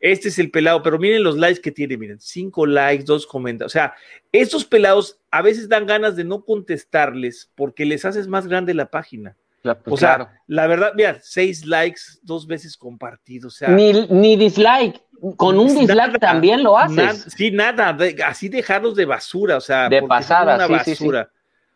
Este 0.00 0.28
es 0.28 0.38
el 0.38 0.50
pelado, 0.50 0.82
pero 0.82 0.98
miren 0.98 1.24
los 1.24 1.36
likes 1.36 1.60
que 1.60 1.72
tiene, 1.72 1.96
miren, 1.96 2.20
cinco 2.20 2.66
likes, 2.66 3.04
dos 3.04 3.26
comentarios. 3.26 3.72
O 3.72 3.74
sea, 3.74 3.94
estos 4.32 4.64
pelados 4.64 5.18
a 5.30 5.42
veces 5.42 5.68
dan 5.68 5.86
ganas 5.86 6.14
de 6.16 6.24
no 6.24 6.44
contestarles 6.44 7.50
porque 7.54 7.84
les 7.84 8.04
haces 8.04 8.28
más 8.28 8.46
grande 8.46 8.74
la 8.74 8.90
página. 8.90 9.36
Pues 9.62 9.76
o 9.86 9.96
sea, 9.96 10.40
la 10.46 10.66
verdad, 10.66 10.92
mira, 10.94 11.18
seis 11.20 11.66
likes, 11.66 12.00
dos 12.22 12.46
veces 12.46 12.76
compartidos. 12.76 13.54
O 13.54 13.58
sea, 13.58 13.68
ni, 13.70 13.92
ni 14.06 14.36
dislike 14.36 15.02
con 15.36 15.58
un 15.58 15.74
dislike 15.74 16.18
también 16.20 16.62
lo 16.62 16.78
haces. 16.78 17.26
sí, 17.36 17.50
nada, 17.50 17.96
así 18.26 18.48
dejarlos 18.48 18.94
de 18.94 19.04
basura, 19.04 19.56
o 19.56 19.60
sea, 19.60 19.88
de 19.88 20.02
pasada, 20.02 20.56
una 20.56 20.66
basura. 20.66 21.30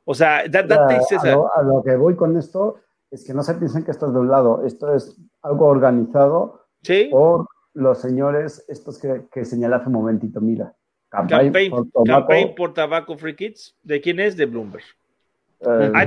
O 0.04 0.14
sea, 0.14 0.44
date 0.48 0.74
a, 0.74 1.62
lo, 1.62 1.82
que 1.84 1.96
voy 1.96 2.16
con 2.16 2.36
esto 2.36 2.76
es 3.10 3.24
que 3.24 3.34
no 3.34 3.42
se 3.42 3.54
piensen 3.54 3.84
que 3.84 3.92
esto 3.92 4.06
es 4.06 4.12
de 4.12 4.18
un 4.18 4.28
lado, 4.28 4.64
esto 4.66 4.94
es 4.94 5.16
algo 5.42 5.66
organizado 5.66 6.66
por 7.10 7.46
los 7.74 8.00
señores, 8.00 8.64
estos 8.68 8.98
que, 8.98 9.22
que 9.32 9.44
señalé 9.44 9.76
hace 9.76 9.86
un 9.86 9.94
momentito, 9.94 10.40
mira. 10.40 10.74
Campaign, 11.12 12.54
por, 12.56 12.72
Tabaco 12.72 13.18
Free 13.18 13.36
Kids, 13.36 13.76
¿de 13.82 14.00
quién 14.00 14.18
es? 14.18 14.36
De 14.36 14.46
Bloomberg. 14.46 14.84
Eh, 15.60 15.92
ah, 15.94 16.06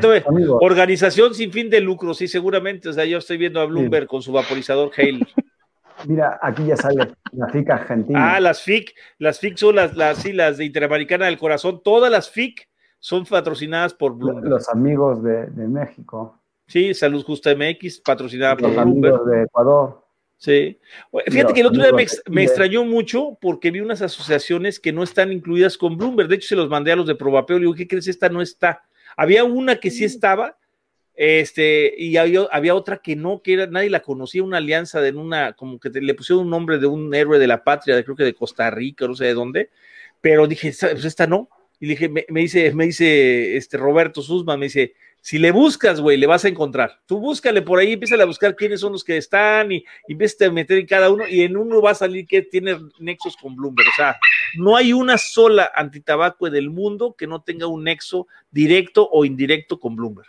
Organización 0.62 1.36
sin 1.36 1.52
fin 1.52 1.70
de 1.70 1.80
lucro, 1.80 2.14
sí, 2.14 2.28
seguramente. 2.28 2.90
O 2.90 2.94
sea, 2.94 3.06
yo 3.06 3.20
estoy 3.20 3.38
viendo 3.38 3.62
a 3.62 3.66
Bloomberg 3.66 4.08
con 4.08 4.22
su 4.22 4.32
vaporizador 4.32 4.92
Hale. 4.98 5.20
Mira, 6.08 6.40
aquí 6.42 6.66
ya 6.66 6.76
sale 6.76 7.14
la 7.32 7.48
FIC 7.48 7.70
argentina. 7.70 8.36
Ah, 8.36 8.40
las 8.40 8.62
FIC, 8.62 8.94
las 9.20 9.40
FIC 9.40 9.58
son 9.58 9.76
las, 9.76 9.96
las, 9.96 10.18
sí, 10.18 10.34
las 10.34 10.58
de 10.58 10.66
Interamericana 10.66 11.28
del 11.28 11.38
Corazón, 11.38 11.82
todas 11.84 12.12
las 12.12 12.30
FIC 12.30 12.68
son 13.00 13.26
patrocinadas 13.26 13.94
por 13.94 14.18
Bloomberg. 14.18 14.48
Los 14.48 14.68
amigos 14.70 15.24
de, 15.24 15.48
de 15.48 15.68
México. 15.68 16.42
Sí, 16.68 16.94
Salud 16.94 17.24
Justa 17.24 17.56
MX, 17.56 18.02
patrocinada 18.02 18.58
por 18.58 18.70
Los 18.70 18.78
amigos 18.78 19.26
de 19.28 19.44
Ecuador. 19.44 20.05
Sí. 20.38 20.78
Fíjate 21.28 21.54
que 21.54 21.62
el 21.62 21.68
otro 21.68 21.82
día 21.82 21.92
me, 21.94 22.04
ex- 22.04 22.22
extrañó 22.44 22.84
mucho 22.84 23.38
porque 23.42 23.72
vi 23.72 23.80
unas 23.80 24.02
asociaciones 24.02 24.80
que 24.80 24.92
no 24.92 25.02
están 25.02 25.32
incluidas 25.32 25.78
con 25.78 25.98
Bloomberg. 25.98 26.28
De 26.30 26.36
hecho, 26.36 26.50
se 26.50 26.56
los 26.56 26.70
mandé 26.70 26.92
a 26.92 26.96
los 26.96 27.08
de 27.08 27.16
Probapeo. 27.16 27.58
Le 27.58 27.62
digo, 27.62 27.74
¿qué 27.74 27.88
crees? 27.88 28.08
Esta 28.08 28.30
no 28.30 28.42
está. 28.42 28.84
Había 29.18 29.44
una 29.46 29.78
que 29.80 29.90
sí 29.92 30.04
estaba, 30.04 30.58
este, 31.16 31.94
y 31.98 32.18
había, 32.18 32.42
había 32.52 32.76
otra 32.76 32.98
que 32.98 33.16
no, 33.16 33.42
que 33.42 33.54
era, 33.54 33.68
nadie 33.68 33.90
la 33.90 34.02
conocía, 34.02 34.44
una 34.44 34.58
alianza 34.58 35.00
de 35.02 35.12
una, 35.12 35.54
como 35.54 35.80
que 35.80 35.90
te- 35.90 36.02
le 36.02 36.14
pusieron 36.14 36.44
un 36.46 36.52
nombre 36.52 36.78
de 36.78 36.88
un 36.88 37.14
héroe 37.16 37.40
de 37.40 37.48
la 37.48 37.64
patria, 37.64 37.96
de, 37.96 38.04
creo 38.04 38.18
que 38.18 38.26
de 38.26 38.34
Costa 38.36 38.70
Rica, 38.70 39.08
no 39.08 39.16
sé 39.16 39.26
de 39.26 39.34
dónde, 39.34 39.70
pero 40.20 40.46
dije, 40.48 40.68
"Esta- 40.68 40.92
pues 40.92 41.06
esta 41.06 41.26
no. 41.28 41.50
Y 41.80 41.86
le 41.88 41.92
dije, 41.94 42.10
me, 42.10 42.26
me 42.30 42.42
dice, 42.42 42.74
me 42.74 42.86
dice 42.86 43.56
este 43.58 43.78
Roberto 43.78 44.22
Susman, 44.22 44.60
me 44.60 44.66
dice, 44.66 44.94
si 45.26 45.40
le 45.40 45.50
buscas, 45.50 46.02
güey, 46.02 46.18
le 46.18 46.28
vas 46.28 46.46
a 46.46 46.50
encontrar. 46.50 47.02
Tú 47.08 47.20
búscale 47.20 47.64
por 47.64 47.80
ahí, 47.80 47.94
empieza 47.94 48.14
a 48.14 48.26
buscar 48.26 48.56
quiénes 48.56 48.80
son 48.80 48.92
los 48.92 49.04
que 49.04 49.18
están 49.18 49.72
y, 49.72 49.84
y 50.08 50.14
a 50.14 50.52
meter 50.52 50.78
en 50.78 50.86
cada 50.86 51.10
uno 51.10 51.28
y 51.28 51.42
en 51.42 51.58
uno 51.58 51.82
va 51.82 51.92
a 51.92 51.96
salir 51.96 52.28
que 52.28 52.44
tiene 52.44 52.78
nexos 53.00 53.36
con 53.36 53.56
Bloomberg. 53.56 53.88
O 53.90 53.96
sea, 53.96 54.18
no 54.56 54.78
hay 54.78 54.94
una 54.94 55.18
sola 55.18 55.72
antitabaco 55.74 56.46
en 56.46 56.56
el 56.56 56.70
mundo 56.70 57.16
que 57.18 57.26
no 57.26 57.42
tenga 57.42 57.66
un 57.66 57.86
nexo 57.86 58.28
directo 58.52 59.10
o 59.12 59.26
indirecto 59.26 59.80
con 59.80 59.96
Bloomberg. 59.96 60.28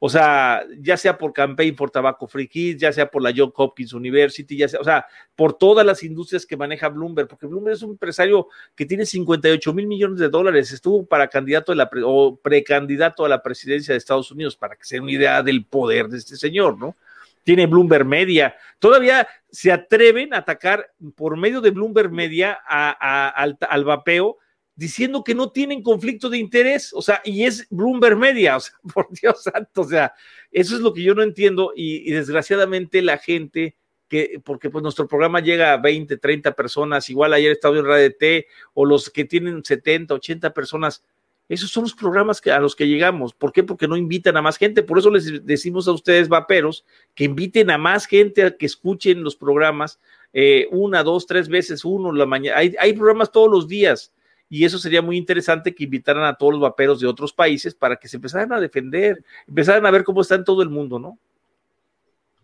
O 0.00 0.08
sea, 0.08 0.62
ya 0.78 0.96
sea 0.96 1.18
por 1.18 1.32
Campaign 1.32 1.74
for 1.74 1.90
Tobacco 1.90 2.28
Free 2.28 2.46
Kids, 2.46 2.80
ya 2.80 2.92
sea 2.92 3.10
por 3.10 3.20
la 3.20 3.32
John 3.36 3.52
Hopkins 3.54 3.92
University, 3.92 4.56
ya 4.56 4.68
sea, 4.68 4.78
o 4.80 4.84
sea, 4.84 5.04
por 5.34 5.54
todas 5.54 5.84
las 5.84 6.04
industrias 6.04 6.46
que 6.46 6.56
maneja 6.56 6.88
Bloomberg, 6.88 7.26
porque 7.26 7.46
Bloomberg 7.46 7.74
es 7.74 7.82
un 7.82 7.90
empresario 7.90 8.46
que 8.76 8.86
tiene 8.86 9.04
58 9.04 9.72
mil 9.74 9.88
millones 9.88 10.20
de 10.20 10.28
dólares, 10.28 10.70
estuvo 10.70 11.04
para 11.04 11.26
candidato 11.26 11.72
de 11.72 11.76
la 11.76 11.90
pre- 11.90 12.02
o 12.04 12.36
precandidato 12.40 13.24
a 13.24 13.28
la 13.28 13.42
presidencia 13.42 13.92
de 13.92 13.98
Estados 13.98 14.30
Unidos, 14.30 14.54
para 14.56 14.76
que 14.76 14.84
se 14.84 14.94
den 14.96 15.02
una 15.02 15.12
idea 15.12 15.42
del 15.42 15.64
poder 15.64 16.06
de 16.08 16.18
este 16.18 16.36
señor, 16.36 16.78
¿no? 16.78 16.94
Tiene 17.42 17.66
Bloomberg 17.66 18.04
Media, 18.04 18.54
todavía 18.78 19.26
se 19.50 19.72
atreven 19.72 20.32
a 20.32 20.38
atacar 20.38 20.92
por 21.16 21.36
medio 21.36 21.60
de 21.60 21.70
Bloomberg 21.70 22.12
Media 22.12 22.56
a- 22.68 23.28
al, 23.30 23.58
al 23.68 23.84
vapeo, 23.84 24.38
diciendo 24.78 25.24
que 25.24 25.34
no 25.34 25.50
tienen 25.50 25.82
conflicto 25.82 26.30
de 26.30 26.38
interés, 26.38 26.92
o 26.94 27.02
sea, 27.02 27.20
y 27.24 27.42
es 27.42 27.66
Bloomberg 27.68 28.16
Media, 28.16 28.56
o 28.56 28.60
sea, 28.60 28.76
por 28.94 29.08
Dios 29.10 29.42
santo, 29.42 29.80
o 29.80 29.84
sea, 29.84 30.14
eso 30.52 30.76
es 30.76 30.80
lo 30.80 30.94
que 30.94 31.02
yo 31.02 31.16
no 31.16 31.24
entiendo 31.24 31.72
y, 31.74 32.08
desgraciadamente 32.12 33.02
la 33.02 33.18
gente 33.18 33.74
que, 34.06 34.40
porque 34.44 34.70
pues 34.70 34.84
nuestro 34.84 35.08
programa 35.08 35.40
llega 35.40 35.72
a 35.72 35.78
20, 35.78 36.16
30 36.16 36.52
personas, 36.54 37.10
igual 37.10 37.32
ayer 37.32 37.50
estaba 37.50 37.76
en 37.76 37.86
Radio 37.86 38.14
T, 38.16 38.46
o 38.72 38.86
los 38.86 39.10
que 39.10 39.24
tienen 39.24 39.64
70, 39.64 40.14
80 40.14 40.54
personas, 40.54 41.04
esos 41.48 41.70
son 41.70 41.82
los 41.82 41.94
programas 41.94 42.40
que, 42.40 42.52
a 42.52 42.60
los 42.60 42.76
que 42.76 42.86
llegamos. 42.86 43.34
¿Por 43.34 43.52
qué? 43.52 43.64
Porque 43.64 43.88
no 43.88 43.96
invitan 43.96 44.36
a 44.36 44.42
más 44.42 44.58
gente. 44.58 44.82
Por 44.82 44.98
eso 44.98 45.10
les 45.10 45.44
decimos 45.44 45.88
a 45.88 45.92
ustedes, 45.92 46.28
vaperos, 46.28 46.84
que 47.14 47.24
inviten 47.24 47.70
a 47.70 47.78
más 47.78 48.06
gente 48.06 48.44
a 48.44 48.56
que 48.56 48.66
escuchen 48.66 49.24
los 49.24 49.34
programas 49.34 49.98
eh, 50.32 50.68
una, 50.70 51.02
dos, 51.02 51.26
tres 51.26 51.48
veces, 51.48 51.84
uno 51.84 52.12
la 52.12 52.26
mañana. 52.26 52.58
Hay, 52.58 52.74
hay 52.78 52.92
programas 52.92 53.32
todos 53.32 53.50
los 53.50 53.66
días 53.66 54.12
y 54.48 54.64
eso 54.64 54.78
sería 54.78 55.02
muy 55.02 55.16
interesante 55.16 55.74
que 55.74 55.84
invitaran 55.84 56.24
a 56.24 56.34
todos 56.34 56.52
los 56.52 56.62
vaperos 56.62 57.00
de 57.00 57.06
otros 57.06 57.32
países 57.32 57.74
para 57.74 57.96
que 57.96 58.08
se 58.08 58.16
empezaran 58.16 58.52
a 58.52 58.60
defender, 58.60 59.22
empezaran 59.46 59.84
a 59.84 59.90
ver 59.90 60.04
cómo 60.04 60.20
está 60.22 60.34
en 60.34 60.44
todo 60.44 60.62
el 60.62 60.70
mundo, 60.70 60.98
¿no? 60.98 61.18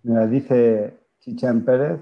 Mira, 0.03 0.27
dice 0.27 0.95
Chichán 1.21 1.65
Pérez, 1.65 2.01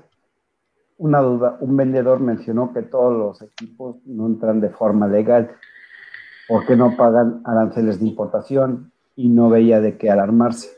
una 0.98 1.20
duda, 1.20 1.56
un 1.60 1.76
vendedor 1.76 2.20
mencionó 2.20 2.72
que 2.72 2.82
todos 2.82 3.16
los 3.16 3.42
equipos 3.42 3.96
no 4.04 4.26
entran 4.26 4.60
de 4.60 4.70
forma 4.70 5.06
legal. 5.08 5.50
¿Por 6.48 6.66
qué 6.66 6.76
no 6.76 6.96
pagan 6.96 7.40
aranceles 7.44 8.00
de 8.00 8.06
importación? 8.06 8.92
Y 9.14 9.28
no 9.28 9.48
veía 9.50 9.80
de 9.80 9.96
qué 9.96 10.10
alarmarse. 10.10 10.70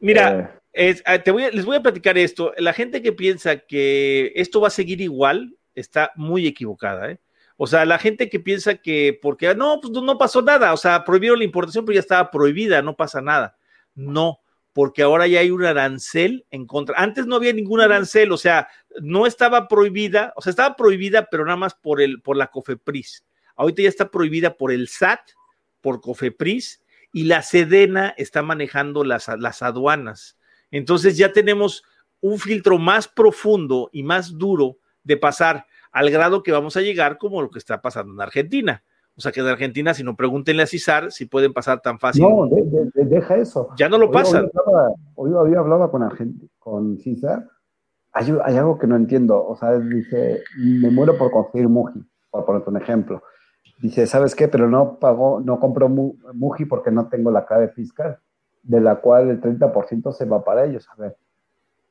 Mira, 0.00 0.58
Eh, 0.74 0.90
es, 0.90 1.02
ah, 1.06 1.18
te 1.18 1.30
voy 1.30 1.44
a- 1.44 1.50
les 1.50 1.64
voy 1.64 1.76
a 1.76 1.82
platicar 1.82 2.18
esto. 2.18 2.52
La 2.58 2.72
gente 2.72 3.02
que 3.02 3.12
piensa 3.12 3.56
que 3.58 4.32
esto 4.34 4.60
va 4.60 4.68
a 4.68 4.70
seguir 4.70 5.00
igual 5.00 5.56
está 5.74 6.12
muy 6.16 6.46
equivocada, 6.46 7.10
¿eh? 7.10 7.18
O 7.64 7.68
sea, 7.68 7.84
la 7.84 8.00
gente 8.00 8.28
que 8.28 8.40
piensa 8.40 8.74
que 8.74 9.16
porque 9.22 9.54
no, 9.54 9.78
pues 9.80 9.92
no- 9.92 10.18
pasó 10.18 10.42
nada, 10.42 10.72
o 10.72 10.76
sea, 10.76 11.04
prohibieron 11.04 11.38
la 11.38 11.44
importación, 11.44 11.84
pero 11.84 11.94
ya 11.94 12.00
estaba 12.00 12.28
prohibida, 12.28 12.82
no 12.82 12.96
pasa 12.96 13.20
nada. 13.20 13.56
No, 13.94 14.40
porque 14.72 15.02
ahora 15.02 15.28
ya 15.28 15.38
hay 15.38 15.52
un 15.52 15.64
arancel 15.64 16.44
en 16.50 16.66
contra. 16.66 16.98
Antes 16.98 17.24
no 17.24 17.36
había 17.36 17.52
ningún 17.52 17.80
arancel, 17.80 18.32
o 18.32 18.36
sea, 18.36 18.66
no 19.00 19.26
estaba 19.26 19.68
prohibida, 19.68 20.32
o 20.34 20.42
sea, 20.42 20.50
estaba 20.50 20.74
prohibida, 20.74 21.28
pero 21.30 21.44
nada 21.44 21.56
más 21.56 21.74
por 21.76 22.00
el 22.00 22.20
por 22.20 22.36
la 22.36 22.48
COFEPRIS. 22.48 23.24
Ahorita 23.54 23.82
ya 23.82 23.88
está 23.90 24.10
prohibida 24.10 24.56
por 24.56 24.72
el 24.72 24.88
SAT, 24.88 25.20
por 25.80 26.00
COFEPRIS 26.00 26.82
y 27.12 27.26
la 27.26 27.42
Sedena 27.42 28.12
está 28.16 28.42
manejando 28.42 29.04
las, 29.04 29.28
las 29.38 29.62
aduanas. 29.62 30.36
Entonces 30.72 31.16
ya 31.16 31.32
tenemos 31.32 31.84
un 32.20 32.40
filtro 32.40 32.76
más 32.78 33.06
profundo 33.06 33.88
y 33.92 34.02
más 34.02 34.36
duro 34.36 34.78
de 35.04 35.16
pasar 35.16 35.66
al 35.92 36.10
grado 36.10 36.42
que 36.42 36.52
vamos 36.52 36.76
a 36.76 36.80
llegar 36.80 37.18
como 37.18 37.42
lo 37.42 37.50
que 37.50 37.58
está 37.58 37.80
pasando 37.80 38.12
en 38.12 38.20
Argentina. 38.20 38.82
O 39.14 39.20
sea 39.20 39.30
que 39.30 39.40
en 39.40 39.46
Argentina, 39.46 39.92
si 39.92 40.02
no 40.02 40.16
pregúntenle 40.16 40.62
a 40.62 40.66
Cisar 40.66 41.12
si 41.12 41.26
pueden 41.26 41.52
pasar 41.52 41.80
tan 41.82 41.98
fácil. 41.98 42.22
no, 42.22 42.46
de- 42.48 42.62
de- 42.62 42.90
de- 42.94 43.04
deja 43.04 43.36
eso. 43.36 43.68
ya 43.76 43.88
no 43.88 43.98
lo 43.98 44.06
Hoy- 44.06 44.12
pasan. 44.12 44.50
Hoy, 45.14 45.30
había 45.38 45.58
hablado 45.58 45.90
con, 45.90 46.02
Argent- 46.02 46.48
con 46.58 46.98
César. 46.98 47.46
Hay, 48.14 48.34
hay 48.44 48.56
algo 48.56 48.78
que 48.78 48.86
no 48.86 48.96
entiendo. 48.96 49.44
O 49.46 49.54
sea, 49.56 49.78
dice, 49.78 50.42
me 50.58 50.90
muero 50.90 51.16
por 51.18 51.30
conseguir 51.30 51.68
Muji, 51.68 52.02
por 52.30 52.44
ponerte 52.46 52.70
un 52.70 52.76
ejemplo. 52.78 53.22
Dice, 53.82 54.06
¿sabes 54.06 54.34
qué? 54.34 54.48
Pero 54.48 54.68
no 54.68 54.98
pagó, 54.98 55.40
no 55.40 55.58
compró 55.60 55.88
Mu- 55.88 56.16
Muji 56.34 56.64
porque 56.64 56.90
no 56.90 57.08
tengo 57.08 57.30
la 57.30 57.44
clave 57.46 57.68
fiscal, 57.68 58.18
de 58.62 58.80
la 58.80 58.96
cual 58.96 59.28
el 59.28 59.40
30% 59.40 60.12
se 60.12 60.24
va 60.24 60.42
para 60.44 60.64
ellos. 60.64 60.88
A 60.90 60.94
ver, 61.00 61.16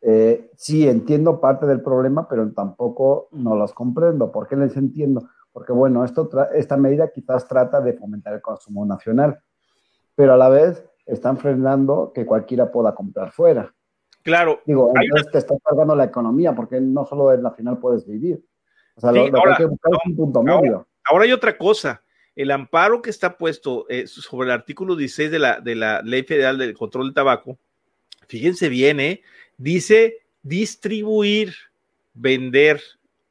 eh, 0.02 0.50
sí 0.56 0.88
entiendo 0.88 1.40
parte 1.40 1.66
del 1.66 1.82
problema, 1.82 2.28
pero 2.28 2.52
tampoco 2.52 3.30
no 3.32 3.56
los 3.56 3.74
comprendo. 3.74 4.32
¿Por 4.32 4.48
qué 4.48 4.56
les 4.56 4.76
entiendo? 4.78 5.28
Porque, 5.52 5.74
bueno, 5.74 6.04
esto 6.06 6.30
esta 6.54 6.78
medida 6.78 7.12
quizás 7.12 7.48
trata 7.48 7.82
de 7.82 7.94
fomentar 7.94 8.34
el 8.34 8.42
consumo 8.42 8.86
nacional, 8.86 9.40
pero 10.16 10.34
a 10.34 10.38
la 10.38 10.50
vez 10.50 10.84
están 11.06 11.38
frenando 11.38 12.12
que 12.14 12.26
cualquiera 12.26 12.72
pueda 12.72 12.96
comprar 12.96 13.32
fuera. 13.32 13.74
Claro, 14.24 14.60
Digo, 14.66 14.92
entonces 14.96 15.32
te 15.32 15.38
está 15.40 15.56
cargando 15.64 15.96
la 15.96 16.06
economía, 16.06 16.54
porque 16.56 16.80
no 16.80 17.06
solo 17.06 17.30
del 17.30 17.42
nacional 17.42 17.80
puedes 17.80 18.06
vivir. 18.08 18.44
O 18.96 19.02
sea, 19.02 19.12
Sí, 19.12 19.18
lo, 19.18 19.28
lo 19.30 19.38
ahora, 19.40 19.58
que 19.58 19.64
hay 19.64 19.68
que 19.68 19.72
buscar 19.72 19.92
es 19.94 20.00
un 20.10 20.16
punto 20.16 20.40
ahora- 20.40 20.62
medio. 20.62 20.88
Ahora 21.10 21.26
hay 21.26 21.32
otra 21.32 21.58
cosa. 21.58 22.02
El 22.36 22.52
amparo 22.52 23.02
que 23.02 23.10
está 23.10 23.38
puesto 23.38 23.86
eh, 23.90 24.06
sobre 24.08 24.48
el 24.48 24.54
artículo 24.54 24.96
16 24.96 25.32
de 25.32 25.40
la, 25.40 25.60
de 25.60 25.76
la 25.76 26.02
Ley 26.04 26.24
Federal 26.24 26.58
del 26.58 26.78
Control 26.78 27.06
del 27.08 27.14
Tabaco, 27.16 27.58
fíjense 28.28 28.70
bien, 28.70 29.00
¿eh? 29.00 29.22
Dice 29.62 30.18
distribuir, 30.42 31.54
vender, 32.14 32.82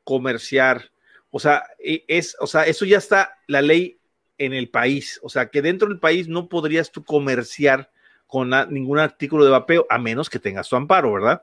comerciar. 0.05 0.91
O 1.31 1.41
sea, 1.41 1.65
e- 1.79 2.05
es, 2.07 2.37
o 2.41 2.47
sea, 2.47 2.65
eso 2.65 2.85
ya 2.85 2.99
está 2.99 3.37
la 3.47 3.61
ley 3.61 3.99
en 4.39 4.53
el 4.53 4.69
país. 4.69 5.19
O 5.23 5.29
sea, 5.29 5.51
que 5.51 5.61
dentro 5.61 5.89
del 5.89 5.99
país 5.99 6.29
no 6.29 6.49
podrías 6.49 6.93
tú 6.93 7.05
comerciar 7.05 7.91
con 8.27 8.51
ningún 8.71 9.01
artículo 9.01 9.45
de 9.45 9.51
vapeo, 9.51 9.87
a 9.91 9.99
menos 9.99 10.31
que 10.31 10.39
tengas 10.39 10.69
tu 10.69 10.77
amparo, 10.77 11.13
¿verdad? 11.13 11.43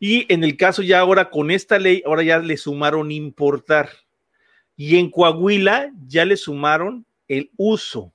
Y 0.00 0.30
en 0.32 0.42
el 0.42 0.56
caso 0.56 0.82
ya 0.82 0.98
ahora 0.98 1.30
con 1.30 1.52
esta 1.52 1.78
ley, 1.78 2.02
ahora 2.04 2.24
ya 2.24 2.40
le 2.40 2.56
sumaron 2.56 3.12
importar. 3.12 3.88
Y 4.76 4.96
en 4.96 5.08
Coahuila 5.10 5.92
ya 6.08 6.24
le 6.24 6.36
sumaron 6.36 7.06
el 7.28 7.52
uso. 7.56 8.12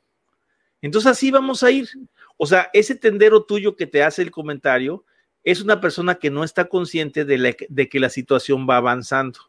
Entonces 0.82 1.10
así 1.10 1.32
vamos 1.32 1.64
a 1.64 1.72
ir. 1.72 1.88
O 2.36 2.46
sea, 2.46 2.70
ese 2.74 2.96
tendero 2.96 3.44
tuyo 3.44 3.78
que 3.78 3.88
te 3.88 4.04
hace 4.04 4.22
el 4.22 4.32
comentario 4.32 5.06
es 5.44 5.62
una 5.62 5.80
persona 5.82 6.16
que 6.16 6.30
no 6.30 6.44
está 6.44 6.66
consciente 6.66 7.26
de, 7.26 7.38
la- 7.38 7.56
de 7.68 7.90
que 7.90 8.00
la 8.00 8.10
situación 8.10 8.68
va 8.70 8.78
avanzando. 8.78 9.40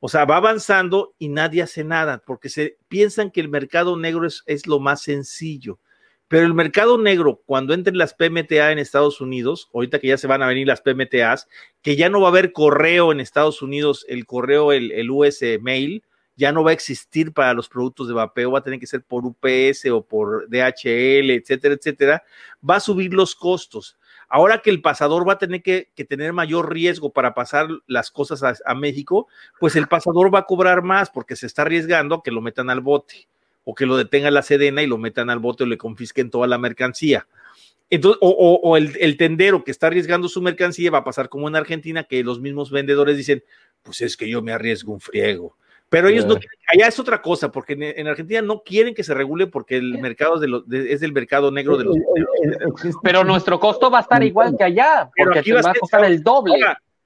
O 0.00 0.08
sea, 0.08 0.24
va 0.24 0.36
avanzando 0.36 1.14
y 1.18 1.28
nadie 1.28 1.62
hace 1.62 1.84
nada 1.84 2.22
porque 2.24 2.48
se 2.48 2.78
piensan 2.88 3.30
que 3.30 3.40
el 3.40 3.48
mercado 3.48 3.96
negro 3.98 4.26
es, 4.26 4.66
lo 4.66 4.80
más 4.80 5.02
sencillo. 5.02 5.78
Pero 6.26 6.46
el 6.46 6.54
mercado 6.54 6.96
negro, 6.96 7.42
cuando 7.44 7.74
entren 7.74 7.98
las 7.98 8.14
PMTA 8.14 8.72
en 8.72 8.78
Estados 8.78 9.20
Unidos, 9.20 9.68
ahorita 9.74 9.98
que 9.98 10.06
ya 10.08 10.16
se 10.16 10.28
van 10.28 10.42
a 10.42 10.46
venir 10.46 10.66
las 10.66 10.80
PMTAs, 10.80 11.48
que 11.82 11.96
ya 11.96 12.08
no 12.08 12.20
va 12.20 12.28
a 12.28 12.30
haber 12.30 12.52
correo 12.52 13.12
en 13.12 13.20
Estados 13.20 13.62
Unidos, 13.62 14.06
el 14.08 14.24
correo, 14.26 14.72
el, 14.72 14.92
el 14.92 15.10
US 15.10 15.42
mail, 15.60 16.02
ya 16.36 16.52
no 16.52 16.64
va 16.64 16.70
a 16.70 16.74
existir 16.74 17.32
para 17.32 17.52
los 17.52 17.68
productos 17.68 18.08
de 18.08 18.14
vapeo, 18.14 18.52
va 18.52 18.60
a 18.60 18.62
tener 18.62 18.80
que 18.80 18.86
ser 18.86 19.02
por 19.02 19.26
UPS 19.26 19.90
o 19.90 20.02
por 20.02 20.48
DHL, 20.48 21.30
etcétera, 21.34 21.74
etcétera, 21.74 22.22
va 22.68 22.76
a 22.76 22.80
subir 22.80 23.12
los 23.12 23.34
costos. 23.34 23.98
Ahora 24.32 24.62
que 24.62 24.70
el 24.70 24.80
pasador 24.80 25.28
va 25.28 25.32
a 25.34 25.38
tener 25.38 25.60
que, 25.60 25.90
tener 26.08 26.32
mayor 26.32 26.72
riesgo 26.72 27.12
para 27.12 27.34
pasar 27.34 27.66
las 27.88 28.12
cosas 28.12 28.62
a, 28.64 28.74
México, 28.76 29.26
pues 29.58 29.74
el 29.74 29.88
pasador 29.88 30.32
va 30.32 30.38
a 30.38 30.46
cobrar 30.46 30.82
más 30.82 31.10
porque 31.10 31.34
se 31.34 31.46
está 31.46 31.62
arriesgando 31.62 32.14
a 32.14 32.22
que 32.22 32.30
lo 32.30 32.40
metan 32.40 32.70
al 32.70 32.80
bote 32.80 33.26
o 33.64 33.74
que 33.74 33.86
lo 33.86 33.96
detenga 33.96 34.30
la 34.30 34.42
Sedena 34.42 34.84
y 34.84 34.86
lo 34.86 34.98
metan 34.98 35.30
al 35.30 35.40
bote 35.40 35.64
o 35.64 35.66
le 35.66 35.76
confisquen 35.76 36.30
toda 36.30 36.46
la 36.46 36.58
mercancía. 36.58 37.26
Entonces, 37.90 38.18
o, 38.22 38.76
el, 38.76 39.16
tendero 39.16 39.64
que 39.64 39.72
está 39.72 39.88
arriesgando 39.88 40.28
su 40.28 40.40
mercancía 40.40 40.92
va 40.92 40.98
a 40.98 41.04
pasar 41.04 41.28
como 41.28 41.48
en 41.48 41.56
Argentina, 41.56 42.04
que 42.04 42.22
los 42.22 42.40
mismos 42.40 42.70
vendedores 42.70 43.16
dicen, 43.16 43.42
pues 43.82 44.00
es 44.00 44.16
que 44.16 44.28
yo 44.28 44.42
me 44.42 44.52
arriesgo 44.52 44.92
un 44.92 45.00
friego. 45.00 45.56
Pero 45.90 46.08
ellos 46.08 46.24
no 46.24 46.36
quieren, 46.36 46.56
allá 46.72 46.86
es 46.86 47.00
otra 47.00 47.20
cosa, 47.20 47.50
porque 47.50 47.72
en, 47.72 48.06
Argentina 48.06 48.40
no 48.40 48.62
quieren 48.62 48.94
que 48.94 49.02
se 49.02 49.12
regule 49.12 49.48
porque 49.48 49.76
el 49.76 49.98
mercado 49.98 50.36
es, 50.36 51.00
del 51.00 51.12
mercado 51.12 51.50
negro 51.50 51.76
de 51.76 51.84
los. 51.84 51.96
Pero 53.02 53.24
nuestro 53.24 53.58
costo 53.58 53.90
va 53.90 53.98
a 53.98 54.02
estar 54.02 54.22
igual 54.22 54.56
que 54.56 54.62
allá, 54.64 55.10
porque 55.16 55.40
aquí 55.40 55.50
va, 55.50 55.68
a 55.68 55.74
costar 55.74 56.04
el 56.04 56.22
doble. 56.22 56.54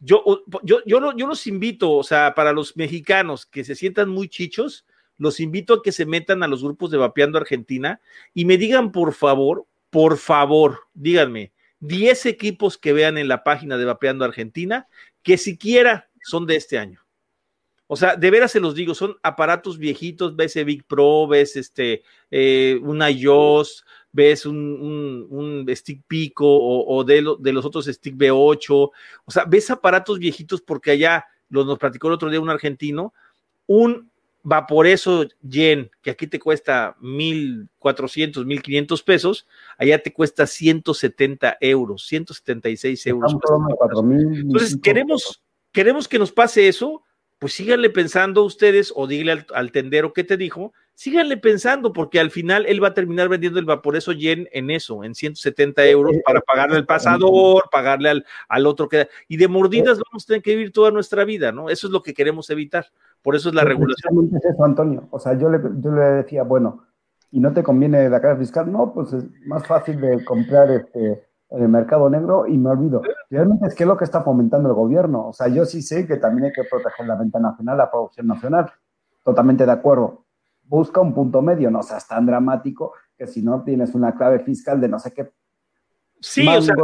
yo, 0.01 0.23
yo, 0.63 0.81
yo, 0.85 1.17
yo 1.17 1.27
los 1.27 1.47
invito, 1.47 1.93
o 1.93 2.03
sea, 2.03 2.35
para 2.35 2.53
los 2.53 2.77
mexicanos 2.77 3.47
que 3.47 3.65
se 3.65 3.75
sientan 3.75 4.11
muy 4.11 4.29
chichos, 4.29 4.85
los 5.17 5.41
invito 5.41 5.75
a 5.75 5.83
que 5.83 5.91
se 5.91 6.05
metan 6.05 6.43
a 6.43 6.49
los 6.49 6.63
grupos 6.63 6.91
de 6.91 6.99
Vapeando 6.99 7.39
Argentina 7.39 8.03
y 8.35 8.45
me 8.45 8.59
digan, 8.59 8.93
por 8.93 9.15
favor, 9.15 9.67
por 9.89 10.19
favor, 10.19 10.81
díganme, 10.93 11.53
10 11.81 12.27
equipos 12.27 12.77
que 12.77 12.93
vean 12.93 13.17
en 13.17 13.29
la 13.29 13.45
página 13.45 13.79
de 13.79 13.87
Vapeando 13.87 14.27
Argentina 14.27 14.89
que 15.23 15.39
siquiera 15.39 16.11
son 16.23 16.47
de 16.47 16.57
este 16.57 16.79
año. 16.79 17.04
O 17.87 17.97
sea, 17.97 18.17
de 18.17 18.31
veras 18.31 18.53
se 18.53 18.61
los 18.61 18.75
digo, 18.75 18.95
son 18.95 19.17
aparatos 19.23 19.79
viejitos, 19.79 20.35
ves 20.37 20.55
Big 20.65 20.85
Pro, 20.85 21.27
ves 21.27 21.57
este, 21.57 22.03
eh, 22.31 22.79
una 22.83 23.11
iOS, 23.11 23.85
ves 24.11 24.47
un, 24.47 25.67
Stick 25.69 26.03
Pico 26.07 26.47
o, 26.47 27.05
de, 27.05 27.25
de, 27.41 27.53
los 27.53 27.65
otros 27.65 27.87
Stick 27.87 28.17
B8, 28.17 28.71
o 28.71 29.31
sea, 29.31 29.45
ves 29.45 29.71
aparatos 29.71 30.19
viejitos 30.19 30.63
porque 30.63 30.93
allá, 30.93 31.27
los, 31.51 31.67
nos 31.67 31.79
platicó 31.79 32.09
el 32.09 32.15
otro 32.15 32.31
día 32.31 32.41
un 32.41 32.51
argentino, 32.51 33.13
un 33.67 34.11
Vaporeso 34.47 35.27
Yen, 35.41 35.91
que 36.03 36.11
aquí 36.11 36.27
te 36.27 36.39
cuesta 36.39 36.97
1.400, 37.01 38.45
1.500 38.45 39.03
pesos, 39.03 39.47
allá 39.79 40.03
te 40.03 40.13
cuesta 40.13 40.47
170 40.47 41.57
euros, 41.61 42.07
176 42.07 43.07
euros. 43.07 43.35
Entonces, 44.13 44.79
queremos, 44.83 45.43
queremos 45.73 46.07
que 46.07 46.19
nos 46.19 46.31
pase 46.31 46.69
eso, 46.69 47.03
pues 47.39 47.53
síganle 47.53 47.91
pensando 47.91 48.43
ustedes 48.45 48.93
o 48.95 49.07
díganle 49.07 49.45
al, 49.55 49.73
tendero 49.73 50.13
que 50.13 50.25
te 50.25 50.37
dijo, 50.37 50.73
síganle 50.95 51.37
pensando 51.37 51.93
porque 51.93 52.21
al 52.21 52.31
final 52.31 52.65
él 52.67 52.83
va 52.83 52.89
a 52.89 52.95
terminar 52.95 53.29
vendiendo 53.29 53.59
el 53.59 53.65
vaporeso 53.65 54.13
yen 54.13 54.49
en 54.53 54.71
eso, 54.71 55.05
en 55.05 55.15
170 55.15 55.87
euros 55.87 56.17
para 56.25 56.41
pagarle 56.41 56.77
al 56.77 56.87
pasador, 56.87 57.65
pagarle 57.71 58.11
al, 58.11 58.27
al 58.49 58.67
otro 58.67 58.89
que... 58.89 59.09
Y 59.29 59.37
de 59.37 59.49
mordidas 59.49 60.01
vamos 60.11 60.25
a 60.25 60.27
tener 60.27 60.43
que 60.43 60.55
vivir 60.57 60.73
toda 60.73 60.91
nuestra 60.91 61.25
vida, 61.25 61.53
¿no? 61.53 61.69
Eso 61.69 61.87
es 61.87 61.93
lo 61.93 62.03
que 62.03 62.15
queremos 62.15 62.49
evitar. 62.51 62.87
Por 63.23 63.35
eso 63.37 63.49
es 63.49 63.55
la 63.55 63.65
regulación. 63.65 64.31
Es 64.37 64.45
eso, 64.45 64.65
Antonio. 64.65 65.09
O 65.11 65.19
sea, 65.19 65.37
yo 65.39 65.49
le, 65.49 65.59
yo 65.81 65.91
le 65.91 66.03
decía, 66.03 66.45
bueno, 66.45 66.87
¿y 67.31 67.41
no 67.41 67.53
te 67.53 67.63
conviene 67.63 68.09
la 68.09 68.21
cara 68.21 68.37
fiscal? 68.37 68.71
No, 68.71 68.93
pues 68.95 69.13
es 69.13 69.25
más 69.47 69.67
fácil 69.67 70.01
de 70.01 70.25
comprar 70.25 70.71
este 70.71 71.25
en 71.55 71.63
el 71.63 71.69
mercado 71.69 72.11
negro 72.11 72.47
y 72.47 72.59
me 72.59 72.71
olvido. 72.71 73.03
Realmente 73.31 73.69
es 73.69 73.75
que 73.75 73.85
es 73.85 73.89
lo 73.89 73.97
que 73.97 74.05
está 74.05 74.23
fomentando 74.23 74.69
el 74.69 74.75
gobierno. 74.75 75.29
O 75.29 75.33
sea, 75.33 75.49
yo 75.49 75.65
sí 75.65 75.83
sé 75.83 76.07
que 76.07 76.17
también 76.17 76.47
hay 76.47 76.53
que 76.53 76.65
proteger 76.65 77.07
la 77.07 77.15
venta 77.15 77.39
nacional, 77.39 77.79
la 77.79 77.91
producción 77.91 78.27
nacional. 78.27 78.71
Totalmente 79.23 79.65
de 79.65 79.73
acuerdo. 79.73 80.25
Busca 80.65 81.01
un 81.01 81.15
punto 81.15 81.43
medio, 81.43 81.71
no 81.71 81.83
seas 81.83 82.09
tan 82.09 82.27
dramático 82.27 82.95
que 83.17 83.27
si 83.27 83.43
no 83.43 83.63
tienes 83.63 83.95
una 83.95 84.15
clave 84.15 84.41
fiscal 84.41 84.81
de 84.81 84.89
no 84.89 84.99
sé 84.99 85.13
qué. 85.13 85.31
Sí, 86.21 86.49
o 86.49 86.63
sea, 86.63 86.75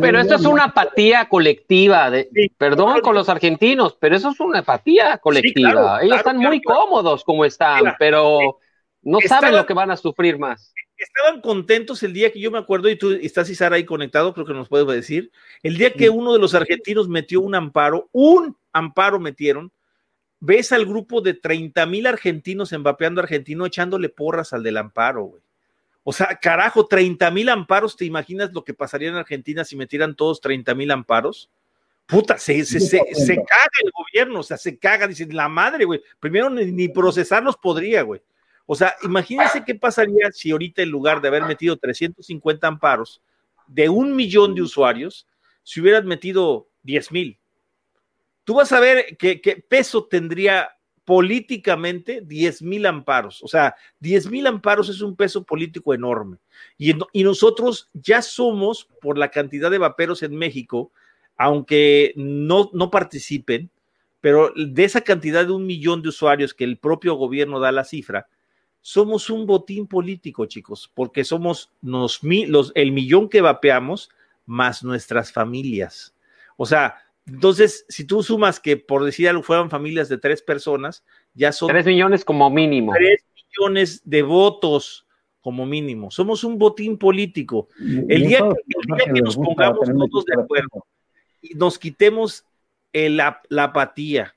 pero 0.00 0.20
esto 0.20 0.34
es 0.34 0.44
una 0.44 0.64
apatía 0.64 1.28
colectiva. 1.28 2.10
De, 2.10 2.28
perdón 2.58 3.00
con 3.00 3.14
los 3.14 3.28
argentinos, 3.28 3.96
pero 3.98 4.14
eso 4.14 4.30
es 4.30 4.38
una 4.38 4.60
apatía 4.60 5.18
colectiva. 5.18 6.02
Ellos 6.02 6.18
están 6.18 6.36
muy 6.36 6.62
cómodos 6.62 7.24
como 7.24 7.44
están, 7.44 7.94
pero 7.98 8.58
no 9.02 9.18
saben 9.20 9.56
lo 9.56 9.64
que 9.64 9.74
van 9.74 9.90
a 9.90 9.96
sufrir 9.96 10.38
más 10.38 10.74
estaban 11.04 11.40
contentos 11.40 12.02
el 12.02 12.12
día 12.12 12.32
que 12.32 12.40
yo 12.40 12.50
me 12.50 12.58
acuerdo, 12.58 12.88
y 12.88 12.96
tú 12.96 13.12
estás 13.12 13.50
Isara 13.50 13.76
ahí 13.76 13.84
conectado, 13.84 14.34
creo 14.34 14.46
que 14.46 14.52
nos 14.52 14.68
puedes 14.68 14.86
decir, 14.86 15.30
el 15.62 15.76
día 15.76 15.92
que 15.92 16.10
uno 16.10 16.32
de 16.32 16.38
los 16.38 16.54
argentinos 16.54 17.08
metió 17.08 17.40
un 17.40 17.54
amparo, 17.54 18.08
un 18.12 18.56
amparo 18.72 19.18
metieron, 19.18 19.72
ves 20.40 20.72
al 20.72 20.86
grupo 20.86 21.20
de 21.20 21.34
30 21.34 21.84
mil 21.86 22.06
argentinos 22.06 22.72
en 22.72 22.82
Vapeando 22.82 23.20
Argentino 23.20 23.66
echándole 23.66 24.08
porras 24.08 24.52
al 24.52 24.62
del 24.62 24.78
amparo, 24.78 25.24
güey. 25.24 25.42
O 26.02 26.12
sea, 26.12 26.38
carajo, 26.40 26.86
30 26.86 27.30
mil 27.30 27.48
amparos, 27.50 27.96
¿te 27.96 28.06
imaginas 28.06 28.52
lo 28.52 28.64
que 28.64 28.72
pasaría 28.72 29.10
en 29.10 29.16
Argentina 29.16 29.64
si 29.64 29.76
metieran 29.76 30.16
todos 30.16 30.40
30 30.40 30.74
mil 30.74 30.90
amparos? 30.90 31.50
Puta, 32.06 32.38
se, 32.38 32.64
se, 32.64 32.80
se, 32.80 32.98
caga 32.98 33.70
el 33.84 33.90
gobierno, 33.92 34.40
o 34.40 34.42
sea, 34.42 34.56
se 34.56 34.76
caga, 34.78 35.06
dicen, 35.06 35.34
la 35.36 35.48
madre, 35.48 35.84
güey. 35.84 36.02
Primero 36.18 36.50
ni, 36.50 36.72
ni 36.72 36.88
procesarlos 36.88 37.56
podría, 37.56 38.02
güey. 38.02 38.20
O 38.72 38.76
sea, 38.76 38.94
imagínense 39.02 39.64
qué 39.64 39.74
pasaría 39.74 40.30
si 40.30 40.52
ahorita 40.52 40.80
en 40.80 40.90
lugar 40.90 41.20
de 41.20 41.26
haber 41.26 41.42
metido 41.44 41.76
350 41.76 42.68
amparos 42.68 43.20
de 43.66 43.88
un 43.88 44.14
millón 44.14 44.54
de 44.54 44.62
usuarios, 44.62 45.26
si 45.64 45.80
hubieran 45.80 46.06
metido 46.06 46.68
10 46.84 47.10
mil. 47.10 47.40
Tú 48.44 48.54
vas 48.54 48.70
a 48.70 48.78
ver 48.78 49.16
qué, 49.18 49.64
peso 49.68 50.04
tendría 50.04 50.70
políticamente 51.04 52.20
10 52.24 52.62
mil 52.62 52.86
amparos. 52.86 53.42
O 53.42 53.48
sea, 53.48 53.74
10 53.98 54.30
mil 54.30 54.46
amparos 54.46 54.88
es 54.88 55.00
un 55.00 55.16
peso 55.16 55.42
político 55.42 55.92
enorme. 55.92 56.36
Y, 56.78 56.94
y, 57.12 57.24
nosotros 57.24 57.90
ya 57.92 58.22
somos, 58.22 58.86
por 59.00 59.18
la 59.18 59.32
cantidad 59.32 59.72
de 59.72 59.78
vaperos 59.78 60.22
en 60.22 60.36
México, 60.36 60.92
aunque 61.36 62.12
no, 62.14 62.70
no 62.72 62.88
participen, 62.88 63.68
pero 64.20 64.52
de 64.54 64.84
esa 64.84 65.00
cantidad 65.00 65.44
de 65.44 65.50
un 65.50 65.66
millón 65.66 66.02
de 66.02 66.10
usuarios 66.10 66.54
que 66.54 66.62
el 66.62 66.78
propio 66.78 67.16
gobierno 67.16 67.58
da 67.58 67.72
la 67.72 67.82
cifra, 67.82 68.28
somos 68.80 69.30
un 69.30 69.46
botín 69.46 69.86
político, 69.86 70.46
chicos, 70.46 70.90
porque 70.94 71.24
somos 71.24 71.72
los, 71.82 72.20
el 72.74 72.92
millón 72.92 73.28
que 73.28 73.40
vapeamos 73.40 74.10
más 74.46 74.82
nuestras 74.82 75.32
familias. 75.32 76.14
O 76.56 76.66
sea, 76.66 76.96
entonces, 77.26 77.84
si 77.88 78.04
tú 78.04 78.22
sumas 78.22 78.58
que 78.58 78.76
por 78.76 79.04
decir 79.04 79.28
algo 79.28 79.42
fueran 79.42 79.70
familias 79.70 80.08
de 80.08 80.18
tres 80.18 80.42
personas, 80.42 81.04
ya 81.34 81.52
son... 81.52 81.68
Tres 81.68 81.86
millones 81.86 82.24
como 82.24 82.50
mínimo. 82.50 82.92
Tres 82.92 83.24
millones 83.34 84.02
de 84.04 84.22
votos 84.22 85.06
como 85.40 85.66
mínimo. 85.66 86.10
Somos 86.10 86.44
un 86.44 86.58
botín 86.58 86.98
político. 86.98 87.68
El 87.78 88.26
día, 88.26 88.40
que, 89.04 89.22
nos 89.22 89.36
pongamos 89.36 89.88
todos 90.10 90.24
de 90.24 90.34
acuerdo 90.34 90.86
y 91.40 91.54
nos 91.54 91.78
quitemos 91.78 92.44
la 92.92 93.40
apatía, 93.58 94.34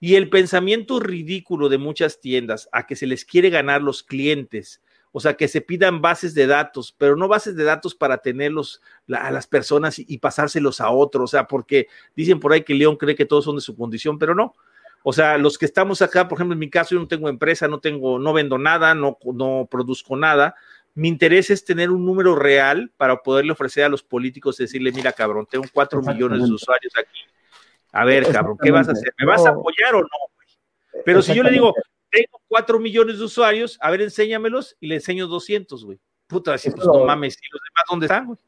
y 0.00 0.16
el 0.16 0.28
pensamiento 0.28 1.00
ridículo 1.00 1.68
de 1.68 1.78
muchas 1.78 2.20
tiendas 2.20 2.68
a 2.72 2.86
que 2.86 2.96
se 2.96 3.06
les 3.06 3.24
quiere 3.24 3.50
ganar 3.50 3.82
los 3.82 4.02
clientes, 4.02 4.82
o 5.12 5.20
sea, 5.20 5.34
que 5.34 5.48
se 5.48 5.62
pidan 5.62 6.02
bases 6.02 6.34
de 6.34 6.46
datos, 6.46 6.94
pero 6.96 7.16
no 7.16 7.28
bases 7.28 7.56
de 7.56 7.64
datos 7.64 7.94
para 7.94 8.18
tenerlos 8.18 8.82
a 9.10 9.30
las 9.30 9.46
personas 9.46 9.98
y, 9.98 10.18
pasárselos 10.18 10.80
a 10.80 10.90
otros, 10.90 11.24
o 11.24 11.26
sea, 11.28 11.46
porque 11.46 11.88
dicen 12.14 12.38
por 12.38 12.52
ahí 12.52 12.62
que 12.62 12.74
León 12.74 12.96
cree 12.96 13.14
que 13.14 13.24
todos 13.24 13.44
son 13.44 13.56
de 13.56 13.62
su 13.62 13.74
condición, 13.74 14.18
pero 14.18 14.34
no. 14.34 14.54
O 15.02 15.12
sea, 15.12 15.38
los 15.38 15.56
que 15.56 15.64
estamos 15.64 16.02
acá, 16.02 16.28
por 16.28 16.36
ejemplo, 16.36 16.52
en 16.52 16.58
mi 16.58 16.68
caso, 16.68 16.94
yo 16.94 17.00
no 17.00 17.08
tengo 17.08 17.28
empresa, 17.28 17.68
no 17.68 17.80
tengo, 17.80 18.18
no 18.18 18.32
vendo 18.34 18.58
nada, 18.58 18.94
no, 18.94 19.16
no 19.32 19.68
produzco 19.70 20.16
nada. 20.16 20.54
Mi 20.94 21.08
interés 21.08 21.48
es 21.48 21.64
tener 21.64 21.90
un 21.90 22.04
número 22.04 22.34
real 22.34 22.92
para 22.96 23.22
poderle 23.22 23.52
ofrecer 23.52 23.84
a 23.84 23.88
los 23.88 24.02
políticos, 24.02 24.56
decirle, 24.56 24.92
mira, 24.92 25.12
cabrón, 25.12 25.46
tengo 25.48 25.64
cuatro 25.72 26.02
millones 26.02 26.42
de 26.46 26.52
usuarios 26.52 26.92
aquí 26.98 27.20
a 28.00 28.04
ver, 28.04 28.30
cabrón, 28.30 28.56
¿qué 28.62 28.70
vas 28.70 28.88
a 28.88 28.92
hacer? 28.92 29.12
¿Me 29.18 29.26
vas 29.26 29.44
a 29.46 29.50
apoyar 29.50 29.94
o 29.94 30.00
no, 30.00 31.02
Pero 31.04 31.22
si 31.22 31.34
yo 31.34 31.42
le 31.42 31.50
digo, 31.50 31.74
tengo 32.10 32.40
cuatro 32.48 32.78
millones 32.78 33.18
de 33.18 33.24
usuarios, 33.24 33.78
a 33.80 33.90
ver, 33.90 34.02
enséñamelos 34.02 34.76
y 34.80 34.88
le 34.88 34.96
enseño 34.96 35.26
200, 35.26 35.84
güey. 35.84 35.98
Puta, 36.26 36.54
así, 36.54 36.70
pues 36.70 36.86
no 36.86 37.04
mames, 37.04 37.34
¿y 37.34 37.46
los 37.52 37.60
demás 37.62 37.84
dónde 37.88 38.06
están, 38.06 38.26
güey? 38.26 38.38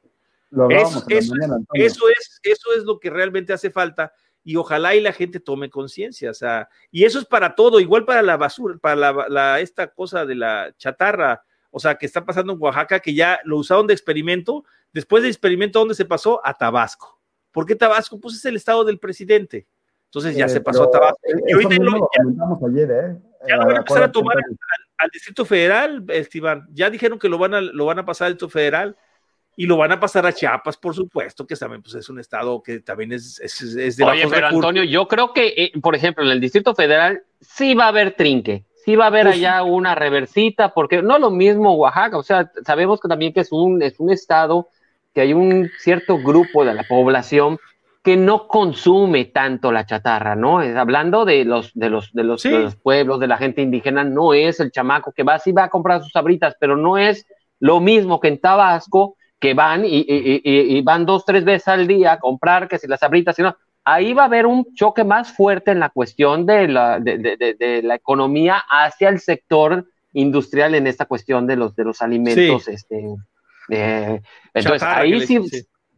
Eso, 0.80 1.04
eso, 1.08 2.08
es, 2.08 2.40
eso 2.42 2.72
es 2.76 2.84
lo 2.84 2.98
que 2.98 3.10
realmente 3.10 3.52
hace 3.52 3.70
falta 3.70 4.12
y 4.42 4.56
ojalá 4.56 4.94
y 4.94 5.00
la 5.02 5.12
gente 5.12 5.40
tome 5.40 5.68
conciencia, 5.68 6.30
o 6.30 6.34
sea, 6.34 6.70
y 6.90 7.04
eso 7.04 7.18
es 7.18 7.26
para 7.26 7.54
todo, 7.54 7.80
igual 7.80 8.06
para 8.06 8.22
la 8.22 8.38
basura, 8.38 8.78
para 8.78 9.28
la, 9.28 9.60
esta 9.60 9.88
cosa 9.88 10.24
de 10.24 10.34
la 10.34 10.74
chatarra, 10.78 11.44
o 11.70 11.78
sea, 11.78 11.96
que 11.96 12.06
está 12.06 12.24
pasando 12.24 12.54
en 12.54 12.58
Oaxaca, 12.58 13.00
que 13.00 13.12
ya 13.12 13.40
lo 13.44 13.58
usaron 13.58 13.86
de 13.86 13.92
experimento, 13.92 14.64
después 14.92 15.22
de 15.22 15.28
experimento, 15.28 15.78
¿dónde 15.80 15.94
se 15.94 16.06
pasó? 16.06 16.40
A 16.42 16.56
Tabasco. 16.56 17.17
¿Por 17.52 17.66
qué 17.66 17.74
Tabasco? 17.74 18.20
Pues 18.20 18.34
es 18.34 18.44
el 18.44 18.56
estado 18.56 18.84
del 18.84 18.98
presidente. 18.98 19.66
Entonces 20.06 20.36
ya 20.36 20.46
eh, 20.46 20.48
se 20.48 20.60
pasó 20.60 20.84
a 20.84 20.90
Tabasco. 20.90 21.18
Y 21.46 21.54
hoy 21.54 21.64
lo, 21.64 22.10
ya, 22.16 22.66
ayer, 22.66 22.90
¿eh? 22.90 23.16
ya 23.46 23.56
lo 23.56 23.66
van 23.66 23.76
a 23.76 23.78
empezar 23.78 24.02
a 24.02 24.12
tomar 24.12 24.36
al, 24.36 25.10
Distrito 25.12 25.44
Federal, 25.44 26.04
Esteban. 26.08 26.66
Ya 26.72 26.90
dijeron 26.90 27.18
que 27.18 27.28
lo 27.28 27.38
van 27.38 27.54
a, 27.54 27.60
lo 27.60 27.86
van 27.86 27.98
a 27.98 28.04
pasar 28.04 28.26
al 28.26 28.32
Distrito 28.34 28.50
Federal 28.50 28.96
y 29.58 29.66
lo 29.66 29.76
van 29.76 29.90
a 29.90 29.98
pasar 29.98 30.24
a 30.24 30.32
Chiapas, 30.32 30.76
por 30.76 30.94
supuesto, 30.94 31.44
que 31.44 31.56
también 31.56 31.82
pues, 31.82 31.96
es 31.96 32.08
un 32.08 32.20
estado 32.20 32.62
que 32.62 32.78
también 32.78 33.10
es, 33.10 33.40
es, 33.40 33.60
es 33.60 33.96
de 33.96 34.04
Oye, 34.04 34.28
pero 34.30 34.46
Antonio, 34.46 34.84
yo 34.84 35.08
creo 35.08 35.32
que, 35.32 35.48
eh, 35.48 35.72
por 35.82 35.96
ejemplo, 35.96 36.22
en 36.24 36.30
el 36.30 36.40
Distrito 36.40 36.76
Federal 36.76 37.24
sí 37.40 37.74
va 37.74 37.86
a 37.86 37.88
haber 37.88 38.14
trinque, 38.14 38.66
sí 38.84 38.94
va 38.94 39.04
a 39.04 39.08
haber 39.08 39.24
pues 39.24 39.36
allá 39.36 39.64
una 39.64 39.96
reversita, 39.96 40.72
porque 40.72 41.02
no 41.02 41.18
lo 41.18 41.32
mismo 41.32 41.74
Oaxaca, 41.74 42.16
o 42.16 42.22
sea, 42.22 42.52
sabemos 42.64 43.00
que 43.00 43.08
también 43.08 43.32
que 43.32 43.40
es 43.40 43.50
un, 43.50 43.82
es 43.82 43.98
un 43.98 44.10
estado 44.10 44.68
que 45.18 45.22
hay 45.22 45.32
un 45.34 45.68
cierto 45.80 46.18
grupo 46.18 46.64
de 46.64 46.74
la 46.74 46.84
población 46.84 47.58
que 48.04 48.16
no 48.16 48.46
consume 48.46 49.24
tanto 49.24 49.72
la 49.72 49.84
chatarra, 49.84 50.36
¿no? 50.36 50.60
hablando 50.60 51.24
de 51.24 51.44
los, 51.44 51.72
de 51.74 51.90
los, 51.90 52.12
de 52.12 52.22
los, 52.22 52.76
pueblos, 52.76 53.18
de 53.18 53.26
la 53.26 53.36
gente 53.36 53.60
indígena, 53.60 54.04
no 54.04 54.32
es 54.32 54.60
el 54.60 54.70
chamaco 54.70 55.10
que 55.10 55.24
va, 55.24 55.40
sí 55.40 55.50
va 55.50 55.64
a 55.64 55.70
comprar 55.70 56.04
sus 56.04 56.12
sabritas, 56.12 56.54
pero 56.60 56.76
no 56.76 56.98
es 56.98 57.26
lo 57.58 57.80
mismo 57.80 58.20
que 58.20 58.28
en 58.28 58.40
Tabasco, 58.40 59.16
que 59.40 59.54
van 59.54 59.82
y, 59.84 60.80
van 60.82 61.04
dos, 61.04 61.24
tres 61.24 61.44
veces 61.44 61.66
al 61.66 61.88
día 61.88 62.12
a 62.12 62.20
comprar, 62.20 62.68
que 62.68 62.78
si 62.78 62.86
las 62.86 63.02
abritas, 63.02 63.34
si 63.34 63.42
no, 63.42 63.56
ahí 63.82 64.14
va 64.14 64.22
a 64.22 64.26
haber 64.26 64.46
un 64.46 64.72
choque 64.76 65.02
más 65.02 65.32
fuerte 65.32 65.72
en 65.72 65.80
la 65.80 65.90
cuestión 65.90 66.46
de 66.46 66.68
la, 66.68 67.00
de, 67.00 67.80
la 67.82 67.96
economía 67.96 68.62
hacia 68.70 69.08
el 69.08 69.18
sector 69.18 69.84
industrial 70.12 70.76
en 70.76 70.86
esta 70.86 71.06
cuestión 71.06 71.48
de 71.48 71.56
los, 71.56 71.74
de 71.74 71.82
los 71.82 72.02
alimentos. 72.02 72.68
Este, 72.68 73.16
entonces, 73.68 74.82
ahí 74.82 75.20
sí, 75.26 75.40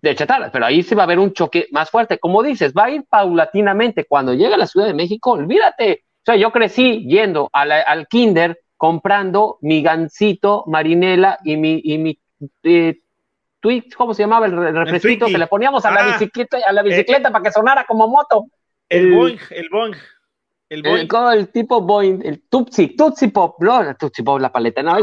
de 0.03 0.15
chatarra, 0.15 0.51
pero 0.51 0.67
ahí 0.67 0.83
sí 0.83 0.95
va 0.95 1.03
a 1.03 1.05
haber 1.05 1.19
un 1.19 1.33
choque 1.33 1.69
más 1.71 1.91
fuerte. 1.91 2.19
Como 2.19 2.43
dices, 2.43 2.73
va 2.73 2.85
a 2.85 2.91
ir 2.91 3.05
paulatinamente. 3.09 4.07
Cuando 4.07 4.35
llegue 4.35 4.55
a 4.55 4.59
la 4.59 4.67
Ciudad 4.67 4.87
de 4.87 4.95
México, 4.95 5.33
olvídate. 5.33 6.05
O 6.23 6.25
sea, 6.25 6.37
yo 6.37 6.51
crecí 6.53 7.07
yendo 7.07 7.49
al 7.53 8.07
kinder 8.09 8.61
comprando 8.77 9.59
mi 9.61 9.83
gancito, 9.83 10.65
marinela 10.67 11.39
y 11.45 11.57
mi, 11.57 11.81
y 11.85 11.99
mi 11.99 12.19
eh, 12.63 13.01
¿cómo 13.97 14.15
se 14.15 14.23
llamaba 14.23 14.47
el 14.47 14.75
refresquito 14.75 15.27
que 15.27 15.39
le 15.39 15.47
poníamos 15.47 15.85
a 15.85 15.91
la 15.91 16.01
ah. 16.01 16.07
bicicleta, 16.13 16.59
a 16.67 16.73
la 16.73 16.83
bicicleta 16.83 17.29
eh, 17.29 17.33
para 17.33 17.45
que 17.45 17.53
sonara 17.53 17.85
como 17.85 18.09
moto? 18.09 18.47
El, 18.89 19.13
Boeing, 19.13 19.39
el 19.51 19.69
Boeing. 19.69 19.95
El, 20.69 20.83
Boeing. 20.83 21.09
El, 21.39 21.49
tipo 21.49 21.81
Boeing, 21.83 22.23
el 22.25 22.43
Tutsi, 22.49 22.97
Tutsi 22.97 23.29
Pop, 23.29 23.57
no, 23.61 23.95
Tutsi 23.97 24.23
Pop, 24.23 24.41
la 24.41 24.51
paleta, 24.51 24.83
no, 24.83 24.97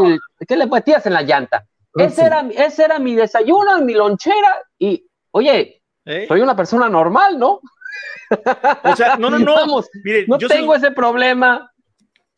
¿qué 0.47 0.57
le 0.57 0.65
metías 0.65 1.05
en 1.05 1.13
la 1.13 1.21
llanta? 1.21 1.65
Ese, 1.97 2.25
era, 2.25 2.47
ese 2.55 2.83
era 2.83 2.99
mi 2.99 3.15
desayuno, 3.15 3.81
mi 3.81 3.93
lonchera, 3.93 4.55
y, 4.79 5.05
oye, 5.31 5.81
¿Eh? 6.05 6.25
soy 6.27 6.41
una 6.41 6.55
persona 6.55 6.89
normal, 6.89 7.37
¿no? 7.37 7.61
O 8.83 8.95
sea, 8.95 9.17
no, 9.17 9.29
no, 9.29 9.39
no. 9.39 9.55
no 10.27 10.37
tengo 10.37 10.75
ese 10.75 10.91
problema. 10.91 11.71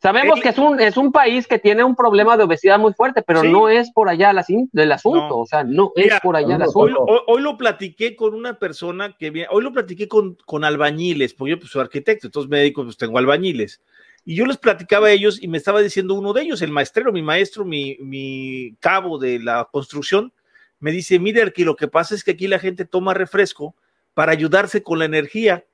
Sabemos 0.02 0.40
que 0.40 0.48
es 0.48 0.56
un, 0.56 0.80
es 0.80 0.96
un 0.96 1.12
país 1.12 1.46
que 1.46 1.58
tiene 1.58 1.84
un 1.84 1.94
problema 1.94 2.38
de 2.38 2.44
obesidad 2.44 2.78
muy 2.78 2.94
fuerte, 2.94 3.20
pero 3.20 3.44
no 3.44 3.68
es 3.68 3.92
por 3.92 4.08
allá 4.08 4.30
el 4.30 4.92
asunto, 4.92 5.38
o 5.38 5.46
sea, 5.46 5.62
no 5.62 5.92
es 5.94 6.18
por 6.22 6.36
allá 6.36 6.56
el 6.56 6.62
asunto. 6.62 7.04
Hoy, 7.26 7.42
lo 7.42 7.58
platiqué 7.58 8.16
con 8.16 8.34
una 8.34 8.58
persona 8.58 9.14
que 9.18 9.46
hoy 9.50 9.62
lo 9.62 9.72
platiqué 9.72 10.08
con, 10.08 10.38
con 10.46 10.64
albañiles, 10.64 11.34
porque 11.34 11.50
yo 11.50 11.58
pues, 11.58 11.70
soy 11.70 11.82
arquitecto, 11.82 12.28
entonces 12.28 12.48
médico, 12.48 12.82
pues 12.82 12.96
tengo 12.96 13.18
albañiles. 13.18 13.82
Y 14.24 14.34
yo 14.34 14.46
les 14.46 14.58
platicaba 14.58 15.08
a 15.08 15.12
ellos 15.12 15.42
y 15.42 15.48
me 15.48 15.58
estaba 15.58 15.80
diciendo 15.80 16.14
uno 16.14 16.32
de 16.32 16.42
ellos, 16.42 16.62
el 16.62 16.70
maestrero, 16.70 17.12
mi 17.12 17.22
maestro, 17.22 17.64
mi, 17.64 17.96
mi 18.00 18.76
cabo 18.80 19.18
de 19.18 19.38
la 19.38 19.68
construcción, 19.70 20.32
me 20.78 20.92
dice, 20.92 21.18
mire, 21.18 21.52
que 21.52 21.64
lo 21.64 21.76
que 21.76 21.88
pasa 21.88 22.14
es 22.14 22.24
que 22.24 22.32
aquí 22.32 22.46
la 22.48 22.58
gente 22.58 22.84
toma 22.84 23.14
refresco 23.14 23.74
para 24.14 24.32
ayudarse 24.32 24.82
con 24.82 24.98
la 24.98 25.04
energía. 25.04 25.64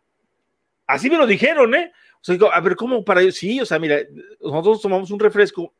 Así 0.86 1.10
me 1.10 1.18
lo 1.18 1.27
dijeron, 1.27 1.74
¿eh? 1.74 1.93
a 2.52 2.60
ver, 2.60 2.77
¿cómo 2.77 3.05
para 3.05 3.23
ellos? 3.23 3.36
Sí, 3.36 3.60
o 3.60 3.66
sea, 3.66 3.78
mira, 3.78 3.98
nosotros 4.40 4.82
tomamos 4.82 5.10
un 5.10 5.20
refresco 5.20 5.73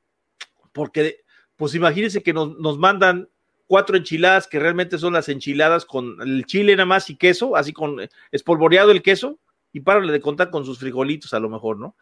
porque, 0.73 1.25
pues 1.57 1.75
imagínense 1.75 2.23
que 2.23 2.33
nos, 2.33 2.57
nos 2.59 2.79
mandan 2.79 3.29
cuatro 3.67 3.97
enchiladas 3.97 4.47
que 4.47 4.61
realmente 4.61 4.99
son 4.99 5.13
las 5.13 5.29
enchiladas 5.29 5.85
con 5.85 6.21
el 6.21 6.47
chile 6.47 6.77
nada 6.77 6.87
más 6.87 7.11
y 7.11 7.17
queso, 7.17 7.57
así 7.57 7.73
con 7.73 7.97
espolvoreado 8.31 8.93
el 8.93 9.03
queso, 9.03 9.39
y 9.73 9.81
párale 9.81 10.13
de 10.13 10.21
contar 10.21 10.51
con 10.51 10.65
sus 10.65 10.79
frijolitos 10.79 11.35
a 11.35 11.41
lo 11.41 11.49
mejor, 11.49 11.79
¿no? 11.79 11.97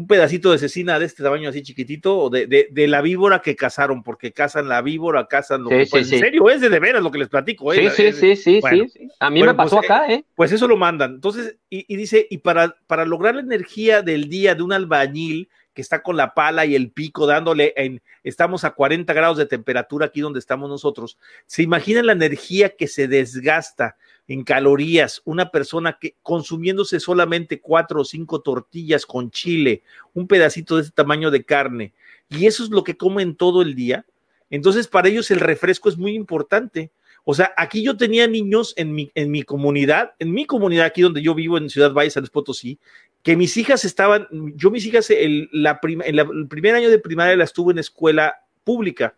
Un 0.00 0.06
pedacito 0.06 0.50
de 0.50 0.58
cecina 0.58 0.98
de 0.98 1.04
este 1.04 1.22
tamaño 1.22 1.50
así 1.50 1.62
chiquitito, 1.62 2.16
o 2.16 2.30
de, 2.30 2.46
de, 2.46 2.88
la 2.88 3.02
víbora 3.02 3.42
que 3.42 3.54
cazaron, 3.54 4.02
porque 4.02 4.32
cazan 4.32 4.66
la 4.66 4.80
víbora, 4.80 5.26
cazan 5.26 5.62
lo 5.62 5.68
que 5.68 5.82
En 5.82 6.04
serio, 6.06 6.48
es 6.48 6.62
de, 6.62 6.70
de 6.70 6.80
veras 6.80 7.02
lo 7.02 7.10
que 7.10 7.18
les 7.18 7.28
platico. 7.28 7.70
¿eh? 7.72 7.90
Sí, 7.90 8.12
sí, 8.12 8.36
sí, 8.36 8.60
sí, 8.62 9.08
A 9.18 9.28
mí 9.28 9.42
me 9.42 9.52
pasó 9.52 9.76
pues, 9.76 9.90
acá, 9.90 10.10
¿eh? 10.10 10.24
Pues 10.34 10.52
eso 10.52 10.66
lo 10.66 10.78
mandan. 10.78 11.14
Entonces, 11.16 11.58
y, 11.68 11.94
dice, 11.96 12.26
y 12.30 12.38
para, 12.38 12.76
para 12.86 13.04
lograr 13.04 13.34
la 13.34 13.42
energía 13.42 14.00
del 14.00 14.30
día 14.30 14.54
de 14.54 14.62
un 14.62 14.72
albañil 14.72 15.50
que 15.74 15.82
está 15.82 16.02
con 16.02 16.16
la 16.16 16.32
pala 16.32 16.64
y 16.64 16.74
el 16.74 16.90
pico 16.90 17.26
dándole 17.26 17.74
en, 17.76 18.00
estamos 18.24 18.64
a 18.64 18.70
40 18.70 19.12
grados 19.12 19.36
de 19.36 19.46
temperatura 19.46 20.06
aquí 20.06 20.22
donde 20.22 20.38
estamos 20.38 20.70
nosotros, 20.70 21.18
se 21.44 21.62
imaginan 21.62 22.06
la 22.06 22.12
energía 22.12 22.70
que 22.70 22.88
se 22.88 23.06
desgasta 23.06 23.96
en 24.30 24.44
calorías, 24.44 25.22
una 25.24 25.50
persona 25.50 25.98
que 26.00 26.14
consumiéndose 26.22 27.00
solamente 27.00 27.60
cuatro 27.60 28.02
o 28.02 28.04
cinco 28.04 28.42
tortillas 28.42 29.04
con 29.04 29.32
chile, 29.32 29.82
un 30.14 30.28
pedacito 30.28 30.76
de 30.76 30.82
ese 30.82 30.92
tamaño 30.92 31.32
de 31.32 31.44
carne, 31.44 31.94
y 32.28 32.46
eso 32.46 32.62
es 32.62 32.70
lo 32.70 32.84
que 32.84 32.96
comen 32.96 33.34
todo 33.34 33.60
el 33.60 33.74
día, 33.74 34.06
entonces 34.48 34.86
para 34.86 35.08
ellos 35.08 35.32
el 35.32 35.40
refresco 35.40 35.88
es 35.88 35.98
muy 35.98 36.14
importante. 36.14 36.92
O 37.24 37.34
sea, 37.34 37.52
aquí 37.56 37.82
yo 37.82 37.96
tenía 37.96 38.28
niños 38.28 38.72
en 38.76 38.94
mi, 38.94 39.10
en 39.16 39.32
mi 39.32 39.42
comunidad, 39.42 40.12
en 40.20 40.30
mi 40.30 40.46
comunidad 40.46 40.86
aquí 40.86 41.02
donde 41.02 41.22
yo 41.22 41.34
vivo, 41.34 41.58
en 41.58 41.68
Ciudad 41.68 41.92
Valle, 41.92 42.10
San 42.10 42.24
Potosí, 42.26 42.78
que 43.24 43.36
mis 43.36 43.56
hijas 43.56 43.84
estaban, 43.84 44.28
yo 44.54 44.70
mis 44.70 44.86
hijas, 44.86 45.10
el, 45.10 45.48
la 45.52 45.80
el 45.82 46.46
primer 46.48 46.76
año 46.76 46.88
de 46.88 47.00
primaria 47.00 47.36
las 47.36 47.52
tuve 47.52 47.72
en 47.72 47.80
escuela 47.80 48.44
pública 48.62 49.16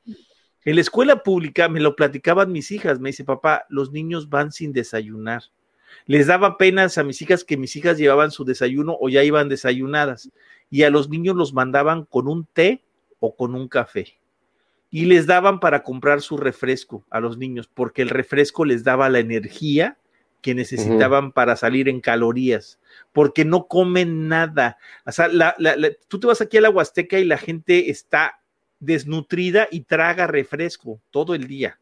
en 0.65 0.75
la 0.77 0.81
escuela 0.81 1.23
pública 1.23 1.69
me 1.69 1.81
lo 1.81 1.97
platicaban 1.97 2.53
mis 2.53 2.71
hijas, 2.71 3.01
me 3.01 3.11
dice, 3.11 3.25
papá, 3.25 3.67
los 3.69 3.91
niños 3.91 4.29
van 4.29 4.53
sin 4.53 4.73
desayunar. 4.73 5.43
Les 6.07 6.27
daba 6.27 6.57
penas 6.57 6.99
a 6.99 7.05
mis 7.05 7.21
hijas 7.23 7.45
que 7.45 7.57
mis 7.57 7.77
hijas 7.77 7.99
llevaban 7.99 8.31
su 8.31 8.45
desayuno 8.45 8.97
o 9.01 9.09
ya 9.09 9.23
iban 9.23 9.49
desayunadas. 9.49 10.31
Y 10.71 10.85
a 10.85 10.91
los 10.91 11.09
niños 11.09 11.37
los 11.37 11.53
mandaban 11.53 12.05
con 12.05 12.29
un 12.29 12.47
té 12.47 12.83
o 13.21 13.37
con 13.37 13.55
un 13.55 13.69
café. 13.69 14.19
Y 14.91 15.07
les 15.07 15.27
daban 15.27 15.61
para 15.61 15.83
comprar 15.83 16.21
su 16.21 16.37
refresco 16.37 17.05
a 17.11 17.21
los 17.21 17.39
niños, 17.39 17.69
porque 17.73 18.03
el 18.03 18.11
refresco 18.11 18.65
les 18.65 18.85
daba 18.85 19.09
la 19.09 19.21
energía 19.21 19.97
que 20.43 20.55
necesitaban 20.55 21.33
para 21.33 21.57
salir 21.57 21.89
en 21.89 22.01
calorías, 22.01 22.81
porque 23.13 23.45
no 23.45 23.69
comen 23.69 24.29
nada. 24.29 24.77
O 25.07 25.13
sea, 25.13 25.31
tú 26.09 26.19
te 26.21 26.27
vas 26.27 26.41
aquí 26.41 26.57
a 26.57 26.63
la 26.63 26.71
Huasteca 26.71 27.19
y 27.19 27.25
la 27.25 27.39
gente 27.39 27.91
está 27.91 28.42
desnutrida 28.83 29.69
y 29.71 29.83
traga 29.83 30.27
refresco 30.27 31.01
todo 31.11 31.35
el 31.35 31.47
día, 31.47 31.79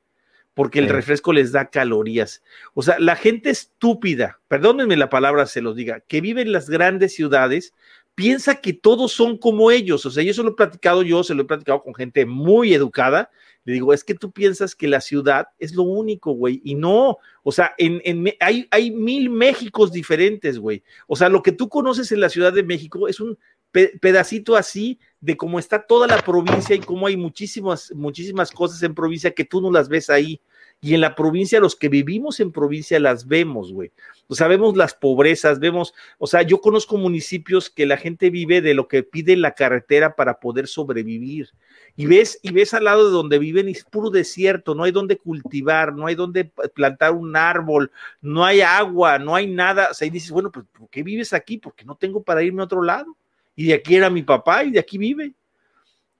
porque 0.54 0.78
el 0.78 0.88
refresco 0.88 1.32
les 1.32 1.50
da 1.50 1.70
calorías. 1.70 2.42
O 2.74 2.82
sea, 2.82 2.98
la 2.98 3.16
gente 3.16 3.50
estúpida, 3.50 4.38
perdónenme 4.48 4.96
la 4.96 5.08
palabra, 5.08 5.46
se 5.46 5.62
los 5.62 5.74
diga, 5.74 6.00
que 6.00 6.20
vive 6.20 6.42
en 6.42 6.52
las 6.52 6.68
grandes 6.68 7.14
ciudades, 7.14 7.74
piensa 8.14 8.60
que 8.60 8.74
todos 8.74 9.12
son 9.12 9.38
como 9.38 9.70
ellos. 9.70 10.04
O 10.04 10.10
sea, 10.10 10.22
yo 10.22 10.30
eso 10.30 10.42
lo 10.42 10.50
he 10.50 10.54
platicado 10.54 11.02
yo, 11.02 11.24
se 11.24 11.34
lo 11.34 11.42
he 11.42 11.46
platicado 11.46 11.82
con 11.82 11.94
gente 11.94 12.26
muy 12.26 12.74
educada. 12.74 13.30
Le 13.64 13.74
digo, 13.74 13.94
es 13.94 14.04
que 14.04 14.14
tú 14.14 14.30
piensas 14.30 14.74
que 14.74 14.88
la 14.88 15.00
ciudad 15.00 15.48
es 15.58 15.74
lo 15.74 15.84
único, 15.84 16.32
güey. 16.32 16.60
Y 16.64 16.74
no, 16.74 17.16
o 17.42 17.52
sea, 17.52 17.74
en, 17.78 18.02
en, 18.04 18.30
hay, 18.40 18.68
hay 18.70 18.90
mil 18.90 19.30
Méxicos 19.30 19.90
diferentes, 19.90 20.58
güey. 20.58 20.82
O 21.06 21.16
sea, 21.16 21.30
lo 21.30 21.42
que 21.42 21.52
tú 21.52 21.70
conoces 21.70 22.12
en 22.12 22.20
la 22.20 22.28
Ciudad 22.28 22.52
de 22.52 22.62
México 22.62 23.08
es 23.08 23.20
un 23.20 23.38
pedacito 23.72 24.56
así 24.56 24.98
de 25.20 25.36
cómo 25.36 25.58
está 25.58 25.86
toda 25.86 26.06
la 26.06 26.22
provincia 26.22 26.74
y 26.74 26.80
cómo 26.80 27.06
hay 27.06 27.16
muchísimas, 27.16 27.92
muchísimas 27.94 28.50
cosas 28.50 28.82
en 28.82 28.94
provincia 28.94 29.32
que 29.32 29.44
tú 29.44 29.60
no 29.60 29.70
las 29.70 29.88
ves 29.88 30.10
ahí. 30.10 30.40
Y 30.82 30.94
en 30.94 31.02
la 31.02 31.14
provincia, 31.14 31.60
los 31.60 31.76
que 31.76 31.90
vivimos 31.90 32.40
en 32.40 32.52
provincia 32.52 32.98
las 32.98 33.28
vemos, 33.28 33.70
güey. 33.70 33.92
O 34.28 34.34
sea, 34.34 34.46
vemos 34.46 34.78
las 34.78 34.94
pobrezas, 34.94 35.58
vemos, 35.58 35.92
o 36.16 36.26
sea, 36.26 36.40
yo 36.40 36.62
conozco 36.62 36.96
municipios 36.96 37.68
que 37.68 37.84
la 37.84 37.98
gente 37.98 38.30
vive 38.30 38.62
de 38.62 38.72
lo 38.72 38.88
que 38.88 39.02
pide 39.02 39.36
la 39.36 39.54
carretera 39.54 40.16
para 40.16 40.40
poder 40.40 40.68
sobrevivir. 40.68 41.50
Y 41.96 42.06
ves, 42.06 42.38
y 42.42 42.52
ves 42.52 42.72
al 42.72 42.84
lado 42.84 43.04
de 43.04 43.12
donde 43.12 43.38
viven 43.38 43.68
es 43.68 43.84
puro 43.84 44.08
desierto, 44.08 44.74
no 44.74 44.84
hay 44.84 44.92
donde 44.92 45.18
cultivar, 45.18 45.92
no 45.92 46.06
hay 46.06 46.14
donde 46.14 46.50
plantar 46.74 47.12
un 47.12 47.36
árbol, 47.36 47.90
no 48.22 48.42
hay 48.46 48.62
agua, 48.62 49.18
no 49.18 49.34
hay 49.34 49.48
nada. 49.48 49.88
O 49.90 49.94
sea, 49.94 50.08
y 50.08 50.10
dices, 50.10 50.30
bueno, 50.30 50.50
pues, 50.50 50.64
¿por 50.72 50.88
qué 50.88 51.02
vives 51.02 51.34
aquí? 51.34 51.58
Porque 51.58 51.84
no 51.84 51.94
tengo 51.94 52.22
para 52.22 52.42
irme 52.42 52.62
a 52.62 52.64
otro 52.64 52.82
lado 52.82 53.16
y 53.56 53.66
de 53.66 53.74
aquí 53.74 53.96
era 53.96 54.10
mi 54.10 54.22
papá 54.22 54.64
y 54.64 54.70
de 54.70 54.80
aquí 54.80 54.98
vive. 54.98 55.34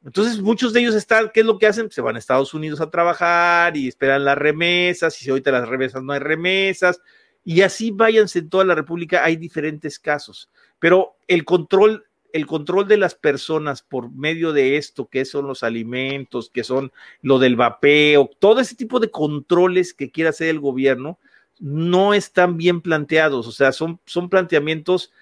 Entonces, 0.04 0.40
muchos 0.40 0.72
de 0.72 0.80
ellos 0.80 0.94
están, 0.94 1.30
¿qué 1.32 1.40
es 1.40 1.46
lo 1.46 1.58
que 1.58 1.66
hacen? 1.66 1.90
Se 1.90 2.00
van 2.00 2.16
a 2.16 2.18
Estados 2.18 2.54
Unidos 2.54 2.80
a 2.80 2.90
trabajar 2.90 3.76
y 3.76 3.86
esperan 3.86 4.24
las 4.24 4.38
remesas, 4.38 5.20
y 5.20 5.24
si 5.24 5.30
ahorita 5.30 5.50
las 5.50 5.68
remesas 5.68 6.02
no 6.02 6.12
hay 6.12 6.20
remesas, 6.20 7.00
y 7.44 7.60
así 7.60 7.90
váyanse 7.90 8.40
en 8.40 8.48
toda 8.48 8.64
la 8.64 8.74
República, 8.74 9.24
hay 9.24 9.36
diferentes 9.36 9.98
casos. 9.98 10.50
Pero 10.78 11.16
el 11.28 11.44
control, 11.44 12.06
el 12.32 12.46
control 12.46 12.88
de 12.88 12.96
las 12.96 13.14
personas 13.14 13.82
por 13.82 14.10
medio 14.10 14.54
de 14.54 14.78
esto, 14.78 15.06
que 15.06 15.26
son 15.26 15.46
los 15.46 15.62
alimentos, 15.62 16.48
que 16.48 16.64
son 16.64 16.92
lo 17.20 17.38
del 17.38 17.56
vapeo, 17.56 18.30
todo 18.38 18.60
ese 18.60 18.76
tipo 18.76 19.00
de 19.00 19.10
controles 19.10 19.92
que 19.92 20.10
quiere 20.10 20.30
hacer 20.30 20.48
el 20.48 20.60
gobierno, 20.60 21.18
no 21.58 22.14
están 22.14 22.56
bien 22.56 22.80
planteados, 22.80 23.46
o 23.46 23.52
sea, 23.52 23.72
son, 23.72 24.00
son 24.06 24.30
planteamientos 24.30 25.12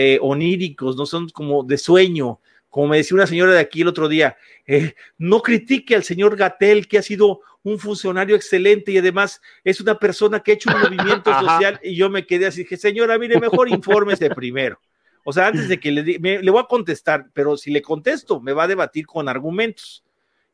eh, 0.00 0.16
oníricos, 0.22 0.96
no 0.96 1.06
son 1.06 1.28
como 1.30 1.64
de 1.64 1.76
sueño. 1.76 2.38
Como 2.68 2.86
me 2.86 2.98
decía 2.98 3.16
una 3.16 3.26
señora 3.26 3.52
de 3.54 3.58
aquí 3.58 3.80
el 3.80 3.88
otro 3.88 4.08
día, 4.08 4.36
eh, 4.64 4.94
no 5.16 5.42
critique 5.42 5.96
al 5.96 6.04
señor 6.04 6.36
Gatel, 6.36 6.86
que 6.86 6.98
ha 6.98 7.02
sido 7.02 7.40
un 7.64 7.80
funcionario 7.80 8.36
excelente 8.36 8.92
y 8.92 8.98
además 8.98 9.40
es 9.64 9.80
una 9.80 9.98
persona 9.98 10.38
que 10.38 10.52
ha 10.52 10.54
hecho 10.54 10.70
un 10.70 10.80
movimiento 10.82 11.36
social. 11.40 11.80
Y 11.82 11.96
yo 11.96 12.08
me 12.10 12.24
quedé 12.24 12.46
así, 12.46 12.62
dije, 12.62 12.76
señora, 12.76 13.18
mire, 13.18 13.40
mejor 13.40 13.68
infórmese 13.70 14.30
primero. 14.30 14.78
O 15.24 15.32
sea, 15.32 15.48
antes 15.48 15.68
de 15.68 15.80
que 15.80 15.90
le, 15.90 16.04
le 16.04 16.50
voy 16.52 16.60
a 16.60 16.68
contestar, 16.68 17.26
pero 17.32 17.56
si 17.56 17.72
le 17.72 17.82
contesto, 17.82 18.40
me 18.40 18.52
va 18.52 18.62
a 18.62 18.68
debatir 18.68 19.04
con 19.04 19.28
argumentos 19.28 20.04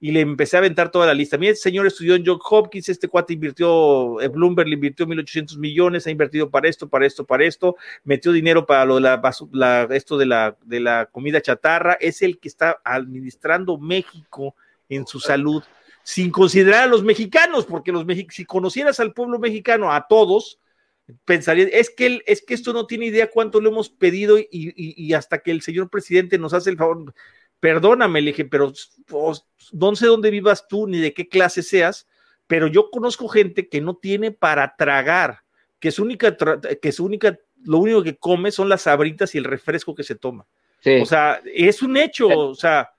y 0.00 0.12
le 0.12 0.20
empecé 0.20 0.56
a 0.56 0.58
aventar 0.58 0.90
toda 0.90 1.06
la 1.06 1.14
lista. 1.14 1.38
Mira, 1.38 1.52
este 1.52 1.70
señor 1.70 1.86
estudió 1.86 2.14
en 2.14 2.24
John 2.26 2.38
Hopkins, 2.42 2.88
este 2.88 3.08
cuate 3.08 3.32
invirtió, 3.32 4.20
eh, 4.20 4.28
Bloomberg 4.28 4.68
le 4.68 4.74
invirtió 4.74 5.06
1.800 5.06 5.56
millones, 5.58 6.06
ha 6.06 6.10
invertido 6.10 6.50
para 6.50 6.68
esto, 6.68 6.88
para 6.88 7.06
esto, 7.06 7.24
para 7.24 7.44
esto, 7.44 7.76
metió 8.02 8.32
dinero 8.32 8.66
para 8.66 8.84
lo 8.84 8.96
de 8.96 9.00
la, 9.00 9.88
esto 9.90 10.18
de 10.18 10.26
la, 10.26 10.56
de 10.64 10.80
la 10.80 11.06
comida 11.06 11.40
chatarra, 11.40 11.94
es 12.00 12.22
el 12.22 12.38
que 12.38 12.48
está 12.48 12.80
administrando 12.84 13.78
México 13.78 14.54
en 14.88 15.06
su 15.06 15.20
salud. 15.20 15.62
sin 16.02 16.30
considerar 16.30 16.84
a 16.84 16.86
los 16.86 17.02
mexicanos, 17.02 17.64
porque 17.64 17.90
los 17.90 18.04
si 18.28 18.44
conocieras 18.44 19.00
al 19.00 19.14
pueblo 19.14 19.38
mexicano, 19.38 19.90
a 19.90 20.06
todos, 20.06 20.60
pensaría, 21.24 21.66
es 21.68 21.88
que, 21.88 22.20
es 22.26 22.42
que 22.42 22.52
esto 22.52 22.74
no 22.74 22.86
tiene 22.86 23.06
idea 23.06 23.30
cuánto 23.30 23.60
lo 23.60 23.70
hemos 23.70 23.88
pedido 23.88 24.36
y, 24.38 25.12
hasta 25.14 25.38
que 25.38 25.50
el 25.50 25.62
señor 25.62 25.88
presidente 25.88 26.36
nos 26.38 26.52
hace 26.52 26.70
el 26.70 26.76
favor, 26.76 27.14
perdóname, 27.64 28.20
le 28.20 28.32
dije, 28.32 28.44
pero 28.44 28.74
pues, 29.06 29.46
no 29.72 29.96
sé 29.96 30.06
dónde 30.06 30.28
vivas 30.28 30.68
tú 30.68 30.86
ni 30.86 30.98
de 30.98 31.14
qué 31.14 31.30
clase 31.30 31.62
seas, 31.62 32.06
pero 32.46 32.66
yo 32.66 32.90
conozco 32.90 33.26
gente 33.26 33.70
que 33.70 33.80
no 33.80 33.96
tiene 33.96 34.32
para 34.32 34.76
tragar, 34.76 35.38
que 35.80 35.90
su 35.90 36.02
única, 36.02 36.36
que 36.82 36.92
su 36.92 37.06
única, 37.06 37.38
lo 37.62 37.78
único 37.78 38.02
que 38.02 38.18
come 38.18 38.50
son 38.50 38.68
las 38.68 38.82
sabritas 38.82 39.34
y 39.34 39.38
el 39.38 39.44
refresco 39.44 39.94
que 39.94 40.02
se 40.02 40.14
toma. 40.14 40.44
O 41.00 41.06
sea, 41.06 41.40
es 41.54 41.80
un 41.80 41.96
hecho, 41.96 42.28
o 42.28 42.54
sea. 42.54 42.90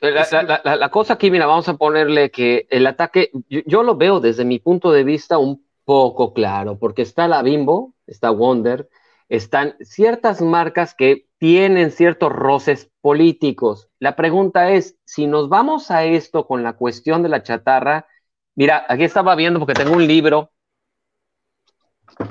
La, 0.00 0.88
cosa 0.90 1.12
aquí, 1.12 1.30
mira, 1.30 1.44
vamos 1.44 1.68
a 1.68 1.76
ponerle 1.76 2.30
que 2.30 2.66
el 2.70 2.86
ataque, 2.86 3.32
yo, 3.50 3.82
lo 3.82 3.96
veo 3.96 4.18
desde 4.18 4.46
mi 4.46 4.60
punto 4.60 4.92
de 4.92 5.04
vista 5.04 5.36
un 5.36 5.62
poco 5.84 6.32
claro, 6.32 6.78
porque 6.78 7.02
está 7.02 7.28
la 7.28 7.42
Bimbo, 7.42 7.92
está 8.06 8.30
Wonder, 8.30 8.88
están 9.28 9.76
ciertas 9.80 10.40
marcas 10.40 10.94
que 10.94 11.26
tienen 11.38 11.90
ciertos 11.90 12.32
roces 12.32 12.90
políticos. 13.00 13.90
La 13.98 14.16
pregunta 14.16 14.70
es, 14.70 14.98
si 15.04 15.26
nos 15.26 15.48
vamos 15.48 15.90
a 15.90 16.04
esto 16.04 16.46
con 16.46 16.62
la 16.62 16.74
cuestión 16.74 17.22
de 17.22 17.28
la 17.28 17.42
chatarra, 17.42 18.06
mira, 18.54 18.84
aquí 18.88 19.04
estaba 19.04 19.34
viendo 19.34 19.58
porque 19.58 19.74
tengo 19.74 19.94
un 19.94 20.06
libro, 20.06 20.52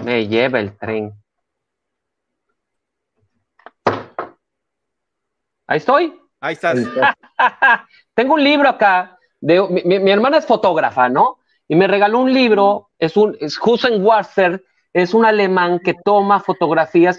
me 0.03 0.27
lleva 0.27 0.59
el 0.59 0.77
tren. 0.77 1.13
Ahí 5.67 5.77
estoy. 5.77 6.19
Ahí 6.39 6.53
estás. 6.53 6.77
tengo 8.13 8.33
un 8.35 8.43
libro 8.43 8.69
acá, 8.69 9.17
de, 9.39 9.61
mi 9.85 10.11
hermana 10.11 10.37
es 10.37 10.45
fotógrafa, 10.45 11.09
¿no? 11.09 11.39
y 11.67 11.75
me 11.75 11.87
regaló 11.87 12.19
un 12.19 12.33
libro, 12.33 12.91
es 12.99 13.17
un 13.17 13.37
es 13.39 13.59
Wasser, 13.59 14.63
es 14.93 15.13
un 15.13 15.25
alemán 15.25 15.79
que 15.79 15.93
toma 15.93 16.39
fotografías 16.39 17.17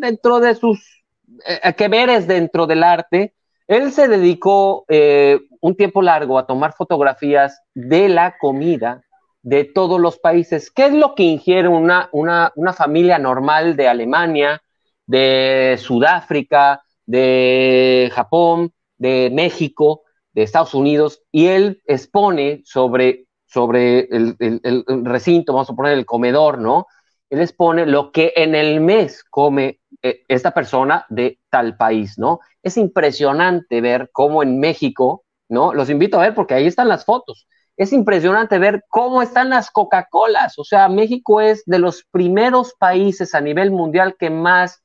dentro 0.00 0.40
de 0.40 0.54
sus 0.54 1.04
eh, 1.46 1.72
que 1.74 1.88
veres 1.88 2.26
dentro 2.26 2.66
del 2.66 2.82
arte. 2.82 3.34
Él 3.68 3.92
se 3.92 4.08
dedicó 4.08 4.84
eh, 4.88 5.38
un 5.60 5.76
tiempo 5.76 6.02
largo 6.02 6.38
a 6.38 6.46
tomar 6.46 6.74
fotografías 6.74 7.62
de 7.74 8.08
la 8.08 8.36
comida 8.38 9.02
de 9.42 9.64
todos 9.64 10.00
los 10.00 10.18
países. 10.18 10.70
¿Qué 10.70 10.86
es 10.86 10.92
lo 10.92 11.14
que 11.14 11.22
ingiere 11.22 11.68
una, 11.68 12.08
una, 12.12 12.52
una 12.56 12.72
familia 12.72 13.18
normal 13.18 13.76
de 13.76 13.88
Alemania, 13.88 14.62
de 15.06 15.76
Sudáfrica, 15.80 16.82
de 17.06 18.10
Japón, 18.12 18.72
de 18.98 19.30
México, 19.32 20.02
de 20.32 20.42
Estados 20.42 20.74
Unidos? 20.74 21.22
Y 21.32 21.46
él 21.46 21.82
expone 21.86 22.62
sobre 22.64 23.26
sobre 23.52 24.08
el, 24.10 25.04
recinto, 25.04 25.52
vamos 25.52 25.68
a 25.68 25.74
poner 25.74 25.92
el 25.92 26.06
comedor, 26.06 26.58
¿no? 26.58 26.86
Él 27.32 27.38
les 27.38 27.54
pone 27.54 27.86
lo 27.86 28.12
que 28.12 28.34
en 28.36 28.54
el 28.54 28.82
mes 28.82 29.24
come 29.24 29.80
eh, 30.02 30.22
esta 30.28 30.50
persona 30.50 31.06
de 31.08 31.38
tal 31.48 31.78
país, 31.78 32.18
¿no? 32.18 32.40
Es 32.62 32.76
impresionante 32.76 33.80
ver 33.80 34.10
cómo 34.12 34.42
en 34.42 34.60
México, 34.60 35.24
¿no? 35.48 35.72
Los 35.72 35.88
invito 35.88 36.18
a 36.18 36.24
ver 36.24 36.34
porque 36.34 36.52
ahí 36.52 36.66
están 36.66 36.88
las 36.88 37.06
fotos. 37.06 37.48
Es 37.78 37.94
impresionante 37.94 38.58
ver 38.58 38.84
cómo 38.86 39.22
están 39.22 39.48
las 39.48 39.70
Coca-Colas. 39.70 40.58
O 40.58 40.64
sea, 40.64 40.90
México 40.90 41.40
es 41.40 41.62
de 41.64 41.78
los 41.78 42.04
primeros 42.10 42.74
países 42.78 43.34
a 43.34 43.40
nivel 43.40 43.70
mundial 43.70 44.14
que 44.18 44.28
más 44.28 44.82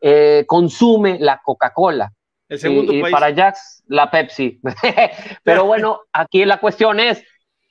eh, 0.00 0.44
consume 0.48 1.20
la 1.20 1.40
Coca-Cola. 1.44 2.12
El 2.48 2.58
segundo 2.58 2.92
y, 2.92 3.02
para 3.02 3.32
Jax, 3.32 3.84
la 3.86 4.10
Pepsi. 4.10 4.60
Pero 5.44 5.64
bueno, 5.64 6.00
aquí 6.12 6.44
la 6.44 6.58
cuestión 6.58 6.98
es, 6.98 7.22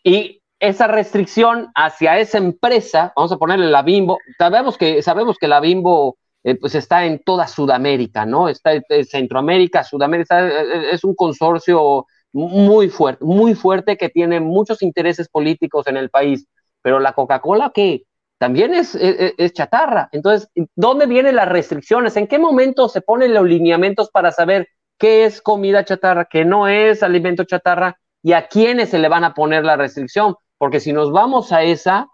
y 0.01 0.42
esa 0.63 0.87
restricción 0.87 1.71
hacia 1.75 2.19
esa 2.19 2.37
empresa, 2.37 3.11
vamos 3.17 3.33
a 3.33 3.37
ponerle 3.37 3.69
la 3.69 3.81
Bimbo, 3.81 4.17
sabemos 4.37 4.77
que, 4.77 5.01
sabemos 5.01 5.37
que 5.37 5.49
la 5.49 5.59
Bimbo 5.59 6.17
eh, 6.41 6.55
pues 6.55 6.73
está 6.75 7.05
en 7.05 7.19
toda 7.19 7.47
Sudamérica, 7.47 8.25
¿no? 8.25 8.47
Está 8.47 8.71
en 8.73 9.05
Centroamérica, 9.05 9.83
Sudamérica, 9.83 10.49
es 10.89 11.03
un 11.03 11.15
consorcio 11.15 12.05
muy 12.31 12.87
fuerte, 12.87 13.25
muy 13.25 13.55
fuerte 13.55 13.97
que 13.97 14.07
tiene 14.07 14.39
muchos 14.39 14.81
intereses 14.81 15.27
políticos 15.27 15.85
en 15.87 15.97
el 15.97 16.09
país, 16.09 16.47
pero 16.81 16.99
la 17.01 17.11
Coca-Cola, 17.11 17.71
¿qué? 17.73 18.03
También 18.37 18.73
es, 18.73 18.95
es, 18.95 19.33
es, 19.37 19.53
chatarra. 19.53 20.07
Entonces, 20.13 20.49
¿dónde 20.75 21.07
vienen 21.07 21.35
las 21.35 21.49
restricciones? 21.49 22.15
¿En 22.15 22.27
qué 22.27 22.39
momento 22.39 22.87
se 22.87 23.01
ponen 23.01 23.33
los 23.33 23.45
lineamientos 23.45 24.09
para 24.09 24.31
saber 24.31 24.69
qué 24.97 25.25
es 25.25 25.41
comida 25.41 25.83
chatarra, 25.83 26.25
qué 26.25 26.45
no 26.45 26.69
es 26.69 27.03
alimento 27.03 27.43
chatarra? 27.43 27.97
y 28.23 28.31
a 28.31 28.47
quiénes 28.47 28.89
se 28.89 28.99
le 28.99 29.09
van 29.09 29.25
a 29.25 29.33
poner 29.33 29.65
la 29.65 29.75
restricción, 29.75 30.35
porque 30.63 30.79
si 30.79 30.93
nos 30.93 31.11
vamos 31.11 31.51
a 31.51 31.61
esa, 31.63 32.07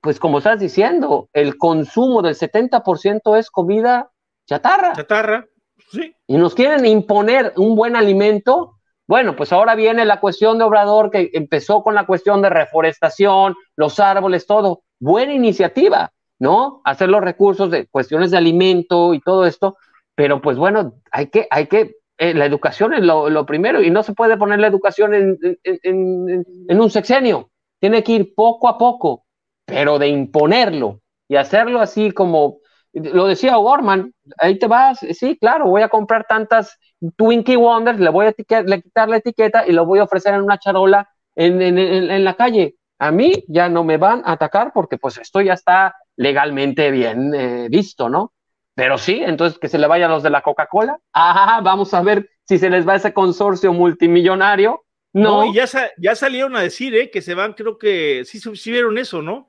pues 0.00 0.18
como 0.18 0.38
estás 0.38 0.58
diciendo, 0.58 1.28
el 1.32 1.56
consumo 1.56 2.20
del 2.20 2.34
70% 2.34 3.38
es 3.38 3.48
comida 3.48 4.10
chatarra. 4.44 4.92
Chatarra, 4.94 5.46
sí. 5.88 6.16
Y 6.26 6.36
nos 6.36 6.56
quieren 6.56 6.84
imponer 6.84 7.52
un 7.56 7.76
buen 7.76 7.94
alimento. 7.94 8.80
Bueno, 9.06 9.36
pues 9.36 9.52
ahora 9.52 9.76
viene 9.76 10.04
la 10.04 10.18
cuestión 10.18 10.58
de 10.58 10.64
Obrador 10.64 11.12
que 11.12 11.30
empezó 11.32 11.84
con 11.84 11.94
la 11.94 12.06
cuestión 12.06 12.42
de 12.42 12.50
reforestación, 12.50 13.54
los 13.76 14.00
árboles, 14.00 14.48
todo. 14.48 14.82
Buena 14.98 15.32
iniciativa, 15.32 16.10
¿no? 16.40 16.82
Hacer 16.84 17.08
los 17.08 17.22
recursos 17.22 17.70
de 17.70 17.86
cuestiones 17.86 18.32
de 18.32 18.36
alimento 18.38 19.14
y 19.14 19.20
todo 19.20 19.46
esto, 19.46 19.76
pero 20.16 20.42
pues 20.42 20.56
bueno, 20.56 20.94
hay 21.12 21.28
que, 21.28 21.46
hay 21.52 21.68
que 21.68 21.98
eh, 22.18 22.34
la 22.34 22.46
educación 22.46 22.94
es 22.94 23.02
lo, 23.02 23.46
primero 23.46 23.82
y 23.82 23.90
no 23.90 24.02
se 24.02 24.12
puede 24.12 24.36
poner 24.36 24.60
la 24.60 24.68
educación 24.68 25.14
en, 25.14 26.80
un 26.80 26.90
sexenio. 26.90 27.50
Tiene 27.80 28.02
que 28.02 28.12
ir 28.12 28.34
poco 28.34 28.68
a 28.68 28.78
poco, 28.78 29.26
pero 29.64 29.98
de 29.98 30.08
imponerlo 30.08 31.00
y 31.28 31.36
hacerlo 31.36 31.80
así 31.80 32.12
como 32.12 32.58
lo 32.94 33.26
decía 33.26 33.56
Gorman, 33.56 34.12
ahí 34.38 34.56
te 34.58 34.68
vas, 34.68 35.00
sí, 35.00 35.36
claro, 35.36 35.66
voy 35.66 35.82
a 35.82 35.88
comprar 35.88 36.26
tantas 36.28 36.78
Twinkie 37.16 37.56
Wonders, 37.56 37.98
le 37.98 38.10
voy 38.10 38.26
a 38.26 38.32
quitar 38.32 39.08
la 39.08 39.16
etiqueta 39.16 39.66
y 39.66 39.72
lo 39.72 39.84
voy 39.84 39.98
a 39.98 40.04
ofrecer 40.04 40.34
en 40.34 40.42
una 40.42 40.58
charola 40.58 41.08
en, 41.34 42.24
la 42.24 42.34
calle. 42.34 42.76
A 43.00 43.10
mí 43.10 43.44
ya 43.48 43.68
no 43.68 43.82
me 43.82 43.96
van 43.96 44.22
a 44.24 44.32
atacar 44.32 44.70
porque 44.72 44.98
pues 44.98 45.18
esto 45.18 45.40
ya 45.40 45.54
está 45.54 45.96
legalmente 46.16 46.92
bien 46.92 47.34
eh, 47.34 47.66
visto, 47.68 48.08
¿no? 48.08 48.33
Pero 48.74 48.98
sí, 48.98 49.22
entonces 49.24 49.58
que 49.58 49.68
se 49.68 49.78
le 49.78 49.86
vayan 49.86 50.10
los 50.10 50.22
de 50.22 50.30
la 50.30 50.42
Coca-Cola. 50.42 50.98
Ah, 51.12 51.60
vamos 51.62 51.94
a 51.94 52.02
ver 52.02 52.28
si 52.44 52.58
se 52.58 52.70
les 52.70 52.86
va 52.86 52.96
ese 52.96 53.12
consorcio 53.12 53.72
multimillonario. 53.72 54.84
No, 55.12 55.44
y 55.44 55.54
ya, 55.54 55.66
ya 55.96 56.16
salieron 56.16 56.56
a 56.56 56.60
decir 56.60 56.94
¿eh? 56.96 57.10
que 57.10 57.22
se 57.22 57.34
van, 57.34 57.52
creo 57.52 57.78
que 57.78 58.24
sí, 58.24 58.40
sí 58.40 58.70
vieron 58.72 58.98
eso, 58.98 59.22
¿no? 59.22 59.48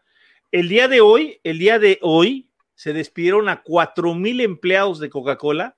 El 0.52 0.70
día 0.70 0.88
de 0.88 1.02
hoy, 1.02 1.40
el 1.44 1.58
día 1.58 1.80
de 1.80 1.98
hoy, 2.04 2.52
se 2.76 2.94
despidieron 2.94 3.50
a 3.50 3.64
cuatro 3.64 4.14
mil 4.14 4.42
empleados 4.42 5.00
de 5.00 5.10
Coca-Cola 5.10 5.76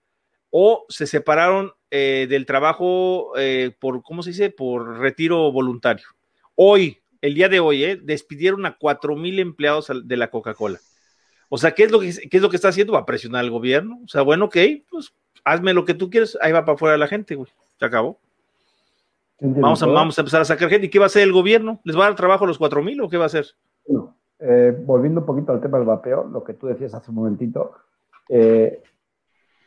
o 0.49 0.85
se 0.89 1.07
separaron 1.07 1.71
eh, 1.89 2.27
del 2.29 2.45
trabajo 2.45 3.31
eh, 3.37 3.71
por, 3.79 4.01
¿cómo 4.03 4.23
se 4.23 4.31
dice? 4.31 4.49
Por 4.49 4.99
retiro 4.99 5.51
voluntario. 5.51 6.07
Hoy, 6.55 7.01
el 7.21 7.35
día 7.35 7.47
de 7.47 7.59
hoy, 7.59 7.83
¿eh? 7.83 7.99
despidieron 8.01 8.65
a 8.65 8.77
cuatro 8.77 9.15
mil 9.15 9.39
empleados 9.39 9.89
de 10.03 10.17
la 10.17 10.29
Coca-Cola. 10.29 10.79
O 11.49 11.57
sea, 11.57 11.71
¿qué 11.71 11.83
es 11.83 11.91
lo 11.91 11.99
que, 11.99 12.11
qué 12.29 12.37
es 12.37 12.43
lo 12.43 12.49
que 12.49 12.55
está 12.55 12.69
haciendo? 12.69 12.93
Va 12.93 12.99
a 12.99 13.05
presionar 13.05 13.41
al 13.41 13.51
gobierno. 13.51 13.99
O 14.03 14.07
sea, 14.07 14.21
bueno, 14.21 14.45
ok, 14.45 14.57
pues 14.89 15.13
hazme 15.43 15.73
lo 15.73 15.85
que 15.85 15.93
tú 15.93 16.09
quieres, 16.09 16.37
ahí 16.41 16.51
va 16.51 16.65
para 16.65 16.75
afuera 16.75 16.97
la 16.97 17.07
gente, 17.07 17.35
güey. 17.35 17.49
Se 17.79 17.85
acabó. 17.85 18.19
Vamos 19.39 19.83
a, 19.83 19.85
vamos 19.85 20.17
a 20.17 20.21
empezar 20.21 20.41
a 20.41 20.45
sacar 20.45 20.69
gente. 20.69 20.87
¿Y 20.87 20.89
qué 20.89 20.99
va 20.99 21.05
a 21.05 21.07
hacer 21.07 21.21
el 21.21 21.31
gobierno? 21.31 21.79
¿Les 21.83 21.95
va 21.95 22.05
a 22.05 22.07
dar 22.07 22.15
trabajo 22.15 22.45
a 22.45 22.47
los 22.47 22.57
cuatro 22.57 22.83
mil 22.83 22.99
o 23.01 23.09
qué 23.09 23.17
va 23.17 23.23
a 23.23 23.27
hacer? 23.27 23.45
Eh, 24.39 24.75
volviendo 24.83 25.21
un 25.21 25.25
poquito 25.25 25.51
al 25.51 25.61
tema 25.61 25.77
del 25.77 25.87
vapeo, 25.87 26.25
lo 26.25 26.43
que 26.43 26.53
tú 26.53 26.67
decías 26.67 26.93
hace 26.93 27.11
un 27.11 27.15
momentito, 27.15 27.73
eh, 28.29 28.83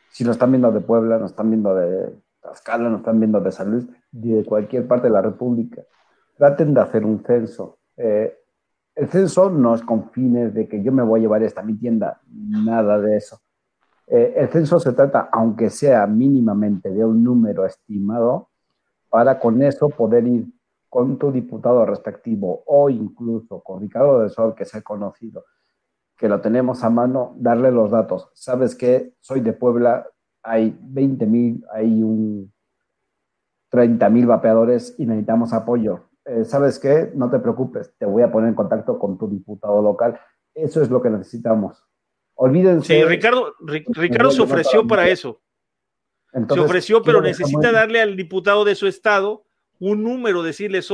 si 0.09 0.23
nos 0.23 0.35
están 0.35 0.51
viendo 0.51 0.71
de 0.71 0.81
Puebla, 0.81 1.17
nos 1.17 1.31
están 1.31 1.49
viendo 1.49 1.73
de 1.75 2.13
Tlaxcala, 2.41 2.89
nos 2.89 2.99
están 2.99 3.19
viendo 3.19 3.39
de 3.39 3.51
San 3.51 3.71
Luis, 3.71 3.85
de 4.11 4.43
cualquier 4.45 4.87
parte 4.87 5.07
de 5.07 5.13
la 5.13 5.21
República, 5.21 5.81
traten 6.37 6.73
de 6.73 6.81
hacer 6.81 7.05
un 7.05 7.23
censo. 7.23 7.79
Eh, 7.97 8.40
el 8.95 9.09
censo 9.09 9.49
no 9.49 9.75
es 9.75 9.81
con 9.81 10.09
fines 10.11 10.53
de 10.53 10.67
que 10.67 10.83
yo 10.83 10.91
me 10.91 11.03
voy 11.03 11.19
a 11.19 11.23
llevar 11.23 11.43
esta 11.43 11.63
mi 11.63 11.75
tienda, 11.75 12.21
nada 12.29 12.99
de 12.99 13.17
eso. 13.17 13.39
Eh, 14.07 14.33
el 14.37 14.49
censo 14.49 14.79
se 14.79 14.93
trata, 14.93 15.29
aunque 15.31 15.69
sea 15.69 16.05
mínimamente, 16.07 16.89
de 16.89 17.05
un 17.05 17.23
número 17.23 17.65
estimado, 17.65 18.49
para 19.09 19.39
con 19.39 19.61
eso 19.61 19.89
poder 19.89 20.27
ir 20.27 20.47
con 20.89 21.17
tu 21.17 21.31
diputado 21.31 21.85
respectivo 21.85 22.63
o 22.65 22.89
incluso 22.89 23.61
con 23.61 23.79
Ricardo 23.79 24.19
de 24.19 24.29
Sol, 24.29 24.53
que 24.53 24.65
se 24.65 24.79
ha 24.79 24.81
conocido, 24.81 25.45
que 26.17 26.27
lo 26.27 26.41
tenemos 26.41 26.83
a 26.83 26.89
mano, 26.89 27.33
darle 27.37 27.71
los 27.71 27.91
datos. 27.91 28.29
Sabes 28.33 28.75
que 28.75 29.13
soy 29.21 29.39
de 29.39 29.53
Puebla, 29.53 30.05
hay 30.43 30.77
20 30.81 31.25
mil, 31.25 31.65
hay 31.71 32.03
un 32.03 32.51
30 33.69 34.09
mil 34.09 34.25
vapeadores 34.25 34.95
y 34.97 35.05
necesitamos 35.05 35.53
apoyo 35.53 36.10
eh, 36.25 36.45
¿sabes 36.45 36.79
qué? 36.79 37.11
No 37.15 37.29
te 37.29 37.39
preocupes, 37.39 37.93
te 37.97 38.05
voy 38.05 38.23
a 38.23 38.31
poner 38.31 38.49
en 38.49 38.55
contacto 38.55 38.99
con 38.99 39.17
tu 39.17 39.29
diputado 39.29 39.81
local. 39.81 40.19
Eso 40.53 40.81
es 40.81 40.89
lo 40.89 41.01
que 41.01 41.09
necesitamos. 41.09 41.83
Olvídense. 42.35 42.95
Sí, 42.95 43.03
Ricardo, 43.03 43.53
Ricardo 43.59 44.31
se 44.31 44.41
ofreció 44.41 44.87
para 44.87 45.07
eso. 45.07 45.41
se 46.31 46.59
ofreció, 46.59 47.01
pero 47.01 47.21
necesita 47.21 47.71
darle 47.71 48.01
al 48.01 48.15
diputado 48.15 48.65
de 48.65 48.75
su 48.75 48.87
estado 48.87 49.45
un 49.79 50.03
número, 50.03 50.43
decirles, 50.43 50.87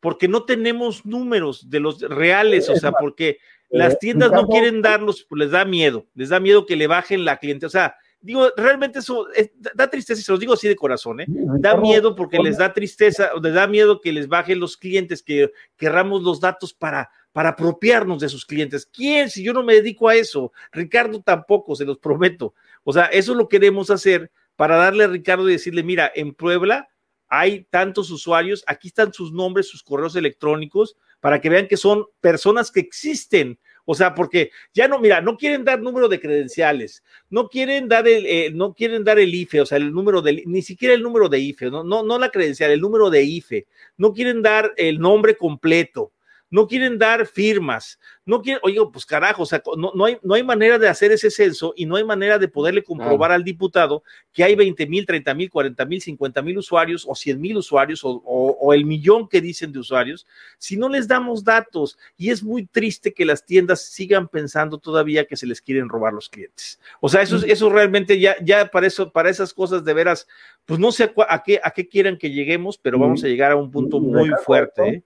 porque 0.00 0.26
no 0.26 0.44
tenemos 0.44 1.04
números 1.04 1.68
de 1.68 1.80
los 1.80 2.00
reales, 2.00 2.70
o 2.70 2.76
sea, 2.76 2.92
porque 2.92 3.38
las 3.68 3.98
tiendas 3.98 4.32
no 4.32 4.46
quieren 4.48 4.80
darlos, 4.80 5.26
pues 5.28 5.40
les 5.40 5.50
da 5.50 5.66
miedo, 5.66 6.06
les 6.14 6.30
da 6.30 6.40
miedo 6.40 6.64
que 6.64 6.76
le 6.76 6.86
bajen 6.86 7.26
la 7.26 7.36
cliente, 7.36 7.66
o 7.66 7.70
sea, 7.70 7.96
digo, 8.20 8.50
realmente 8.56 8.98
eso 8.98 9.26
da 9.74 9.88
tristeza 9.88 10.20
y 10.20 10.24
se 10.24 10.32
los 10.32 10.40
digo 10.40 10.54
así 10.54 10.68
de 10.68 10.76
corazón, 10.76 11.20
¿eh? 11.20 11.26
Da 11.28 11.76
miedo 11.76 12.14
porque 12.14 12.38
les 12.38 12.58
da 12.58 12.72
tristeza, 12.72 13.30
les 13.42 13.54
da 13.54 13.66
miedo 13.66 14.00
que 14.00 14.12
les 14.12 14.28
bajen 14.28 14.60
los 14.60 14.76
clientes, 14.76 15.22
que 15.22 15.50
querramos 15.76 16.22
los 16.22 16.40
datos 16.40 16.74
para, 16.74 17.10
para 17.32 17.50
apropiarnos 17.50 18.20
de 18.20 18.28
sus 18.28 18.44
clientes. 18.44 18.86
¿Quién? 18.86 19.30
Si 19.30 19.42
yo 19.42 19.52
no 19.52 19.62
me 19.62 19.74
dedico 19.74 20.08
a 20.08 20.14
eso, 20.14 20.52
Ricardo 20.72 21.22
tampoco, 21.22 21.74
se 21.74 21.84
los 21.84 21.98
prometo. 21.98 22.54
O 22.84 22.92
sea, 22.92 23.06
eso 23.06 23.34
lo 23.34 23.48
queremos 23.48 23.90
hacer 23.90 24.30
para 24.56 24.76
darle 24.76 25.04
a 25.04 25.08
Ricardo 25.08 25.48
y 25.48 25.52
decirle, 25.52 25.82
mira, 25.82 26.12
en 26.14 26.34
Puebla 26.34 26.88
hay 27.28 27.64
tantos 27.70 28.10
usuarios, 28.10 28.64
aquí 28.66 28.88
están 28.88 29.12
sus 29.12 29.32
nombres, 29.32 29.68
sus 29.68 29.82
correos 29.84 30.16
electrónicos, 30.16 30.96
para 31.20 31.40
que 31.40 31.48
vean 31.48 31.68
que 31.68 31.76
son 31.76 32.06
personas 32.20 32.72
que 32.72 32.80
existen 32.80 33.58
o 33.84 33.94
sea, 33.94 34.14
porque 34.14 34.50
ya 34.72 34.88
no, 34.88 34.98
mira, 34.98 35.20
no 35.20 35.36
quieren 35.36 35.64
dar 35.64 35.80
número 35.80 36.08
de 36.08 36.20
credenciales, 36.20 37.02
no 37.28 37.48
quieren 37.48 37.88
dar 37.88 38.06
el, 38.06 38.26
eh, 38.26 38.50
no 38.52 38.74
quieren 38.74 39.04
dar 39.04 39.18
el 39.18 39.34
IFE, 39.34 39.62
o 39.62 39.66
sea, 39.66 39.78
el 39.78 39.92
número 39.92 40.22
del, 40.22 40.42
ni 40.46 40.62
siquiera 40.62 40.94
el 40.94 41.02
número 41.02 41.28
de 41.28 41.38
IFE, 41.38 41.70
no, 41.70 41.84
no, 41.84 42.02
no 42.02 42.18
la 42.18 42.30
credencial, 42.30 42.70
el 42.70 42.80
número 42.80 43.10
de 43.10 43.22
IFE, 43.22 43.66
no 43.96 44.12
quieren 44.12 44.42
dar 44.42 44.72
el 44.76 44.98
nombre 44.98 45.36
completo, 45.36 46.12
no 46.50 46.66
quieren 46.66 46.98
dar 46.98 47.26
firmas, 47.26 47.98
no 48.26 48.42
quieren, 48.42 48.60
oye, 48.64 48.78
pues 48.92 49.06
carajo, 49.06 49.44
o 49.44 49.46
sea, 49.46 49.62
no, 49.78 49.92
no, 49.94 50.04
hay, 50.04 50.18
no 50.22 50.34
hay 50.34 50.42
manera 50.42 50.78
de 50.78 50.88
hacer 50.88 51.12
ese 51.12 51.30
censo 51.30 51.72
y 51.76 51.86
no 51.86 51.96
hay 51.96 52.04
manera 52.04 52.38
de 52.38 52.48
poderle 52.48 52.82
comprobar 52.82 53.30
al 53.30 53.44
diputado 53.44 54.02
que 54.32 54.42
hay 54.42 54.56
20 54.56 54.86
mil, 54.86 55.06
30 55.06 55.34
mil, 55.34 55.48
40 55.50 55.84
mil, 55.86 56.00
50 56.00 56.42
mil 56.42 56.58
usuarios 56.58 57.06
o 57.08 57.14
100 57.14 57.40
mil 57.40 57.56
usuarios 57.56 58.04
o, 58.04 58.10
o, 58.10 58.74
el 58.74 58.84
millón 58.84 59.28
que 59.28 59.40
dicen 59.40 59.72
de 59.72 59.78
usuarios, 59.78 60.26
si 60.58 60.76
no 60.76 60.88
les 60.88 61.06
damos 61.06 61.44
datos. 61.44 61.98
Y 62.16 62.30
es 62.30 62.42
muy 62.42 62.66
triste 62.66 63.14
que 63.14 63.24
las 63.24 63.44
tiendas 63.44 63.82
sigan 63.82 64.28
pensando 64.28 64.78
todavía 64.78 65.24
que 65.24 65.36
se 65.36 65.46
les 65.46 65.60
quieren 65.60 65.88
robar 65.88 66.12
los 66.12 66.28
clientes. 66.28 66.80
O 67.00 67.08
sea, 67.08 67.22
eso, 67.22 67.36
eso 67.46 67.70
realmente 67.70 68.18
ya, 68.18 68.36
ya 68.42 68.66
para 68.66 68.86
eso, 68.86 69.12
para 69.12 69.30
esas 69.30 69.54
cosas 69.54 69.84
de 69.84 69.94
veras, 69.94 70.26
pues 70.64 70.80
no 70.80 70.90
sé 70.92 71.12
a, 71.28 71.42
qué, 71.42 71.60
a 71.62 71.70
qué 71.70 71.88
quieran 71.88 72.16
que 72.18 72.30
lleguemos, 72.30 72.78
pero 72.78 72.98
vamos 72.98 73.22
a 73.24 73.28
llegar 73.28 73.52
a 73.52 73.56
un 73.56 73.70
punto 73.70 74.00
muy 74.00 74.30
fuerte. 74.44 74.88
¿eh? 74.88 75.02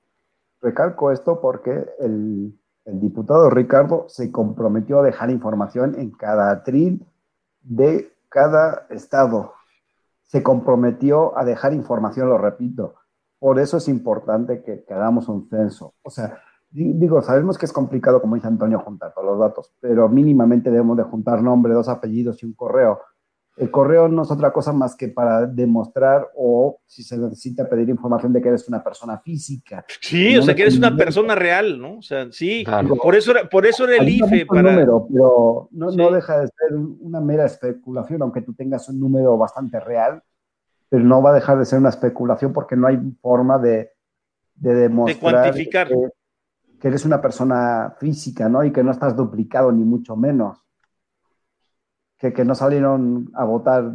Recalco 0.65 1.13
esto 1.13 1.43
porque 1.43 1.91
el, 2.01 2.59
diputado 2.87 3.51
Ricardo 3.51 4.07
se 4.09 4.33
comprometió 4.33 5.01
a 5.01 5.03
dejar 5.03 5.29
información 5.31 5.95
en 5.99 6.11
cada 6.11 6.51
atril 6.51 7.07
de 7.61 8.11
cada 8.31 8.87
estado. 8.89 9.53
Se 10.23 10.43
comprometió 10.43 11.37
a 11.37 11.45
dejar 11.45 11.75
información, 11.75 12.31
lo 12.31 12.39
repito. 12.39 12.95
Por 13.39 13.59
eso 13.59 13.77
es 13.77 13.89
importante 13.89 14.63
que, 14.63 14.87
hagamos 14.91 15.29
un 15.29 15.51
censo. 15.51 15.97
O 16.03 16.09
sea, 16.09 16.39
digo, 16.71 17.21
sabemos 17.21 17.59
que 17.59 17.67
es 17.67 17.73
complicado, 17.73 18.23
como 18.23 18.37
dice 18.37 18.49
Antonio, 18.49 18.81
juntar 18.81 19.13
todos 19.13 19.27
los 19.27 19.39
datos, 19.39 19.71
pero 19.81 20.09
mínimamente 20.09 20.71
debemos 20.71 20.97
de 20.97 21.03
juntar 21.03 21.43
nombre, 21.43 21.75
dos 21.75 21.91
apellidos 21.91 22.43
y 22.43 22.47
un 22.47 22.55
correo 22.55 23.01
el 23.57 23.71
correo 23.71 24.09
no 24.09 24.23
es 24.23 24.31
otra 24.31 24.53
cosa 24.53 24.73
más 24.73 24.97
que 24.97 25.09
para 25.09 25.47
demostrar 25.47 26.29
o 26.35 26.81
si 26.87 27.05
se 27.05 27.17
necesita 27.17 27.69
pedir 27.69 27.89
información 27.89 28.33
de 28.33 28.43
que 28.43 28.49
eres 28.49 28.67
una 28.69 28.83
persona 28.83 29.19
física. 29.19 29.85
Sí, 30.01 30.37
o 30.37 30.43
sea, 30.43 30.55
que 30.55 30.63
eres 30.63 30.77
una 30.77 30.97
persona 30.97 31.37
real, 31.37 31.81
¿no? 31.81 31.99
O 31.99 32.03
sea, 32.03 32.31
sí, 32.33 32.65
por 33.01 33.15
eso 33.15 33.31
era, 33.31 33.49
por 33.49 33.65
eso 33.65 33.85
era 33.85 34.03
el 34.03 34.09
IFE. 34.09 34.47
Para... 34.47 34.73
Número, 34.73 35.07
pero 35.09 35.69
no, 35.71 35.91
no 35.93 36.11
deja 36.11 36.41
de 36.41 36.49
ser 36.49 36.77
una 36.77 37.21
mera 37.21 37.47
especulación, 37.47 38.23
aunque 38.23 38.43
tú 38.43 38.55
tengas 38.55 38.89
un 38.89 38.99
número 38.99 39.37
bastante 39.39 39.79
real, 39.79 40.21
pero 40.89 41.05
no 41.05 41.23
va 41.23 41.31
a 41.31 41.35
dejar 41.35 41.59
de 41.59 41.65
ser 41.65 41.79
una 41.79 41.91
especulación 41.91 42.53
porque 42.53 42.75
no 42.75 42.89
hay 42.89 42.99
forma 43.21 43.59
de, 43.59 43.93
de 44.57 44.75
demostrar 44.75 45.43
cuantificar. 45.43 45.89
Que, 45.89 46.09
que 46.81 46.89
eres 46.89 47.05
una 47.05 47.23
persona 47.23 47.95
física, 48.01 48.49
¿no? 48.49 48.65
Y 48.65 48.73
que 48.73 48.83
no 48.83 48.91
estás 48.91 49.15
duplicado, 49.15 49.71
ni 49.71 49.85
mucho 49.85 50.17
menos 50.17 50.65
que, 52.33 52.45
no 52.45 52.55
salieron 52.55 53.31
a 53.35 53.45
votar 53.45 53.93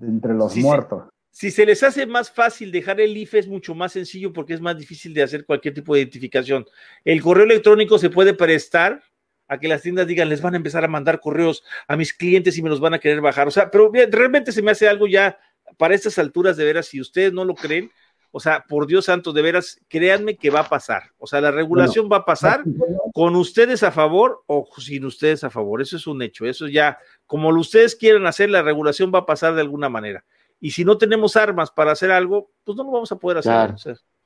entre 0.00 0.34
los 0.34 0.56
muertos. 0.56 1.04
si 1.30 1.50
se 1.50 1.66
les 1.66 1.82
hace 1.82 2.06
más 2.06 2.30
fácil 2.30 2.72
dejar 2.72 3.00
el 3.00 3.16
IFE, 3.16 3.40
es 3.40 3.48
mucho 3.48 3.74
más 3.74 3.92
sencillo 3.92 4.32
porque 4.32 4.54
es 4.54 4.60
más 4.60 4.76
difícil 4.76 5.14
de 5.14 5.22
hacer 5.22 5.44
cualquier 5.44 5.74
tipo 5.74 5.94
de 5.94 6.00
identificación. 6.00 6.66
El 7.04 7.22
correo 7.22 7.44
electrónico 7.44 7.98
se 7.98 8.10
puede 8.10 8.34
prestar 8.34 9.02
a 9.48 9.58
que 9.58 9.68
las 9.68 9.82
tiendas 9.82 10.06
digan, 10.06 10.28
les 10.28 10.42
van 10.42 10.54
a 10.54 10.58
empezar 10.58 10.84
a 10.84 10.88
mandar 10.88 11.20
correos 11.20 11.64
a 11.86 11.96
mis 11.96 12.12
clientes 12.12 12.56
y 12.58 12.62
me 12.62 12.68
los 12.68 12.80
van 12.80 12.94
a 12.94 12.98
querer 12.98 13.20
bajar. 13.20 13.48
O 13.48 13.50
sea, 13.50 13.70
pero 13.70 13.90
realmente 13.92 14.52
se 14.52 14.62
me 14.62 14.70
hace 14.70 14.88
algo 14.88 15.06
ya 15.06 15.38
para 15.76 15.94
estas 15.94 16.18
alturas 16.18 16.56
de 16.56 16.64
veras, 16.64 16.86
si 16.86 17.00
ustedes 17.00 17.32
no 17.32 17.44
lo 17.44 17.54
creen, 17.54 17.90
o 18.30 18.40
sea, 18.40 18.64
por 18.68 18.86
Dios 18.86 19.06
santo, 19.06 19.32
de 19.32 19.42
veras, 19.42 19.80
créanme 19.88 20.36
que 20.36 20.50
va 20.50 20.60
a 20.60 20.68
pasar. 20.68 21.02
O 21.18 21.26
sea, 21.26 21.40
la 21.40 21.50
regulación 21.50 22.08
va 22.12 22.18
a 22.18 22.24
pasar 22.24 22.62
con 23.14 23.36
ustedes 23.36 23.82
a 23.82 23.90
favor 23.90 24.42
o 24.46 24.68
sin 24.78 25.04
ustedes 25.06 25.44
a 25.44 25.50
favor. 25.50 25.80
Eso 25.80 25.96
es 25.96 26.06
un 26.06 26.20
hecho. 26.20 26.44
Eso 26.44 26.68
ya, 26.68 26.98
como 27.28 27.50
ustedes 27.50 27.94
quieran 27.94 28.26
hacer, 28.26 28.50
la 28.50 28.62
regulación 28.62 29.12
va 29.14 29.20
a 29.20 29.26
pasar 29.26 29.54
de 29.54 29.60
alguna 29.60 29.88
manera. 29.88 30.24
Y 30.60 30.72
si 30.72 30.84
no 30.84 30.98
tenemos 30.98 31.36
armas 31.36 31.70
para 31.70 31.92
hacer 31.92 32.10
algo, 32.10 32.50
pues 32.64 32.76
no 32.76 32.82
lo 32.82 32.90
vamos 32.90 33.12
a 33.12 33.16
poder 33.16 33.38
hacer. 33.38 33.76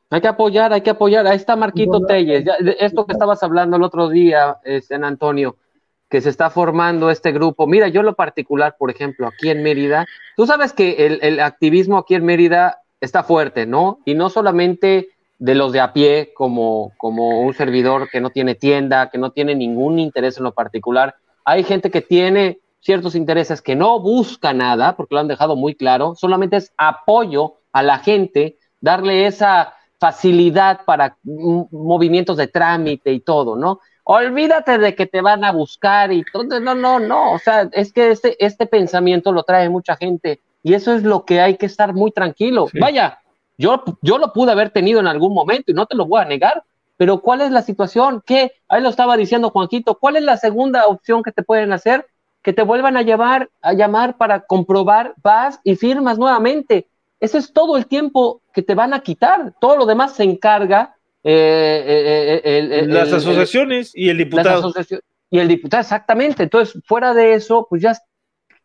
hay 0.09 0.21
que 0.21 0.29
apoyar, 0.29 0.73
hay 0.73 0.81
que 0.81 0.91
apoyar. 0.91 1.27
Ahí 1.27 1.37
está 1.37 1.55
Marquito 1.57 2.01
Telles. 2.07 2.47
esto 2.79 3.05
que 3.05 3.13
estabas 3.13 3.43
hablando 3.43 3.77
el 3.77 3.83
otro 3.83 4.09
día, 4.09 4.57
San 4.89 5.05
Antonio, 5.05 5.57
que 6.09 6.23
se 6.23 6.31
está 6.31 6.49
formando 6.49 7.11
este 7.11 7.33
grupo. 7.33 7.67
Mira, 7.67 7.89
yo 7.89 8.03
lo 8.03 8.15
particular, 8.15 8.77
por 8.79 8.91
ejemplo, 8.91 9.27
aquí 9.27 9.51
en 9.51 9.63
Mérida, 9.63 10.07
tú 10.37 10.47
sabes 10.47 10.73
que 10.73 11.05
el, 11.07 11.19
el 11.23 11.41
activismo 11.41 11.99
aquí 11.99 12.15
en 12.15 12.25
Mérida 12.25 12.79
está 13.01 13.25
fuerte, 13.25 13.67
¿no? 13.67 13.99
Y 14.05 14.15
no 14.15 14.31
solamente 14.31 15.09
de 15.43 15.57
los 15.57 15.73
de 15.73 15.81
a 15.81 15.93
pie, 15.93 16.33
como, 16.35 16.93
como 16.99 17.41
un 17.41 17.53
servidor 17.53 18.09
que 18.09 18.21
no 18.21 18.31
tiene 18.31 18.55
tienda, 18.55 19.11
que 19.11 19.19
no 19.19 19.33
tiene 19.33 19.57
ningún 19.57 19.99
interés 19.99 20.39
en 20.39 20.45
lo 20.45 20.53
particular. 20.53 21.17
Hay 21.45 21.65
gente 21.65 21.91
que 21.91 22.01
tiene 22.01 22.61
ciertos 22.83 23.15
intereses 23.15 23.63
que 23.63 23.77
no 23.77 24.01
busca 24.01 24.53
nada, 24.53 24.97
porque 24.97 25.15
lo 25.15 25.21
han 25.21 25.29
dejado 25.29 25.57
muy 25.57 25.75
claro, 25.75 26.15
solamente 26.17 26.57
es 26.57 26.73
apoyo 26.77 27.55
a 27.73 27.83
la 27.83 27.99
gente, 27.99 28.59
darle 28.81 29.27
esa 29.27 29.75
facilidad 29.99 30.81
para 30.85 31.17
movimientos 31.23 32.37
de 32.37 32.49
trámite 32.49 33.13
y 33.13 33.21
todo, 33.21 33.57
¿no? 33.57 33.81
Olvídate 34.05 34.79
de 34.79 34.97
que 34.97 35.07
te 35.07 35.21
van 35.21 35.45
a 35.45 35.53
buscar 35.53 36.13
y 36.13 36.25
todo, 36.25 36.59
no, 36.59 36.75
no, 36.75 36.99
no, 36.99 37.33
o 37.33 37.39
sea, 37.39 37.69
es 37.71 37.93
que 37.93 38.11
este, 38.11 38.45
este 38.45 38.67
pensamiento 38.67 39.31
lo 39.31 39.45
trae 39.45 39.69
mucha 39.69 39.97
gente 39.97 40.41
y 40.65 40.75
eso 40.75 40.93
es 40.93 41.05
lo 41.05 41.25
que 41.25 41.41
hay 41.41 41.57
que 41.57 41.67
estar 41.67 41.95
muy 41.95 42.11
tranquilo. 42.11 42.67
Vaya, 42.81 43.21
yo, 43.57 43.85
yo 44.03 44.19
lo 44.19 44.33
pude 44.33 44.51
haber 44.51 44.71
tenido 44.71 44.99
en 44.99 45.07
algún 45.07 45.33
momento 45.33 45.71
y 45.71 45.75
no 45.75 45.87
te 45.87 45.95
lo 45.95 46.07
voy 46.07 46.21
a 46.21 46.25
negar, 46.25 46.65
pero 46.97 47.21
¿cuál 47.21 47.43
es 47.43 47.53
la 47.53 47.63
situación? 47.63 48.23
¿Qué? 48.27 48.53
Ahí 48.69 48.83
lo 48.83 48.89
estaba 48.89 49.17
diciendo 49.17 49.51
Juanquito, 49.51 49.99
¿cuál 50.01 50.17
es 50.17 50.25
la 50.25 50.37
segunda 50.37 50.87
opción 50.87 51.23
que 51.23 51.31
te 51.31 51.45
pueden 51.45 51.73
hacer? 51.73 52.07
Que 52.43 52.53
te 52.53 52.63
vuelvan 52.63 52.97
a 52.97 53.03
llevar, 53.03 53.51
a 53.61 53.73
llamar 53.73 54.17
para 54.17 54.41
comprobar, 54.41 55.15
vas 55.23 55.61
y 55.65 55.77
firmas 55.77 56.19
nuevamente. 56.19 56.89
Eso 57.21 57.39
es 57.39 57.53
todo 57.53 57.77
el 57.77 57.87
tiempo 57.87 58.43
que 58.53 58.63
te 58.63 58.75
van 58.75 58.95
a 58.95 59.01
quitar. 59.01 59.55
Todo 59.61 59.77
lo 59.77 59.87
demás 59.87 60.17
se 60.17 60.25
encarga. 60.25 60.97
Eh, 61.23 62.41
eh, 62.45 62.81
eh, 62.81 62.87
las 62.87 63.13
asociaciones 63.13 63.93
y 63.95 64.09
el 64.09 64.19
diputado. 64.19 64.73
Y 65.31 65.39
el 65.39 65.49
diputado, 65.49 65.81
exactamente. 65.81 66.43
Entonces, 66.43 66.83
fuera 66.85 67.15
de 67.15 67.35
eso, 67.35 67.67
pues 67.71 67.81
ya 67.81 67.95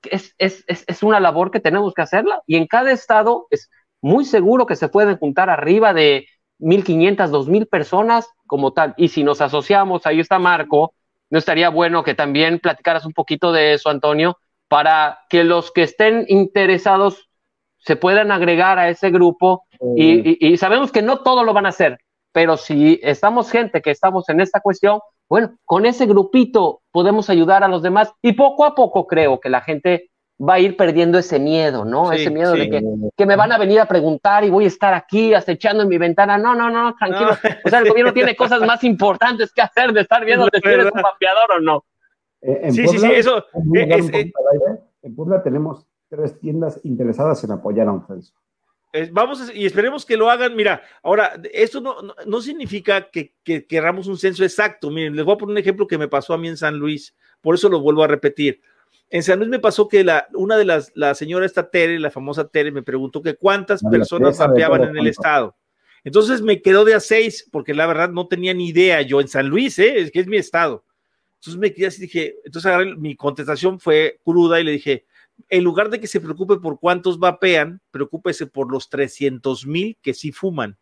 es, 0.09 0.33
es, 0.37 0.65
es, 0.67 1.03
una 1.03 1.19
labor 1.19 1.51
que 1.51 1.59
tenemos 1.59 1.93
que 1.93 2.01
hacerla 2.01 2.41
y 2.45 2.55
en 2.55 2.67
cada 2.67 2.91
estado 2.91 3.47
es 3.51 3.69
muy 4.01 4.25
seguro 4.25 4.65
que 4.65 4.75
se 4.75 4.89
pueden 4.89 5.17
juntar 5.17 5.49
arriba 5.49 5.93
de 5.93 6.27
1.500, 6.59 7.29
2.000 7.29 7.69
personas 7.69 8.27
como 8.45 8.73
tal. 8.73 8.93
Y 8.97 9.09
si 9.09 9.23
nos 9.23 9.41
asociamos, 9.41 10.05
ahí 10.05 10.19
está 10.19 10.39
Marco, 10.39 10.93
no 11.29 11.39
estaría 11.39 11.69
bueno 11.69 12.03
que 12.03 12.15
también 12.15 12.59
platicaras 12.59 13.05
un 13.05 13.13
poquito 13.13 13.51
de 13.51 13.73
eso, 13.73 13.89
Antonio, 13.89 14.37
para 14.67 15.19
que 15.29 15.43
los 15.43 15.71
que 15.71 15.83
estén 15.83 16.25
interesados 16.27 17.29
se 17.77 17.95
puedan 17.95 18.31
agregar 18.31 18.79
a 18.79 18.89
ese 18.89 19.09
grupo 19.11 19.63
y, 19.95 20.45
y 20.45 20.57
sabemos 20.57 20.91
que 20.91 21.01
no 21.01 21.19
todo 21.19 21.43
lo 21.43 21.53
van 21.53 21.65
a 21.65 21.69
hacer, 21.69 21.99
pero 22.33 22.57
si 22.57 22.99
estamos 23.01 23.49
gente 23.49 23.81
que 23.81 23.91
estamos 23.91 24.27
en 24.29 24.41
esta 24.41 24.59
cuestión, 24.59 24.99
bueno, 25.29 25.57
con 25.65 25.85
ese 25.85 26.05
grupito 26.05 26.81
podemos 26.91 27.29
ayudar 27.29 27.63
a 27.63 27.67
los 27.67 27.81
demás. 27.81 28.13
Y 28.21 28.33
poco 28.33 28.65
a 28.65 28.75
poco 28.75 29.07
creo 29.07 29.39
que 29.39 29.49
la 29.49 29.61
gente 29.61 30.06
va 30.39 30.55
a 30.55 30.59
ir 30.59 30.77
perdiendo 30.77 31.17
ese 31.17 31.39
miedo, 31.39 31.83
¿no? 31.83 32.11
ese 32.11 32.29
miedo 32.29 32.53
de 32.53 32.69
que, 33.15 33.25
me 33.25 33.35
van 33.35 33.51
a 33.51 33.57
venir 33.57 33.79
a 33.79 33.85
preguntar 33.85 34.43
y 34.43 34.49
voy 34.49 34.65
a 34.65 34.67
estar 34.67 34.93
aquí 34.93 35.33
acechando 35.33 35.83
en 35.83 35.89
mi 35.89 35.97
ventana. 35.97 36.37
No, 36.37 36.53
no, 36.53 36.69
no, 36.69 36.95
tranquilo. 36.95 37.31
O 37.65 37.69
sea, 37.69 37.79
el 37.79 37.89
gobierno 37.89 38.13
tiene 38.13 38.35
cosas 38.35 38.61
más 38.61 38.83
importantes 38.83 39.51
que 39.51 39.61
hacer 39.61 39.91
de 39.93 40.01
estar 40.01 40.23
viendo 40.23 40.47
si 40.51 40.69
eres 40.69 40.91
un 40.93 41.01
mapeador 41.01 41.51
o 41.57 41.59
no. 41.59 41.85
Eh, 42.41 42.71
sí, 42.71 42.87
sí, 42.87 42.99
sí, 42.99 43.11
eso. 43.11 43.45
Eh, 43.75 44.31
en 45.01 45.15
Puebla 45.15 45.41
tenemos 45.41 45.87
tres 46.09 46.39
tiendas 46.39 46.79
interesadas 46.83 47.43
en 47.43 47.51
apoyar 47.51 47.87
a 47.87 47.91
un 47.93 48.05
censo 48.05 48.33
vamos 49.11 49.51
y 49.53 49.65
esperemos 49.65 50.05
que 50.05 50.17
lo 50.17 50.29
hagan. 50.29 50.55
Mira, 50.55 50.81
ahora, 51.03 51.33
esto 51.53 51.81
no, 51.81 51.95
no, 52.25 52.41
significa 52.41 53.09
que, 53.09 53.33
queramos 53.67 54.07
un 54.07 54.17
censo 54.17 54.43
exacto. 54.43 54.89
Miren, 54.89 55.15
les 55.15 55.25
voy 55.25 55.35
a 55.35 55.37
poner 55.37 55.53
un 55.53 55.57
ejemplo 55.57 55.87
que 55.87 55.97
me 55.97 56.07
pasó 56.07 56.33
a 56.33 56.37
mí 56.37 56.47
en 56.47 56.57
San 56.57 56.77
Luis, 56.77 57.15
por 57.41 57.55
eso 57.55 57.69
lo 57.69 57.81
vuelvo 57.81 58.03
a 58.03 58.07
repetir. 58.07 58.61
En 59.09 59.23
San 59.23 59.39
Luis 59.39 59.49
me 59.49 59.59
pasó 59.59 59.87
que 59.87 60.03
la, 60.03 60.27
una 60.33 60.57
de 60.57 60.65
las, 60.65 60.91
la 60.95 61.15
señora 61.15 61.45
esta 61.45 61.69
Tere, 61.69 61.99
la 61.99 62.11
famosa 62.11 62.47
Tere, 62.47 62.71
me 62.71 62.83
preguntó 62.83 63.21
que 63.21 63.35
cuántas 63.35 63.81
personas 63.83 64.37
mapeaban 64.39 64.83
en 64.83 64.97
el 64.97 65.07
estado. 65.07 65.55
Entonces 66.03 66.41
me 66.41 66.61
quedó 66.61 66.85
de 66.85 66.93
a 66.93 66.99
seis, 66.99 67.47
porque 67.51 67.73
la 67.73 67.87
verdad 67.87 68.09
no 68.09 68.27
tenía 68.27 68.53
ni 68.53 68.69
idea 68.69 69.01
yo 69.01 69.21
en 69.21 69.27
San 69.27 69.47
Luis, 69.47 69.79
¿eh? 69.79 69.99
es 69.99 70.11
que 70.11 70.19
es 70.19 70.27
mi 70.27 70.37
estado. 70.37 70.85
Entonces 71.35 71.59
me 71.59 71.73
quedé 71.73 71.87
así, 71.87 72.01
dije, 72.01 72.35
entonces 72.43 72.71
mi 72.97 73.15
contestación 73.15 73.79
fue 73.79 74.19
cruda 74.23 74.59
y 74.59 74.63
le 74.63 74.71
dije, 74.71 75.05
en 75.49 75.63
lugar 75.63 75.89
de 75.89 75.99
que 75.99 76.07
se 76.07 76.19
preocupe 76.19 76.57
por 76.57 76.79
cuántos 76.79 77.19
vapean, 77.19 77.81
preocúpese 77.91 78.47
por 78.47 78.71
los 78.71 78.89
300 78.89 79.65
mil 79.67 79.97
que 80.01 80.13
sí 80.13 80.31
fuman. 80.31 80.77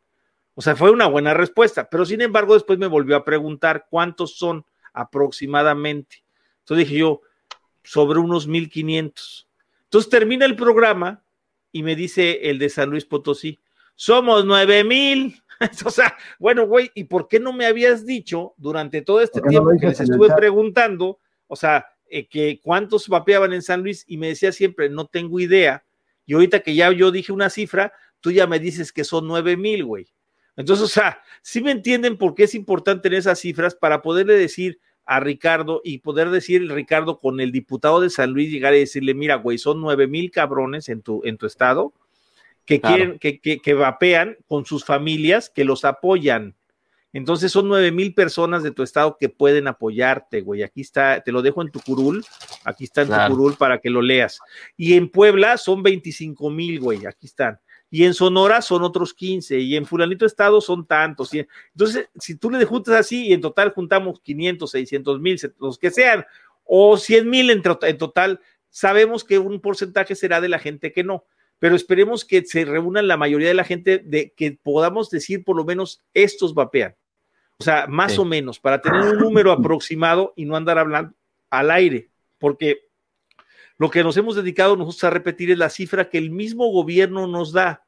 O 0.54 0.62
sea, 0.62 0.76
fue 0.76 0.92
una 0.92 1.08
buena 1.08 1.34
respuesta, 1.34 1.90
pero 1.90 2.06
sin 2.06 2.22
embargo 2.22 2.54
después 2.54 2.80
me 2.80 2.88
volvió 2.88 3.18
a 3.18 3.26
preguntar 3.26 3.88
cuántos 3.90 4.38
son 4.38 4.66
aproximadamente. 4.94 6.24
Entonces 6.60 6.88
dije 6.88 7.00
yo, 7.00 7.22
sobre 7.86 8.20
unos 8.20 8.48
1500. 8.48 9.48
Entonces 9.84 10.10
termina 10.10 10.46
el 10.46 10.56
programa 10.56 11.24
y 11.72 11.84
me 11.84 11.96
dice 11.96 12.50
el 12.50 12.60
de 12.60 12.70
San 12.70 12.90
Luis 12.90 13.06
Potosí, 13.06 13.60
somos 13.96 14.46
9000. 14.46 15.42
o 15.86 15.90
sea, 15.90 16.18
bueno, 16.40 16.68
güey, 16.68 16.92
¿y 16.96 17.06
por 17.06 17.28
qué 17.28 17.40
no 17.40 17.54
me 17.54 17.66
habías 17.66 18.06
dicho 18.06 18.54
durante 18.58 19.02
todo 19.02 19.22
este 19.22 19.42
tiempo 19.42 19.72
que 19.80 19.88
les 19.88 20.00
estuve 20.00 20.34
preguntando, 20.36 21.20
o 21.48 21.56
sea, 21.56 21.86
eh, 22.08 22.28
que 22.28 22.60
cuántos 22.62 23.08
vapeaban 23.08 23.54
en 23.54 23.62
San 23.62 23.82
Luis 23.82 24.04
y 24.08 24.18
me 24.18 24.28
decía 24.28 24.52
siempre, 24.52 24.90
no 24.90 25.08
tengo 25.08 25.40
idea. 25.40 25.84
Y 26.26 26.34
ahorita 26.34 26.60
que 26.60 26.76
ya 26.76 26.92
yo 26.92 27.12
dije 27.12 27.32
una 27.32 27.50
cifra, 27.50 27.94
tú 28.20 28.32
ya 28.32 28.48
me 28.48 28.60
dices 28.60 28.92
que 28.92 29.04
son 29.04 29.28
nueve 29.28 29.58
mil, 29.58 29.86
güey. 29.86 30.08
Entonces, 30.56 30.86
o 30.86 30.88
sea, 30.88 31.22
sí 31.42 31.62
me 31.62 31.72
entienden 31.72 32.18
por 32.18 32.34
qué 32.34 32.44
es 32.44 32.56
importante 32.56 33.04
tener 33.04 33.20
esas 33.20 33.40
cifras 33.40 33.76
para 33.76 34.02
poderle 34.02 34.36
decir 34.36 34.80
a 35.06 35.20
Ricardo 35.20 35.82
y 35.84 36.00
poder 36.00 36.30
decir 36.30 36.68
Ricardo 36.72 37.20
con 37.20 37.40
el 37.40 37.52
diputado 37.52 38.02
de 38.02 38.10
San 38.10 38.32
Luis 38.32 38.52
llegar 38.52 38.74
y 38.74 38.80
decirle, 38.80 39.14
mira, 39.14 39.36
güey, 39.36 39.58
son 39.58 39.82
nueve 39.82 40.08
mil 40.08 40.32
cabrones 40.32 40.90
en 40.90 41.02
tu, 41.02 41.22
en 41.24 41.38
tu 41.38 41.46
estado 41.46 41.94
que 42.66 42.82
quieren, 42.82 43.20
que, 43.20 43.40
que, 43.40 43.60
que 43.60 43.74
vapean 43.76 44.38
con 44.48 44.66
sus 44.66 44.84
familias, 44.84 45.50
que 45.50 45.64
los 45.66 45.86
apoyan. 45.86 46.56
Entonces 47.14 47.52
son 47.52 47.70
nueve 47.70 47.92
mil 47.92 48.14
personas 48.14 48.64
de 48.64 48.72
tu 48.72 48.84
estado 48.84 49.18
que 49.18 49.30
pueden 49.30 49.68
apoyarte, 49.68 50.42
güey. 50.42 50.64
Aquí 50.64 50.82
está, 50.82 51.22
te 51.22 51.32
lo 51.32 51.42
dejo 51.42 51.62
en 51.62 51.72
tu 51.72 51.80
curul, 51.80 52.26
aquí 52.66 52.84
está 52.84 53.04
en 53.04 53.10
tu 53.10 53.16
curul 53.30 53.56
para 53.56 53.80
que 53.80 53.90
lo 53.90 54.02
leas. 54.02 54.40
Y 54.76 54.96
en 54.96 55.10
Puebla 55.10 55.58
son 55.58 55.82
25 55.84 56.50
mil, 56.50 56.80
güey, 56.80 57.06
aquí 57.06 57.28
están. 57.28 57.60
Y 57.96 58.04
en 58.04 58.14
Sonora 58.14 58.62
son 58.62 58.84
otros 58.84 59.14
15, 59.14 59.58
y 59.58 59.78
en 59.78 59.86
Fulanito 59.86 60.26
Estado 60.26 60.60
son 60.60 60.86
tantos. 60.86 61.34
entonces, 61.34 62.10
si 62.20 62.36
tú 62.36 62.52
le 62.52 62.66
juntas 62.66 62.94
así 62.96 63.28
y 63.28 63.32
en 63.32 63.40
total 63.40 63.72
juntamos 63.72 64.20
500, 64.20 64.70
600 64.70 65.22
mil, 65.22 65.40
los 65.62 65.80
que 65.80 65.90
sean, 65.92 66.26
o 66.66 66.98
100 66.98 67.30
mil 67.30 67.50
en, 67.52 67.64
en 67.84 67.98
total, 67.98 68.42
sabemos 68.70 69.24
que 69.24 69.40
un 69.40 69.62
porcentaje 69.62 70.14
será 70.14 70.42
de 70.42 70.50
la 70.50 70.60
gente 70.60 70.92
que 70.92 71.06
no 71.06 71.24
pero 71.58 71.78
esperemos 71.78 72.26
que 72.26 72.44
se 72.44 72.66
reúnan 72.66 73.08
la 73.08 73.16
mayoría 73.16 73.48
de 73.48 73.54
la 73.54 73.64
gente 73.64 74.00
de 74.00 74.34
que 74.36 74.60
podamos 74.62 75.10
decir 75.10 75.46
por 75.46 75.56
lo 75.56 75.64
menos 75.64 76.04
estos 76.14 76.54
vapean. 76.54 76.98
O 77.60 77.64
sea, 77.64 77.88
más 77.88 78.20
o 78.20 78.26
menos, 78.26 78.60
para 78.60 78.82
tener 78.82 79.00
un 79.04 79.20
número 79.20 79.54
aproximado 79.54 80.34
y 80.36 80.44
no 80.44 80.58
andar 80.58 80.78
hablando 80.78 81.14
al 81.50 81.72
aire, 81.72 82.10
porque 82.40 82.90
lo 83.78 83.90
que 83.90 84.04
nos 84.04 84.18
hemos 84.18 84.36
dedicado 84.36 84.76
nosotros 84.76 85.06
a 85.06 85.10
repetir 85.12 85.52
es 85.52 85.58
la 85.58 85.70
cifra 85.70 86.10
que 86.10 86.18
el 86.18 86.30
mismo 86.30 86.70
gobierno 86.72 87.26
nos 87.28 87.54
da, 87.54 87.85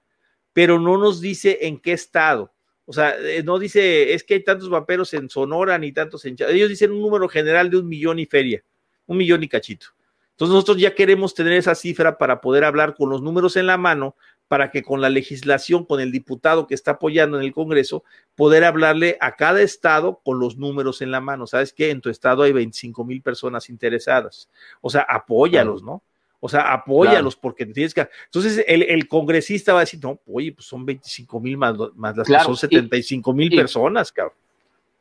pero 0.58 0.80
no 0.80 0.98
nos 0.98 1.22
dice 1.22 1.60
en 1.68 1.78
qué 1.78 1.92
estado. 1.94 2.52
O 2.86 2.92
sea, 2.92 3.16
eh, 3.20 3.44
no 3.44 3.60
dice, 3.60 4.16
es 4.16 4.24
que 4.24 4.34
hay 4.34 4.44
tantos 4.44 4.72
vaperos 4.72 5.14
en 5.14 5.30
Sonora 5.30 5.78
ni 5.78 5.92
tantos 5.92 6.26
en 6.26 6.36
Ellos 6.50 6.70
dicen 6.70 6.92
un 6.92 7.00
número 7.00 7.30
general 7.30 7.70
de 7.70 7.78
un 7.78 7.88
millón 7.88 8.18
y 8.18 8.26
feria, 8.26 8.64
un 9.06 9.18
millón 9.18 9.44
y 9.44 9.50
cachito. 9.50 9.86
Entonces 10.32 10.56
nosotros 10.56 10.78
ya 10.78 10.96
queremos 10.96 11.36
tener 11.36 11.54
esa 11.54 11.76
cifra 11.76 12.18
para 12.18 12.42
poder 12.42 12.64
hablar 12.64 12.96
con 12.96 13.08
los 13.12 13.22
números 13.22 13.56
en 13.56 13.68
la 13.68 13.78
mano 13.78 14.16
para 14.48 14.72
que 14.72 14.82
con 14.82 15.00
la 15.00 15.12
legislación, 15.12 15.86
con 15.86 16.00
el 16.00 16.12
diputado 16.12 16.66
que 16.66 16.74
está 16.74 16.94
apoyando 16.94 17.38
en 17.38 17.44
el 17.44 17.54
Congreso, 17.54 18.04
poder 18.34 18.64
hablarle 18.64 19.16
a 19.22 19.36
cada 19.36 19.62
estado 19.62 20.22
con 20.24 20.40
los 20.40 20.58
números 20.58 21.04
en 21.04 21.12
la 21.12 21.22
mano. 21.22 21.46
¿Sabes 21.46 21.72
qué? 21.72 21.92
En 21.92 22.02
tu 22.02 22.10
estado 22.10 22.42
hay 22.42 22.52
25 22.52 23.06
mil 23.06 23.22
personas 23.22 23.70
interesadas. 23.70 24.50
O 24.82 24.90
sea, 24.90 25.06
apóyalos, 25.08 25.84
¿no? 25.84 26.02
O 26.40 26.50
sea, 26.50 26.72
apóyalos 26.74 27.36
porque 27.36 27.66
tienes 27.66 27.94
que. 27.94 28.08
Entonces, 28.26 28.64
el, 28.68 29.08
congresista 29.08 29.74
va 29.74 29.80
a 29.80 29.84
decir, 29.84 30.00
no, 30.04 30.20
oye, 30.28 30.52
pues 30.52 30.68
son 30.68 30.86
25 30.86 31.40
mil 31.40 31.58
más, 31.58 31.76
más, 31.96 32.16
las 32.18 32.28
que 32.28 32.40
son 32.40 32.56
75 32.56 33.34
mil 33.34 33.56
personas, 33.56 34.12
cabrón. 34.12 34.36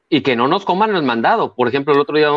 Y 0.09 0.21
que 0.23 0.37
no 0.37 0.49
nos 0.49 0.65
coman 0.65 0.95
el 0.95 1.03
mandado. 1.03 1.55
Por 1.55 1.69
ejemplo, 1.69 1.93
el 1.93 2.01
otro 2.01 2.17
día 2.17 2.31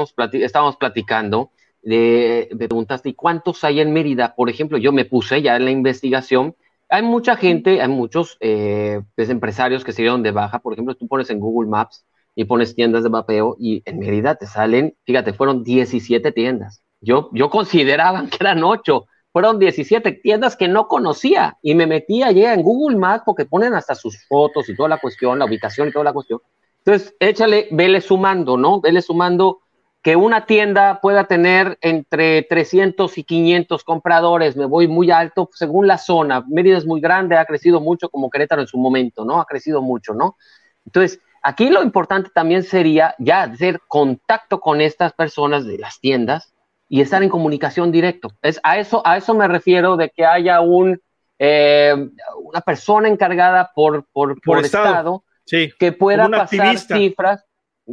estábamos 0.44 0.76
platicando, 0.76 1.52
de, 1.82 2.50
me 2.52 2.68
preguntaste, 2.68 3.10
¿y 3.10 3.14
cuántos 3.14 3.64
hay 3.64 3.80
en 3.80 3.94
Mérida? 3.94 4.36
Por 4.36 4.50
ejemplo, 4.50 4.78
yo 4.78 4.92
me 4.92 5.06
puse 5.06 5.42
ya 5.42 5.56
en 5.56 5.66
la 5.66 5.72
investigación 5.72 6.56
hay 6.90 7.04
mucha 7.04 7.36
gente, 7.36 7.82
hay 7.82 7.88
muchos 7.88 8.38
eh, 8.40 9.02
pues, 9.16 9.30
empresarios 9.30 9.84
que 9.84 9.94
se 9.94 10.02
dieron 10.02 10.24
de 10.24 10.32
baja. 10.32 10.60
Por 10.60 10.74
ejemplo, 10.74 10.96
tú 10.96 11.08
pones 11.08 11.30
en 11.30 11.40
Google 11.40 11.70
Maps 11.70 12.04
y 12.36 12.46
pones 12.46 12.76
tiendas 12.76 13.04
de 13.04 13.10
vapeo 13.10 13.56
y 13.60 13.84
en 13.86 14.00
Mérida 14.00 14.36
te 14.36 14.48
salen, 14.48 14.96
fíjate, 15.06 15.34
fueron 15.34 15.64
17 15.64 16.32
tiendas. 16.32 16.82
Yo, 17.02 17.30
yo 17.34 17.50
consideraba 17.50 18.26
que 18.28 18.38
eran 18.40 18.64
8, 18.64 19.06
fueron 19.32 19.60
17 19.60 20.12
tiendas 20.24 20.56
que 20.56 20.68
no 20.68 20.88
conocía 20.88 21.58
y 21.62 21.76
me 21.76 21.88
metí 21.88 22.24
allí 22.24 22.44
en 22.46 22.62
Google 22.62 22.98
Maps 22.98 23.24
porque 23.26 23.46
ponen 23.46 23.74
hasta 23.74 23.96
sus 23.96 24.26
fotos 24.28 24.68
y 24.70 24.76
toda 24.76 24.90
la 24.90 24.98
cuestión, 24.98 25.40
la 25.40 25.46
ubicación 25.46 25.88
y 25.88 25.92
toda 25.92 26.06
la 26.06 26.14
cuestión. 26.14 26.40
Entonces, 26.80 27.16
échale, 27.20 27.68
vele 27.72 28.02
sumando, 28.02 28.58
¿no? 28.58 28.82
Vele 28.82 29.02
sumando 29.02 29.60
que 30.02 30.16
una 30.16 30.46
tienda 30.46 31.00
pueda 31.02 31.26
tener 31.26 31.78
entre 31.82 32.44
300 32.44 33.18
y 33.18 33.24
500 33.24 33.84
compradores, 33.84 34.56
me 34.56 34.66
voy 34.66 34.88
muy 34.88 35.12
alto 35.12 35.50
según 35.54 35.88
la 35.88 35.98
zona. 35.98 36.44
Mérida 36.48 36.78
es 36.78 36.86
muy 36.86 37.02
grande, 37.02 37.38
ha 37.38 37.46
crecido 37.46 37.82
mucho 37.82 38.10
como 38.10 38.30
Querétaro 38.30 38.62
en 38.62 38.68
su 38.68 38.78
momento, 38.78 39.26
¿no? 39.26 39.42
Ha 39.42 39.46
crecido 39.46 39.82
mucho, 39.82 40.14
¿no? 40.14 40.38
Entonces, 40.86 41.20
aquí 41.44 41.70
lo 41.70 41.84
importante 41.84 42.32
también 42.34 42.64
sería 42.64 43.14
ya 43.20 43.44
hacer 43.44 43.82
contacto 43.88 44.60
con 44.62 44.80
estas 44.82 45.14
personas 45.14 45.66
de 45.66 45.78
las 45.78 46.00
tiendas 46.00 46.54
y 46.90 47.02
estar 47.02 47.24
en 47.24 47.30
comunicación 47.30 47.92
directo. 47.92 48.32
Es, 48.42 48.60
a, 48.64 48.78
eso, 48.78 49.02
a 49.06 49.18
eso 49.18 49.34
me 49.34 49.48
refiero 49.48 49.96
de 49.96 50.10
que 50.10 50.26
haya 50.26 50.60
un, 50.60 51.00
eh, 51.38 51.96
una 52.44 52.62
persona 52.62 53.08
encargada 53.08 53.72
por, 53.74 54.06
por, 54.12 54.42
por, 54.42 54.66
estado, 54.66 55.24
que 55.46 55.92
pueda 55.94 56.28
pasar 56.28 56.78
cifras 56.78 57.46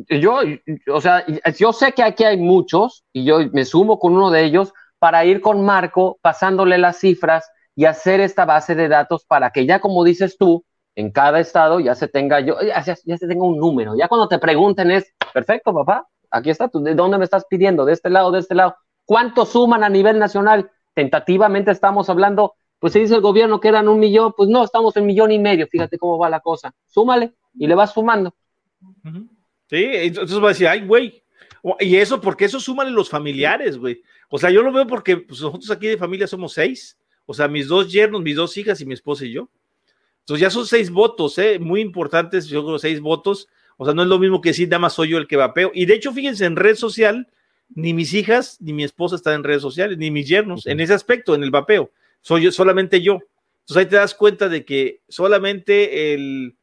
yo, 0.09 0.41
o 0.93 1.01
sea, 1.01 1.25
yo 1.59 1.73
sé 1.73 1.93
que 1.93 2.03
aquí 2.03 2.25
hay 2.25 2.37
muchos 2.37 3.05
y 3.13 3.25
yo 3.25 3.39
me 3.53 3.65
sumo 3.65 3.99
con 3.99 4.15
uno 4.15 4.31
de 4.31 4.45
ellos 4.45 4.73
para 4.99 5.25
ir 5.25 5.41
con 5.41 5.65
Marco 5.65 6.19
pasándole 6.21 6.79
las 6.79 6.99
cifras 6.99 7.49
y 7.75 7.85
hacer 7.85 8.21
esta 8.21 8.45
base 8.45 8.75
de 8.75 8.89
datos 8.89 9.25
para 9.25 9.51
que 9.51 9.67
ya 9.67 9.81
como 9.81 10.05
dices 10.05 10.37
tú, 10.39 10.65
en 10.95 11.11
cada 11.11 11.41
estado 11.41 11.81
ya 11.81 11.95
se 11.95 12.09
tenga 12.09 12.41
yo, 12.41 12.57
ya, 12.63 12.83
se 12.83 13.29
tenga 13.29 13.45
un 13.45 13.59
número. 13.59 13.95
Ya 13.97 14.09
cuando 14.09 14.29
te 14.29 14.39
pregunten 14.39 14.91
es, 14.91 15.13
perfecto, 15.33 15.75
papá, 15.75 16.07
aquí 16.31 16.51
está, 16.51 16.71
¿de 16.73 16.95
dónde 16.95 17.19
me 17.19 17.25
estás 17.25 17.45
pidiendo? 17.49 17.85
¿De 17.85 17.93
este 17.93 18.11
lado, 18.11 18.31
de 18.31 18.41
este 18.41 18.55
lado? 18.55 18.77
¿Cuánto 19.07 19.47
suman 19.47 19.85
a 19.85 19.89
nivel 19.89 20.19
nacional? 20.19 20.71
Tentativamente 20.93 21.71
estamos 21.71 22.11
hablando, 22.11 22.55
pues 22.79 22.93
se 22.93 22.99
dice 22.99 23.15
el 23.15 23.21
gobierno 23.21 23.61
que 23.61 23.69
eran 23.69 23.89
un 23.89 23.99
millón, 23.99 24.35
pues 24.37 24.51
no, 24.51 24.65
estamos 24.65 24.97
en 24.97 25.07
millón 25.07 25.33
y 25.33 25.39
medio, 25.39 25.67
fíjate 25.67 25.97
cómo 25.97 26.19
va 26.19 26.29
la 26.29 26.41
cosa. 26.41 26.75
Súmale 26.87 27.33
y 27.55 27.67
le 27.67 27.75
vas 27.75 27.95
sumando. 27.95 28.35
Sí, 29.71 29.85
entonces 29.93 30.39
va 30.39 30.47
a 30.47 30.49
decir, 30.49 30.69
ay, 30.69 30.87
güey. 30.87 31.23
Y 31.81 31.97
eso, 31.97 32.21
porque 32.21 32.45
eso 32.45 32.61
suman 32.61 32.95
los 32.95 33.09
familiares, 33.09 33.79
güey. 33.79 34.03
O 34.29 34.39
sea, 34.39 34.51
yo 34.51 34.63
lo 34.63 34.73
veo 34.73 34.87
porque 34.87 35.17
pues, 35.17 35.41
nosotros 35.41 35.71
aquí 35.71 35.87
de 35.87 35.97
familia 35.97 36.27
somos 36.27 36.53
seis. 36.53 36.99
O 37.27 37.35
sea, 37.35 37.49
mis 37.49 37.69
dos 37.69 37.91
yernos, 37.91 38.23
mis 38.23 38.37
dos 38.37 38.57
hijas 38.57 38.81
y 38.81 38.87
mi 38.87 38.95
esposa 38.95 39.25
y 39.25 39.33
yo. 39.33 39.49
Entonces 40.21 40.41
ya 40.41 40.51
son 40.51 40.67
seis 40.67 40.91
votos, 40.91 41.39
¿eh? 41.39 41.59
Muy 41.59 41.81
importantes, 41.81 42.47
yo 42.47 42.65
creo, 42.65 42.79
seis 42.79 43.01
votos. 43.01 43.49
O 43.77 43.85
sea, 43.85 43.95
no 43.95 44.03
es 44.03 44.09
lo 44.09 44.19
mismo 44.19 44.41
que 44.41 44.51
decir, 44.51 44.69
nada 44.69 44.81
más 44.81 44.95
soy 44.95 45.11
yo 45.11 45.19
el 45.19 45.29
que 45.29 45.37
vapeo. 45.37 45.71
Y 45.75 45.87
de 45.87 45.95
hecho, 45.95 46.13
fíjense, 46.13 46.45
en 46.47 46.57
red 46.57 46.77
social, 46.77 47.29
ni 47.75 47.95
mis 47.95 48.15
hijas 48.15 48.59
ni 48.61 48.73
mi 48.73 48.85
esposa 48.85 49.17
están 49.17 49.35
en 49.35 49.45
redes 49.45 49.63
sociales, 49.63 49.99
ni 49.99 50.11
mis 50.11 50.29
yernos, 50.29 50.67
en 50.67 50.81
ese 50.81 50.95
aspecto, 50.95 51.35
en 51.35 51.43
el 51.43 51.51
vapeo. 51.51 51.91
Soy 52.21 52.45
yo, 52.45 52.53
solamente 52.53 53.03
yo. 53.03 53.21
Entonces 53.61 53.77
ahí 53.77 53.87
te 53.87 53.97
das 53.97 54.15
cuenta 54.15 54.49
de 54.49 54.65
que 54.65 55.01
solamente 55.09 56.15
el 56.15 56.57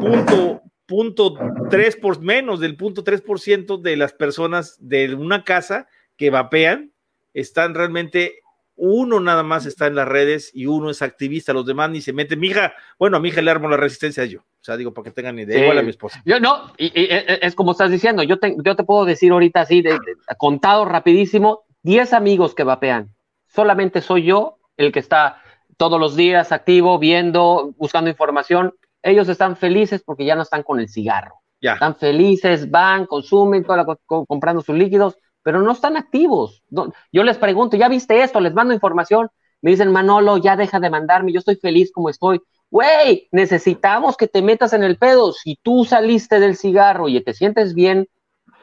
punto 0.00 0.62
punto 0.86 1.38
tres 1.70 1.96
por 1.96 2.20
menos 2.20 2.60
del 2.60 2.76
punto 2.76 3.04
tres 3.04 3.20
por 3.20 3.40
ciento 3.40 3.78
de 3.78 3.96
las 3.96 4.12
personas 4.12 4.76
de 4.80 5.14
una 5.14 5.44
casa 5.44 5.88
que 6.16 6.30
vapean 6.30 6.92
están 7.34 7.74
realmente 7.74 8.40
uno 8.76 9.20
nada 9.20 9.42
más 9.42 9.64
está 9.66 9.86
en 9.86 9.94
las 9.94 10.08
redes 10.08 10.50
y 10.54 10.66
uno 10.66 10.90
es 10.90 11.02
activista, 11.02 11.52
los 11.52 11.66
demás 11.66 11.90
ni 11.90 12.00
se 12.00 12.12
meten. 12.12 12.40
Mi 12.40 12.48
hija, 12.48 12.74
bueno, 12.98 13.16
a 13.16 13.20
mi 13.20 13.28
hija 13.28 13.40
le 13.42 13.50
armo 13.50 13.68
la 13.68 13.76
resistencia 13.76 14.24
yo. 14.24 14.44
O 14.62 14.64
sea, 14.64 14.76
digo, 14.76 14.94
para 14.94 15.04
que 15.04 15.10
tengan 15.10 15.38
idea, 15.38 15.60
igual 15.60 15.78
a 15.78 15.82
mi 15.82 15.90
esposa. 15.90 16.22
Yo 16.24 16.38
no, 16.38 16.72
y, 16.78 16.86
e, 16.86 17.16
e, 17.16 17.38
es 17.42 17.54
como 17.54 17.72
estás 17.72 17.90
diciendo, 17.90 18.22
yo 18.22 18.38
te, 18.38 18.56
yo 18.64 18.76
te 18.76 18.84
puedo 18.84 19.04
decir 19.04 19.32
ahorita 19.32 19.60
así, 19.60 19.82
de, 19.82 19.98
contado 20.38 20.84
rapidísimo, 20.84 21.64
10 21.82 22.12
amigos 22.12 22.54
que 22.54 22.62
vapean. 22.62 23.14
Solamente 23.48 24.00
soy 24.00 24.24
yo 24.24 24.58
el 24.76 24.92
que 24.92 25.00
está 25.00 25.42
todos 25.76 25.98
los 25.98 26.14
días 26.14 26.52
activo, 26.52 26.98
viendo, 26.98 27.74
buscando 27.76 28.08
información 28.08 28.72
ellos 29.02 29.28
están 29.28 29.56
felices 29.56 30.02
porque 30.04 30.24
ya 30.24 30.36
no 30.36 30.42
están 30.42 30.62
con 30.62 30.80
el 30.80 30.88
cigarro. 30.88 31.42
Ya. 31.60 31.74
Están 31.74 31.96
felices, 31.96 32.70
van, 32.70 33.06
consumen, 33.06 33.64
comprando 34.06 34.62
sus 34.62 34.76
líquidos, 34.76 35.18
pero 35.42 35.60
no 35.60 35.72
están 35.72 35.96
activos. 35.96 36.62
yo 36.70 37.22
les 37.22 37.38
pregunto, 37.38 37.76
¿ya 37.76 37.88
viste 37.88 38.22
esto? 38.22 38.40
Les 38.40 38.54
mando 38.54 38.74
información. 38.74 39.28
Me 39.60 39.70
dicen, 39.70 39.92
Manolo, 39.92 40.38
ya 40.38 40.56
deja 40.56 40.80
de 40.80 40.90
mandarme, 40.90 41.32
yo 41.32 41.38
estoy 41.38 41.56
feliz 41.56 41.92
como 41.92 42.08
estoy. 42.08 42.40
Güey, 42.72 43.28
necesitamos 43.32 44.16
que 44.16 44.26
te 44.26 44.40
metas 44.40 44.72
en 44.72 44.82
el 44.82 44.96
pedo. 44.96 45.32
Si 45.32 45.56
tú 45.62 45.84
saliste 45.84 46.40
del 46.40 46.56
cigarro 46.56 47.06
y 47.06 47.22
te 47.22 47.34
sientes 47.34 47.74
bien, 47.74 48.08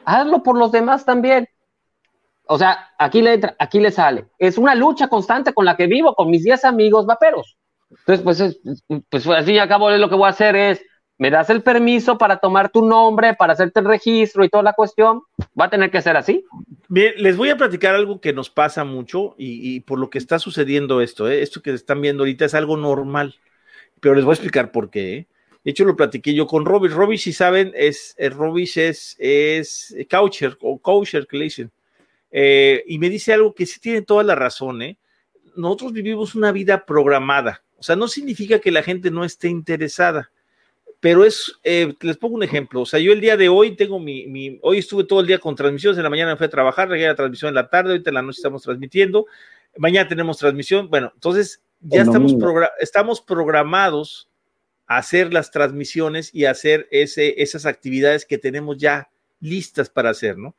hazlo 0.04 0.42
por 0.42 0.58
los 0.58 0.72
demás 0.72 1.04
también. 1.04 1.48
O 2.46 2.58
sea, 2.58 2.88
aquí 2.98 3.22
le 3.22 3.34
entra, 3.34 3.54
aquí 3.60 3.78
le 3.78 3.92
sale. 3.92 4.26
Es 4.36 4.58
una 4.58 4.74
lucha 4.74 5.06
constante 5.06 5.54
con 5.54 5.64
la 5.64 5.76
que 5.76 5.86
vivo 5.86 6.16
con 6.16 6.28
mis 6.28 6.42
10 6.42 6.64
amigos 6.64 7.06
vaperos. 7.06 7.56
Entonces, 7.88 8.60
pues, 8.88 9.04
pues 9.08 9.26
así 9.28 9.56
acabo 9.58 9.88
lo 9.90 10.08
que 10.08 10.16
voy 10.16 10.26
a 10.26 10.30
hacer 10.30 10.56
es, 10.56 10.82
me 11.16 11.30
das 11.30 11.48
el 11.48 11.62
permiso 11.62 12.18
para 12.18 12.38
tomar 12.38 12.70
tu 12.70 12.84
nombre, 12.84 13.34
para 13.34 13.52
hacerte 13.52 13.78
el 13.78 13.86
registro 13.86 14.42
y 14.44 14.48
toda 14.48 14.64
la 14.64 14.72
cuestión, 14.72 15.22
va 15.58 15.66
a 15.66 15.70
tener 15.70 15.92
que 15.92 16.02
ser 16.02 16.16
así. 16.16 16.44
Bien, 16.88 17.14
les 17.18 17.36
voy 17.36 17.50
a 17.50 17.56
platicar 17.56 17.94
algo 17.94 18.20
que 18.20 18.32
nos 18.32 18.50
pasa 18.50 18.82
mucho 18.82 19.36
y, 19.38 19.78
por 19.80 20.00
lo 20.00 20.10
que 20.10 20.18
está 20.18 20.40
sucediendo 20.40 21.00
esto, 21.00 21.30
¿eh? 21.30 21.42
esto 21.42 21.62
que 21.62 21.72
están 21.72 22.00
viendo 22.00 22.22
ahorita 22.22 22.46
es 22.46 22.54
algo 22.54 22.76
normal, 22.76 23.36
pero 24.00 24.14
les 24.14 24.24
voy 24.24 24.32
a 24.32 24.34
explicar 24.34 24.72
por 24.72 24.90
qué. 24.90 25.16
¿eh? 25.16 25.26
De 25.64 25.70
hecho, 25.70 25.84
lo 25.84 25.96
platiqué 25.96 26.34
yo 26.34 26.46
con 26.46 26.64
Robis. 26.64 26.92
Robis, 26.92 27.22
si 27.22 27.32
saben, 27.32 27.72
es, 27.74 28.14
eh, 28.18 28.30
Robis 28.30 28.76
es, 28.76 29.16
es 29.18 29.94
coucher 30.10 30.56
o 30.60 30.78
coacher 30.78 31.26
que 31.26 31.36
le 31.36 31.44
dicen. 31.44 31.70
Eh, 32.30 32.82
y 32.86 32.98
me 32.98 33.10
dice 33.10 33.32
algo 33.32 33.54
que 33.54 33.66
sí 33.66 33.80
tiene 33.80 34.02
toda 34.02 34.22
la 34.22 34.34
razón, 34.34 34.82
¿eh? 34.82 34.98
Nosotros 35.56 35.92
vivimos 35.92 36.34
una 36.34 36.52
vida 36.52 36.86
programada. 36.86 37.62
O 37.76 37.82
sea, 37.82 37.96
no 37.96 38.08
significa 38.08 38.58
que 38.58 38.70
la 38.70 38.82
gente 38.82 39.10
no 39.10 39.24
esté 39.24 39.48
interesada 39.48 40.30
pero 41.00 41.24
es, 41.24 41.58
eh, 41.64 41.94
les 42.02 42.18
pongo 42.18 42.36
un 42.36 42.42
ejemplo, 42.42 42.82
o 42.82 42.86
sea, 42.86 43.00
yo 43.00 43.12
el 43.12 43.22
día 43.22 43.36
de 43.38 43.48
hoy 43.48 43.74
tengo 43.74 43.98
mi, 43.98 44.26
mi, 44.26 44.58
hoy 44.62 44.78
estuve 44.78 45.04
todo 45.04 45.20
el 45.20 45.26
día 45.26 45.38
con 45.38 45.56
transmisiones, 45.56 45.96
en 45.96 46.04
la 46.04 46.10
mañana 46.10 46.32
me 46.32 46.36
fui 46.36 46.46
a 46.46 46.50
trabajar, 46.50 46.88
regué 46.90 47.06
la 47.06 47.14
transmisión 47.14 47.48
en 47.48 47.54
la 47.54 47.70
tarde, 47.70 47.92
ahorita 47.92 48.10
en 48.10 48.14
la 48.14 48.22
noche 48.22 48.36
estamos 48.36 48.62
transmitiendo, 48.62 49.26
mañana 49.78 50.06
tenemos 50.06 50.36
transmisión, 50.36 50.90
bueno, 50.90 51.10
entonces 51.14 51.62
ya 51.80 52.02
estamos, 52.02 52.34
estamos 52.80 53.20
programados 53.20 54.28
a 54.86 54.98
hacer 54.98 55.32
las 55.32 55.50
transmisiones 55.50 56.34
y 56.34 56.44
hacer 56.44 56.88
ese, 56.90 57.42
esas 57.42 57.66
actividades 57.66 58.24
que 58.24 58.38
tenemos 58.38 58.76
ya 58.76 59.08
listas 59.40 59.88
para 59.88 60.10
hacer, 60.10 60.36
¿no? 60.36 60.54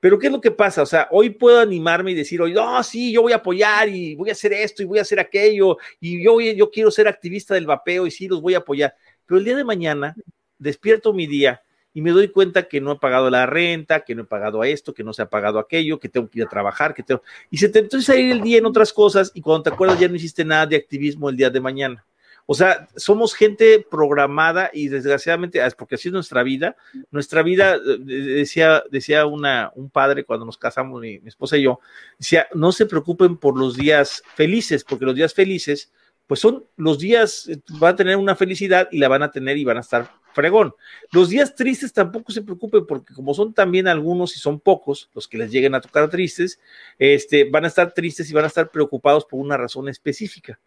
Pero 0.00 0.18
¿qué 0.18 0.26
es 0.26 0.32
lo 0.32 0.40
que 0.40 0.50
pasa? 0.50 0.82
O 0.82 0.86
sea, 0.86 1.08
hoy 1.10 1.30
puedo 1.30 1.60
animarme 1.60 2.10
y 2.10 2.14
decir, 2.14 2.40
hoy, 2.42 2.52
no, 2.52 2.82
sí, 2.82 3.12
yo 3.12 3.22
voy 3.22 3.32
a 3.32 3.36
apoyar 3.36 3.88
y 3.88 4.14
voy 4.14 4.28
a 4.28 4.32
hacer 4.32 4.52
esto 4.52 4.82
y 4.82 4.86
voy 4.86 4.98
a 4.98 5.02
hacer 5.02 5.18
aquello 5.18 5.78
y 5.98 6.22
yo, 6.22 6.40
yo 6.40 6.70
quiero 6.70 6.90
ser 6.90 7.08
activista 7.08 7.54
del 7.54 7.66
vapeo 7.66 8.06
y 8.06 8.10
sí, 8.10 8.28
los 8.28 8.42
voy 8.42 8.54
a 8.54 8.58
apoyar 8.58 8.94
pero 9.26 9.38
el 9.38 9.44
día 9.44 9.56
de 9.56 9.64
mañana 9.64 10.14
despierto 10.58 11.12
mi 11.12 11.26
día 11.26 11.62
y 11.94 12.02
me 12.02 12.10
doy 12.10 12.28
cuenta 12.28 12.64
que 12.64 12.80
no 12.80 12.92
he 12.92 12.96
pagado 12.96 13.30
la 13.30 13.46
renta, 13.46 14.00
que 14.00 14.16
no 14.16 14.22
he 14.22 14.26
pagado 14.26 14.60
a 14.60 14.66
esto, 14.68 14.92
que 14.92 15.04
no 15.04 15.12
se 15.12 15.22
ha 15.22 15.30
pagado 15.30 15.60
aquello, 15.60 16.00
que 16.00 16.08
tengo 16.08 16.28
que 16.28 16.40
ir 16.40 16.44
a 16.44 16.48
trabajar, 16.48 16.92
que 16.92 17.04
tengo... 17.04 17.22
Y 17.50 17.58
se 17.58 17.68
te 17.68 17.78
a 17.78 18.16
ir 18.16 18.32
el 18.32 18.42
día 18.42 18.58
en 18.58 18.66
otras 18.66 18.92
cosas 18.92 19.30
y 19.32 19.40
cuando 19.40 19.62
te 19.62 19.70
acuerdas 19.70 20.00
ya 20.00 20.08
no 20.08 20.16
hiciste 20.16 20.44
nada 20.44 20.66
de 20.66 20.74
activismo 20.74 21.30
el 21.30 21.36
día 21.36 21.50
de 21.50 21.60
mañana. 21.60 22.04
O 22.46 22.54
sea, 22.54 22.88
somos 22.96 23.32
gente 23.32 23.86
programada 23.88 24.70
y 24.72 24.88
desgraciadamente, 24.88 25.62
ah, 25.62 25.70
porque 25.78 25.94
así 25.94 26.08
es 26.08 26.12
nuestra 26.12 26.42
vida. 26.42 26.76
Nuestra 27.12 27.42
vida, 27.42 27.76
eh, 27.76 27.98
decía, 27.98 28.82
decía 28.90 29.24
una, 29.24 29.70
un 29.76 29.88
padre 29.88 30.24
cuando 30.24 30.44
nos 30.44 30.58
casamos, 30.58 31.00
mi, 31.00 31.20
esposa 31.24 31.56
y 31.56 31.62
yo, 31.62 31.78
decía, 32.18 32.48
no 32.54 32.72
se 32.72 32.86
preocupen 32.86 33.36
por 33.36 33.56
los 33.56 33.76
días 33.76 34.22
felices, 34.34 34.82
porque 34.84 35.06
los 35.06 35.14
días 35.14 35.32
felices 35.32 35.92
pues 36.26 36.40
son 36.40 36.64
los 36.76 36.98
días, 36.98 37.48
eh, 37.48 37.60
va 37.82 37.90
a 37.90 37.96
tener 37.96 38.16
una 38.16 38.34
felicidad 38.34 38.88
y 38.90 38.98
la 38.98 39.08
van 39.08 39.22
a 39.22 39.30
tener 39.30 39.56
y 39.56 39.64
van 39.64 39.76
a 39.76 39.80
estar 39.80 40.10
fregón. 40.34 40.74
Los 41.12 41.30
días 41.30 41.54
tristes 41.54 41.92
tampoco 41.92 42.32
se 42.32 42.42
preocupen 42.42 42.84
porque 42.86 43.14
como 43.14 43.32
son 43.32 43.54
también 43.54 43.88
algunos 43.88 44.36
y 44.36 44.40
son 44.40 44.60
pocos 44.60 45.08
los 45.14 45.28
que 45.28 45.38
les 45.38 45.50
lleguen 45.50 45.74
a 45.74 45.80
tocar 45.80 46.10
tristes, 46.10 46.60
este, 46.98 47.48
van 47.48 47.64
a 47.64 47.68
estar 47.68 47.92
tristes 47.92 48.28
y 48.30 48.34
van 48.34 48.44
a 48.44 48.48
estar 48.48 48.70
preocupados 48.70 49.24
por 49.24 49.40
una 49.40 49.56
razón 49.56 49.88
específica. 49.88 50.58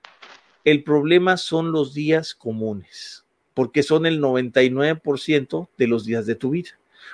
El 0.64 0.84
problema 0.84 1.38
son 1.38 1.72
los 1.72 1.94
días 1.94 2.34
comunes, 2.34 3.26
porque 3.54 3.84
son 3.84 4.06
el 4.06 4.20
99% 4.22 5.70
de 5.78 5.88
los 5.88 6.06
días 6.06 6.26
de 6.26 6.36
tu 6.36 6.52
vida. 6.52 6.72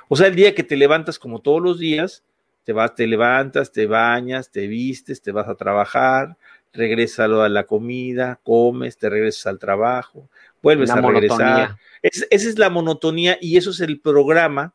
O 0.07 0.15
sea, 0.15 0.27
el 0.27 0.35
día 0.35 0.55
que 0.55 0.63
te 0.63 0.77
levantas 0.77 1.19
como 1.19 1.39
todos 1.39 1.61
los 1.61 1.79
días, 1.79 2.23
te 2.63 2.73
vas, 2.73 2.95
te 2.95 3.07
levantas, 3.07 3.71
te 3.71 3.85
bañas, 3.85 4.49
te 4.49 4.67
vistes, 4.67 5.21
te 5.21 5.31
vas 5.31 5.47
a 5.47 5.55
trabajar, 5.55 6.37
regresas 6.73 7.29
a 7.29 7.49
la 7.49 7.63
comida, 7.65 8.39
comes, 8.43 8.97
te 8.97 9.09
regresas 9.09 9.47
al 9.47 9.59
trabajo, 9.59 10.29
vuelves 10.61 10.89
a 10.89 10.99
regresar. 10.99 11.77
esa 12.01 12.25
es 12.29 12.57
la 12.57 12.69
monotonía 12.69 13.37
y 13.39 13.57
eso 13.57 13.69
es 13.69 13.79
el 13.79 13.99
programa 13.99 14.73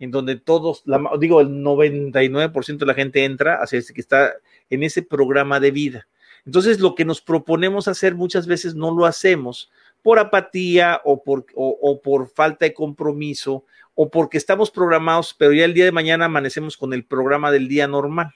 en 0.00 0.10
donde 0.10 0.36
todos, 0.36 0.84
digo, 1.18 1.40
el 1.40 1.48
99% 1.48 2.78
de 2.78 2.86
la 2.86 2.94
gente 2.94 3.24
entra, 3.24 3.56
así 3.56 3.76
es 3.76 3.92
que 3.92 4.00
está 4.00 4.34
en 4.70 4.82
ese 4.82 5.02
programa 5.02 5.58
de 5.58 5.70
vida. 5.70 6.08
Entonces, 6.46 6.78
lo 6.78 6.94
que 6.94 7.04
nos 7.04 7.20
proponemos 7.20 7.88
hacer 7.88 8.14
muchas 8.14 8.46
veces 8.46 8.74
no 8.74 8.94
lo 8.94 9.06
hacemos 9.06 9.70
por 10.02 10.18
apatía 10.18 11.00
o 11.04 11.22
por, 11.22 11.46
o 11.54 12.00
por 12.00 12.28
falta 12.28 12.64
de 12.64 12.74
compromiso 12.74 13.64
o 13.94 14.08
porque 14.08 14.38
estamos 14.38 14.70
programados, 14.70 15.34
pero 15.36 15.52
ya 15.52 15.64
el 15.64 15.74
día 15.74 15.84
de 15.84 15.90
mañana 15.90 16.26
amanecemos 16.26 16.76
con 16.76 16.92
el 16.92 17.04
programa 17.04 17.50
del 17.50 17.66
día 17.66 17.88
normal 17.88 18.32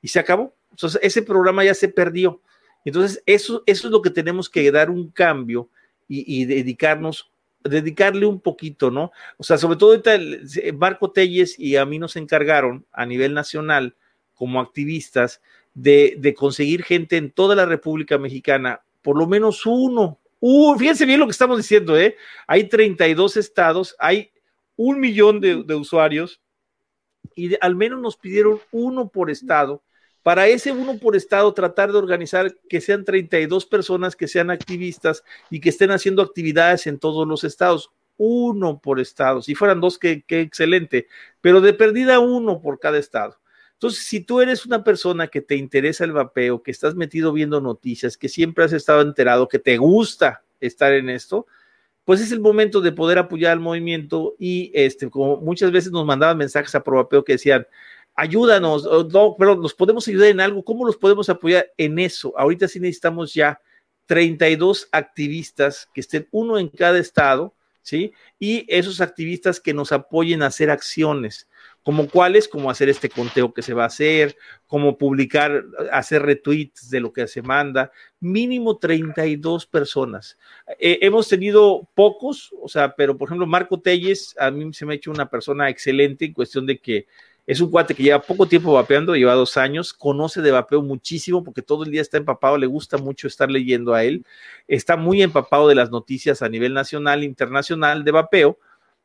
y 0.00 0.08
se 0.08 0.18
acabó. 0.18 0.54
Entonces, 0.74 1.00
ese 1.04 1.22
programa 1.22 1.64
ya 1.64 1.72
se 1.72 1.88
perdió. 1.88 2.40
Entonces, 2.84 3.22
eso, 3.26 3.62
eso 3.64 3.86
es 3.86 3.92
lo 3.92 4.02
que 4.02 4.10
tenemos 4.10 4.50
que 4.50 4.70
dar 4.72 4.90
un 4.90 5.08
cambio 5.10 5.70
y, 6.08 6.44
dedicarnos, 6.44 7.30
dedicarle 7.62 8.26
un 8.26 8.40
poquito, 8.40 8.90
¿no? 8.90 9.10
O 9.38 9.44
sea, 9.44 9.56
sobre 9.56 9.78
todo 9.78 9.90
ahorita 9.90 10.18
Marco 10.76 11.10
Telles 11.10 11.58
y 11.58 11.76
a 11.76 11.86
mí 11.86 11.98
nos 11.98 12.16
encargaron 12.16 12.84
a 12.92 13.06
nivel 13.06 13.32
nacional 13.32 13.94
como 14.34 14.60
activistas 14.60 15.40
de, 15.72 16.16
de 16.18 16.34
conseguir 16.34 16.82
gente 16.82 17.16
en 17.16 17.30
toda 17.30 17.54
la 17.54 17.64
República 17.64 18.18
Mexicana, 18.18 18.82
por 19.00 19.16
lo 19.16 19.26
menos 19.26 19.64
uno. 19.64 20.18
Uh, 20.40 20.76
fíjense 20.76 21.06
bien 21.06 21.20
lo 21.20 21.26
que 21.26 21.32
estamos 21.32 21.56
diciendo, 21.56 21.98
¿eh? 21.98 22.16
Hay 22.46 22.68
32 22.68 23.38
estados, 23.38 23.96
hay 23.98 24.30
un 24.76 25.00
millón 25.00 25.40
de, 25.40 25.62
de 25.62 25.74
usuarios 25.74 26.42
y 27.34 27.56
al 27.62 27.76
menos 27.76 28.00
nos 28.00 28.16
pidieron 28.16 28.60
uno 28.72 29.08
por 29.08 29.30
estado 29.30 29.82
para 30.24 30.48
ese 30.48 30.72
uno 30.72 30.98
por 30.98 31.16
estado, 31.16 31.52
tratar 31.52 31.92
de 31.92 31.98
organizar 31.98 32.56
que 32.66 32.80
sean 32.80 33.04
32 33.04 33.66
personas 33.66 34.16
que 34.16 34.26
sean 34.26 34.50
activistas 34.50 35.22
y 35.50 35.60
que 35.60 35.68
estén 35.68 35.90
haciendo 35.90 36.22
actividades 36.22 36.86
en 36.86 36.98
todos 36.98 37.28
los 37.28 37.44
estados. 37.44 37.92
Uno 38.16 38.80
por 38.80 39.00
estado. 39.00 39.42
Si 39.42 39.54
fueran 39.54 39.82
dos, 39.82 39.98
qué, 39.98 40.24
excelente. 40.26 41.08
Pero 41.42 41.60
de 41.60 41.74
perdida 41.74 42.20
uno 42.20 42.62
por 42.62 42.80
cada 42.80 42.96
estado. 42.96 43.38
Entonces, 43.74 44.06
si 44.06 44.20
tú 44.20 44.40
eres 44.40 44.64
una 44.64 44.82
persona 44.82 45.28
que 45.28 45.42
te 45.42 45.56
interesa 45.56 46.04
el 46.04 46.12
vapeo, 46.12 46.62
que 46.62 46.70
estás 46.70 46.94
metido 46.94 47.30
viendo 47.34 47.60
noticias, 47.60 48.16
que 48.16 48.30
siempre 48.30 48.64
has 48.64 48.72
estado 48.72 49.02
enterado, 49.02 49.46
que 49.46 49.58
te 49.58 49.76
gusta 49.76 50.42
estar 50.58 50.94
en 50.94 51.10
esto, 51.10 51.46
pues 52.06 52.22
es 52.22 52.32
el 52.32 52.40
momento 52.40 52.80
de 52.80 52.92
poder 52.92 53.18
apoyar 53.18 53.52
al 53.52 53.60
movimiento 53.60 54.36
y 54.38 54.72
este, 54.72 55.10
como 55.10 55.36
muchas 55.36 55.70
veces 55.70 55.92
nos 55.92 56.06
mandaban 56.06 56.38
mensajes 56.38 56.74
a 56.74 56.82
Provapeo 56.82 57.24
que 57.24 57.34
decían, 57.34 57.66
ayúdanos, 58.14 58.88
no, 59.12 59.36
pero 59.38 59.56
nos 59.56 59.74
podemos 59.74 60.06
ayudar 60.08 60.28
en 60.28 60.40
algo, 60.40 60.64
¿cómo 60.64 60.86
los 60.86 60.96
podemos 60.96 61.28
apoyar 61.28 61.70
en 61.76 61.98
eso? 61.98 62.32
Ahorita 62.38 62.68
sí 62.68 62.80
necesitamos 62.80 63.34
ya 63.34 63.60
32 64.06 64.88
activistas 64.92 65.88
que 65.94 66.00
estén 66.00 66.28
uno 66.30 66.58
en 66.58 66.68
cada 66.68 66.98
estado, 66.98 67.54
¿sí? 67.82 68.12
Y 68.38 68.66
esos 68.68 69.00
activistas 69.00 69.60
que 69.60 69.74
nos 69.74 69.92
apoyen 69.92 70.42
a 70.42 70.46
hacer 70.46 70.70
acciones, 70.70 71.48
como 71.82 72.08
cuáles, 72.08 72.48
como 72.48 72.70
hacer 72.70 72.88
este 72.88 73.10
conteo 73.10 73.52
que 73.52 73.62
se 73.62 73.74
va 73.74 73.84
a 73.84 73.88
hacer, 73.88 74.36
como 74.66 74.96
publicar, 74.96 75.64
hacer 75.92 76.22
retweets 76.22 76.88
de 76.90 77.00
lo 77.00 77.12
que 77.12 77.28
se 77.28 77.42
manda, 77.42 77.92
mínimo 78.20 78.78
32 78.78 79.66
personas. 79.66 80.38
Eh, 80.78 80.98
hemos 81.02 81.28
tenido 81.28 81.88
pocos, 81.94 82.54
o 82.60 82.68
sea, 82.68 82.94
pero 82.96 83.18
por 83.18 83.28
ejemplo, 83.28 83.46
Marco 83.46 83.80
Telles, 83.80 84.34
a 84.38 84.50
mí 84.50 84.72
se 84.72 84.86
me 84.86 84.94
ha 84.94 84.96
hecho 84.96 85.10
una 85.10 85.28
persona 85.28 85.68
excelente 85.68 86.24
en 86.24 86.32
cuestión 86.32 86.66
de 86.66 86.78
que 86.78 87.06
es 87.46 87.60
un 87.60 87.70
cuate 87.70 87.94
que 87.94 88.02
lleva 88.02 88.22
poco 88.22 88.46
tiempo 88.46 88.72
vapeando, 88.72 89.14
lleva 89.14 89.34
dos 89.34 89.56
años, 89.56 89.92
conoce 89.92 90.40
de 90.40 90.50
vapeo 90.50 90.82
muchísimo 90.82 91.44
porque 91.44 91.62
todo 91.62 91.84
el 91.84 91.90
día 91.90 92.00
está 92.00 92.16
empapado, 92.16 92.56
le 92.56 92.66
gusta 92.66 92.96
mucho 92.96 93.28
estar 93.28 93.50
leyendo 93.50 93.92
a 93.94 94.02
él, 94.04 94.24
está 94.66 94.96
muy 94.96 95.22
empapado 95.22 95.68
de 95.68 95.74
las 95.74 95.90
noticias 95.90 96.40
a 96.40 96.48
nivel 96.48 96.72
nacional 96.72 97.22
internacional 97.22 98.04
de 98.04 98.10
vapeo 98.12 98.58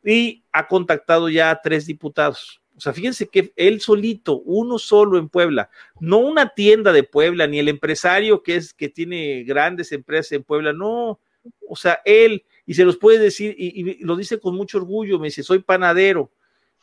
y 0.03 0.44
ha 0.53 0.68
contactado 0.68 1.28
ya 1.30 1.52
a 1.52 1.61
tres 1.61 1.86
diputados. 1.86 2.61
O 2.78 2.82
sea, 2.82 2.94
fíjense 2.94 3.28
que 3.28 3.52
él 3.57 3.82
solito, 3.82 4.40
uno 4.45 4.80
solo 4.80 5.18
en 5.18 5.28
Puebla, 5.28 5.70
no 5.99 6.20
una 6.20 6.48
tienda 6.53 6.94
de 6.94 7.03
Puebla, 7.03 7.45
ni 7.45 7.60
el 7.60 7.68
empresario 7.68 8.41
que 8.41 8.56
es 8.56 8.74
que 8.74 8.88
tiene 8.88 9.44
grandes 9.44 9.91
empresas 9.91 10.32
en 10.32 10.44
Puebla, 10.44 10.72
no, 10.72 11.20
o 11.68 11.76
sea, 11.76 11.99
él, 12.06 12.45
y 12.66 12.76
se 12.76 12.86
los 12.86 12.95
puede 12.95 13.20
decir, 13.20 13.53
y, 13.57 13.82
y 13.82 14.03
lo 14.06 14.16
dice 14.16 14.40
con 14.40 14.56
mucho 14.56 14.78
orgullo, 14.78 15.20
me 15.20 15.28
dice, 15.28 15.44
soy 15.44 15.60
panadero, 15.60 16.32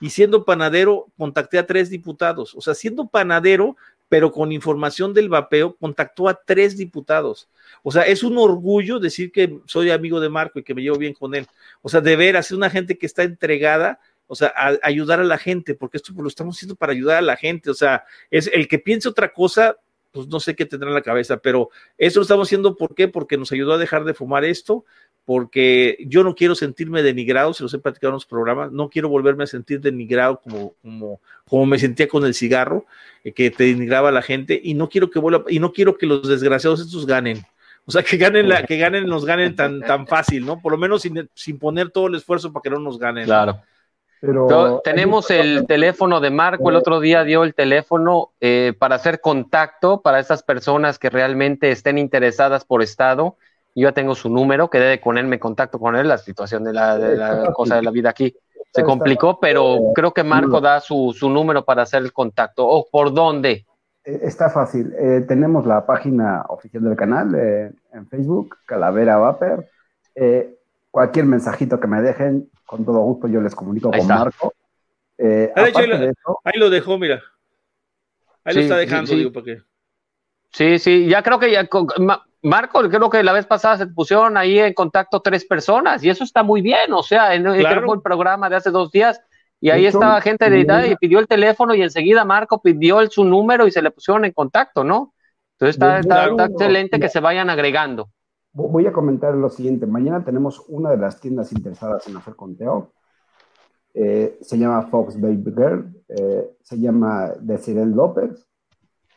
y 0.00 0.10
siendo 0.10 0.44
panadero 0.44 1.06
contacté 1.16 1.58
a 1.58 1.66
tres 1.66 1.90
diputados. 1.90 2.54
O 2.54 2.60
sea, 2.60 2.74
siendo 2.74 3.08
panadero, 3.08 3.76
pero 4.08 4.30
con 4.30 4.52
información 4.52 5.14
del 5.14 5.28
vapeo, 5.28 5.76
contactó 5.76 6.28
a 6.28 6.34
tres 6.44 6.76
diputados. 6.76 7.48
O 7.82 7.90
sea, 7.90 8.02
es 8.02 8.22
un 8.22 8.38
orgullo 8.38 8.98
decir 8.98 9.32
que 9.32 9.58
soy 9.66 9.90
amigo 9.90 10.20
de 10.20 10.28
Marco 10.28 10.58
y 10.58 10.62
que 10.62 10.74
me 10.74 10.82
llevo 10.82 10.98
bien 10.98 11.14
con 11.14 11.34
él. 11.34 11.46
O 11.82 11.88
sea, 11.88 12.00
de 12.00 12.16
veras, 12.16 12.46
es 12.46 12.52
una 12.52 12.70
gente 12.70 12.98
que 12.98 13.06
está 13.06 13.22
entregada, 13.22 14.00
o 14.26 14.34
sea, 14.34 14.52
a, 14.56 14.76
ayudar 14.82 15.20
a 15.20 15.24
la 15.24 15.38
gente, 15.38 15.74
porque 15.74 15.96
esto 15.96 16.12
lo 16.16 16.28
estamos 16.28 16.56
haciendo 16.56 16.76
para 16.76 16.92
ayudar 16.92 17.18
a 17.18 17.22
la 17.22 17.36
gente. 17.36 17.70
O 17.70 17.74
sea, 17.74 18.04
es 18.30 18.48
el 18.52 18.68
que 18.68 18.78
piense 18.78 19.08
otra 19.08 19.32
cosa, 19.32 19.76
pues 20.12 20.28
no 20.28 20.40
sé 20.40 20.54
qué 20.54 20.66
tendrá 20.66 20.88
en 20.88 20.94
la 20.94 21.02
cabeza, 21.02 21.36
pero 21.38 21.70
eso 21.98 22.20
lo 22.20 22.22
estamos 22.22 22.48
haciendo, 22.48 22.76
¿por 22.76 22.94
qué? 22.94 23.08
Porque 23.08 23.36
nos 23.36 23.52
ayudó 23.52 23.74
a 23.74 23.78
dejar 23.78 24.04
de 24.04 24.14
fumar 24.14 24.44
esto, 24.44 24.84
porque 25.26 25.98
yo 26.06 26.24
no 26.24 26.34
quiero 26.34 26.54
sentirme 26.54 27.02
denigrado, 27.02 27.52
se 27.52 27.64
los 27.64 27.74
he 27.74 27.78
platicado 27.78 28.12
en 28.12 28.14
los 28.14 28.26
programas, 28.26 28.70
no 28.72 28.88
quiero 28.88 29.08
volverme 29.08 29.44
a 29.44 29.48
sentir 29.48 29.80
denigrado 29.80 30.40
como, 30.40 30.74
como, 30.80 31.20
como 31.46 31.66
me 31.66 31.78
sentía 31.78 32.06
con 32.06 32.24
el 32.24 32.32
cigarro, 32.32 32.86
eh, 33.24 33.32
que 33.32 33.50
te 33.50 33.64
denigraba 33.64 34.10
a 34.10 34.12
la 34.12 34.22
gente, 34.22 34.58
y 34.62 34.74
no 34.74 34.88
quiero 34.88 35.10
que 35.10 35.18
vuelva, 35.18 35.44
y 35.48 35.58
no 35.58 35.72
quiero 35.72 35.98
que 35.98 36.06
los 36.06 36.26
desgraciados 36.26 36.80
estos 36.80 37.06
ganen. 37.06 37.44
O 37.84 37.90
sea, 37.90 38.02
que 38.02 38.16
ganen, 38.16 38.48
la, 38.48 38.64
que 38.64 38.78
ganen, 38.78 39.06
nos 39.06 39.24
ganen 39.24 39.54
tan, 39.54 39.80
tan 39.80 40.06
fácil, 40.06 40.46
¿no? 40.46 40.60
Por 40.60 40.72
lo 40.72 40.78
menos 40.78 41.02
sin, 41.02 41.28
sin 41.34 41.58
poner 41.58 41.90
todo 41.90 42.06
el 42.06 42.14
esfuerzo 42.14 42.52
para 42.52 42.62
que 42.62 42.70
no 42.70 42.78
nos 42.78 42.98
ganen. 42.98 43.26
Claro. 43.26 43.60
Pero 44.20 44.80
tenemos 44.82 45.30
el 45.30 45.66
teléfono 45.66 46.20
de 46.20 46.30
Marco, 46.30 46.70
el 46.70 46.76
otro 46.76 47.00
día 47.00 47.22
dio 47.22 47.44
el 47.44 47.54
teléfono 47.54 48.30
eh, 48.40 48.72
para 48.78 48.96
hacer 48.96 49.20
contacto 49.20 50.00
para 50.00 50.20
esas 50.20 50.42
personas 50.42 50.98
que 50.98 51.10
realmente 51.10 51.70
estén 51.70 51.98
interesadas 51.98 52.64
por 52.64 52.82
Estado. 52.82 53.36
Yo 53.76 53.88
ya 53.88 53.92
tengo 53.92 54.14
su 54.14 54.28
número, 54.28 54.68
quedé 54.68 54.86
de 54.86 54.98
ponerme 54.98 55.38
contacto 55.38 55.78
con 55.78 55.94
él, 55.94 56.08
la 56.08 56.18
situación 56.18 56.64
de 56.64 56.72
la, 56.72 56.98
de 56.98 57.16
la 57.16 57.52
cosa 57.52 57.76
de 57.76 57.82
la 57.82 57.92
vida 57.92 58.10
aquí 58.10 58.34
se 58.72 58.82
complicó, 58.82 59.38
pero 59.38 59.92
creo 59.94 60.12
que 60.12 60.24
Marco 60.24 60.60
da 60.60 60.80
su, 60.80 61.14
su 61.16 61.30
número 61.30 61.64
para 61.64 61.82
hacer 61.82 62.02
el 62.02 62.12
contacto. 62.12 62.66
¿O 62.66 62.88
por 62.90 63.14
dónde? 63.14 63.64
Eh, 64.04 64.20
está 64.22 64.50
fácil. 64.50 64.92
Eh, 64.98 65.24
tenemos 65.28 65.66
la 65.66 65.86
página 65.86 66.44
oficial 66.48 66.82
del 66.82 66.96
canal 66.96 67.34
en 67.34 68.08
Facebook, 68.08 68.56
Calavera 68.66 69.18
Vapor. 69.18 69.66
cualquier 70.90 71.26
mensajito 71.26 71.78
que 71.78 71.86
me 71.86 72.02
dejen, 72.02 72.50
con 72.66 72.84
todo 72.84 73.00
gusto 73.00 73.28
yo 73.28 73.40
les 73.40 73.54
comunico 73.54 73.90
con 73.90 74.06
Marco. 74.06 74.52
Eh, 75.18 75.52
ahí, 75.54 75.72
lo, 76.58 76.70
dejó, 76.70 76.98
mira. 76.98 77.22
Ahí 78.44 78.54
lo 78.54 78.60
está 78.60 78.76
dejando, 78.76 79.06
sí, 79.06 79.16
digo, 79.16 79.32
¿para 79.32 79.44
qué? 79.44 79.62
Sí, 80.52 80.78
sí, 80.78 81.06
ya 81.08 81.22
creo 81.22 81.38
que 81.38 81.50
ya, 81.50 81.68
Marco, 82.42 82.80
creo 82.88 83.10
que 83.10 83.22
la 83.22 83.32
vez 83.32 83.46
pasada 83.46 83.78
se 83.78 83.86
pusieron 83.86 84.36
ahí 84.36 84.58
en 84.58 84.74
contacto 84.74 85.20
tres 85.20 85.44
personas 85.44 86.04
y 86.04 86.10
eso 86.10 86.24
está 86.24 86.42
muy 86.42 86.62
bien, 86.62 86.92
o 86.92 87.02
sea, 87.02 87.34
en, 87.34 87.46
el 87.46 87.66
programa 88.02 88.48
de 88.48 88.56
hace 88.56 88.70
dos 88.70 88.92
días 88.92 89.20
y 89.60 89.70
ahí 89.70 89.86
estaba 89.86 90.20
gente 90.20 90.50
de 90.50 90.60
edad 90.60 90.84
y 90.84 90.96
pidió 90.96 91.18
el 91.18 91.26
teléfono 91.26 91.74
y 91.74 91.82
enseguida 91.82 92.24
Marco 92.24 92.60
pidió 92.60 93.04
su 93.10 93.24
número 93.24 93.66
y 93.66 93.72
se 93.72 93.82
le 93.82 93.90
pusieron 93.90 94.24
en 94.24 94.32
contacto, 94.32 94.84
¿no? 94.84 95.14
Entonces 95.58 95.76
está, 95.76 96.26
excelente 96.44 97.00
que 97.00 97.08
se 97.08 97.20
vayan 97.20 97.48
agregando. 97.48 98.10
Voy 98.52 98.86
a 98.86 98.92
comentar 98.92 99.34
lo 99.34 99.48
siguiente. 99.48 99.86
Mañana 99.86 100.24
tenemos 100.24 100.64
una 100.68 100.90
de 100.90 100.98
las 100.98 101.20
tiendas 101.20 101.52
interesadas 101.52 102.06
en 102.08 102.16
hacer 102.16 102.36
conteo. 102.36 102.92
Eh, 103.94 104.38
se 104.42 104.58
llama 104.58 104.82
Fox 104.82 105.18
Baby 105.18 105.52
Girl. 105.56 106.04
Eh, 106.08 106.56
se 106.62 106.78
llama 106.78 107.32
Desiree 107.40 107.86
López. 107.86 108.46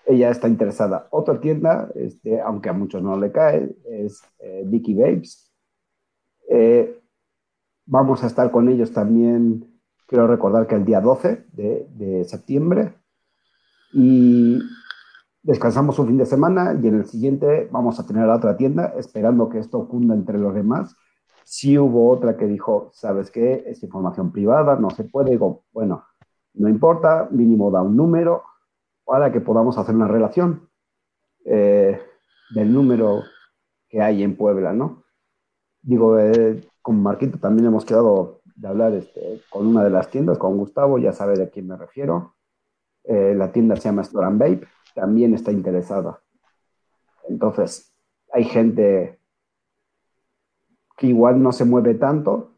Ella 0.09 0.31
está 0.31 0.47
interesada. 0.47 1.07
Otra 1.11 1.39
tienda, 1.39 1.91
este, 1.93 2.41
aunque 2.41 2.69
a 2.69 2.73
muchos 2.73 3.03
no 3.03 3.15
le 3.15 3.31
cae, 3.31 3.75
es 3.85 4.23
eh, 4.39 4.63
Vicky 4.65 4.95
Babes. 4.95 5.53
vamos 7.85 8.23
a 8.23 8.27
estar 8.27 8.49
con 8.49 8.69
ellos 8.69 8.91
también, 8.91 9.71
quiero 10.07 10.25
recordar 10.25 10.65
que 10.65 10.73
el 10.73 10.83
día 10.83 10.99
12 10.99 11.45
de, 11.53 11.87
de 11.91 12.23
septiembre. 12.25 12.95
Y 13.93 14.59
descansamos 15.43 15.99
un 15.99 16.07
fin 16.07 16.17
de 16.17 16.25
semana 16.25 16.75
y 16.81 16.87
en 16.87 16.95
el 16.95 17.05
siguiente 17.05 17.69
vamos 17.71 17.99
a 17.99 18.07
tener 18.07 18.25
la 18.25 18.37
otra 18.37 18.57
tienda 18.57 18.95
esperando 18.97 19.47
que 19.47 19.59
esto 19.59 19.87
cunda 19.87 20.15
entre 20.15 20.39
los 20.39 20.55
demás. 20.55 20.95
Si 21.43 21.77
hubo 21.77 22.09
otra 22.09 22.35
que 22.35 22.47
dijo, 22.47 22.89
¿sabes 22.93 23.29
qué? 23.29 23.63
Es 23.67 23.83
información 23.83 24.31
privada, 24.31 24.75
no 24.75 24.89
se 24.89 25.03
puede. 25.03 25.29
Digo, 25.29 25.65
bueno, 25.71 26.03
no 26.55 26.67
importa, 26.67 27.27
mínimo 27.29 27.69
da 27.69 27.83
un 27.83 27.95
número 27.95 28.48
para 29.09 29.31
que 29.31 29.41
podamos 29.41 29.75
hacer 29.79 29.95
una 29.95 30.07
relación 30.07 30.69
eh, 31.43 31.99
del 32.53 32.71
número 32.71 33.23
que 33.89 34.03
hay 34.03 34.21
en 34.21 34.37
Puebla, 34.37 34.71
¿no? 34.71 35.03
Digo, 35.81 36.19
eh, 36.19 36.61
con 36.79 37.01
Marquito 37.01 37.39
también 37.39 37.65
hemos 37.65 37.85
quedado 37.85 38.41
de 38.55 38.67
hablar 38.67 38.93
este, 38.93 39.41
con 39.49 39.65
una 39.65 39.83
de 39.83 39.89
las 39.89 40.11
tiendas, 40.11 40.37
con 40.37 40.57
Gustavo, 40.57 40.99
ya 40.99 41.11
sabe 41.11 41.35
de 41.39 41.49
quién 41.49 41.67
me 41.67 41.75
refiero. 41.75 42.35
Eh, 43.03 43.33
la 43.35 43.51
tienda 43.51 43.75
se 43.77 43.89
llama 43.89 44.03
Store 44.03 44.27
and 44.27 44.39
Vape 44.39 44.67
también 44.93 45.33
está 45.33 45.51
interesada. 45.51 46.21
Entonces, 47.27 47.91
hay 48.31 48.43
gente 48.43 49.19
que 50.95 51.07
igual 51.07 51.41
no 51.41 51.51
se 51.51 51.65
mueve 51.65 51.95
tanto, 51.95 52.51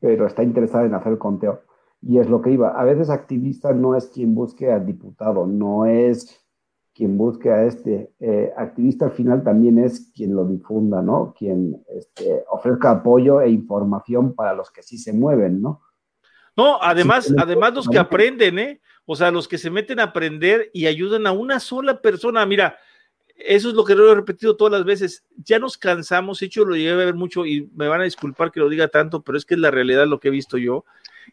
pero 0.00 0.26
está 0.26 0.42
interesada 0.42 0.86
en 0.86 0.94
hacer 0.94 1.12
el 1.12 1.18
conteo. 1.18 1.60
Y 2.06 2.18
es 2.18 2.28
lo 2.28 2.42
que 2.42 2.50
iba. 2.50 2.78
A 2.78 2.84
veces 2.84 3.10
activista 3.10 3.72
no 3.72 3.96
es 3.96 4.06
quien 4.08 4.34
busque 4.34 4.70
al 4.70 4.84
diputado, 4.84 5.46
no 5.46 5.86
es 5.86 6.44
quien 6.94 7.16
busque 7.18 7.50
a 7.50 7.64
este. 7.64 8.12
Eh, 8.20 8.52
activista 8.56 9.06
al 9.06 9.12
final 9.12 9.42
también 9.42 9.78
es 9.78 10.12
quien 10.14 10.34
lo 10.34 10.44
difunda, 10.44 11.02
¿no? 11.02 11.34
Quien 11.36 11.82
este, 11.88 12.44
ofrezca 12.48 12.90
apoyo 12.90 13.40
e 13.40 13.50
información 13.50 14.34
para 14.34 14.54
los 14.54 14.70
que 14.70 14.82
sí 14.82 14.98
se 14.98 15.12
mueven, 15.12 15.60
¿no? 15.60 15.82
No, 16.56 16.80
además, 16.80 17.34
además 17.36 17.74
los 17.74 17.88
que 17.88 17.98
aprenden, 17.98 18.58
¿eh? 18.58 18.80
O 19.06 19.16
sea, 19.16 19.30
los 19.30 19.48
que 19.48 19.58
se 19.58 19.70
meten 19.70 19.98
a 19.98 20.04
aprender 20.04 20.70
y 20.72 20.86
ayudan 20.86 21.26
a 21.26 21.32
una 21.32 21.58
sola 21.58 22.00
persona. 22.00 22.46
Mira, 22.46 22.76
eso 23.36 23.68
es 23.68 23.74
lo 23.74 23.84
que 23.84 23.94
lo 23.94 24.10
he 24.10 24.14
repetido 24.14 24.56
todas 24.56 24.72
las 24.72 24.84
veces. 24.84 25.24
Ya 25.36 25.58
nos 25.58 25.76
cansamos, 25.76 26.42
hecho 26.42 26.64
lo 26.64 26.76
llegué 26.76 26.92
a 26.92 26.96
ver 26.96 27.14
mucho 27.14 27.44
y 27.44 27.68
me 27.74 27.88
van 27.88 28.00
a 28.00 28.04
disculpar 28.04 28.52
que 28.52 28.60
lo 28.60 28.68
diga 28.68 28.88
tanto, 28.88 29.22
pero 29.22 29.36
es 29.36 29.44
que 29.44 29.54
es 29.54 29.60
la 29.60 29.72
realidad 29.72 30.06
lo 30.06 30.20
que 30.20 30.28
he 30.28 30.30
visto 30.30 30.56
yo. 30.58 30.84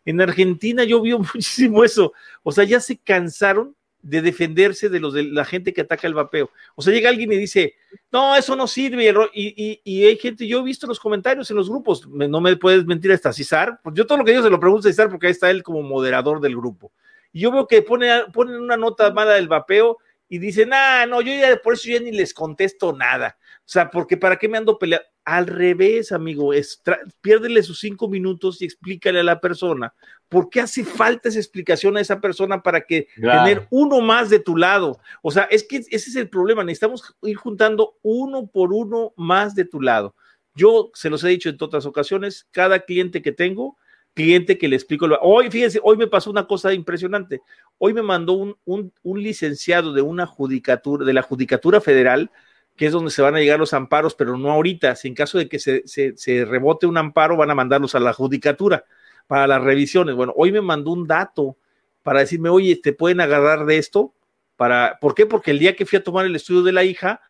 En 0.06 0.22
Argentina 0.22 0.84
yo 0.84 1.02
vi 1.02 1.14
muchísimo 1.18 1.84
eso. 1.84 2.14
O 2.44 2.52
sea, 2.52 2.64
ya 2.64 2.80
se 2.80 2.98
cansaron 2.98 3.76
de 4.02 4.22
defenderse 4.22 4.90
de 4.90 5.00
los 5.00 5.14
de 5.14 5.24
la 5.24 5.46
gente 5.46 5.74
que 5.74 5.82
ataca 5.82 6.08
el 6.08 6.14
vapeo. 6.14 6.50
O 6.76 6.82
sea, 6.82 6.94
llega 6.94 7.10
alguien 7.10 7.32
y 7.32 7.38
dice, 7.38 7.76
no, 8.12 8.36
eso 8.36 8.56
no 8.56 8.68
sirve. 8.68 9.14
Y, 9.34 10.04
hay 10.06 10.18
gente, 10.18 10.48
yo 10.48 10.60
he 10.60 10.64
visto 10.64 10.88
los 10.88 11.00
comentarios 11.00 11.50
en 11.52 11.58
los 11.58 11.70
grupos, 11.70 12.08
no 12.08 12.42
me 12.42 12.56
puedes 12.58 12.86
mentir 12.86 13.12
hasta 13.12 13.34
César. 13.34 13.80
Pues 13.84 13.96
yo 13.96 14.06
todo 14.06 14.18
lo 14.18 14.26
que 14.26 14.32
digo 14.32 14.44
se 14.44 14.50
lo 14.50 14.60
pregunto 14.60 14.88
a 14.88 14.92
César 14.92 15.10
porque 15.10 15.28
ahí 15.28 15.32
está 15.32 15.50
él 15.52 15.64
como 15.64 15.82
moderador 15.84 16.42
del 16.42 16.56
grupo. 16.56 16.92
Y 17.32 17.42
yo 17.42 17.52
veo 17.52 17.68
que 17.68 17.82
pone, 17.82 18.10
ponen 18.34 18.60
una 18.60 18.76
nota 18.76 19.12
mala 19.14 19.34
del 19.34 19.48
vapeo 19.48 19.98
y 20.32 20.40
dicen, 20.40 20.72
ah, 20.72 21.06
no, 21.06 21.20
yo 21.20 21.34
ya 21.34 21.58
por 21.62 21.74
eso 21.74 21.90
ya 21.90 22.00
ni 22.00 22.14
les 22.14 22.34
contesto 22.34 22.94
nada. 22.94 23.38
O 23.58 23.64
sea, 23.66 23.92
porque 23.92 24.16
para 24.16 24.38
qué 24.38 24.48
me 24.48 24.58
ando 24.58 24.80
peleando. 24.80 25.06
Al 25.26 25.46
revés, 25.46 26.14
amigo, 26.14 26.54
es 26.54 26.82
piérdele 27.20 27.62
sus 27.64 27.80
cinco 27.80 28.08
minutos 28.08 28.62
y 28.62 28.66
explícale 28.66 29.20
a 29.20 29.24
la 29.24 29.42
persona 29.42 29.94
por 30.30 30.50
qué 30.50 30.62
hace 30.62 30.86
falta 30.86 31.28
esa 31.28 31.38
explicación 31.38 31.98
a 31.98 32.02
esa 32.02 32.22
persona 32.22 32.64
para 32.64 32.82
que 32.82 33.08
tener 33.16 33.68
uno 33.72 34.00
más 34.00 34.30
de 34.30 34.40
tu 34.40 34.56
lado. 34.56 35.02
O 35.22 35.32
sea, 35.32 35.44
es 35.44 35.64
que 35.68 35.78
ese 35.78 35.96
es 35.96 36.16
el 36.16 36.30
problema. 36.30 36.64
Necesitamos 36.64 37.14
ir 37.24 37.36
juntando 37.36 37.98
uno 38.02 38.48
por 38.48 38.72
uno 38.72 39.14
más 39.18 39.54
de 39.54 39.66
tu 39.66 39.82
lado. 39.82 40.16
Yo 40.56 40.92
se 40.94 41.10
los 41.10 41.26
he 41.26 41.30
dicho 41.30 41.50
en 41.50 41.58
otras 41.60 41.86
ocasiones, 41.86 42.48
cada 42.52 42.80
cliente 42.80 43.22
que 43.22 43.34
tengo, 43.34 43.78
cliente 44.14 44.58
que 44.58 44.68
le 44.68 44.76
explico. 44.76 45.08
Hoy, 45.22 45.50
fíjense, 45.50 45.80
hoy 45.84 45.98
me 45.98 46.08
pasó 46.08 46.30
una 46.30 46.48
cosa 46.48 46.74
impresionante. 46.74 47.42
Hoy 47.78 47.94
me 47.94 48.02
mandó 48.02 48.34
un, 48.34 48.58
un, 48.66 49.24
licenciado 49.24 49.94
de 49.94 50.02
una 50.02 50.26
judicatura, 50.26 51.06
de 51.06 51.14
la 51.14 51.22
Judicatura 51.22 51.82
Federal, 51.82 52.32
que 52.76 52.88
es 52.88 52.92
donde 52.92 53.12
se 53.12 53.22
van 53.22 53.36
a 53.36 53.40
llegar 53.40 53.60
los 53.60 53.74
amparos, 53.74 54.16
pero 54.16 54.38
no 54.38 54.52
ahorita. 54.52 54.96
Si 54.96 55.08
en 55.08 55.16
caso 55.16 55.38
de 55.38 55.48
que 55.48 55.60
se, 55.60 55.84
se, 55.86 56.46
rebote 56.46 56.88
un 56.88 56.98
amparo, 56.98 57.38
van 57.38 57.52
a 57.52 57.56
mandarlos 57.56 57.96
a 57.96 58.00
la 58.00 58.14
Judicatura 58.14 58.86
para 59.28 59.48
las 59.48 59.64
revisiones. 59.64 60.16
Bueno, 60.16 60.34
hoy 60.36 60.52
me 60.52 60.62
mandó 60.62 60.92
un 60.92 61.08
dato 61.08 61.58
para 62.04 62.22
decirme, 62.22 62.50
oye, 62.50 62.76
¿te 62.76 62.94
pueden 62.94 63.22
agarrar 63.22 63.66
de 63.66 63.78
esto? 63.78 64.14
Para, 64.56 64.98
¿Por 65.00 65.16
qué? 65.16 65.26
Porque 65.26 65.52
el 65.52 65.60
día 65.60 65.76
que 65.76 65.86
fui 65.86 65.98
a 65.98 66.04
tomar 66.04 66.26
el 66.26 66.36
estudio 66.36 66.64
de 66.64 66.72
la 66.72 66.84
hija, 66.84 67.22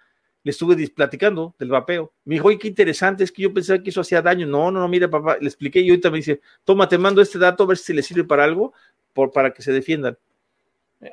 le 0.43 0.51
estuve 0.51 0.87
platicando 0.89 1.55
del 1.59 1.69
vapeo. 1.69 2.13
Me 2.25 2.35
dijo, 2.35 2.47
oye, 2.47 2.57
qué 2.57 2.67
interesante, 2.67 3.23
es 3.23 3.31
que 3.31 3.43
yo 3.43 3.53
pensaba 3.53 3.81
que 3.81 3.89
eso 3.89 4.01
hacía 4.01 4.21
daño. 4.21 4.47
No, 4.47 4.71
no, 4.71 4.79
no, 4.79 4.87
mira, 4.87 5.09
papá, 5.09 5.37
le 5.39 5.47
expliqué 5.47 5.81
y 5.81 5.89
ahorita 5.89 6.09
me 6.09 6.17
dice, 6.17 6.41
toma, 6.63 6.87
te 6.87 6.97
mando 6.97 7.21
este 7.21 7.37
dato 7.37 7.63
a 7.63 7.67
ver 7.67 7.77
si 7.77 7.93
le 7.93 8.03
sirve 8.03 8.23
para 8.23 8.43
algo, 8.43 8.73
por, 9.13 9.31
para 9.31 9.53
que 9.53 9.61
se 9.61 9.71
defiendan. 9.71 10.17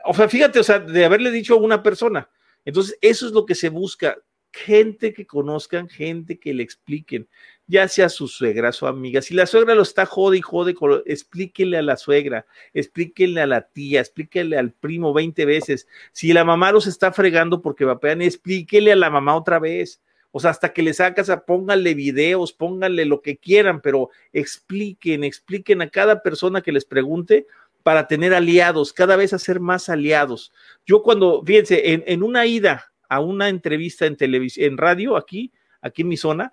O 0.05 0.15
sea, 0.15 0.29
fíjate, 0.29 0.59
o 0.59 0.65
sea, 0.65 0.79
de 0.79 1.05
haberle 1.05 1.31
dicho 1.31 1.55
a 1.55 1.59
una 1.59 1.83
persona. 1.83 2.29
Entonces, 2.65 2.99
eso 3.01 3.27
es 3.27 3.33
lo 3.33 3.47
que 3.47 3.55
se 3.55 3.69
busca, 3.69 4.19
gente 4.53 5.13
que 5.13 5.27
conozcan, 5.27 5.89
gente 5.89 6.39
que 6.39 6.55
le 6.55 6.63
expliquen, 6.63 7.29
ya 7.69 7.87
sea 7.87 8.09
su 8.09 8.27
suegra, 8.29 8.73
su 8.73 8.87
amiga. 8.87 9.21
Si 9.21 9.35
la 9.35 9.47
suegra 9.47 9.75
lo 9.75 9.83
está 9.83 10.07
jode 10.07 10.39
y 10.39 10.41
jode, 10.41 10.75
explíquele 11.05 11.77
a 11.77 11.83
la 11.83 11.97
suegra, 11.97 12.47
explíquele 12.73 13.43
a 13.43 13.47
la 13.47 13.69
tía, 13.69 14.01
explíquele 14.01 14.57
al 14.57 14.73
primo 14.73 15.13
20 15.13 15.45
veces. 15.45 15.87
Si 16.13 16.33
la 16.33 16.45
mamá 16.45 16.73
los 16.73 16.87
está 16.87 17.13
fregando 17.13 17.61
porque 17.61 17.85
vapean, 17.85 18.23
explíquele 18.23 18.93
a 18.93 18.97
la 18.97 19.11
mamá 19.11 19.37
otra 19.37 19.59
vez. 19.59 20.01
O 20.31 20.41
sea, 20.41 20.51
hasta 20.51 20.73
que 20.73 20.83
le 20.83 20.95
sacas, 20.95 21.29
a, 21.29 21.45
pónganle 21.45 21.95
videos, 21.95 22.55
pónganle 22.55 23.05
lo 23.05 23.21
que 23.21 23.37
quieran, 23.37 23.83
pero 23.83 24.09
expliquen, 24.33 25.23
expliquen 25.23 25.83
a 25.83 25.91
cada 25.91 26.23
persona 26.23 26.63
que 26.63 26.73
les 26.73 26.87
pregunte 26.87 27.47
para 27.83 28.07
tener 28.07 28.35
aliados, 28.35 28.93
cada 28.95 29.17
vez 29.17 29.33
hacer 29.35 29.61
más 29.61 29.89
aliados. 29.91 30.53
Yo 30.87 31.03
cuando, 31.03 31.43
fíjense, 31.45 31.93
en, 31.93 32.03
en 32.07 32.23
una 32.23 32.47
ida 32.47 32.93
a 33.11 33.21
una 33.21 33.49
entrevista 33.49 34.07
en 34.07 34.17
televisión, 34.17 34.67
en 34.67 34.79
radio, 34.79 35.17
aquí, 35.17 35.53
aquí 35.81 36.03
en 36.03 36.09
mi 36.09 36.17
zona, 36.17 36.53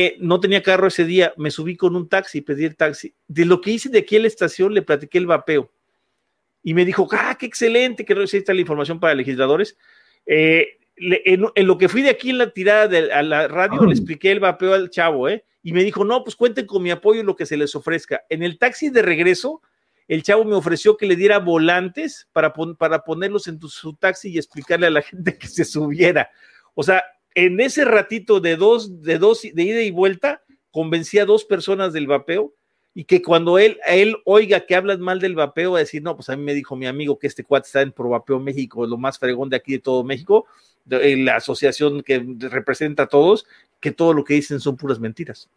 eh, 0.00 0.16
no 0.20 0.38
tenía 0.38 0.62
carro 0.62 0.86
ese 0.86 1.04
día, 1.04 1.34
me 1.36 1.50
subí 1.50 1.76
con 1.76 1.96
un 1.96 2.08
taxi, 2.08 2.40
pedí 2.40 2.64
el 2.64 2.76
taxi. 2.76 3.12
De 3.26 3.44
lo 3.44 3.60
que 3.60 3.72
hice 3.72 3.88
de 3.88 3.98
aquí 3.98 4.14
a 4.14 4.20
la 4.20 4.28
estación, 4.28 4.72
le 4.72 4.82
platiqué 4.82 5.18
el 5.18 5.26
vapeo. 5.26 5.72
Y 6.62 6.72
me 6.72 6.84
dijo, 6.84 7.08
ah, 7.10 7.36
qué 7.36 7.46
excelente, 7.46 8.04
que 8.04 8.14
está 8.22 8.54
la 8.54 8.60
información 8.60 9.00
para 9.00 9.16
legisladores. 9.16 9.76
Eh, 10.24 10.78
en, 10.94 11.66
lo 11.66 11.78
que 11.78 11.88
fui 11.88 12.02
de 12.02 12.10
aquí 12.10 12.30
en 12.30 12.38
la 12.38 12.52
tirada 12.52 12.86
de, 12.86 13.12
a 13.12 13.24
la 13.24 13.48
radio, 13.48 13.84
le 13.86 13.90
expliqué 13.90 14.30
el 14.30 14.38
vapeo 14.38 14.72
al 14.72 14.88
chavo, 14.88 15.28
¿eh? 15.28 15.44
Y 15.64 15.72
me 15.72 15.82
dijo, 15.82 16.04
no, 16.04 16.22
pues 16.22 16.36
cuenten 16.36 16.66
con 16.66 16.80
mi 16.80 16.92
apoyo 16.92 17.24
lo 17.24 17.34
que 17.34 17.44
se 17.44 17.56
les 17.56 17.74
ofrezca. 17.74 18.22
En 18.28 18.44
el 18.44 18.56
taxi 18.56 18.90
de 18.90 19.02
regreso, 19.02 19.62
el 20.06 20.22
chavo 20.22 20.44
me 20.44 20.54
ofreció 20.54 20.96
que 20.96 21.06
le 21.06 21.16
diera 21.16 21.40
volantes 21.40 22.28
para, 22.32 22.52
para 22.52 23.02
ponerlos 23.02 23.48
en 23.48 23.60
su 23.60 23.96
taxi 23.96 24.30
y 24.30 24.38
explicarle 24.38 24.86
a 24.86 24.90
la 24.90 25.02
gente 25.02 25.36
que 25.36 25.48
se 25.48 25.64
subiera. 25.64 26.30
O 26.76 26.84
sea, 26.84 27.02
en 27.34 27.60
ese 27.60 27.84
ratito 27.84 28.40
de 28.40 28.56
dos, 28.56 29.02
de 29.02 29.18
dos, 29.18 29.42
de 29.42 29.62
ida 29.62 29.82
y 29.82 29.90
vuelta, 29.90 30.42
convencí 30.70 31.18
a 31.18 31.24
dos 31.24 31.44
personas 31.44 31.92
del 31.92 32.06
vapeo 32.06 32.54
y 32.94 33.04
que 33.04 33.22
cuando 33.22 33.58
él, 33.58 33.78
él 33.86 34.16
oiga 34.24 34.66
que 34.66 34.74
hablan 34.74 35.00
mal 35.00 35.20
del 35.20 35.36
vapeo, 35.36 35.72
va 35.72 35.78
a 35.78 35.80
decir, 35.80 36.02
no, 36.02 36.16
pues 36.16 36.28
a 36.30 36.36
mí 36.36 36.42
me 36.42 36.54
dijo 36.54 36.74
mi 36.74 36.86
amigo 36.86 37.18
que 37.18 37.28
este 37.28 37.44
cuate 37.44 37.66
está 37.66 37.82
en 37.82 37.92
Pro 37.92 38.08
Vapeo 38.08 38.40
México, 38.40 38.86
lo 38.86 38.96
más 38.96 39.18
fregón 39.18 39.48
de 39.50 39.56
aquí 39.56 39.72
de 39.72 39.78
todo 39.78 40.02
México, 40.02 40.46
de, 40.84 41.16
la 41.18 41.36
asociación 41.36 42.02
que 42.02 42.24
representa 42.38 43.04
a 43.04 43.06
todos, 43.06 43.46
que 43.78 43.92
todo 43.92 44.14
lo 44.14 44.24
que 44.24 44.34
dicen 44.34 44.58
son 44.58 44.76
puras 44.76 44.98
mentiras. 44.98 45.48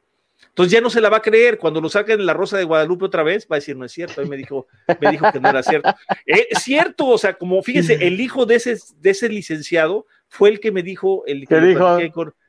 Entonces 0.50 0.72
ya 0.72 0.82
no 0.82 0.90
se 0.90 1.02
la 1.02 1.10
va 1.10 1.18
a 1.18 1.22
creer. 1.22 1.58
Cuando 1.58 1.82
lo 1.82 1.90
saquen 1.90 2.20
en 2.20 2.26
la 2.26 2.34
Rosa 2.34 2.58
de 2.58 2.64
Guadalupe 2.64 3.06
otra 3.06 3.24
vez, 3.24 3.48
va 3.52 3.56
a 3.56 3.60
decir, 3.60 3.76
no 3.76 3.86
es 3.86 3.92
cierto. 3.92 4.22
Él 4.22 4.28
me 4.28 4.38
dijo, 4.38 4.68
me 5.00 5.12
dijo 5.12 5.32
que 5.32 5.40
no 5.40 5.50
era 5.50 5.64
cierto. 5.64 5.96
Es 6.26 6.64
cierto, 6.64 7.08
o 7.08 7.18
sea, 7.18 7.34
como 7.36 7.64
fíjese, 7.64 7.94
el 8.08 8.20
hijo 8.20 8.46
de 8.46 8.56
ese, 8.56 8.78
de 9.00 9.10
ese 9.10 9.30
licenciado 9.30 10.06
fue 10.32 10.48
el 10.48 10.62
que 10.62 10.72
me 10.72 10.82
dijo, 10.82 11.26
el 11.28 11.46
que, 11.46 11.60
dijo? 11.60 11.98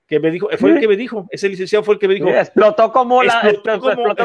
que 0.07 0.21
me 0.21 0.31
dijo, 0.31 0.49
fue 0.57 0.71
el 0.71 0.81
que 0.81 0.87
me 0.87 0.97
dijo, 0.97 1.27
ese 1.31 1.49
licenciado 1.49 1.83
fue 1.83 1.95
el 1.95 2.01
que 2.01 2.07
me 2.07 2.15
dijo. 2.15 2.29
explotó 2.29 2.93
como 2.93 3.25
la, 3.25 3.41
explotó, 3.41 3.81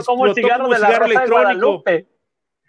como, 0.06 0.28
el 0.28 0.36
cigarro, 0.36 0.70
de 0.70 0.78
la 0.78 0.90
electrónico. 0.90 1.84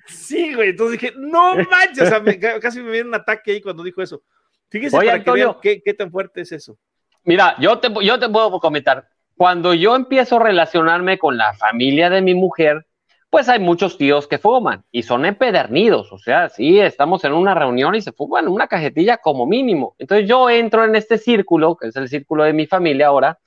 Sí, 0.07 0.55
güey, 0.55 0.71
entonces 0.71 0.99
dije, 0.99 1.15
no 1.19 1.57
manches, 1.57 2.05
o 2.05 2.07
sea, 2.07 2.59
casi 2.59 2.81
me 2.81 2.91
viene 2.91 3.09
un 3.11 3.15
ataque 3.15 3.53
ahí 3.53 3.61
cuando 3.61 3.83
dijo 3.83 4.01
eso. 4.01 4.23
Fíjese 4.71 4.97
para 4.97 5.23
que 5.23 5.31
vean 5.31 5.57
qué, 5.61 5.83
qué, 5.83 5.93
tan 5.93 6.11
fuerte 6.11 6.41
es 6.41 6.53
eso. 6.53 6.79
Mira, 7.23 7.55
yo 7.61 7.79
te, 7.79 7.93
yo 8.03 8.19
te 8.19 8.29
puedo 8.31 8.59
comentar, 8.59 9.07
cuando 9.37 9.75
yo 9.75 9.95
empiezo 9.95 10.37
a 10.37 10.45
relacionarme 10.45 11.19
con 11.19 11.37
la 11.37 11.53
familia 11.53 12.09
de 12.09 12.23
mi 12.23 12.35
mujer, 12.35 12.87
pues 13.31 13.49
hay 13.49 13.59
muchos 13.59 13.99
tíos 13.99 14.27
que 14.27 14.39
fuman 14.39 14.85
y 14.91 15.03
son 15.03 15.27
empedernidos, 15.27 16.13
o 16.13 16.19
sea, 16.19 16.49
sí, 16.49 16.81
estamos 16.81 17.25
en 17.25 17.33
una 17.33 17.55
reunión 17.55 17.95
y 17.95 18.01
se 18.01 18.13
fuman 18.13 18.49
una 18.49 18.67
cajetilla 18.69 19.19
como 19.19 19.47
mínimo. 19.47 19.95
Entonces 19.99 20.29
yo 20.29 20.49
entro 20.49 20.85
en 20.85 20.95
este 20.97 21.19
círculo, 21.19 21.77
que 21.77 21.89
es 21.89 21.97
el 21.97 22.09
círculo 22.09 22.45
de 22.45 22.55
mi 22.55 22.67
familia 22.67 23.09
ahora, 23.09 23.39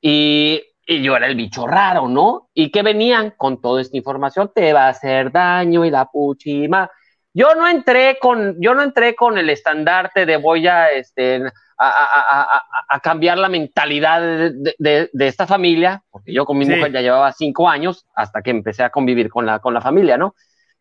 y, 0.00 0.62
y 0.86 1.02
yo 1.02 1.16
era 1.16 1.26
el 1.26 1.36
bicho 1.36 1.66
raro, 1.66 2.08
¿no? 2.08 2.50
Y 2.52 2.70
que 2.70 2.82
venían 2.82 3.32
con 3.36 3.60
toda 3.62 3.80
esta 3.80 3.96
información, 3.96 4.52
te 4.54 4.72
va 4.74 4.86
a 4.86 4.88
hacer 4.90 5.32
daño 5.32 5.84
y 5.84 5.90
la 5.90 6.06
puchima. 6.06 6.90
Yo 7.32 7.54
no 7.54 7.66
entré 7.66 8.18
con, 8.20 8.56
yo 8.60 8.74
no 8.74 8.82
entré 8.82 9.14
con 9.14 9.38
el 9.38 9.48
estandarte 9.48 10.26
de 10.26 10.36
voy 10.36 10.66
a, 10.68 10.90
este, 10.90 11.42
a, 11.78 13.00
cambiar 13.02 13.38
la 13.38 13.48
mentalidad 13.48 14.20
de, 14.20 15.10
esta 15.18 15.46
familia, 15.46 16.02
porque 16.10 16.32
yo 16.32 16.44
con 16.44 16.58
mi 16.58 16.64
mujer 16.64 16.92
ya 16.92 17.00
llevaba 17.00 17.32
cinco 17.32 17.68
años 17.68 18.06
hasta 18.14 18.42
que 18.42 18.50
empecé 18.50 18.82
a 18.82 18.90
convivir 18.90 19.28
con 19.28 19.46
la, 19.46 19.58
con 19.58 19.74
la 19.74 19.80
familia, 19.80 20.16
¿no? 20.16 20.34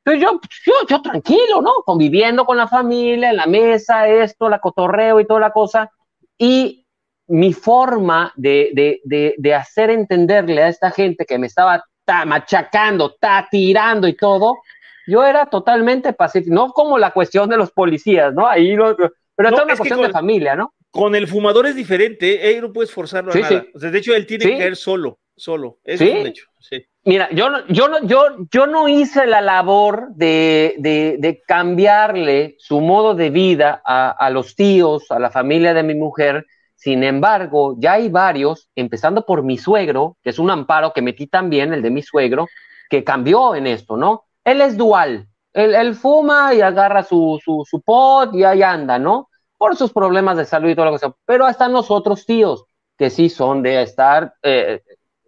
Entonces 0.05 0.21
yo, 0.21 0.39
yo, 0.65 0.73
yo 0.87 1.01
tranquilo, 1.01 1.61
¿no? 1.61 1.71
Conviviendo 1.85 2.45
con 2.45 2.57
la 2.57 2.67
familia, 2.67 3.29
en 3.29 3.37
la 3.37 3.45
mesa, 3.45 4.07
esto, 4.07 4.49
la 4.49 4.59
cotorreo 4.59 5.19
y 5.19 5.25
toda 5.25 5.39
la 5.39 5.51
cosa. 5.51 5.89
Y 6.37 6.85
mi 7.27 7.53
forma 7.53 8.33
de, 8.35 9.01
de 9.37 9.55
hacer 9.55 9.89
entenderle 9.89 10.61
a 10.61 10.67
esta 10.67 10.91
gente 10.91 11.25
que 11.25 11.37
me 11.37 11.47
estaba 11.47 11.83
machacando, 12.25 13.15
ta 13.15 13.47
tirando 13.49 14.07
y 14.07 14.15
todo, 14.15 14.57
yo 15.07 15.23
era 15.23 15.45
totalmente 15.45 16.13
pacífico, 16.13 16.53
no 16.53 16.71
como 16.71 16.97
la 16.97 17.11
cuestión 17.11 17.49
de 17.49 17.57
los 17.57 17.71
policías, 17.71 18.33
¿no? 18.33 18.47
Ahí 18.47 18.75
no, 18.75 18.95
pero 18.95 19.49
es 19.49 19.61
una 19.61 19.75
cuestión 19.75 20.01
de 20.01 20.09
familia, 20.09 20.55
¿no? 20.55 20.73
Con 20.93 21.15
el 21.15 21.27
fumador 21.27 21.65
es 21.65 21.75
diferente, 21.75 22.51
¿eh? 22.51 22.61
no 22.61 22.71
puedes 22.71 22.91
forzarlo 22.91 23.31
a 23.31 23.35
nada. 23.35 23.65
de 23.73 23.97
hecho, 23.97 24.13
él 24.13 24.27
tiene 24.27 24.45
que 24.45 24.57
caer 24.59 24.75
solo, 24.75 25.17
solo. 25.35 25.79
Es 25.83 25.99
un 25.99 26.07
hecho. 26.27 26.45
Mira, 27.03 27.29
yo 27.31 27.49
no, 27.49 27.65
yo 27.65 27.87
no, 27.87 28.03
yo, 28.03 28.25
yo 28.51 28.67
no 28.67 28.87
hice 28.87 29.25
la 29.25 29.41
labor 29.41 30.09
de, 30.13 30.75
de, 30.77 31.41
cambiarle 31.47 32.57
su 32.59 32.79
modo 32.79 33.15
de 33.15 33.31
vida 33.31 33.81
a, 33.83 34.11
a, 34.11 34.29
los 34.29 34.55
tíos, 34.55 35.09
a 35.09 35.17
la 35.17 35.31
familia 35.31 35.73
de 35.73 35.81
mi 35.81 35.95
mujer. 35.95 36.45
Sin 36.75 37.03
embargo, 37.03 37.75
ya 37.79 37.93
hay 37.93 38.09
varios, 38.09 38.69
empezando 38.75 39.25
por 39.25 39.41
mi 39.41 39.57
suegro, 39.57 40.17
que 40.21 40.29
es 40.29 40.37
un 40.37 40.51
amparo 40.51 40.93
que 40.93 41.01
metí 41.01 41.25
también, 41.25 41.73
el 41.73 41.81
de 41.81 41.89
mi 41.89 42.03
suegro, 42.03 42.47
que 42.87 43.03
cambió 43.03 43.55
en 43.55 43.65
esto, 43.65 43.97
¿no? 43.97 44.25
Él 44.43 44.61
es 44.61 44.77
dual. 44.77 45.27
Él, 45.53 45.73
él 45.73 45.95
fuma 45.95 46.53
y 46.53 46.61
agarra 46.61 47.01
su, 47.01 47.39
su, 47.43 47.63
su 47.67 47.81
pot 47.81 48.35
y 48.35 48.43
ahí 48.43 48.61
anda, 48.61 48.99
¿no? 48.99 49.29
Por 49.63 49.77
sus 49.77 49.93
problemas 49.93 50.35
de 50.35 50.43
salud 50.43 50.67
y 50.67 50.75
todo 50.75 50.87
lo 50.87 50.91
que 50.91 50.99
sea. 50.99 51.15
Pero 51.25 51.45
hasta 51.45 51.69
nosotros 51.69 52.25
tíos, 52.25 52.65
que 52.97 53.09
sí 53.09 53.29
son 53.29 53.63
de 53.63 53.81
estar, 53.81 54.33
eh, 54.43 54.81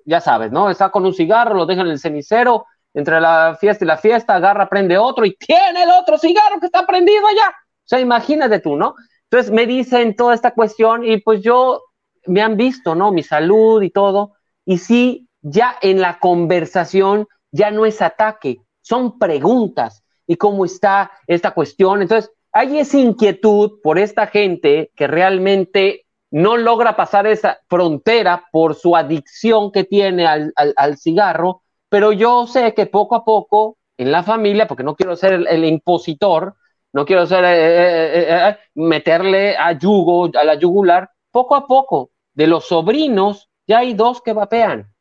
ya 0.04 0.20
sabes, 0.20 0.52
¿no? 0.52 0.70
Está 0.70 0.90
con 0.90 1.06
un 1.06 1.14
cigarro, 1.14 1.54
lo 1.56 1.66
deja 1.66 1.84
en 1.84 1.88
el 1.88 2.00
cenicero, 2.00 2.66
entre 2.94 3.22
la 3.22 3.56
fiesta 3.58 3.86
y 3.86 3.88
la 3.88 3.96
fiesta, 3.96 4.36
agarra, 4.36 4.68
prende 4.68 4.98
otro 4.98 5.24
y 5.24 5.38
tiene 5.38 5.84
el 5.84 5.90
otro 5.90 6.18
cigarro 6.18 6.60
que 6.60 6.66
está 6.66 6.86
prendido 6.86 7.26
allá. 7.26 7.48
O 7.48 7.86
sea, 7.88 8.02
imagínate 8.02 8.60
tú, 8.60 8.76
¿no? 8.76 8.96
Entonces 9.30 9.54
me 9.54 9.66
dicen 9.66 10.18
toda 10.18 10.36
esta 10.36 10.52
cuestión 10.52 11.06
y 11.06 11.16
pues 11.22 11.42
yo, 11.42 11.84
me 12.26 12.42
han 12.42 12.58
visto, 12.58 12.94
¿no? 12.94 13.14
Mi 13.14 13.24
salud 13.24 13.82
y 13.84 13.90
todo. 13.90 14.34
Y 14.66 14.80
sí, 14.80 15.30
ya 15.44 15.78
en 15.82 16.02
la 16.02 16.20
conversación 16.20 17.26
ya 17.52 17.72
no 17.72 17.86
es 17.86 18.02
ataque, 18.02 18.58
son 18.82 19.18
preguntas. 19.18 20.04
¿Y 20.28 20.36
cómo 20.36 20.66
está 20.66 21.10
esta 21.26 21.52
cuestión? 21.52 22.02
Entonces, 22.02 22.35
hay 22.56 22.80
esa 22.80 22.98
inquietud 22.98 23.82
por 23.84 24.00
esta 24.00 24.28
gente 24.28 24.90
que 24.96 25.08
realmente 25.08 26.06
no 26.32 26.56
logra 26.56 26.96
pasar 26.96 27.28
esa 27.28 27.60
frontera 27.68 28.46
por 28.50 28.76
su 28.76 28.96
adicción 28.96 29.74
que 29.74 29.84
tiene 29.84 30.26
al, 30.26 30.98
cigarro, 30.98 31.64
pero 31.90 32.14
yo 32.14 32.48
sé 32.48 32.74
que 32.74 32.86
poco 32.86 33.16
a 33.16 33.26
poco 33.26 33.78
en 33.98 34.10
la 34.10 34.24
familia, 34.24 34.68
porque 34.68 34.86
no 34.86 34.96
quiero 34.96 35.18
ser 35.18 35.34
el, 35.34 35.66
impositor, 35.66 36.56
no 36.94 37.06
quiero 37.06 37.26
ser 37.26 37.44
eh, 37.44 38.20
eh, 38.20 38.26
eh, 38.30 38.58
meterle 38.76 39.58
a 39.58 39.74
yugo, 39.74 40.32
a 40.34 40.46
la 40.46 40.56
yugular, 40.56 41.10
poco 41.32 41.56
a 41.56 41.68
poco, 41.68 42.12
de 42.34 42.48
los 42.48 42.70
sobrinos 42.70 43.50
ya 43.68 43.80
hay 43.80 43.96
dos 43.96 44.22
que 44.22 44.32
vapean, 44.32 44.94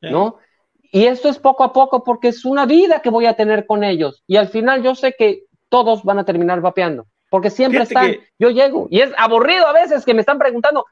¿no? 0.00 0.36
Y 0.92 1.06
esto 1.06 1.28
es 1.28 1.40
poco 1.40 1.64
a 1.64 1.72
poco 1.72 2.04
porque 2.04 2.28
es 2.28 2.44
una 2.44 2.66
vida 2.66 3.02
que 3.02 3.10
voy 3.10 3.26
a 3.26 3.34
tener 3.34 3.66
con 3.66 3.82
ellos. 3.82 4.22
Y 4.28 4.36
al 4.36 4.48
final 4.48 4.82
yo 4.84 4.94
sé 4.94 5.14
que 5.18 5.49
todos 5.70 6.04
van 6.04 6.18
a 6.18 6.24
terminar 6.24 6.60
vapeando. 6.60 7.06
Porque 7.30 7.48
siempre 7.48 7.84
están, 7.84 8.16
yo 8.40 8.50
llego, 8.50 8.88
y 8.90 9.00
es 9.00 9.12
aburrido 9.16 9.64
a 9.64 9.72
veces 9.72 10.04
que 10.04 10.14
me 10.14 10.20
están 10.20 10.36
preguntando, 10.36 10.84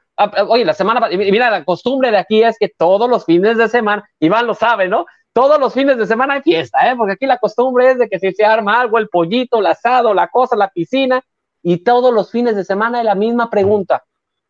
oye, 0.47 0.63
la 0.63 0.73
semana, 0.73 1.09
mira, 1.09 1.51
la 1.51 1.65
costumbre 1.65 2.11
de 2.11 2.17
aquí 2.17 2.41
es 2.41 2.57
que 2.57 2.69
todos 2.69 3.09
los 3.09 3.25
fines 3.25 3.57
de 3.57 3.67
semana, 3.67 4.09
Iván 4.21 4.47
lo 4.47 4.55
sabe, 4.55 4.87
¿no? 4.87 5.05
Todos 5.33 5.59
los 5.59 5.73
fines 5.73 5.97
de 5.97 6.07
semana 6.07 6.35
hay 6.35 6.41
fiesta, 6.41 6.89
¿eh? 6.89 6.95
Porque 6.95 7.13
aquí 7.13 7.25
la 7.25 7.39
costumbre 7.39 7.91
es 7.91 7.99
de 7.99 8.07
que 8.07 8.19
si 8.19 8.31
se 8.31 8.45
arma 8.45 8.79
algo, 8.79 8.97
el 8.97 9.09
pollito, 9.09 9.59
el 9.59 9.65
asado, 9.65 10.13
la 10.13 10.29
cosa, 10.29 10.55
la 10.55 10.69
piscina, 10.69 11.21
y 11.61 11.83
todos 11.83 12.13
los 12.13 12.31
fines 12.31 12.55
de 12.55 12.63
semana 12.63 12.99
hay 12.99 13.03
la 13.03 13.15
misma 13.15 13.49
pregunta. 13.49 14.05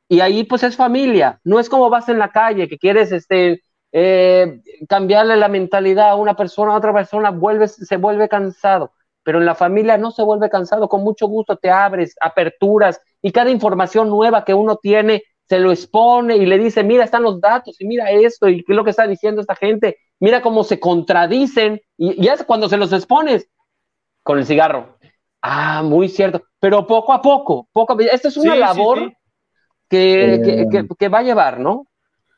Y 0.08 0.20
ahí 0.20 0.44
pues 0.44 0.62
es 0.62 0.76
familia, 0.76 1.40
no 1.44 1.60
es 1.60 1.70
como 1.70 1.90
vas 1.90 2.08
en 2.08 2.20
la 2.20 2.30
calle 2.30 2.68
que 2.68 2.78
quieres 2.78 3.12
este, 3.12 3.64
eh, 3.92 4.62
cambiarle 4.88 5.38
la 5.38 5.48
mentalidad 5.48 6.10
a 6.10 6.16
una 6.16 6.36
persona, 6.36 6.74
a 6.74 6.78
otra 6.78 6.94
persona, 6.94 7.32
vuelves, 7.32 7.74
se 7.76 7.98
vuelve 7.98 8.30
cansado 8.30 8.92
pero 9.30 9.38
en 9.38 9.46
la 9.46 9.54
familia 9.54 9.96
no 9.96 10.10
se 10.10 10.24
vuelve 10.24 10.50
cansado, 10.50 10.90
con 10.90 11.04
mucho 11.04 11.28
gusto 11.28 11.56
te 11.56 11.70
abres, 11.70 12.16
aperturas 12.20 13.00
y 13.22 13.32
cada 13.32 13.52
información 13.52 14.10
nueva 14.10 14.44
que 14.44 14.56
uno 14.56 14.78
tiene 14.78 15.22
se 15.48 15.60
lo 15.60 15.72
expone 15.72 16.36
y 16.38 16.48
le 16.48 16.58
dice, 16.58 16.84
mira, 16.84 17.04
están 17.04 17.22
los 17.22 17.40
datos 17.40 17.80
y 17.80 17.86
mira 17.86 18.10
esto 18.10 18.50
y 18.50 18.64
qué 18.64 18.74
es 18.74 18.76
lo 18.76 18.84
que 18.84 18.90
está 18.90 19.06
diciendo 19.06 19.40
esta 19.40 19.54
gente, 19.54 19.98
mira 20.20 20.42
cómo 20.42 20.64
se 20.64 20.80
contradicen 20.80 21.80
y 21.96 22.20
ya 22.20 22.34
es 22.34 22.44
cuando 22.44 22.68
se 22.70 22.78
los 22.78 22.92
expones 22.92 23.48
con 24.24 24.40
el 24.40 24.48
cigarro. 24.48 24.98
Ah, 25.44 25.84
muy 25.84 26.10
cierto, 26.10 26.42
pero 26.60 26.88
poco 26.88 27.14
a 27.14 27.22
poco, 27.22 27.70
poco 27.72 28.00
esta 28.00 28.30
es 28.30 28.38
una 28.38 28.56
labor 28.56 29.14
Que, 29.88 30.68
que, 30.72 30.88
que, 30.98 31.08
va 31.08 31.20
a 31.20 31.24
llevar, 31.24 31.60
¿no? 31.60 31.86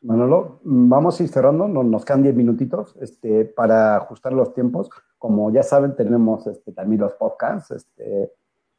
Manolo, 0.01 0.59
vamos 0.65 1.18
a 1.18 1.23
ir 1.23 1.30
cerrando, 1.30 1.69
nos, 1.69 2.03
quedan 2.03 2.23
10 2.23 2.35
minutitos 2.35 2.97
este, 2.99 3.45
para 3.45 3.95
ajustar 3.95 4.34
los 4.34 4.53
tiempos. 4.53 4.89
Como 5.22 5.52
ya 5.52 5.61
saben, 5.61 5.95
tenemos 5.95 6.48
este, 6.48 6.72
también 6.72 7.02
los 7.02 7.14
podcasts 7.14 7.69
este, 7.69 8.34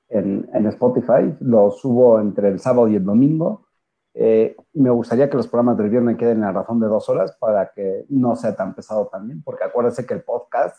en, 0.09 0.51
en, 0.53 0.67
Spotify, 0.67 1.37
los 1.39 1.81
subo 1.81 2.19
entre 2.19 2.49
el 2.49 2.59
sábado 2.59 2.89
y 2.89 2.97
el 2.97 3.05
domingo. 3.05 3.67
Eh, 4.15 4.57
me 4.73 4.91
gustaría 4.91 5.31
que 5.31 5.37
los 5.37 5.47
programas 5.47 5.79
del 5.79 5.89
viernes 5.89 6.17
queden 6.17 6.39
en 6.39 6.41
la 6.43 6.53
razón 6.53 6.81
de 6.81 6.89
dos 6.89 7.09
horas 7.09 7.37
para 7.39 7.73
que 7.73 8.07
no 8.09 8.35
sea 8.35 8.57
tan 8.57 8.75
pesado 8.75 9.07
también, 9.07 9.43
porque 9.45 9.65
acuérdense 9.65 10.05
que 10.05 10.15
el 10.15 10.23
podcast 10.23 10.77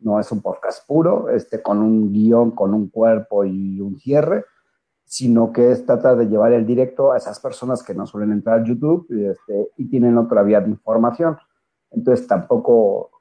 no 0.00 0.20
es 0.20 0.30
un 0.30 0.42
podcast 0.42 0.86
puro, 0.86 1.30
este, 1.30 1.62
con 1.62 1.78
un 1.78 2.12
guion, 2.12 2.50
con 2.50 2.74
un 2.74 2.90
cuerpo 2.90 3.46
y 3.46 3.80
un 3.80 3.98
cierre 3.98 4.44
sino 5.06 5.52
que 5.52 5.70
es 5.70 5.86
trata 5.86 6.16
de 6.16 6.26
llevar 6.26 6.52
el 6.52 6.66
directo 6.66 7.12
a 7.12 7.16
esas 7.16 7.38
personas 7.38 7.82
que 7.82 7.94
no 7.94 8.06
suelen 8.06 8.32
entrar 8.32 8.60
a 8.60 8.64
YouTube 8.64 9.06
este, 9.10 9.70
y 9.76 9.88
tienen 9.88 10.18
otra 10.18 10.42
vía 10.42 10.60
de 10.60 10.68
información. 10.68 11.38
Entonces 11.92 12.26
tampoco 12.26 13.15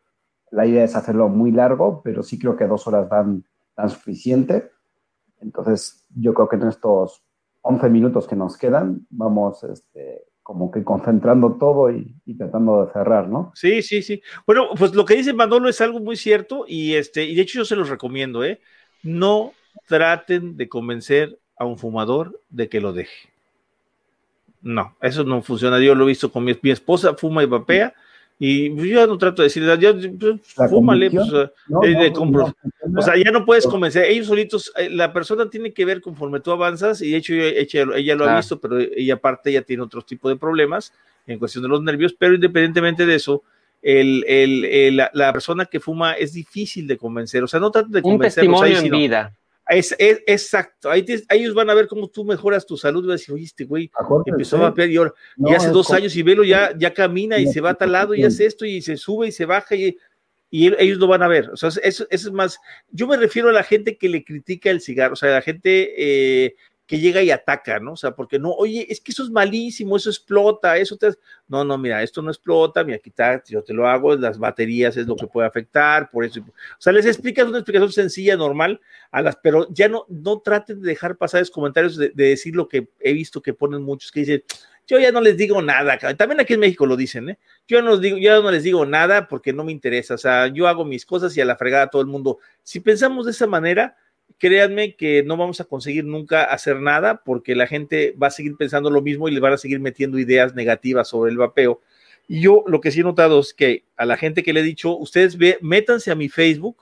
la 0.56 0.66
idea 0.66 0.86
es 0.86 0.96
hacerlo 0.96 1.28
muy 1.28 1.52
largo, 1.52 2.02
pero 2.02 2.24
sí 2.24 2.40
creo 2.40 2.56
que 2.56 2.66
dos 2.66 2.88
horas 2.88 3.10
dan, 3.10 3.44
dan 3.76 3.90
suficiente. 3.90 4.72
Entonces 5.42 6.08
yo 6.16 6.34
creo 6.34 6.48
que 6.48 6.56
en 6.56 6.70
estos 6.70 7.22
11 7.62 7.90
minutos 7.90 8.26
que 8.26 8.38
nos 8.38 8.58
quedan, 8.58 9.06
vamos 9.10 9.66
este, 9.66 10.24
como 10.42 10.72
que 10.72 10.84
concentrando 10.86 11.58
todo 11.60 11.92
y, 11.92 12.16
tratando 12.38 12.86
de 12.86 12.94
cerrar, 12.94 13.28
¿no? 13.28 13.52
Sí, 13.54 13.82
sí, 13.82 14.02
sí. 14.02 14.22
Bueno, 14.48 14.70
pues 14.78 14.96
lo 14.96 15.04
que 15.04 15.16
dice 15.16 15.34
Manolo 15.34 15.68
es 15.68 15.82
algo 15.82 16.00
muy 16.00 16.16
cierto 16.16 16.64
y 16.66 16.94
este, 16.96 17.26
y 17.26 17.36
de 17.36 17.42
hecho 17.42 17.60
yo 17.60 17.66
se 17.66 17.76
los 17.76 17.90
recomiendo, 17.90 18.46
¿eh? 18.46 18.62
No 19.04 19.52
traten 19.88 20.56
de 20.56 20.70
convencer 20.70 21.38
a 21.58 21.66
un 21.66 21.78
fumador 21.78 22.40
de 22.50 22.70
que 22.70 22.80
lo 22.80 22.94
deje. 22.94 23.30
No, 24.62 24.96
eso 25.02 25.26
no 25.26 25.42
funciona. 25.42 25.80
Yo 25.80 25.96
lo 25.96 26.06
he 26.06 26.08
visto 26.08 26.32
con 26.32 26.46
mi, 26.46 26.58
mi 26.62 26.72
esposa, 26.72 27.14
fuma 27.16 27.44
y 27.44 27.46
vapea 27.46 27.94
y 28.38 28.76
yo 28.76 28.84
ya 28.84 29.08
no 29.08 29.18
trato 29.18 29.42
de 29.42 29.48
decirle, 29.48 29.78
ya, 29.80 29.94
pues, 29.94 30.70
fúmale, 30.70 31.10
pues, 31.10 31.28
eh, 31.32 32.14
o 32.18 33.02
sea, 33.02 33.16
ya 33.16 33.32
no 33.32 33.46
puedes 33.46 33.66
convencer, 33.66 34.06
ellos 34.06 34.28
solitos, 34.28 34.74
eh, 34.76 34.90
la 34.90 35.14
persona 35.14 35.50
tiene 35.50 35.74
que 35.74 35.86
ver 35.86 36.02
conforme 36.02 36.42
tú 36.42 36.52
avanzas, 36.52 37.02
y 37.02 37.12
de 37.12 37.18
hecho 37.18 37.34
ella, 37.34 38.16
lo 38.16 38.26
ha 38.26 38.36
visto, 38.36 38.60
pero 38.60 38.78
ella 38.80 39.14
aparte 39.14 39.54
ya 39.54 39.62
tiene 39.62 39.84
otro 39.84 40.02
tipo 40.02 40.28
de 40.28 40.36
problemas 40.36 40.92
en 41.26 41.40
cuestión 41.40 41.64
de 41.64 41.70
los 41.70 41.82
nervios, 41.82 42.14
pero 42.18 42.36
independientemente 42.36 43.06
de 43.06 43.16
eso, 43.16 43.44
el, 43.82 44.26
el, 44.28 44.98
la, 44.98 45.32
persona 45.32 45.66
que 45.66 45.80
fuma 45.80 46.14
es 46.14 46.34
difícil 46.34 46.88
de 46.88 46.98
convencer, 46.98 47.42
o 47.42 47.48
sea, 47.48 47.62
no 47.62 47.72
trates 47.72 47.92
de 47.92 48.02
convencer. 48.02 48.44
Un 48.44 48.52
testimonio 48.52 48.80
en 48.80 48.92
vida. 48.92 49.34
Es, 49.68 49.96
exacto, 49.98 50.92
ahí 50.92 51.04
ellos 51.30 51.56
van 51.56 51.70
a 51.72 51.74
ver 51.74 51.88
cómo 51.88 52.08
tú 52.08 52.24
mejoras 52.24 52.68
tu 52.68 52.78
salud, 52.78 53.04
vas 53.04 53.10
a 53.10 53.14
decir, 53.14 53.34
oye, 53.34 53.46
este 53.46 53.66
güey 53.66 53.90
empezó 54.28 54.58
a 54.58 54.70
vapear 54.70 54.90
y, 54.90 55.54
hace 55.54 55.70
dos 55.70 55.90
años 55.90 56.16
y 56.16 56.22
velo 56.22 56.44
ya, 56.44 56.72
ya 56.78 56.94
camina 56.94 57.40
y 57.40 57.48
se 57.48 57.62
va 57.62 57.72
a 57.72 57.74
tal 57.74 57.92
lado 57.92 58.14
y 58.14 58.24
hace 58.24 58.46
esto 58.46 58.64
y 58.64 58.82
se 58.82 58.96
sube 58.96 59.28
y 59.28 59.32
se 59.32 59.46
baja 59.46 59.76
y, 59.76 59.98
y 60.52 60.68
ellos 60.82 61.00
lo 61.00 61.08
van 61.08 61.24
a 61.24 61.28
ver. 61.28 61.50
O 61.50 61.58
sea, 61.58 61.70
eso, 61.82 62.06
es 62.10 62.32
más, 62.32 62.60
yo 62.92 63.08
me 63.08 63.18
refiero 63.18 63.50
a 63.50 63.54
la 63.54 63.64
gente 63.64 63.98
que 63.98 64.08
le 64.08 64.24
critica 64.24 64.70
el 64.70 64.82
cigarro, 64.82 65.14
o 65.14 65.18
sea, 65.18 65.32
la 65.32 65.42
gente 65.42 65.94
eh, 66.46 66.56
que 66.86 67.00
llega 67.00 67.24
y 67.24 67.32
ataca, 67.32 67.80
¿no? 67.80 67.94
O 67.94 67.98
sea, 67.98 68.12
porque 68.12 68.38
no, 68.38 68.52
oye, 68.52 68.86
es 68.90 69.02
que 69.02 69.12
eso 69.12 69.24
es 69.24 69.32
malísimo, 69.32 69.98
eso 69.98 70.10
explota, 70.10 70.78
eso 70.78 70.98
te... 70.98 71.10
No, 71.48 71.64
no, 71.64 71.78
mira, 71.78 72.04
esto 72.04 72.22
no 72.22 72.30
explota, 72.30 72.84
mira, 72.84 73.00
quitar, 73.00 73.44
yo 73.48 73.64
te 73.64 73.74
lo 73.74 73.88
hago, 73.88 74.16
las 74.16 74.38
baterías 74.38 74.96
es 74.98 75.08
lo 75.08 75.16
que 75.16 75.26
puede 75.26 75.48
afectar, 75.48 76.12
por 76.12 76.26
eso. 76.26 76.42
O 76.42 76.80
sea, 76.80 76.94
les 76.94 77.06
explicas 77.06 77.48
una 77.48 77.58
explicación 77.58 77.92
sencilla, 77.92 78.38
normal, 78.38 78.80
a 79.12 79.22
las, 79.22 79.36
pero 79.38 79.68
ya 79.72 79.88
no, 79.90 80.06
no 80.10 80.40
traten 80.40 80.82
de 80.82 80.90
dejar 80.90 81.18
pasar 81.18 81.42
esos 81.42 81.54
comentarios 81.54 81.98
de, 81.98 82.10
decir 82.10 82.56
lo 82.56 82.68
que 82.68 82.90
he 83.00 83.14
visto 83.14 83.42
que 83.42 83.54
ponen 83.54 83.82
muchos 83.82 84.12
que 84.12 84.20
dicen, 84.20 84.44
yo 84.88 85.00
ya 85.00 85.12
no 85.12 85.22
les 85.22 85.36
digo 85.36 85.64
nada, 85.64 85.98
también 86.16 86.40
aquí 86.40 86.54
en 86.54 86.60
México 86.60 86.86
lo 86.86 86.96
dicen, 86.96 87.30
¿eh? 87.30 87.40
Yo 87.68 87.82
no, 87.82 87.98
digo, 87.98 88.20
yo 88.20 88.44
no 88.44 88.52
les 88.52 88.62
digo 88.62 88.86
nada 88.86 89.28
porque 89.28 89.52
no 89.52 89.64
me 89.64 89.72
interesa, 89.72 90.14
o 90.14 90.20
sea, 90.20 90.48
yo 90.48 90.68
hago 90.68 90.86
mis 90.86 91.08
cosas 91.08 91.36
y 91.36 91.42
a 91.42 91.46
la 91.46 91.56
fregada 91.56 91.90
todo 91.90 92.04
el 92.04 92.08
mundo. 92.08 92.38
Si 92.62 92.80
pensamos 92.80 93.26
de 93.26 93.32
esa 93.32 93.48
manera, 93.48 93.98
créanme 94.38 94.96
que 94.96 95.24
no 95.24 95.38
vamos 95.38 95.62
a 95.62 95.66
conseguir 95.66 96.06
nunca 96.06 96.44
hacer 96.44 96.82
nada 96.82 97.24
porque 97.24 97.56
la 97.56 97.68
gente 97.68 98.16
va 98.22 98.28
a 98.28 98.32
seguir 98.32 98.56
pensando 98.58 98.90
lo 98.90 99.02
mismo 99.02 99.28
y 99.28 99.32
le 99.32 99.40
van 99.40 99.54
a 99.54 99.58
seguir 99.58 99.80
metiendo 99.80 100.20
ideas 100.20 100.56
negativas 100.56 101.08
sobre 101.08 101.32
el 101.32 101.38
vapeo. 101.38 101.82
Y 102.28 102.42
yo 102.42 102.64
lo 102.68 102.82
que 102.82 102.92
sí 102.92 103.02
he 103.02 103.04
notado 103.04 103.40
es 103.40 103.54
que 103.54 103.86
a 103.96 104.06
la 104.06 104.18
gente 104.18 104.44
que 104.44 104.54
le 104.54 104.62
he 104.62 104.64
dicho, 104.64 104.98
ustedes 104.98 105.38
ve, 105.38 105.58
métanse 105.62 106.12
a 106.12 106.16
mi 106.16 106.30
Facebook 106.30 106.78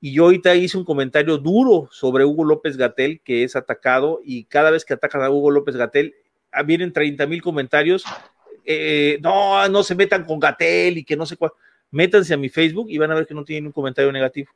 y 0.00 0.12
yo 0.12 0.24
ahorita 0.24 0.54
hice 0.54 0.76
un 0.76 0.84
comentario 0.84 1.38
duro 1.38 1.88
sobre 1.90 2.24
Hugo 2.24 2.44
López 2.44 2.76
Gatel 2.76 3.20
que 3.22 3.44
es 3.44 3.56
atacado 3.56 4.20
y 4.22 4.44
cada 4.44 4.70
vez 4.70 4.84
que 4.84 4.94
atacan 4.94 5.22
a 5.22 5.30
Hugo 5.30 5.50
López 5.50 5.76
Gatel 5.76 6.14
ah, 6.52 6.62
vienen 6.62 6.92
30 6.92 7.26
mil 7.26 7.40
comentarios. 7.40 8.04
Eh, 8.66 9.18
no, 9.22 9.66
no 9.68 9.82
se 9.82 9.94
metan 9.94 10.24
con 10.24 10.38
Gatel 10.38 10.98
y 10.98 11.04
que 11.04 11.16
no 11.16 11.24
sé 11.24 11.36
cuál. 11.36 11.52
Métanse 11.90 12.34
a 12.34 12.36
mi 12.36 12.48
Facebook 12.48 12.88
y 12.90 12.98
van 12.98 13.10
a 13.10 13.14
ver 13.14 13.26
que 13.26 13.34
no 13.34 13.44
tienen 13.44 13.66
un 13.66 13.72
comentario 13.72 14.12
negativo. 14.12 14.50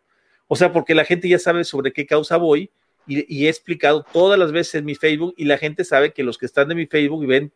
O 0.49 0.57
sea, 0.57 0.73
porque 0.73 0.95
la 0.95 1.05
gente 1.05 1.29
ya 1.29 1.39
sabe 1.39 1.63
sobre 1.65 1.93
qué 1.93 2.07
causa 2.07 2.37
voy 2.39 2.71
y, 3.07 3.47
he 3.47 3.49
explicado 3.49 4.05
todas 4.13 4.39
las 4.39 4.53
veces 4.53 4.77
en 4.77 4.85
mi 4.85 4.95
Facebook 4.95 5.35
y 5.37 5.45
la 5.45 5.57
gente 5.57 5.85
sabe 5.85 6.13
que 6.13 6.23
los 6.23 6.37
que 6.37 6.47
están 6.47 6.69
de 6.69 6.75
mi 6.75 6.87
Facebook 6.87 7.23
y 7.25 7.27
ven, 7.27 7.53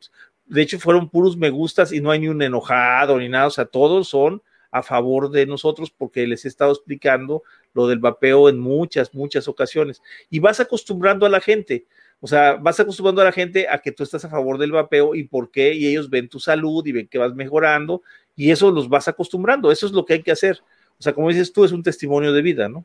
de 0.47 0.63
hecho 0.63 0.79
fueron 0.79 1.11
puros 1.11 1.37
me 1.37 1.51
gustas 1.51 1.93
y 1.93 2.01
no 2.01 2.11
hay 2.11 2.21
ni 2.21 2.29
un 2.29 2.41
enojado 2.41 3.19
ni 3.19 3.29
nada, 3.29 3.47
o 3.47 3.51
sea, 3.51 3.67
todos 3.67 4.09
son 4.09 4.43
a 4.71 4.83
favor 4.83 5.31
de 5.31 5.45
nosotros 5.45 5.91
porque 5.91 6.27
les 6.27 6.45
he 6.45 6.49
estado 6.49 6.73
explicando 6.73 7.43
lo 7.75 7.87
del 7.87 7.99
vapeo 7.99 8.49
en 8.49 8.59
muchas, 8.59 9.15
muchas 9.15 9.47
ocasiones. 9.47 10.03
Y 10.31 10.39
vas 10.39 10.61
acostumbrando 10.61 11.27
a 11.27 11.29
la 11.29 11.41
gente, 11.41 11.87
o 12.21 12.27
sea, 12.27 12.55
vas 12.55 12.81
acostumbrando 12.81 13.21
a 13.21 13.27
la 13.27 13.33
gente 13.33 13.69
a 13.69 13.79
que 13.79 13.93
tú 13.93 14.03
estás 14.03 14.25
a 14.25 14.31
favor 14.31 14.57
del 14.57 14.73
vapeo 14.73 15.15
y 15.15 15.25
por 15.25 15.51
qué, 15.51 15.75
y 15.75 15.87
ellos 15.87 16.09
ven 16.09 16.29
tu 16.29 16.41
salud 16.41 16.87
y 16.87 16.93
ven 16.93 17.09
que 17.09 17.19
vas 17.19 17.35
mejorando 17.35 18.03
y 18.35 18.51
eso 18.51 18.71
los 18.71 18.89
vas 18.89 19.09
acostumbrando, 19.09 19.71
eso 19.71 19.87
es 19.87 19.93
lo 19.93 20.07
que 20.07 20.15
hay 20.15 20.23
que 20.23 20.33
hacer. 20.33 20.63
O 20.99 21.03
sea, 21.03 21.13
como 21.13 21.29
dices 21.29 21.53
tú, 21.53 21.65
es 21.65 21.73
un 21.73 21.83
testimonio 21.83 22.33
de 22.33 22.43
vida, 22.43 22.69
¿no? 22.69 22.85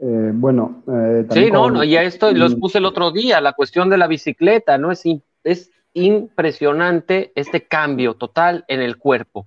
Eh, 0.00 0.30
bueno, 0.34 0.82
eh, 0.88 1.26
sí, 1.30 1.50
no, 1.52 1.70
no, 1.70 1.84
ya 1.84 2.02
esto 2.02 2.32
los 2.32 2.56
puse 2.56 2.78
el 2.78 2.86
otro 2.86 3.12
día, 3.12 3.40
la 3.40 3.52
cuestión 3.52 3.88
de 3.88 3.98
la 3.98 4.08
bicicleta, 4.08 4.76
¿no? 4.76 4.90
Es, 4.90 5.04
es 5.44 5.70
impresionante 5.94 7.30
este 7.34 7.66
cambio 7.68 8.14
total 8.14 8.64
en 8.66 8.80
el 8.80 8.96
cuerpo. 8.96 9.46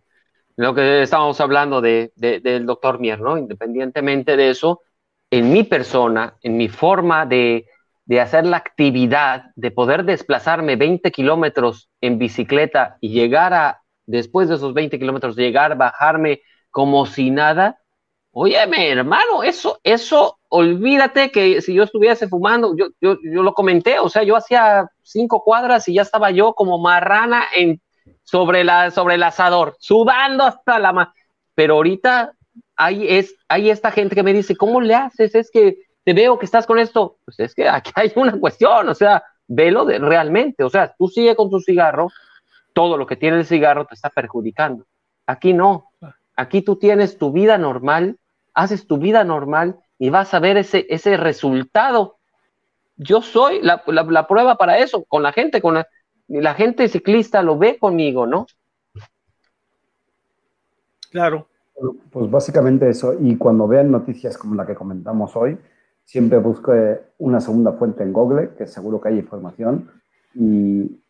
Lo 0.55 0.73
que 0.73 1.01
estábamos 1.01 1.41
hablando 1.41 1.81
de, 1.81 2.13
del 2.15 2.65
doctor 2.65 2.99
Mier, 2.99 3.19
¿no? 3.19 3.37
Independientemente 3.37 4.37
de 4.37 4.49
eso, 4.49 4.81
en 5.29 5.51
mi 5.51 5.63
persona, 5.63 6.35
en 6.41 6.55
mi 6.55 6.69
forma 6.69 7.25
de, 7.25 7.65
de 8.05 8.21
hacer 8.21 8.45
la 8.45 8.57
actividad, 8.57 9.51
de 9.55 9.71
poder 9.71 10.05
desplazarme 10.05 10.77
20 10.77 11.11
kilómetros 11.11 11.89
en 11.99 12.17
bicicleta 12.17 12.97
y 13.01 13.09
llegar 13.09 13.53
a, 13.53 13.81
después 14.05 14.47
de 14.47 14.55
esos 14.55 14.73
20 14.73 14.97
kilómetros, 14.97 15.35
llegar, 15.35 15.75
bajarme 15.75 16.41
como 16.75 17.05
si 17.05 17.31
nada. 17.31 17.79
Óyeme, 18.33 18.89
hermano, 18.89 19.43
eso, 19.43 19.79
eso, 19.81 20.39
olvídate 20.49 21.31
que 21.31 21.61
si 21.61 21.73
yo 21.73 21.83
estuviese 21.83 22.27
fumando, 22.27 22.75
yo, 22.75 22.87
yo, 22.99 23.15
yo 23.23 23.43
lo 23.43 23.53
comenté, 23.53 23.97
o 23.97 24.09
sea, 24.09 24.23
yo 24.23 24.35
hacía 24.35 24.89
cinco 25.01 25.41
cuadras 25.41 25.87
y 25.87 25.93
ya 25.93 26.01
estaba 26.01 26.31
yo 26.31 26.51
como 26.51 26.77
marrana 26.77 27.45
en, 27.55 27.81
sobre, 28.23 28.65
la, 28.65 28.91
sobre 28.91 29.15
el 29.15 29.23
asador, 29.23 29.77
sudando 29.79 30.43
hasta 30.43 30.77
la... 30.77 30.91
Ma 30.91 31.13
Pero 31.53 31.75
ahorita 31.75 32.33
hay, 32.75 33.07
es, 33.07 33.37
hay 33.47 33.69
esta 33.69 33.89
gente 33.91 34.13
que 34.13 34.23
me 34.23 34.33
dice, 34.33 34.57
¿cómo 34.57 34.81
le 34.81 34.95
haces? 34.95 35.33
Es 35.33 35.49
que 35.49 35.77
te 36.03 36.11
veo 36.11 36.37
que 36.37 36.45
estás 36.45 36.65
con 36.65 36.77
esto. 36.77 37.19
Pues 37.23 37.39
es 37.39 37.55
que 37.55 37.69
aquí 37.69 37.91
hay 37.95 38.11
una 38.17 38.37
cuestión, 38.37 38.89
o 38.89 38.95
sea, 38.95 39.23
velo 39.47 39.85
de, 39.85 39.97
realmente, 39.97 40.65
o 40.65 40.69
sea, 40.69 40.93
tú 40.97 41.07
sigue 41.07 41.37
con 41.37 41.49
tu 41.49 41.61
cigarro, 41.61 42.09
todo 42.73 42.97
lo 42.97 43.07
que 43.07 43.15
tiene 43.15 43.37
el 43.37 43.45
cigarro 43.45 43.85
te 43.85 43.93
está 43.93 44.09
perjudicando. 44.09 44.83
Aquí 45.25 45.53
no. 45.53 45.84
Aquí 46.35 46.61
tú 46.61 46.75
tienes 46.77 47.17
tu 47.17 47.31
vida 47.31 47.57
normal, 47.57 48.17
haces 48.53 48.87
tu 48.87 48.97
vida 48.97 49.23
normal 49.23 49.79
y 49.97 50.09
vas 50.09 50.33
a 50.33 50.39
ver 50.39 50.57
ese, 50.57 50.85
ese 50.89 51.17
resultado. 51.17 52.17
Yo 52.97 53.21
soy 53.21 53.61
la, 53.61 53.83
prueba 54.27 54.57
para 54.57 54.77
eso, 54.77 55.03
con 55.05 55.23
la 55.23 55.31
gente, 55.31 55.61
con 55.61 55.75
la, 55.75 55.87
la 56.27 56.53
gente 56.53 56.87
ciclista 56.87 57.41
lo 57.41 57.57
ve 57.57 57.77
conmigo, 57.77 58.25
¿no? 58.25 58.47
Claro. 61.11 61.47
Pues 62.11 62.31
básicamente 62.31 62.89
eso, 62.89 63.15
y 63.19 63.37
cuando 63.37 63.67
vean 63.67 63.91
noticias 63.91 64.37
como 64.37 64.55
la 64.55 64.65
que 64.65 64.75
comentamos 64.75 65.35
hoy, 65.35 65.57
siempre 66.05 66.37
busque 66.37 67.01
una 67.17 67.41
segunda 67.41 67.73
fuente 67.73 68.03
en 68.03 68.13
Google, 68.13 68.51
que 68.57 68.67
seguro 68.67 69.01
que 69.01 69.09
hay 69.09 69.19
información, 69.19 69.91
y, 70.33 71.01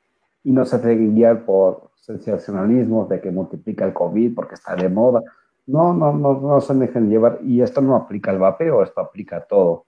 y 0.46 0.52
no 0.52 0.64
se 0.64 0.78
dejen 0.78 1.16
guiar 1.16 1.44
por 1.44 1.90
sensacionalismo 1.96 3.06
de 3.06 3.20
que 3.20 3.32
multiplica 3.32 3.84
el 3.84 3.94
COVID 3.94 4.36
porque 4.36 4.54
está 4.54 4.76
de 4.76 4.88
moda. 4.90 5.24
No, 5.66 5.92
no, 5.92 6.14
no, 6.14 6.40
no 6.40 6.62
se 6.62 6.76
dejen 6.76 7.10
llevar. 7.10 7.40
Y 7.44 7.62
esto 7.62 7.82
no 7.82 7.96
aplica 7.96 8.30
al 8.30 8.38
vapeo, 8.38 8.84
esto 8.84 9.02
aplica 9.02 9.38
a 9.38 9.42
todo. 9.42 9.88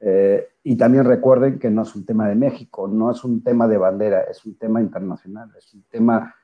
Eh, 0.00 0.48
y 0.64 0.76
también 0.76 1.04
recuerden 1.04 1.60
que 1.60 1.70
no 1.70 1.82
es 1.82 1.94
un 1.94 2.04
tema 2.04 2.28
de 2.28 2.34
México, 2.34 2.88
no 2.88 3.12
es 3.12 3.22
un 3.22 3.44
tema 3.44 3.68
de 3.68 3.78
bandera, 3.78 4.22
es 4.22 4.44
un 4.44 4.56
tema 4.56 4.80
internacional, 4.80 5.48
es 5.56 5.72
un 5.72 5.84
tema 5.84 6.34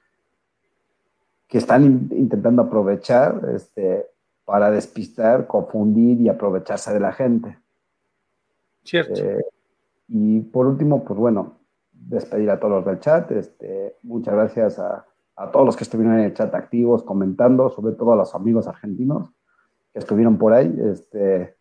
que 1.49 1.59
están 1.59 2.09
intentando 2.13 2.63
aprovechar 2.63 3.41
este, 3.57 4.07
para 4.45 4.71
despistar, 4.71 5.49
confundir 5.49 6.21
y 6.21 6.29
aprovecharse 6.29 6.95
de 6.95 7.01
la 7.01 7.13
gente. 7.13 7.59
Cierto. 8.85 9.21
Eh, 9.21 9.45
y 10.11 10.41
por 10.43 10.67
último, 10.67 11.03
pues 11.05 11.19
bueno, 11.19 11.57
despedir 12.01 12.51
a 12.51 12.59
todos 12.59 12.75
los 12.75 12.85
del 12.85 13.01
chat. 13.01 13.31
Este, 13.33 13.97
muchas 14.03 14.35
gracias 14.35 14.79
a, 14.79 15.07
a, 15.37 15.51
todos 15.51 15.67
los 15.67 15.77
que 15.77 15.85
estuvieron 15.85 16.19
en 16.19 16.27
el 16.27 16.35
chat 16.35 16.55
activos, 16.55 17.03
comentando, 17.03 17.71
sobre 17.71 17.95
todo 17.95 18.13
a 18.13 18.17
los 18.17 18.35
amigos 18.35 18.67
argentinos 18.67 19.31
que 19.93 19.99
estuvieron 19.99 20.39
por 20.39 20.53
ahí. 20.53 20.75
Este, 20.91 21.57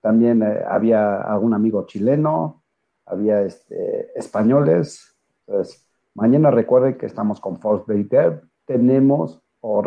también 0.00 0.42
eh, 0.42 0.62
había 0.68 1.22
algún 1.22 1.54
amigo 1.54 1.86
chileno, 1.86 2.62
había 3.06 3.42
este, 3.42 4.10
españoles. 4.18 5.16
Entonces, 5.46 5.86
mañana 6.14 6.50
recuerden 6.50 6.98
que 6.98 7.06
estamos 7.06 7.40
con 7.40 7.58
Force 7.58 7.84
Baker. 7.86 8.42
Tenemos, 8.66 9.42
o 9.60 9.82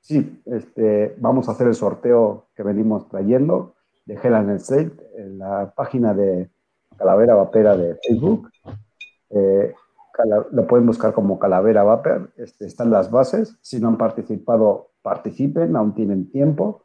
sí, 0.00 0.42
este, 0.46 1.16
vamos 1.18 1.48
a 1.48 1.52
hacer 1.52 1.66
el 1.66 1.74
sorteo 1.74 2.48
que 2.54 2.62
venimos 2.62 3.08
trayendo 3.08 3.74
de 4.06 4.14
Hell 4.14 4.34
and 4.34 4.60
en 5.16 5.38
la 5.38 5.72
página 5.76 6.14
de 6.14 6.48
Calavera 6.96 7.34
Vapera 7.34 7.76
de 7.76 7.96
Facebook. 8.06 8.50
Eh, 9.30 9.74
lo 10.52 10.66
pueden 10.66 10.86
buscar 10.86 11.12
como 11.12 11.38
Calavera 11.38 11.82
Vapor. 11.82 12.30
Este, 12.36 12.66
están 12.66 12.90
las 12.90 13.10
bases. 13.10 13.56
Si 13.60 13.80
no 13.80 13.88
han 13.88 13.98
participado, 13.98 14.90
participen, 15.02 15.76
aún 15.76 15.94
tienen 15.94 16.30
tiempo. 16.30 16.82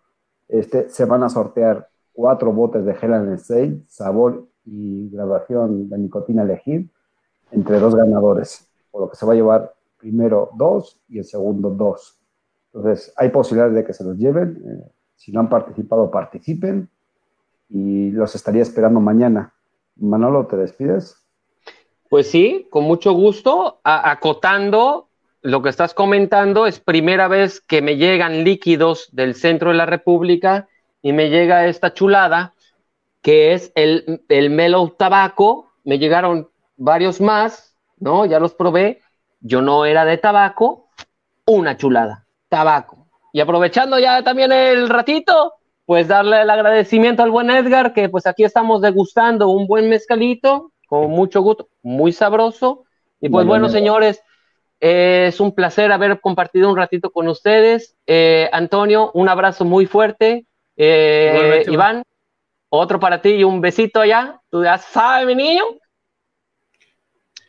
Este, 0.48 0.90
se 0.90 1.06
van 1.06 1.24
a 1.24 1.30
sortear 1.30 1.88
cuatro 2.14 2.52
botes 2.52 2.86
de 2.86 2.92
Hell 2.92 3.14
and 3.14 3.86
sabor 3.88 4.48
y 4.66 5.10
graduación 5.10 5.90
de 5.90 5.98
nicotina 5.98 6.44
elegir 6.44 6.90
entre 7.52 7.80
dos 7.80 7.96
ganadores, 7.96 8.70
por 8.92 9.02
lo 9.02 9.10
que 9.10 9.16
se 9.16 9.26
va 9.26 9.34
a 9.34 9.36
llevar 9.36 9.74
primero 9.98 10.50
dos 10.56 11.00
y 11.08 11.20
el 11.20 11.26
segundo 11.26 11.70
dos. 11.70 12.20
Entonces, 12.74 13.14
hay 13.18 13.30
posibilidades 13.30 13.76
de 13.76 13.86
que 13.86 13.94
se 13.94 14.04
los 14.04 14.18
lleven. 14.18 14.62
Eh, 14.66 14.92
si 15.16 15.32
no 15.32 15.40
han 15.40 15.50
participado, 15.50 16.10
participen 16.10 16.90
y 17.70 18.12
los 18.12 18.36
estaría 18.36 18.62
esperando 18.62 19.00
mañana. 19.00 19.54
Manolo, 19.96 20.48
¿te 20.48 20.58
despides? 20.58 21.18
Pues 22.10 22.30
sí, 22.30 22.68
con 22.70 22.84
mucho 22.84 23.14
gusto. 23.14 23.80
acotando 23.84 25.08
lo 25.42 25.62
que 25.62 25.70
estás 25.70 25.94
comentando, 25.94 26.68
es 26.68 26.80
primera 26.80 27.28
vez 27.28 27.62
que 27.62 27.82
me 27.82 27.98
llegan 27.98 28.44
líquidos 28.44 29.10
del 29.12 29.34
centro 29.34 29.70
de 29.70 29.78
la 29.78 29.86
República 29.86 30.68
y 31.02 31.14
me 31.14 31.30
llega 31.30 31.66
esta 31.66 31.94
chulada 31.94 32.54
que 33.22 33.54
es 33.54 33.72
el, 33.76 34.24
el 34.30 34.50
Mellow 34.50 34.90
Tabaco. 34.92 35.72
Me 35.84 36.00
llegaron 36.00 36.50
varios 36.78 37.22
más, 37.22 37.76
¿no? 37.98 38.26
Ya 38.26 38.40
los 38.40 38.54
probé. 38.54 39.02
Yo 39.40 39.62
no 39.62 39.86
era 39.86 40.06
de 40.06 40.18
tabaco, 40.18 40.90
una 41.46 41.78
chulada, 41.78 42.26
tabaco. 42.50 43.08
Y 43.34 43.40
aprovechando 43.40 43.98
ya 43.98 44.24
también 44.24 44.52
el 44.52 44.90
ratito, 44.90 45.54
pues 45.92 46.08
darle 46.08 46.44
el 46.44 46.50
agradecimiento 46.50 47.22
al 47.22 47.32
buen 47.32 47.50
Edgar, 47.50 47.92
que 47.92 48.08
pues 48.08 48.26
aquí 48.26 48.46
estamos 48.46 48.82
degustando 48.82 49.50
un 49.50 49.68
buen 49.68 49.90
mezcalito, 49.90 50.72
con 50.88 51.10
mucho 51.10 51.42
gusto, 51.42 51.68
muy 51.82 52.14
sabroso. 52.14 52.86
Y 53.20 53.28
pues 53.28 53.46
bueno, 53.46 53.68
señores, 53.68 54.24
es 54.80 55.42
un 55.42 55.54
placer 55.54 55.92
haber 55.92 56.22
compartido 56.22 56.70
un 56.70 56.78
ratito 56.78 57.12
con 57.12 57.28
ustedes. 57.28 57.98
Eh, 58.08 58.50
Antonio, 58.54 59.12
un 59.16 59.28
abrazo 59.28 59.66
muy 59.66 59.86
fuerte. 59.86 60.46
Eh, 60.78 61.66
Iván, 61.68 62.04
otro 62.70 62.98
para 62.98 63.22
ti 63.22 63.32
y 63.32 63.44
un 63.44 63.60
besito 63.60 64.00
allá. 64.00 64.40
Tú 64.50 64.64
ya 64.64 64.78
sabes, 64.78 65.28
mi 65.28 65.36
niño. 65.36 65.66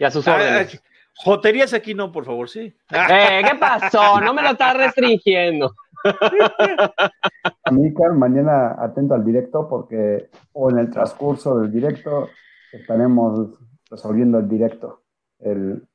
Y 0.00 0.02
a 0.02 0.10
sus 0.10 0.26
órdenes. 0.26 0.82
Joterías 1.14 1.72
aquí 1.74 1.94
no, 1.94 2.10
por 2.10 2.24
favor, 2.24 2.50
sí. 2.50 2.74
Eh, 2.90 3.42
¿Qué 3.48 3.54
pasó? 3.54 4.20
No 4.20 4.34
me 4.34 4.42
lo 4.42 4.50
estás 4.50 4.76
restringiendo. 4.76 5.72
Amícar, 7.64 8.12
mañana 8.14 8.76
atento 8.78 9.14
al 9.14 9.24
directo 9.24 9.68
porque, 9.68 10.30
o 10.52 10.70
en 10.70 10.78
el 10.78 10.90
transcurso 10.90 11.58
del 11.58 11.72
directo, 11.72 12.28
estaremos 12.72 13.58
resolviendo 13.90 14.38
el 14.38 14.48
directo, 14.48 15.02
el, 15.38 15.86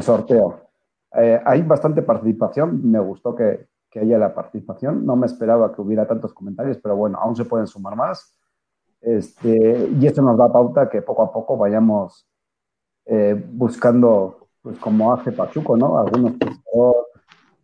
sorteo. 0.00 0.68
Eh, 1.12 1.40
hay 1.44 1.62
bastante 1.62 2.02
participación, 2.02 2.90
me 2.90 3.00
gustó 3.00 3.34
que, 3.34 3.68
que, 3.90 4.00
haya 4.00 4.18
la 4.18 4.34
participación, 4.34 5.04
no 5.06 5.16
me 5.16 5.26
esperaba 5.26 5.74
que 5.74 5.80
hubiera 5.80 6.06
tantos 6.06 6.34
comentarios, 6.34 6.78
pero 6.78 6.96
bueno, 6.96 7.18
aún 7.20 7.34
se 7.34 7.44
pueden 7.44 7.66
sumar 7.66 7.96
más. 7.96 8.38
Este, 9.00 9.90
y 9.98 10.06
esto 10.06 10.22
nos 10.22 10.36
da 10.36 10.52
pauta 10.52 10.88
que 10.88 11.02
poco 11.02 11.22
a 11.22 11.32
poco 11.32 11.56
vayamos 11.56 12.26
eh, 13.06 13.42
buscando, 13.52 14.48
pues 14.60 14.78
como 14.78 15.12
hace 15.12 15.32
Pachuco, 15.32 15.76
¿no? 15.76 15.98
Algunos 15.98 16.34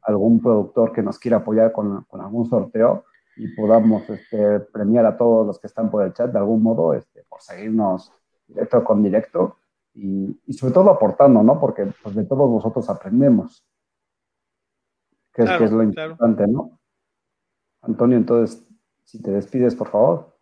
algún 0.05 0.41
productor 0.41 0.93
que 0.93 1.03
nos 1.03 1.19
quiera 1.19 1.39
apoyar 1.39 1.73
con, 1.73 2.05
con, 2.05 2.21
algún 2.21 2.47
sorteo 2.47 3.05
y 3.37 3.49
podamos 3.55 4.09
este, 4.09 4.61
premiar 4.61 5.07
a 5.07 5.17
todos 5.17 5.47
los 5.47 5.59
que 5.59 5.67
están 5.67 5.91
por 5.91 6.05
el 6.05 6.13
chat 6.13 6.31
de 6.31 6.39
algún 6.39 6.63
modo 6.63 6.95
este, 6.95 7.25
por 7.29 7.41
seguirnos 7.41 8.13
directo 8.47 8.85
con 8.85 9.03
directo 9.03 9.57
y, 9.95 10.41
y, 10.47 10.53
sobre 10.53 10.75
todo 10.75 10.91
aportando, 10.91 11.43
¿no? 11.43 11.59
Porque 11.59 11.87
pues, 12.03 12.15
de 12.15 12.25
todos 12.25 12.51
nosotros 12.51 12.89
aprendemos, 12.91 13.65
que 15.33 15.43
es, 15.43 15.51
que 15.51 15.65
es 15.65 15.73
lo 15.73 15.83
importante, 15.83 16.47
¿no? 16.47 16.79
Antonio, 17.83 18.17
entonces, 18.17 18.67
si 19.05 19.23
te 19.23 19.31
despides, 19.31 19.75
por 19.75 19.89
favor. 19.89 20.34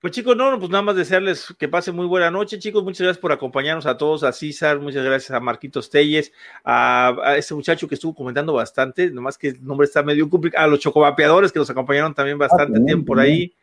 Pues 0.00 0.12
chicos, 0.12 0.36
no, 0.36 0.58
pues 0.58 0.70
nada 0.70 0.82
más 0.82 0.94
desearles 0.94 1.54
que 1.58 1.68
pasen 1.68 1.96
muy 1.96 2.06
buena 2.06 2.30
noche, 2.30 2.58
chicos. 2.58 2.84
Muchas 2.84 3.00
gracias 3.00 3.18
por 3.18 3.32
acompañarnos 3.32 3.86
a 3.86 3.96
todos, 3.96 4.24
a 4.24 4.32
César, 4.32 4.78
muchas 4.78 5.04
gracias 5.04 5.30
a 5.30 5.40
Marquitos 5.40 5.88
Telles, 5.88 6.32
a, 6.64 7.16
a 7.24 7.36
este 7.36 7.54
muchacho 7.54 7.88
que 7.88 7.94
estuvo 7.94 8.14
comentando 8.14 8.52
bastante, 8.52 9.10
nomás 9.10 9.38
que 9.38 9.48
el 9.48 9.64
nombre 9.64 9.86
está 9.86 10.02
medio 10.02 10.28
complicado, 10.28 10.64
a 10.64 10.68
los 10.68 10.80
chocovapeadores 10.80 11.50
que 11.50 11.58
nos 11.58 11.70
acompañaron 11.70 12.14
también 12.14 12.36
bastante 12.36 12.78
ah, 12.78 12.84
tiempo 12.84 13.06
por 13.06 13.20
ahí. 13.20 13.54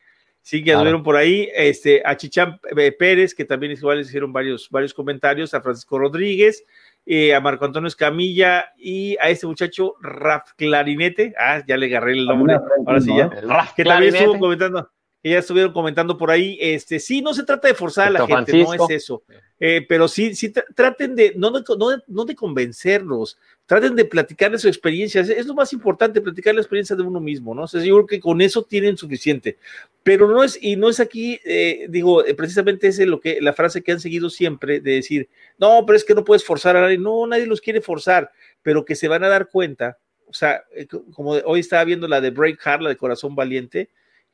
Sí, 0.42 0.62
que 0.62 0.72
estuvieron 0.72 1.04
por 1.04 1.16
ahí, 1.16 1.50
este, 1.56 2.02
a 2.04 2.18
Chichán 2.18 2.60
eh, 2.76 2.92
Pérez, 2.92 3.34
que 3.34 3.46
también 3.46 3.72
igual 3.72 4.00
les 4.00 4.08
hicieron 4.08 4.34
varios, 4.34 4.70
varios 4.70 4.94
comentarios, 4.94 5.54
a 5.54 5.62
Francisco 5.62 5.98
Rodríguez, 5.98 6.66
eh, 7.06 7.34
a 7.34 7.40
Marco 7.40 7.64
Antonio 7.64 7.88
Escamilla 7.88 8.74
y 8.78 9.16
a 9.22 9.30
este 9.30 9.48
muchacho 9.48 9.96
Raf 10.02 10.52
Clarinete, 10.58 11.34
ah, 11.40 11.64
ya 11.66 11.78
le 11.78 11.86
agarré 11.86 12.12
el 12.12 12.26
nombre, 12.26 12.58
ahora 12.86 13.00
sí 13.00 13.16
ya, 13.16 13.30
que 13.74 13.86
también 13.86 14.16
estuvo 14.16 14.38
comentando, 14.38 14.92
que 15.24 15.30
ya 15.30 15.40
estuvieron 15.40 15.72
comentando 15.72 16.18
por 16.18 16.30
ahí, 16.30 16.58
este, 16.60 17.00
sí, 17.00 17.22
no 17.22 17.34
se 17.34 17.44
trata 17.44 17.70
de 17.70 17.74
forzar 17.74 18.08
a 18.08 18.12
la 18.12 18.28
gente, 18.28 18.62
no 18.62 18.74
es 18.74 18.90
eso, 18.90 19.24
eh, 19.58 19.86
pero 19.88 20.10
sí, 20.10 20.36
sí 20.36 20.52
traten 20.76 21.16
de 21.16 21.32
no, 21.38 21.50
de, 21.50 21.64
no, 22.08 22.26
de 22.26 22.36
convencerlos, 22.36 23.40
traten 23.66 23.96
de 23.96 24.04
platicar 24.04 24.52
de 24.52 24.58
su 24.60 24.68
experiencia, 24.68 25.22
es, 25.22 25.46
lo 25.46 25.54
más 25.54 25.72
importante, 25.72 26.20
platicar 26.20 26.54
la 26.54 26.60
experiencia 26.60 26.98
de 26.98 27.04
uno 27.04 27.22
mismo, 27.22 27.56
¿no? 27.56 27.64
O 27.64 27.68
sea, 27.68 27.82
yo 27.82 27.96
creo 27.96 28.06
que 28.06 28.20
con 28.20 28.42
eso 28.42 28.64
tienen 28.64 28.98
suficiente, 28.98 29.58
pero 30.04 30.28
no 30.28 30.44
es, 30.44 30.62
y 30.62 30.76
no 30.76 30.90
es 30.90 31.00
aquí, 31.00 31.40
eh, 31.46 31.86
digo, 31.88 32.26
eh, 32.26 32.36
precisamente 32.36 32.90
es 32.90 33.00
lo 33.00 33.22
que, 33.22 33.40
la 33.40 33.54
frase 33.54 33.82
que 33.82 33.94
han 33.94 34.02
seguido 34.02 34.30
siempre 34.30 34.82
de 34.82 34.96
decir, 34.96 35.30
no, 35.58 35.86
pero 35.86 35.96
es 35.96 36.04
que 36.04 36.16
no 36.16 36.26
puedes 36.26 36.44
forzar 36.44 36.76
a 36.76 36.82
nadie, 36.82 36.98
no, 36.98 37.26
nadie 37.28 37.46
los 37.46 37.62
quiere 37.62 37.80
forzar, 37.80 38.30
pero 38.62 38.84
que 38.84 38.96
se 38.96 39.08
van 39.08 39.24
a 39.24 39.30
dar 39.30 39.48
cuenta, 39.48 40.00
o 40.28 40.34
sea, 40.34 40.66
como 41.14 41.32
hoy 41.32 41.62
estaba 41.62 41.86
viendo 41.86 42.10
la 42.10 42.20
de 42.20 42.32
Break 42.32 42.60
Heart, 42.60 42.82
la 42.82 42.90
de 42.90 42.98
Corazón 42.98 43.36
Valiente, 43.36 43.90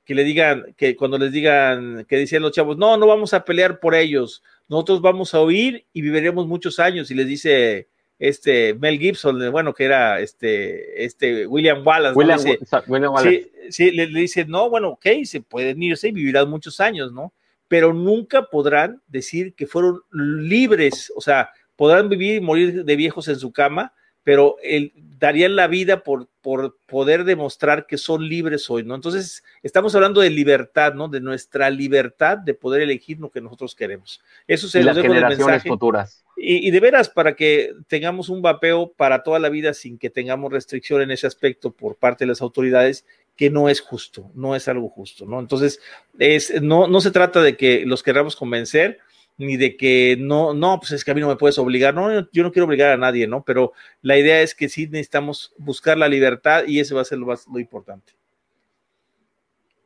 que 0.10 0.16
le 0.16 0.24
digan, 0.24 0.74
que 0.76 0.96
cuando 0.96 1.20
les 1.20 1.32
digan, 1.32 2.04
que 2.06 2.18
decían 2.18 2.42
los 2.42 2.52
chavos, 2.52 2.80
no, 2.80 2.98
no 2.98 3.06
vamos 3.06 3.36
a 3.36 3.46
pelear 3.46 3.80
por 3.80 3.94
ellos, 3.94 4.42
nosotros 4.68 5.02
vamos 5.02 5.36
a 5.36 5.40
oír 5.40 5.86
y 5.94 6.02
viviremos 6.02 6.48
muchos 6.48 6.80
años. 6.80 7.12
Y 7.12 7.14
les 7.14 7.28
dice 7.28 7.90
este 8.18 8.74
Mel 8.74 8.98
Gibson, 8.98 9.52
bueno, 9.52 9.72
que 9.72 9.84
era 9.84 10.20
este, 10.20 11.06
este 11.06 11.46
William 11.46 11.86
Wallace. 11.86 12.18
William, 12.18 13.14
Wallace. 13.14 13.52
Sí, 13.70 13.70
sí 13.70 13.92
le, 13.92 14.08
dice, 14.08 14.46
no, 14.46 14.68
bueno, 14.68 14.94
ok, 14.94 15.06
se 15.26 15.42
pueden 15.42 15.84
irse 15.84 16.08
y 16.08 16.12
vivirán 16.12 16.50
muchos 16.50 16.80
años, 16.80 17.14
¿no? 17.14 17.32
Pero 17.68 17.94
nunca 17.94 18.48
podrán 18.50 19.04
decir 19.06 19.54
que 19.54 19.68
fueron 19.68 20.02
libres, 20.12 21.14
o 21.16 21.22
sea, 21.22 21.52
podrán 21.76 22.10
vivir 22.10 22.38
y 22.38 22.42
morir 22.42 22.84
de 22.84 22.96
viejos 22.96 23.28
en 23.28 23.36
su 23.36 23.52
cama, 23.52 23.94
pero 24.24 24.58
el, 24.62 24.94
darían 25.20 25.56
la 25.56 25.68
vida 25.68 26.04
por, 26.04 26.28
por 26.42 26.78
poder 26.86 27.24
demostrar 27.24 27.86
que 27.86 27.98
son 27.98 28.28
libres 28.28 28.70
hoy, 28.70 28.84
¿no? 28.84 28.96
Entonces, 28.96 29.44
estamos 29.64 29.96
hablando 29.96 30.22
de 30.22 30.30
libertad, 30.30 30.94
¿no? 30.94 31.08
De 31.08 31.20
nuestra 31.20 31.70
libertad 31.70 32.38
de 32.38 32.54
poder 32.54 32.82
elegir 32.82 33.20
lo 33.20 33.30
que 33.30 33.42
nosotros 33.42 33.76
queremos. 33.76 34.22
Eso 34.48 34.68
se 34.68 34.84
las 34.84 34.98
generaciones 34.98 35.64
futuras. 35.64 36.24
Y, 36.38 36.68
y, 36.68 36.72
de 36.72 36.80
veras, 36.80 37.10
para 37.10 37.36
que 37.36 37.74
tengamos 37.88 38.30
un 38.30 38.42
vapeo 38.42 38.94
para 38.94 39.24
toda 39.24 39.40
la 39.40 39.50
vida 39.50 39.74
sin 39.74 39.98
que 39.98 40.10
tengamos 40.10 40.54
restricción 40.54 41.02
en 41.02 41.12
ese 41.12 41.28
aspecto 41.28 41.72
por 41.72 41.98
parte 41.98 42.24
de 42.24 42.30
las 42.30 42.42
autoridades, 42.42 43.06
que 43.36 43.50
no 43.50 43.70
es 43.70 43.80
justo, 43.80 44.32
no 44.36 44.54
es 44.54 44.68
algo 44.68 44.90
justo, 44.90 45.26
¿no? 45.26 45.40
Entonces, 45.40 45.80
es, 46.18 46.62
no, 46.62 46.88
no 46.88 47.00
se 47.00 47.12
trata 47.12 47.42
de 47.42 47.56
que 47.56 47.86
los 47.86 48.04
queramos 48.04 48.36
convencer, 48.36 49.00
ni 49.40 49.56
de 49.56 49.78
que 49.78 50.18
no, 50.20 50.54
no, 50.54 50.80
pues 50.80 50.92
es 50.92 51.06
que 51.06 51.12
a 51.12 51.14
mí 51.14 51.22
no 51.22 51.30
me 51.30 51.38
puedes 51.38 51.58
obligar, 51.58 51.96
no, 51.96 52.30
yo 52.32 52.44
no 52.44 52.52
quiero 52.52 52.66
obligar 52.66 52.92
a 52.92 52.98
nadie, 52.98 53.26
¿no? 53.26 53.44
Pero 53.44 53.72
la 54.02 54.18
idea 54.18 54.42
es 54.42 54.54
que 54.54 54.68
sí 54.68 54.86
necesitamos 54.86 55.54
buscar 55.58 55.98
la 55.98 56.10
libertad 56.10 56.64
y 56.68 56.80
eso 56.82 56.96
va 56.96 57.02
a 57.02 57.06
ser 57.06 57.20
lo, 57.20 57.26
más, 57.26 57.48
lo 57.48 57.58
importante. 57.58 58.14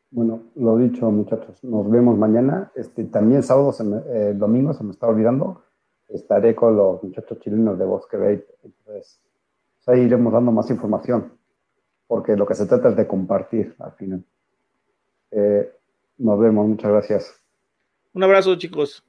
Bueno, 0.10 0.44
lo 0.56 0.78
dicho, 0.78 1.10
muchachos, 1.12 1.64
nos 1.64 1.90
vemos 1.90 2.18
mañana. 2.18 2.72
Este, 2.76 3.04
también 3.06 3.44
sábado, 3.44 3.72
eh, 4.10 4.34
domingo, 4.36 4.74
se 4.74 4.84
me 4.84 4.92
está 4.92 5.08
olvidando, 5.08 5.64
estaré 6.10 6.56
con 6.56 6.76
los 6.76 7.04
muchachos 7.04 7.40
chilenos 7.40 7.78
de 7.78 7.86
Bosque 7.86 8.18
Bay. 8.18 8.44
Entonces, 8.64 9.22
pues 9.86 9.88
ahí 9.88 10.02
iremos 10.02 10.34
dando 10.34 10.52
más 10.52 10.70
información, 10.72 11.32
porque 12.08 12.36
lo 12.36 12.48
que 12.48 12.56
se 12.56 12.66
trata 12.66 12.90
es 12.90 12.96
de 12.96 13.06
compartir 13.06 13.76
al 13.78 13.92
final. 13.92 14.24
Eh, 15.30 15.72
nos 16.18 16.40
vemos, 16.40 16.68
muchas 16.68 16.92
gracias. 16.92 17.44
Un 18.14 18.24
abrazo, 18.24 18.56
chicos. 18.56 19.04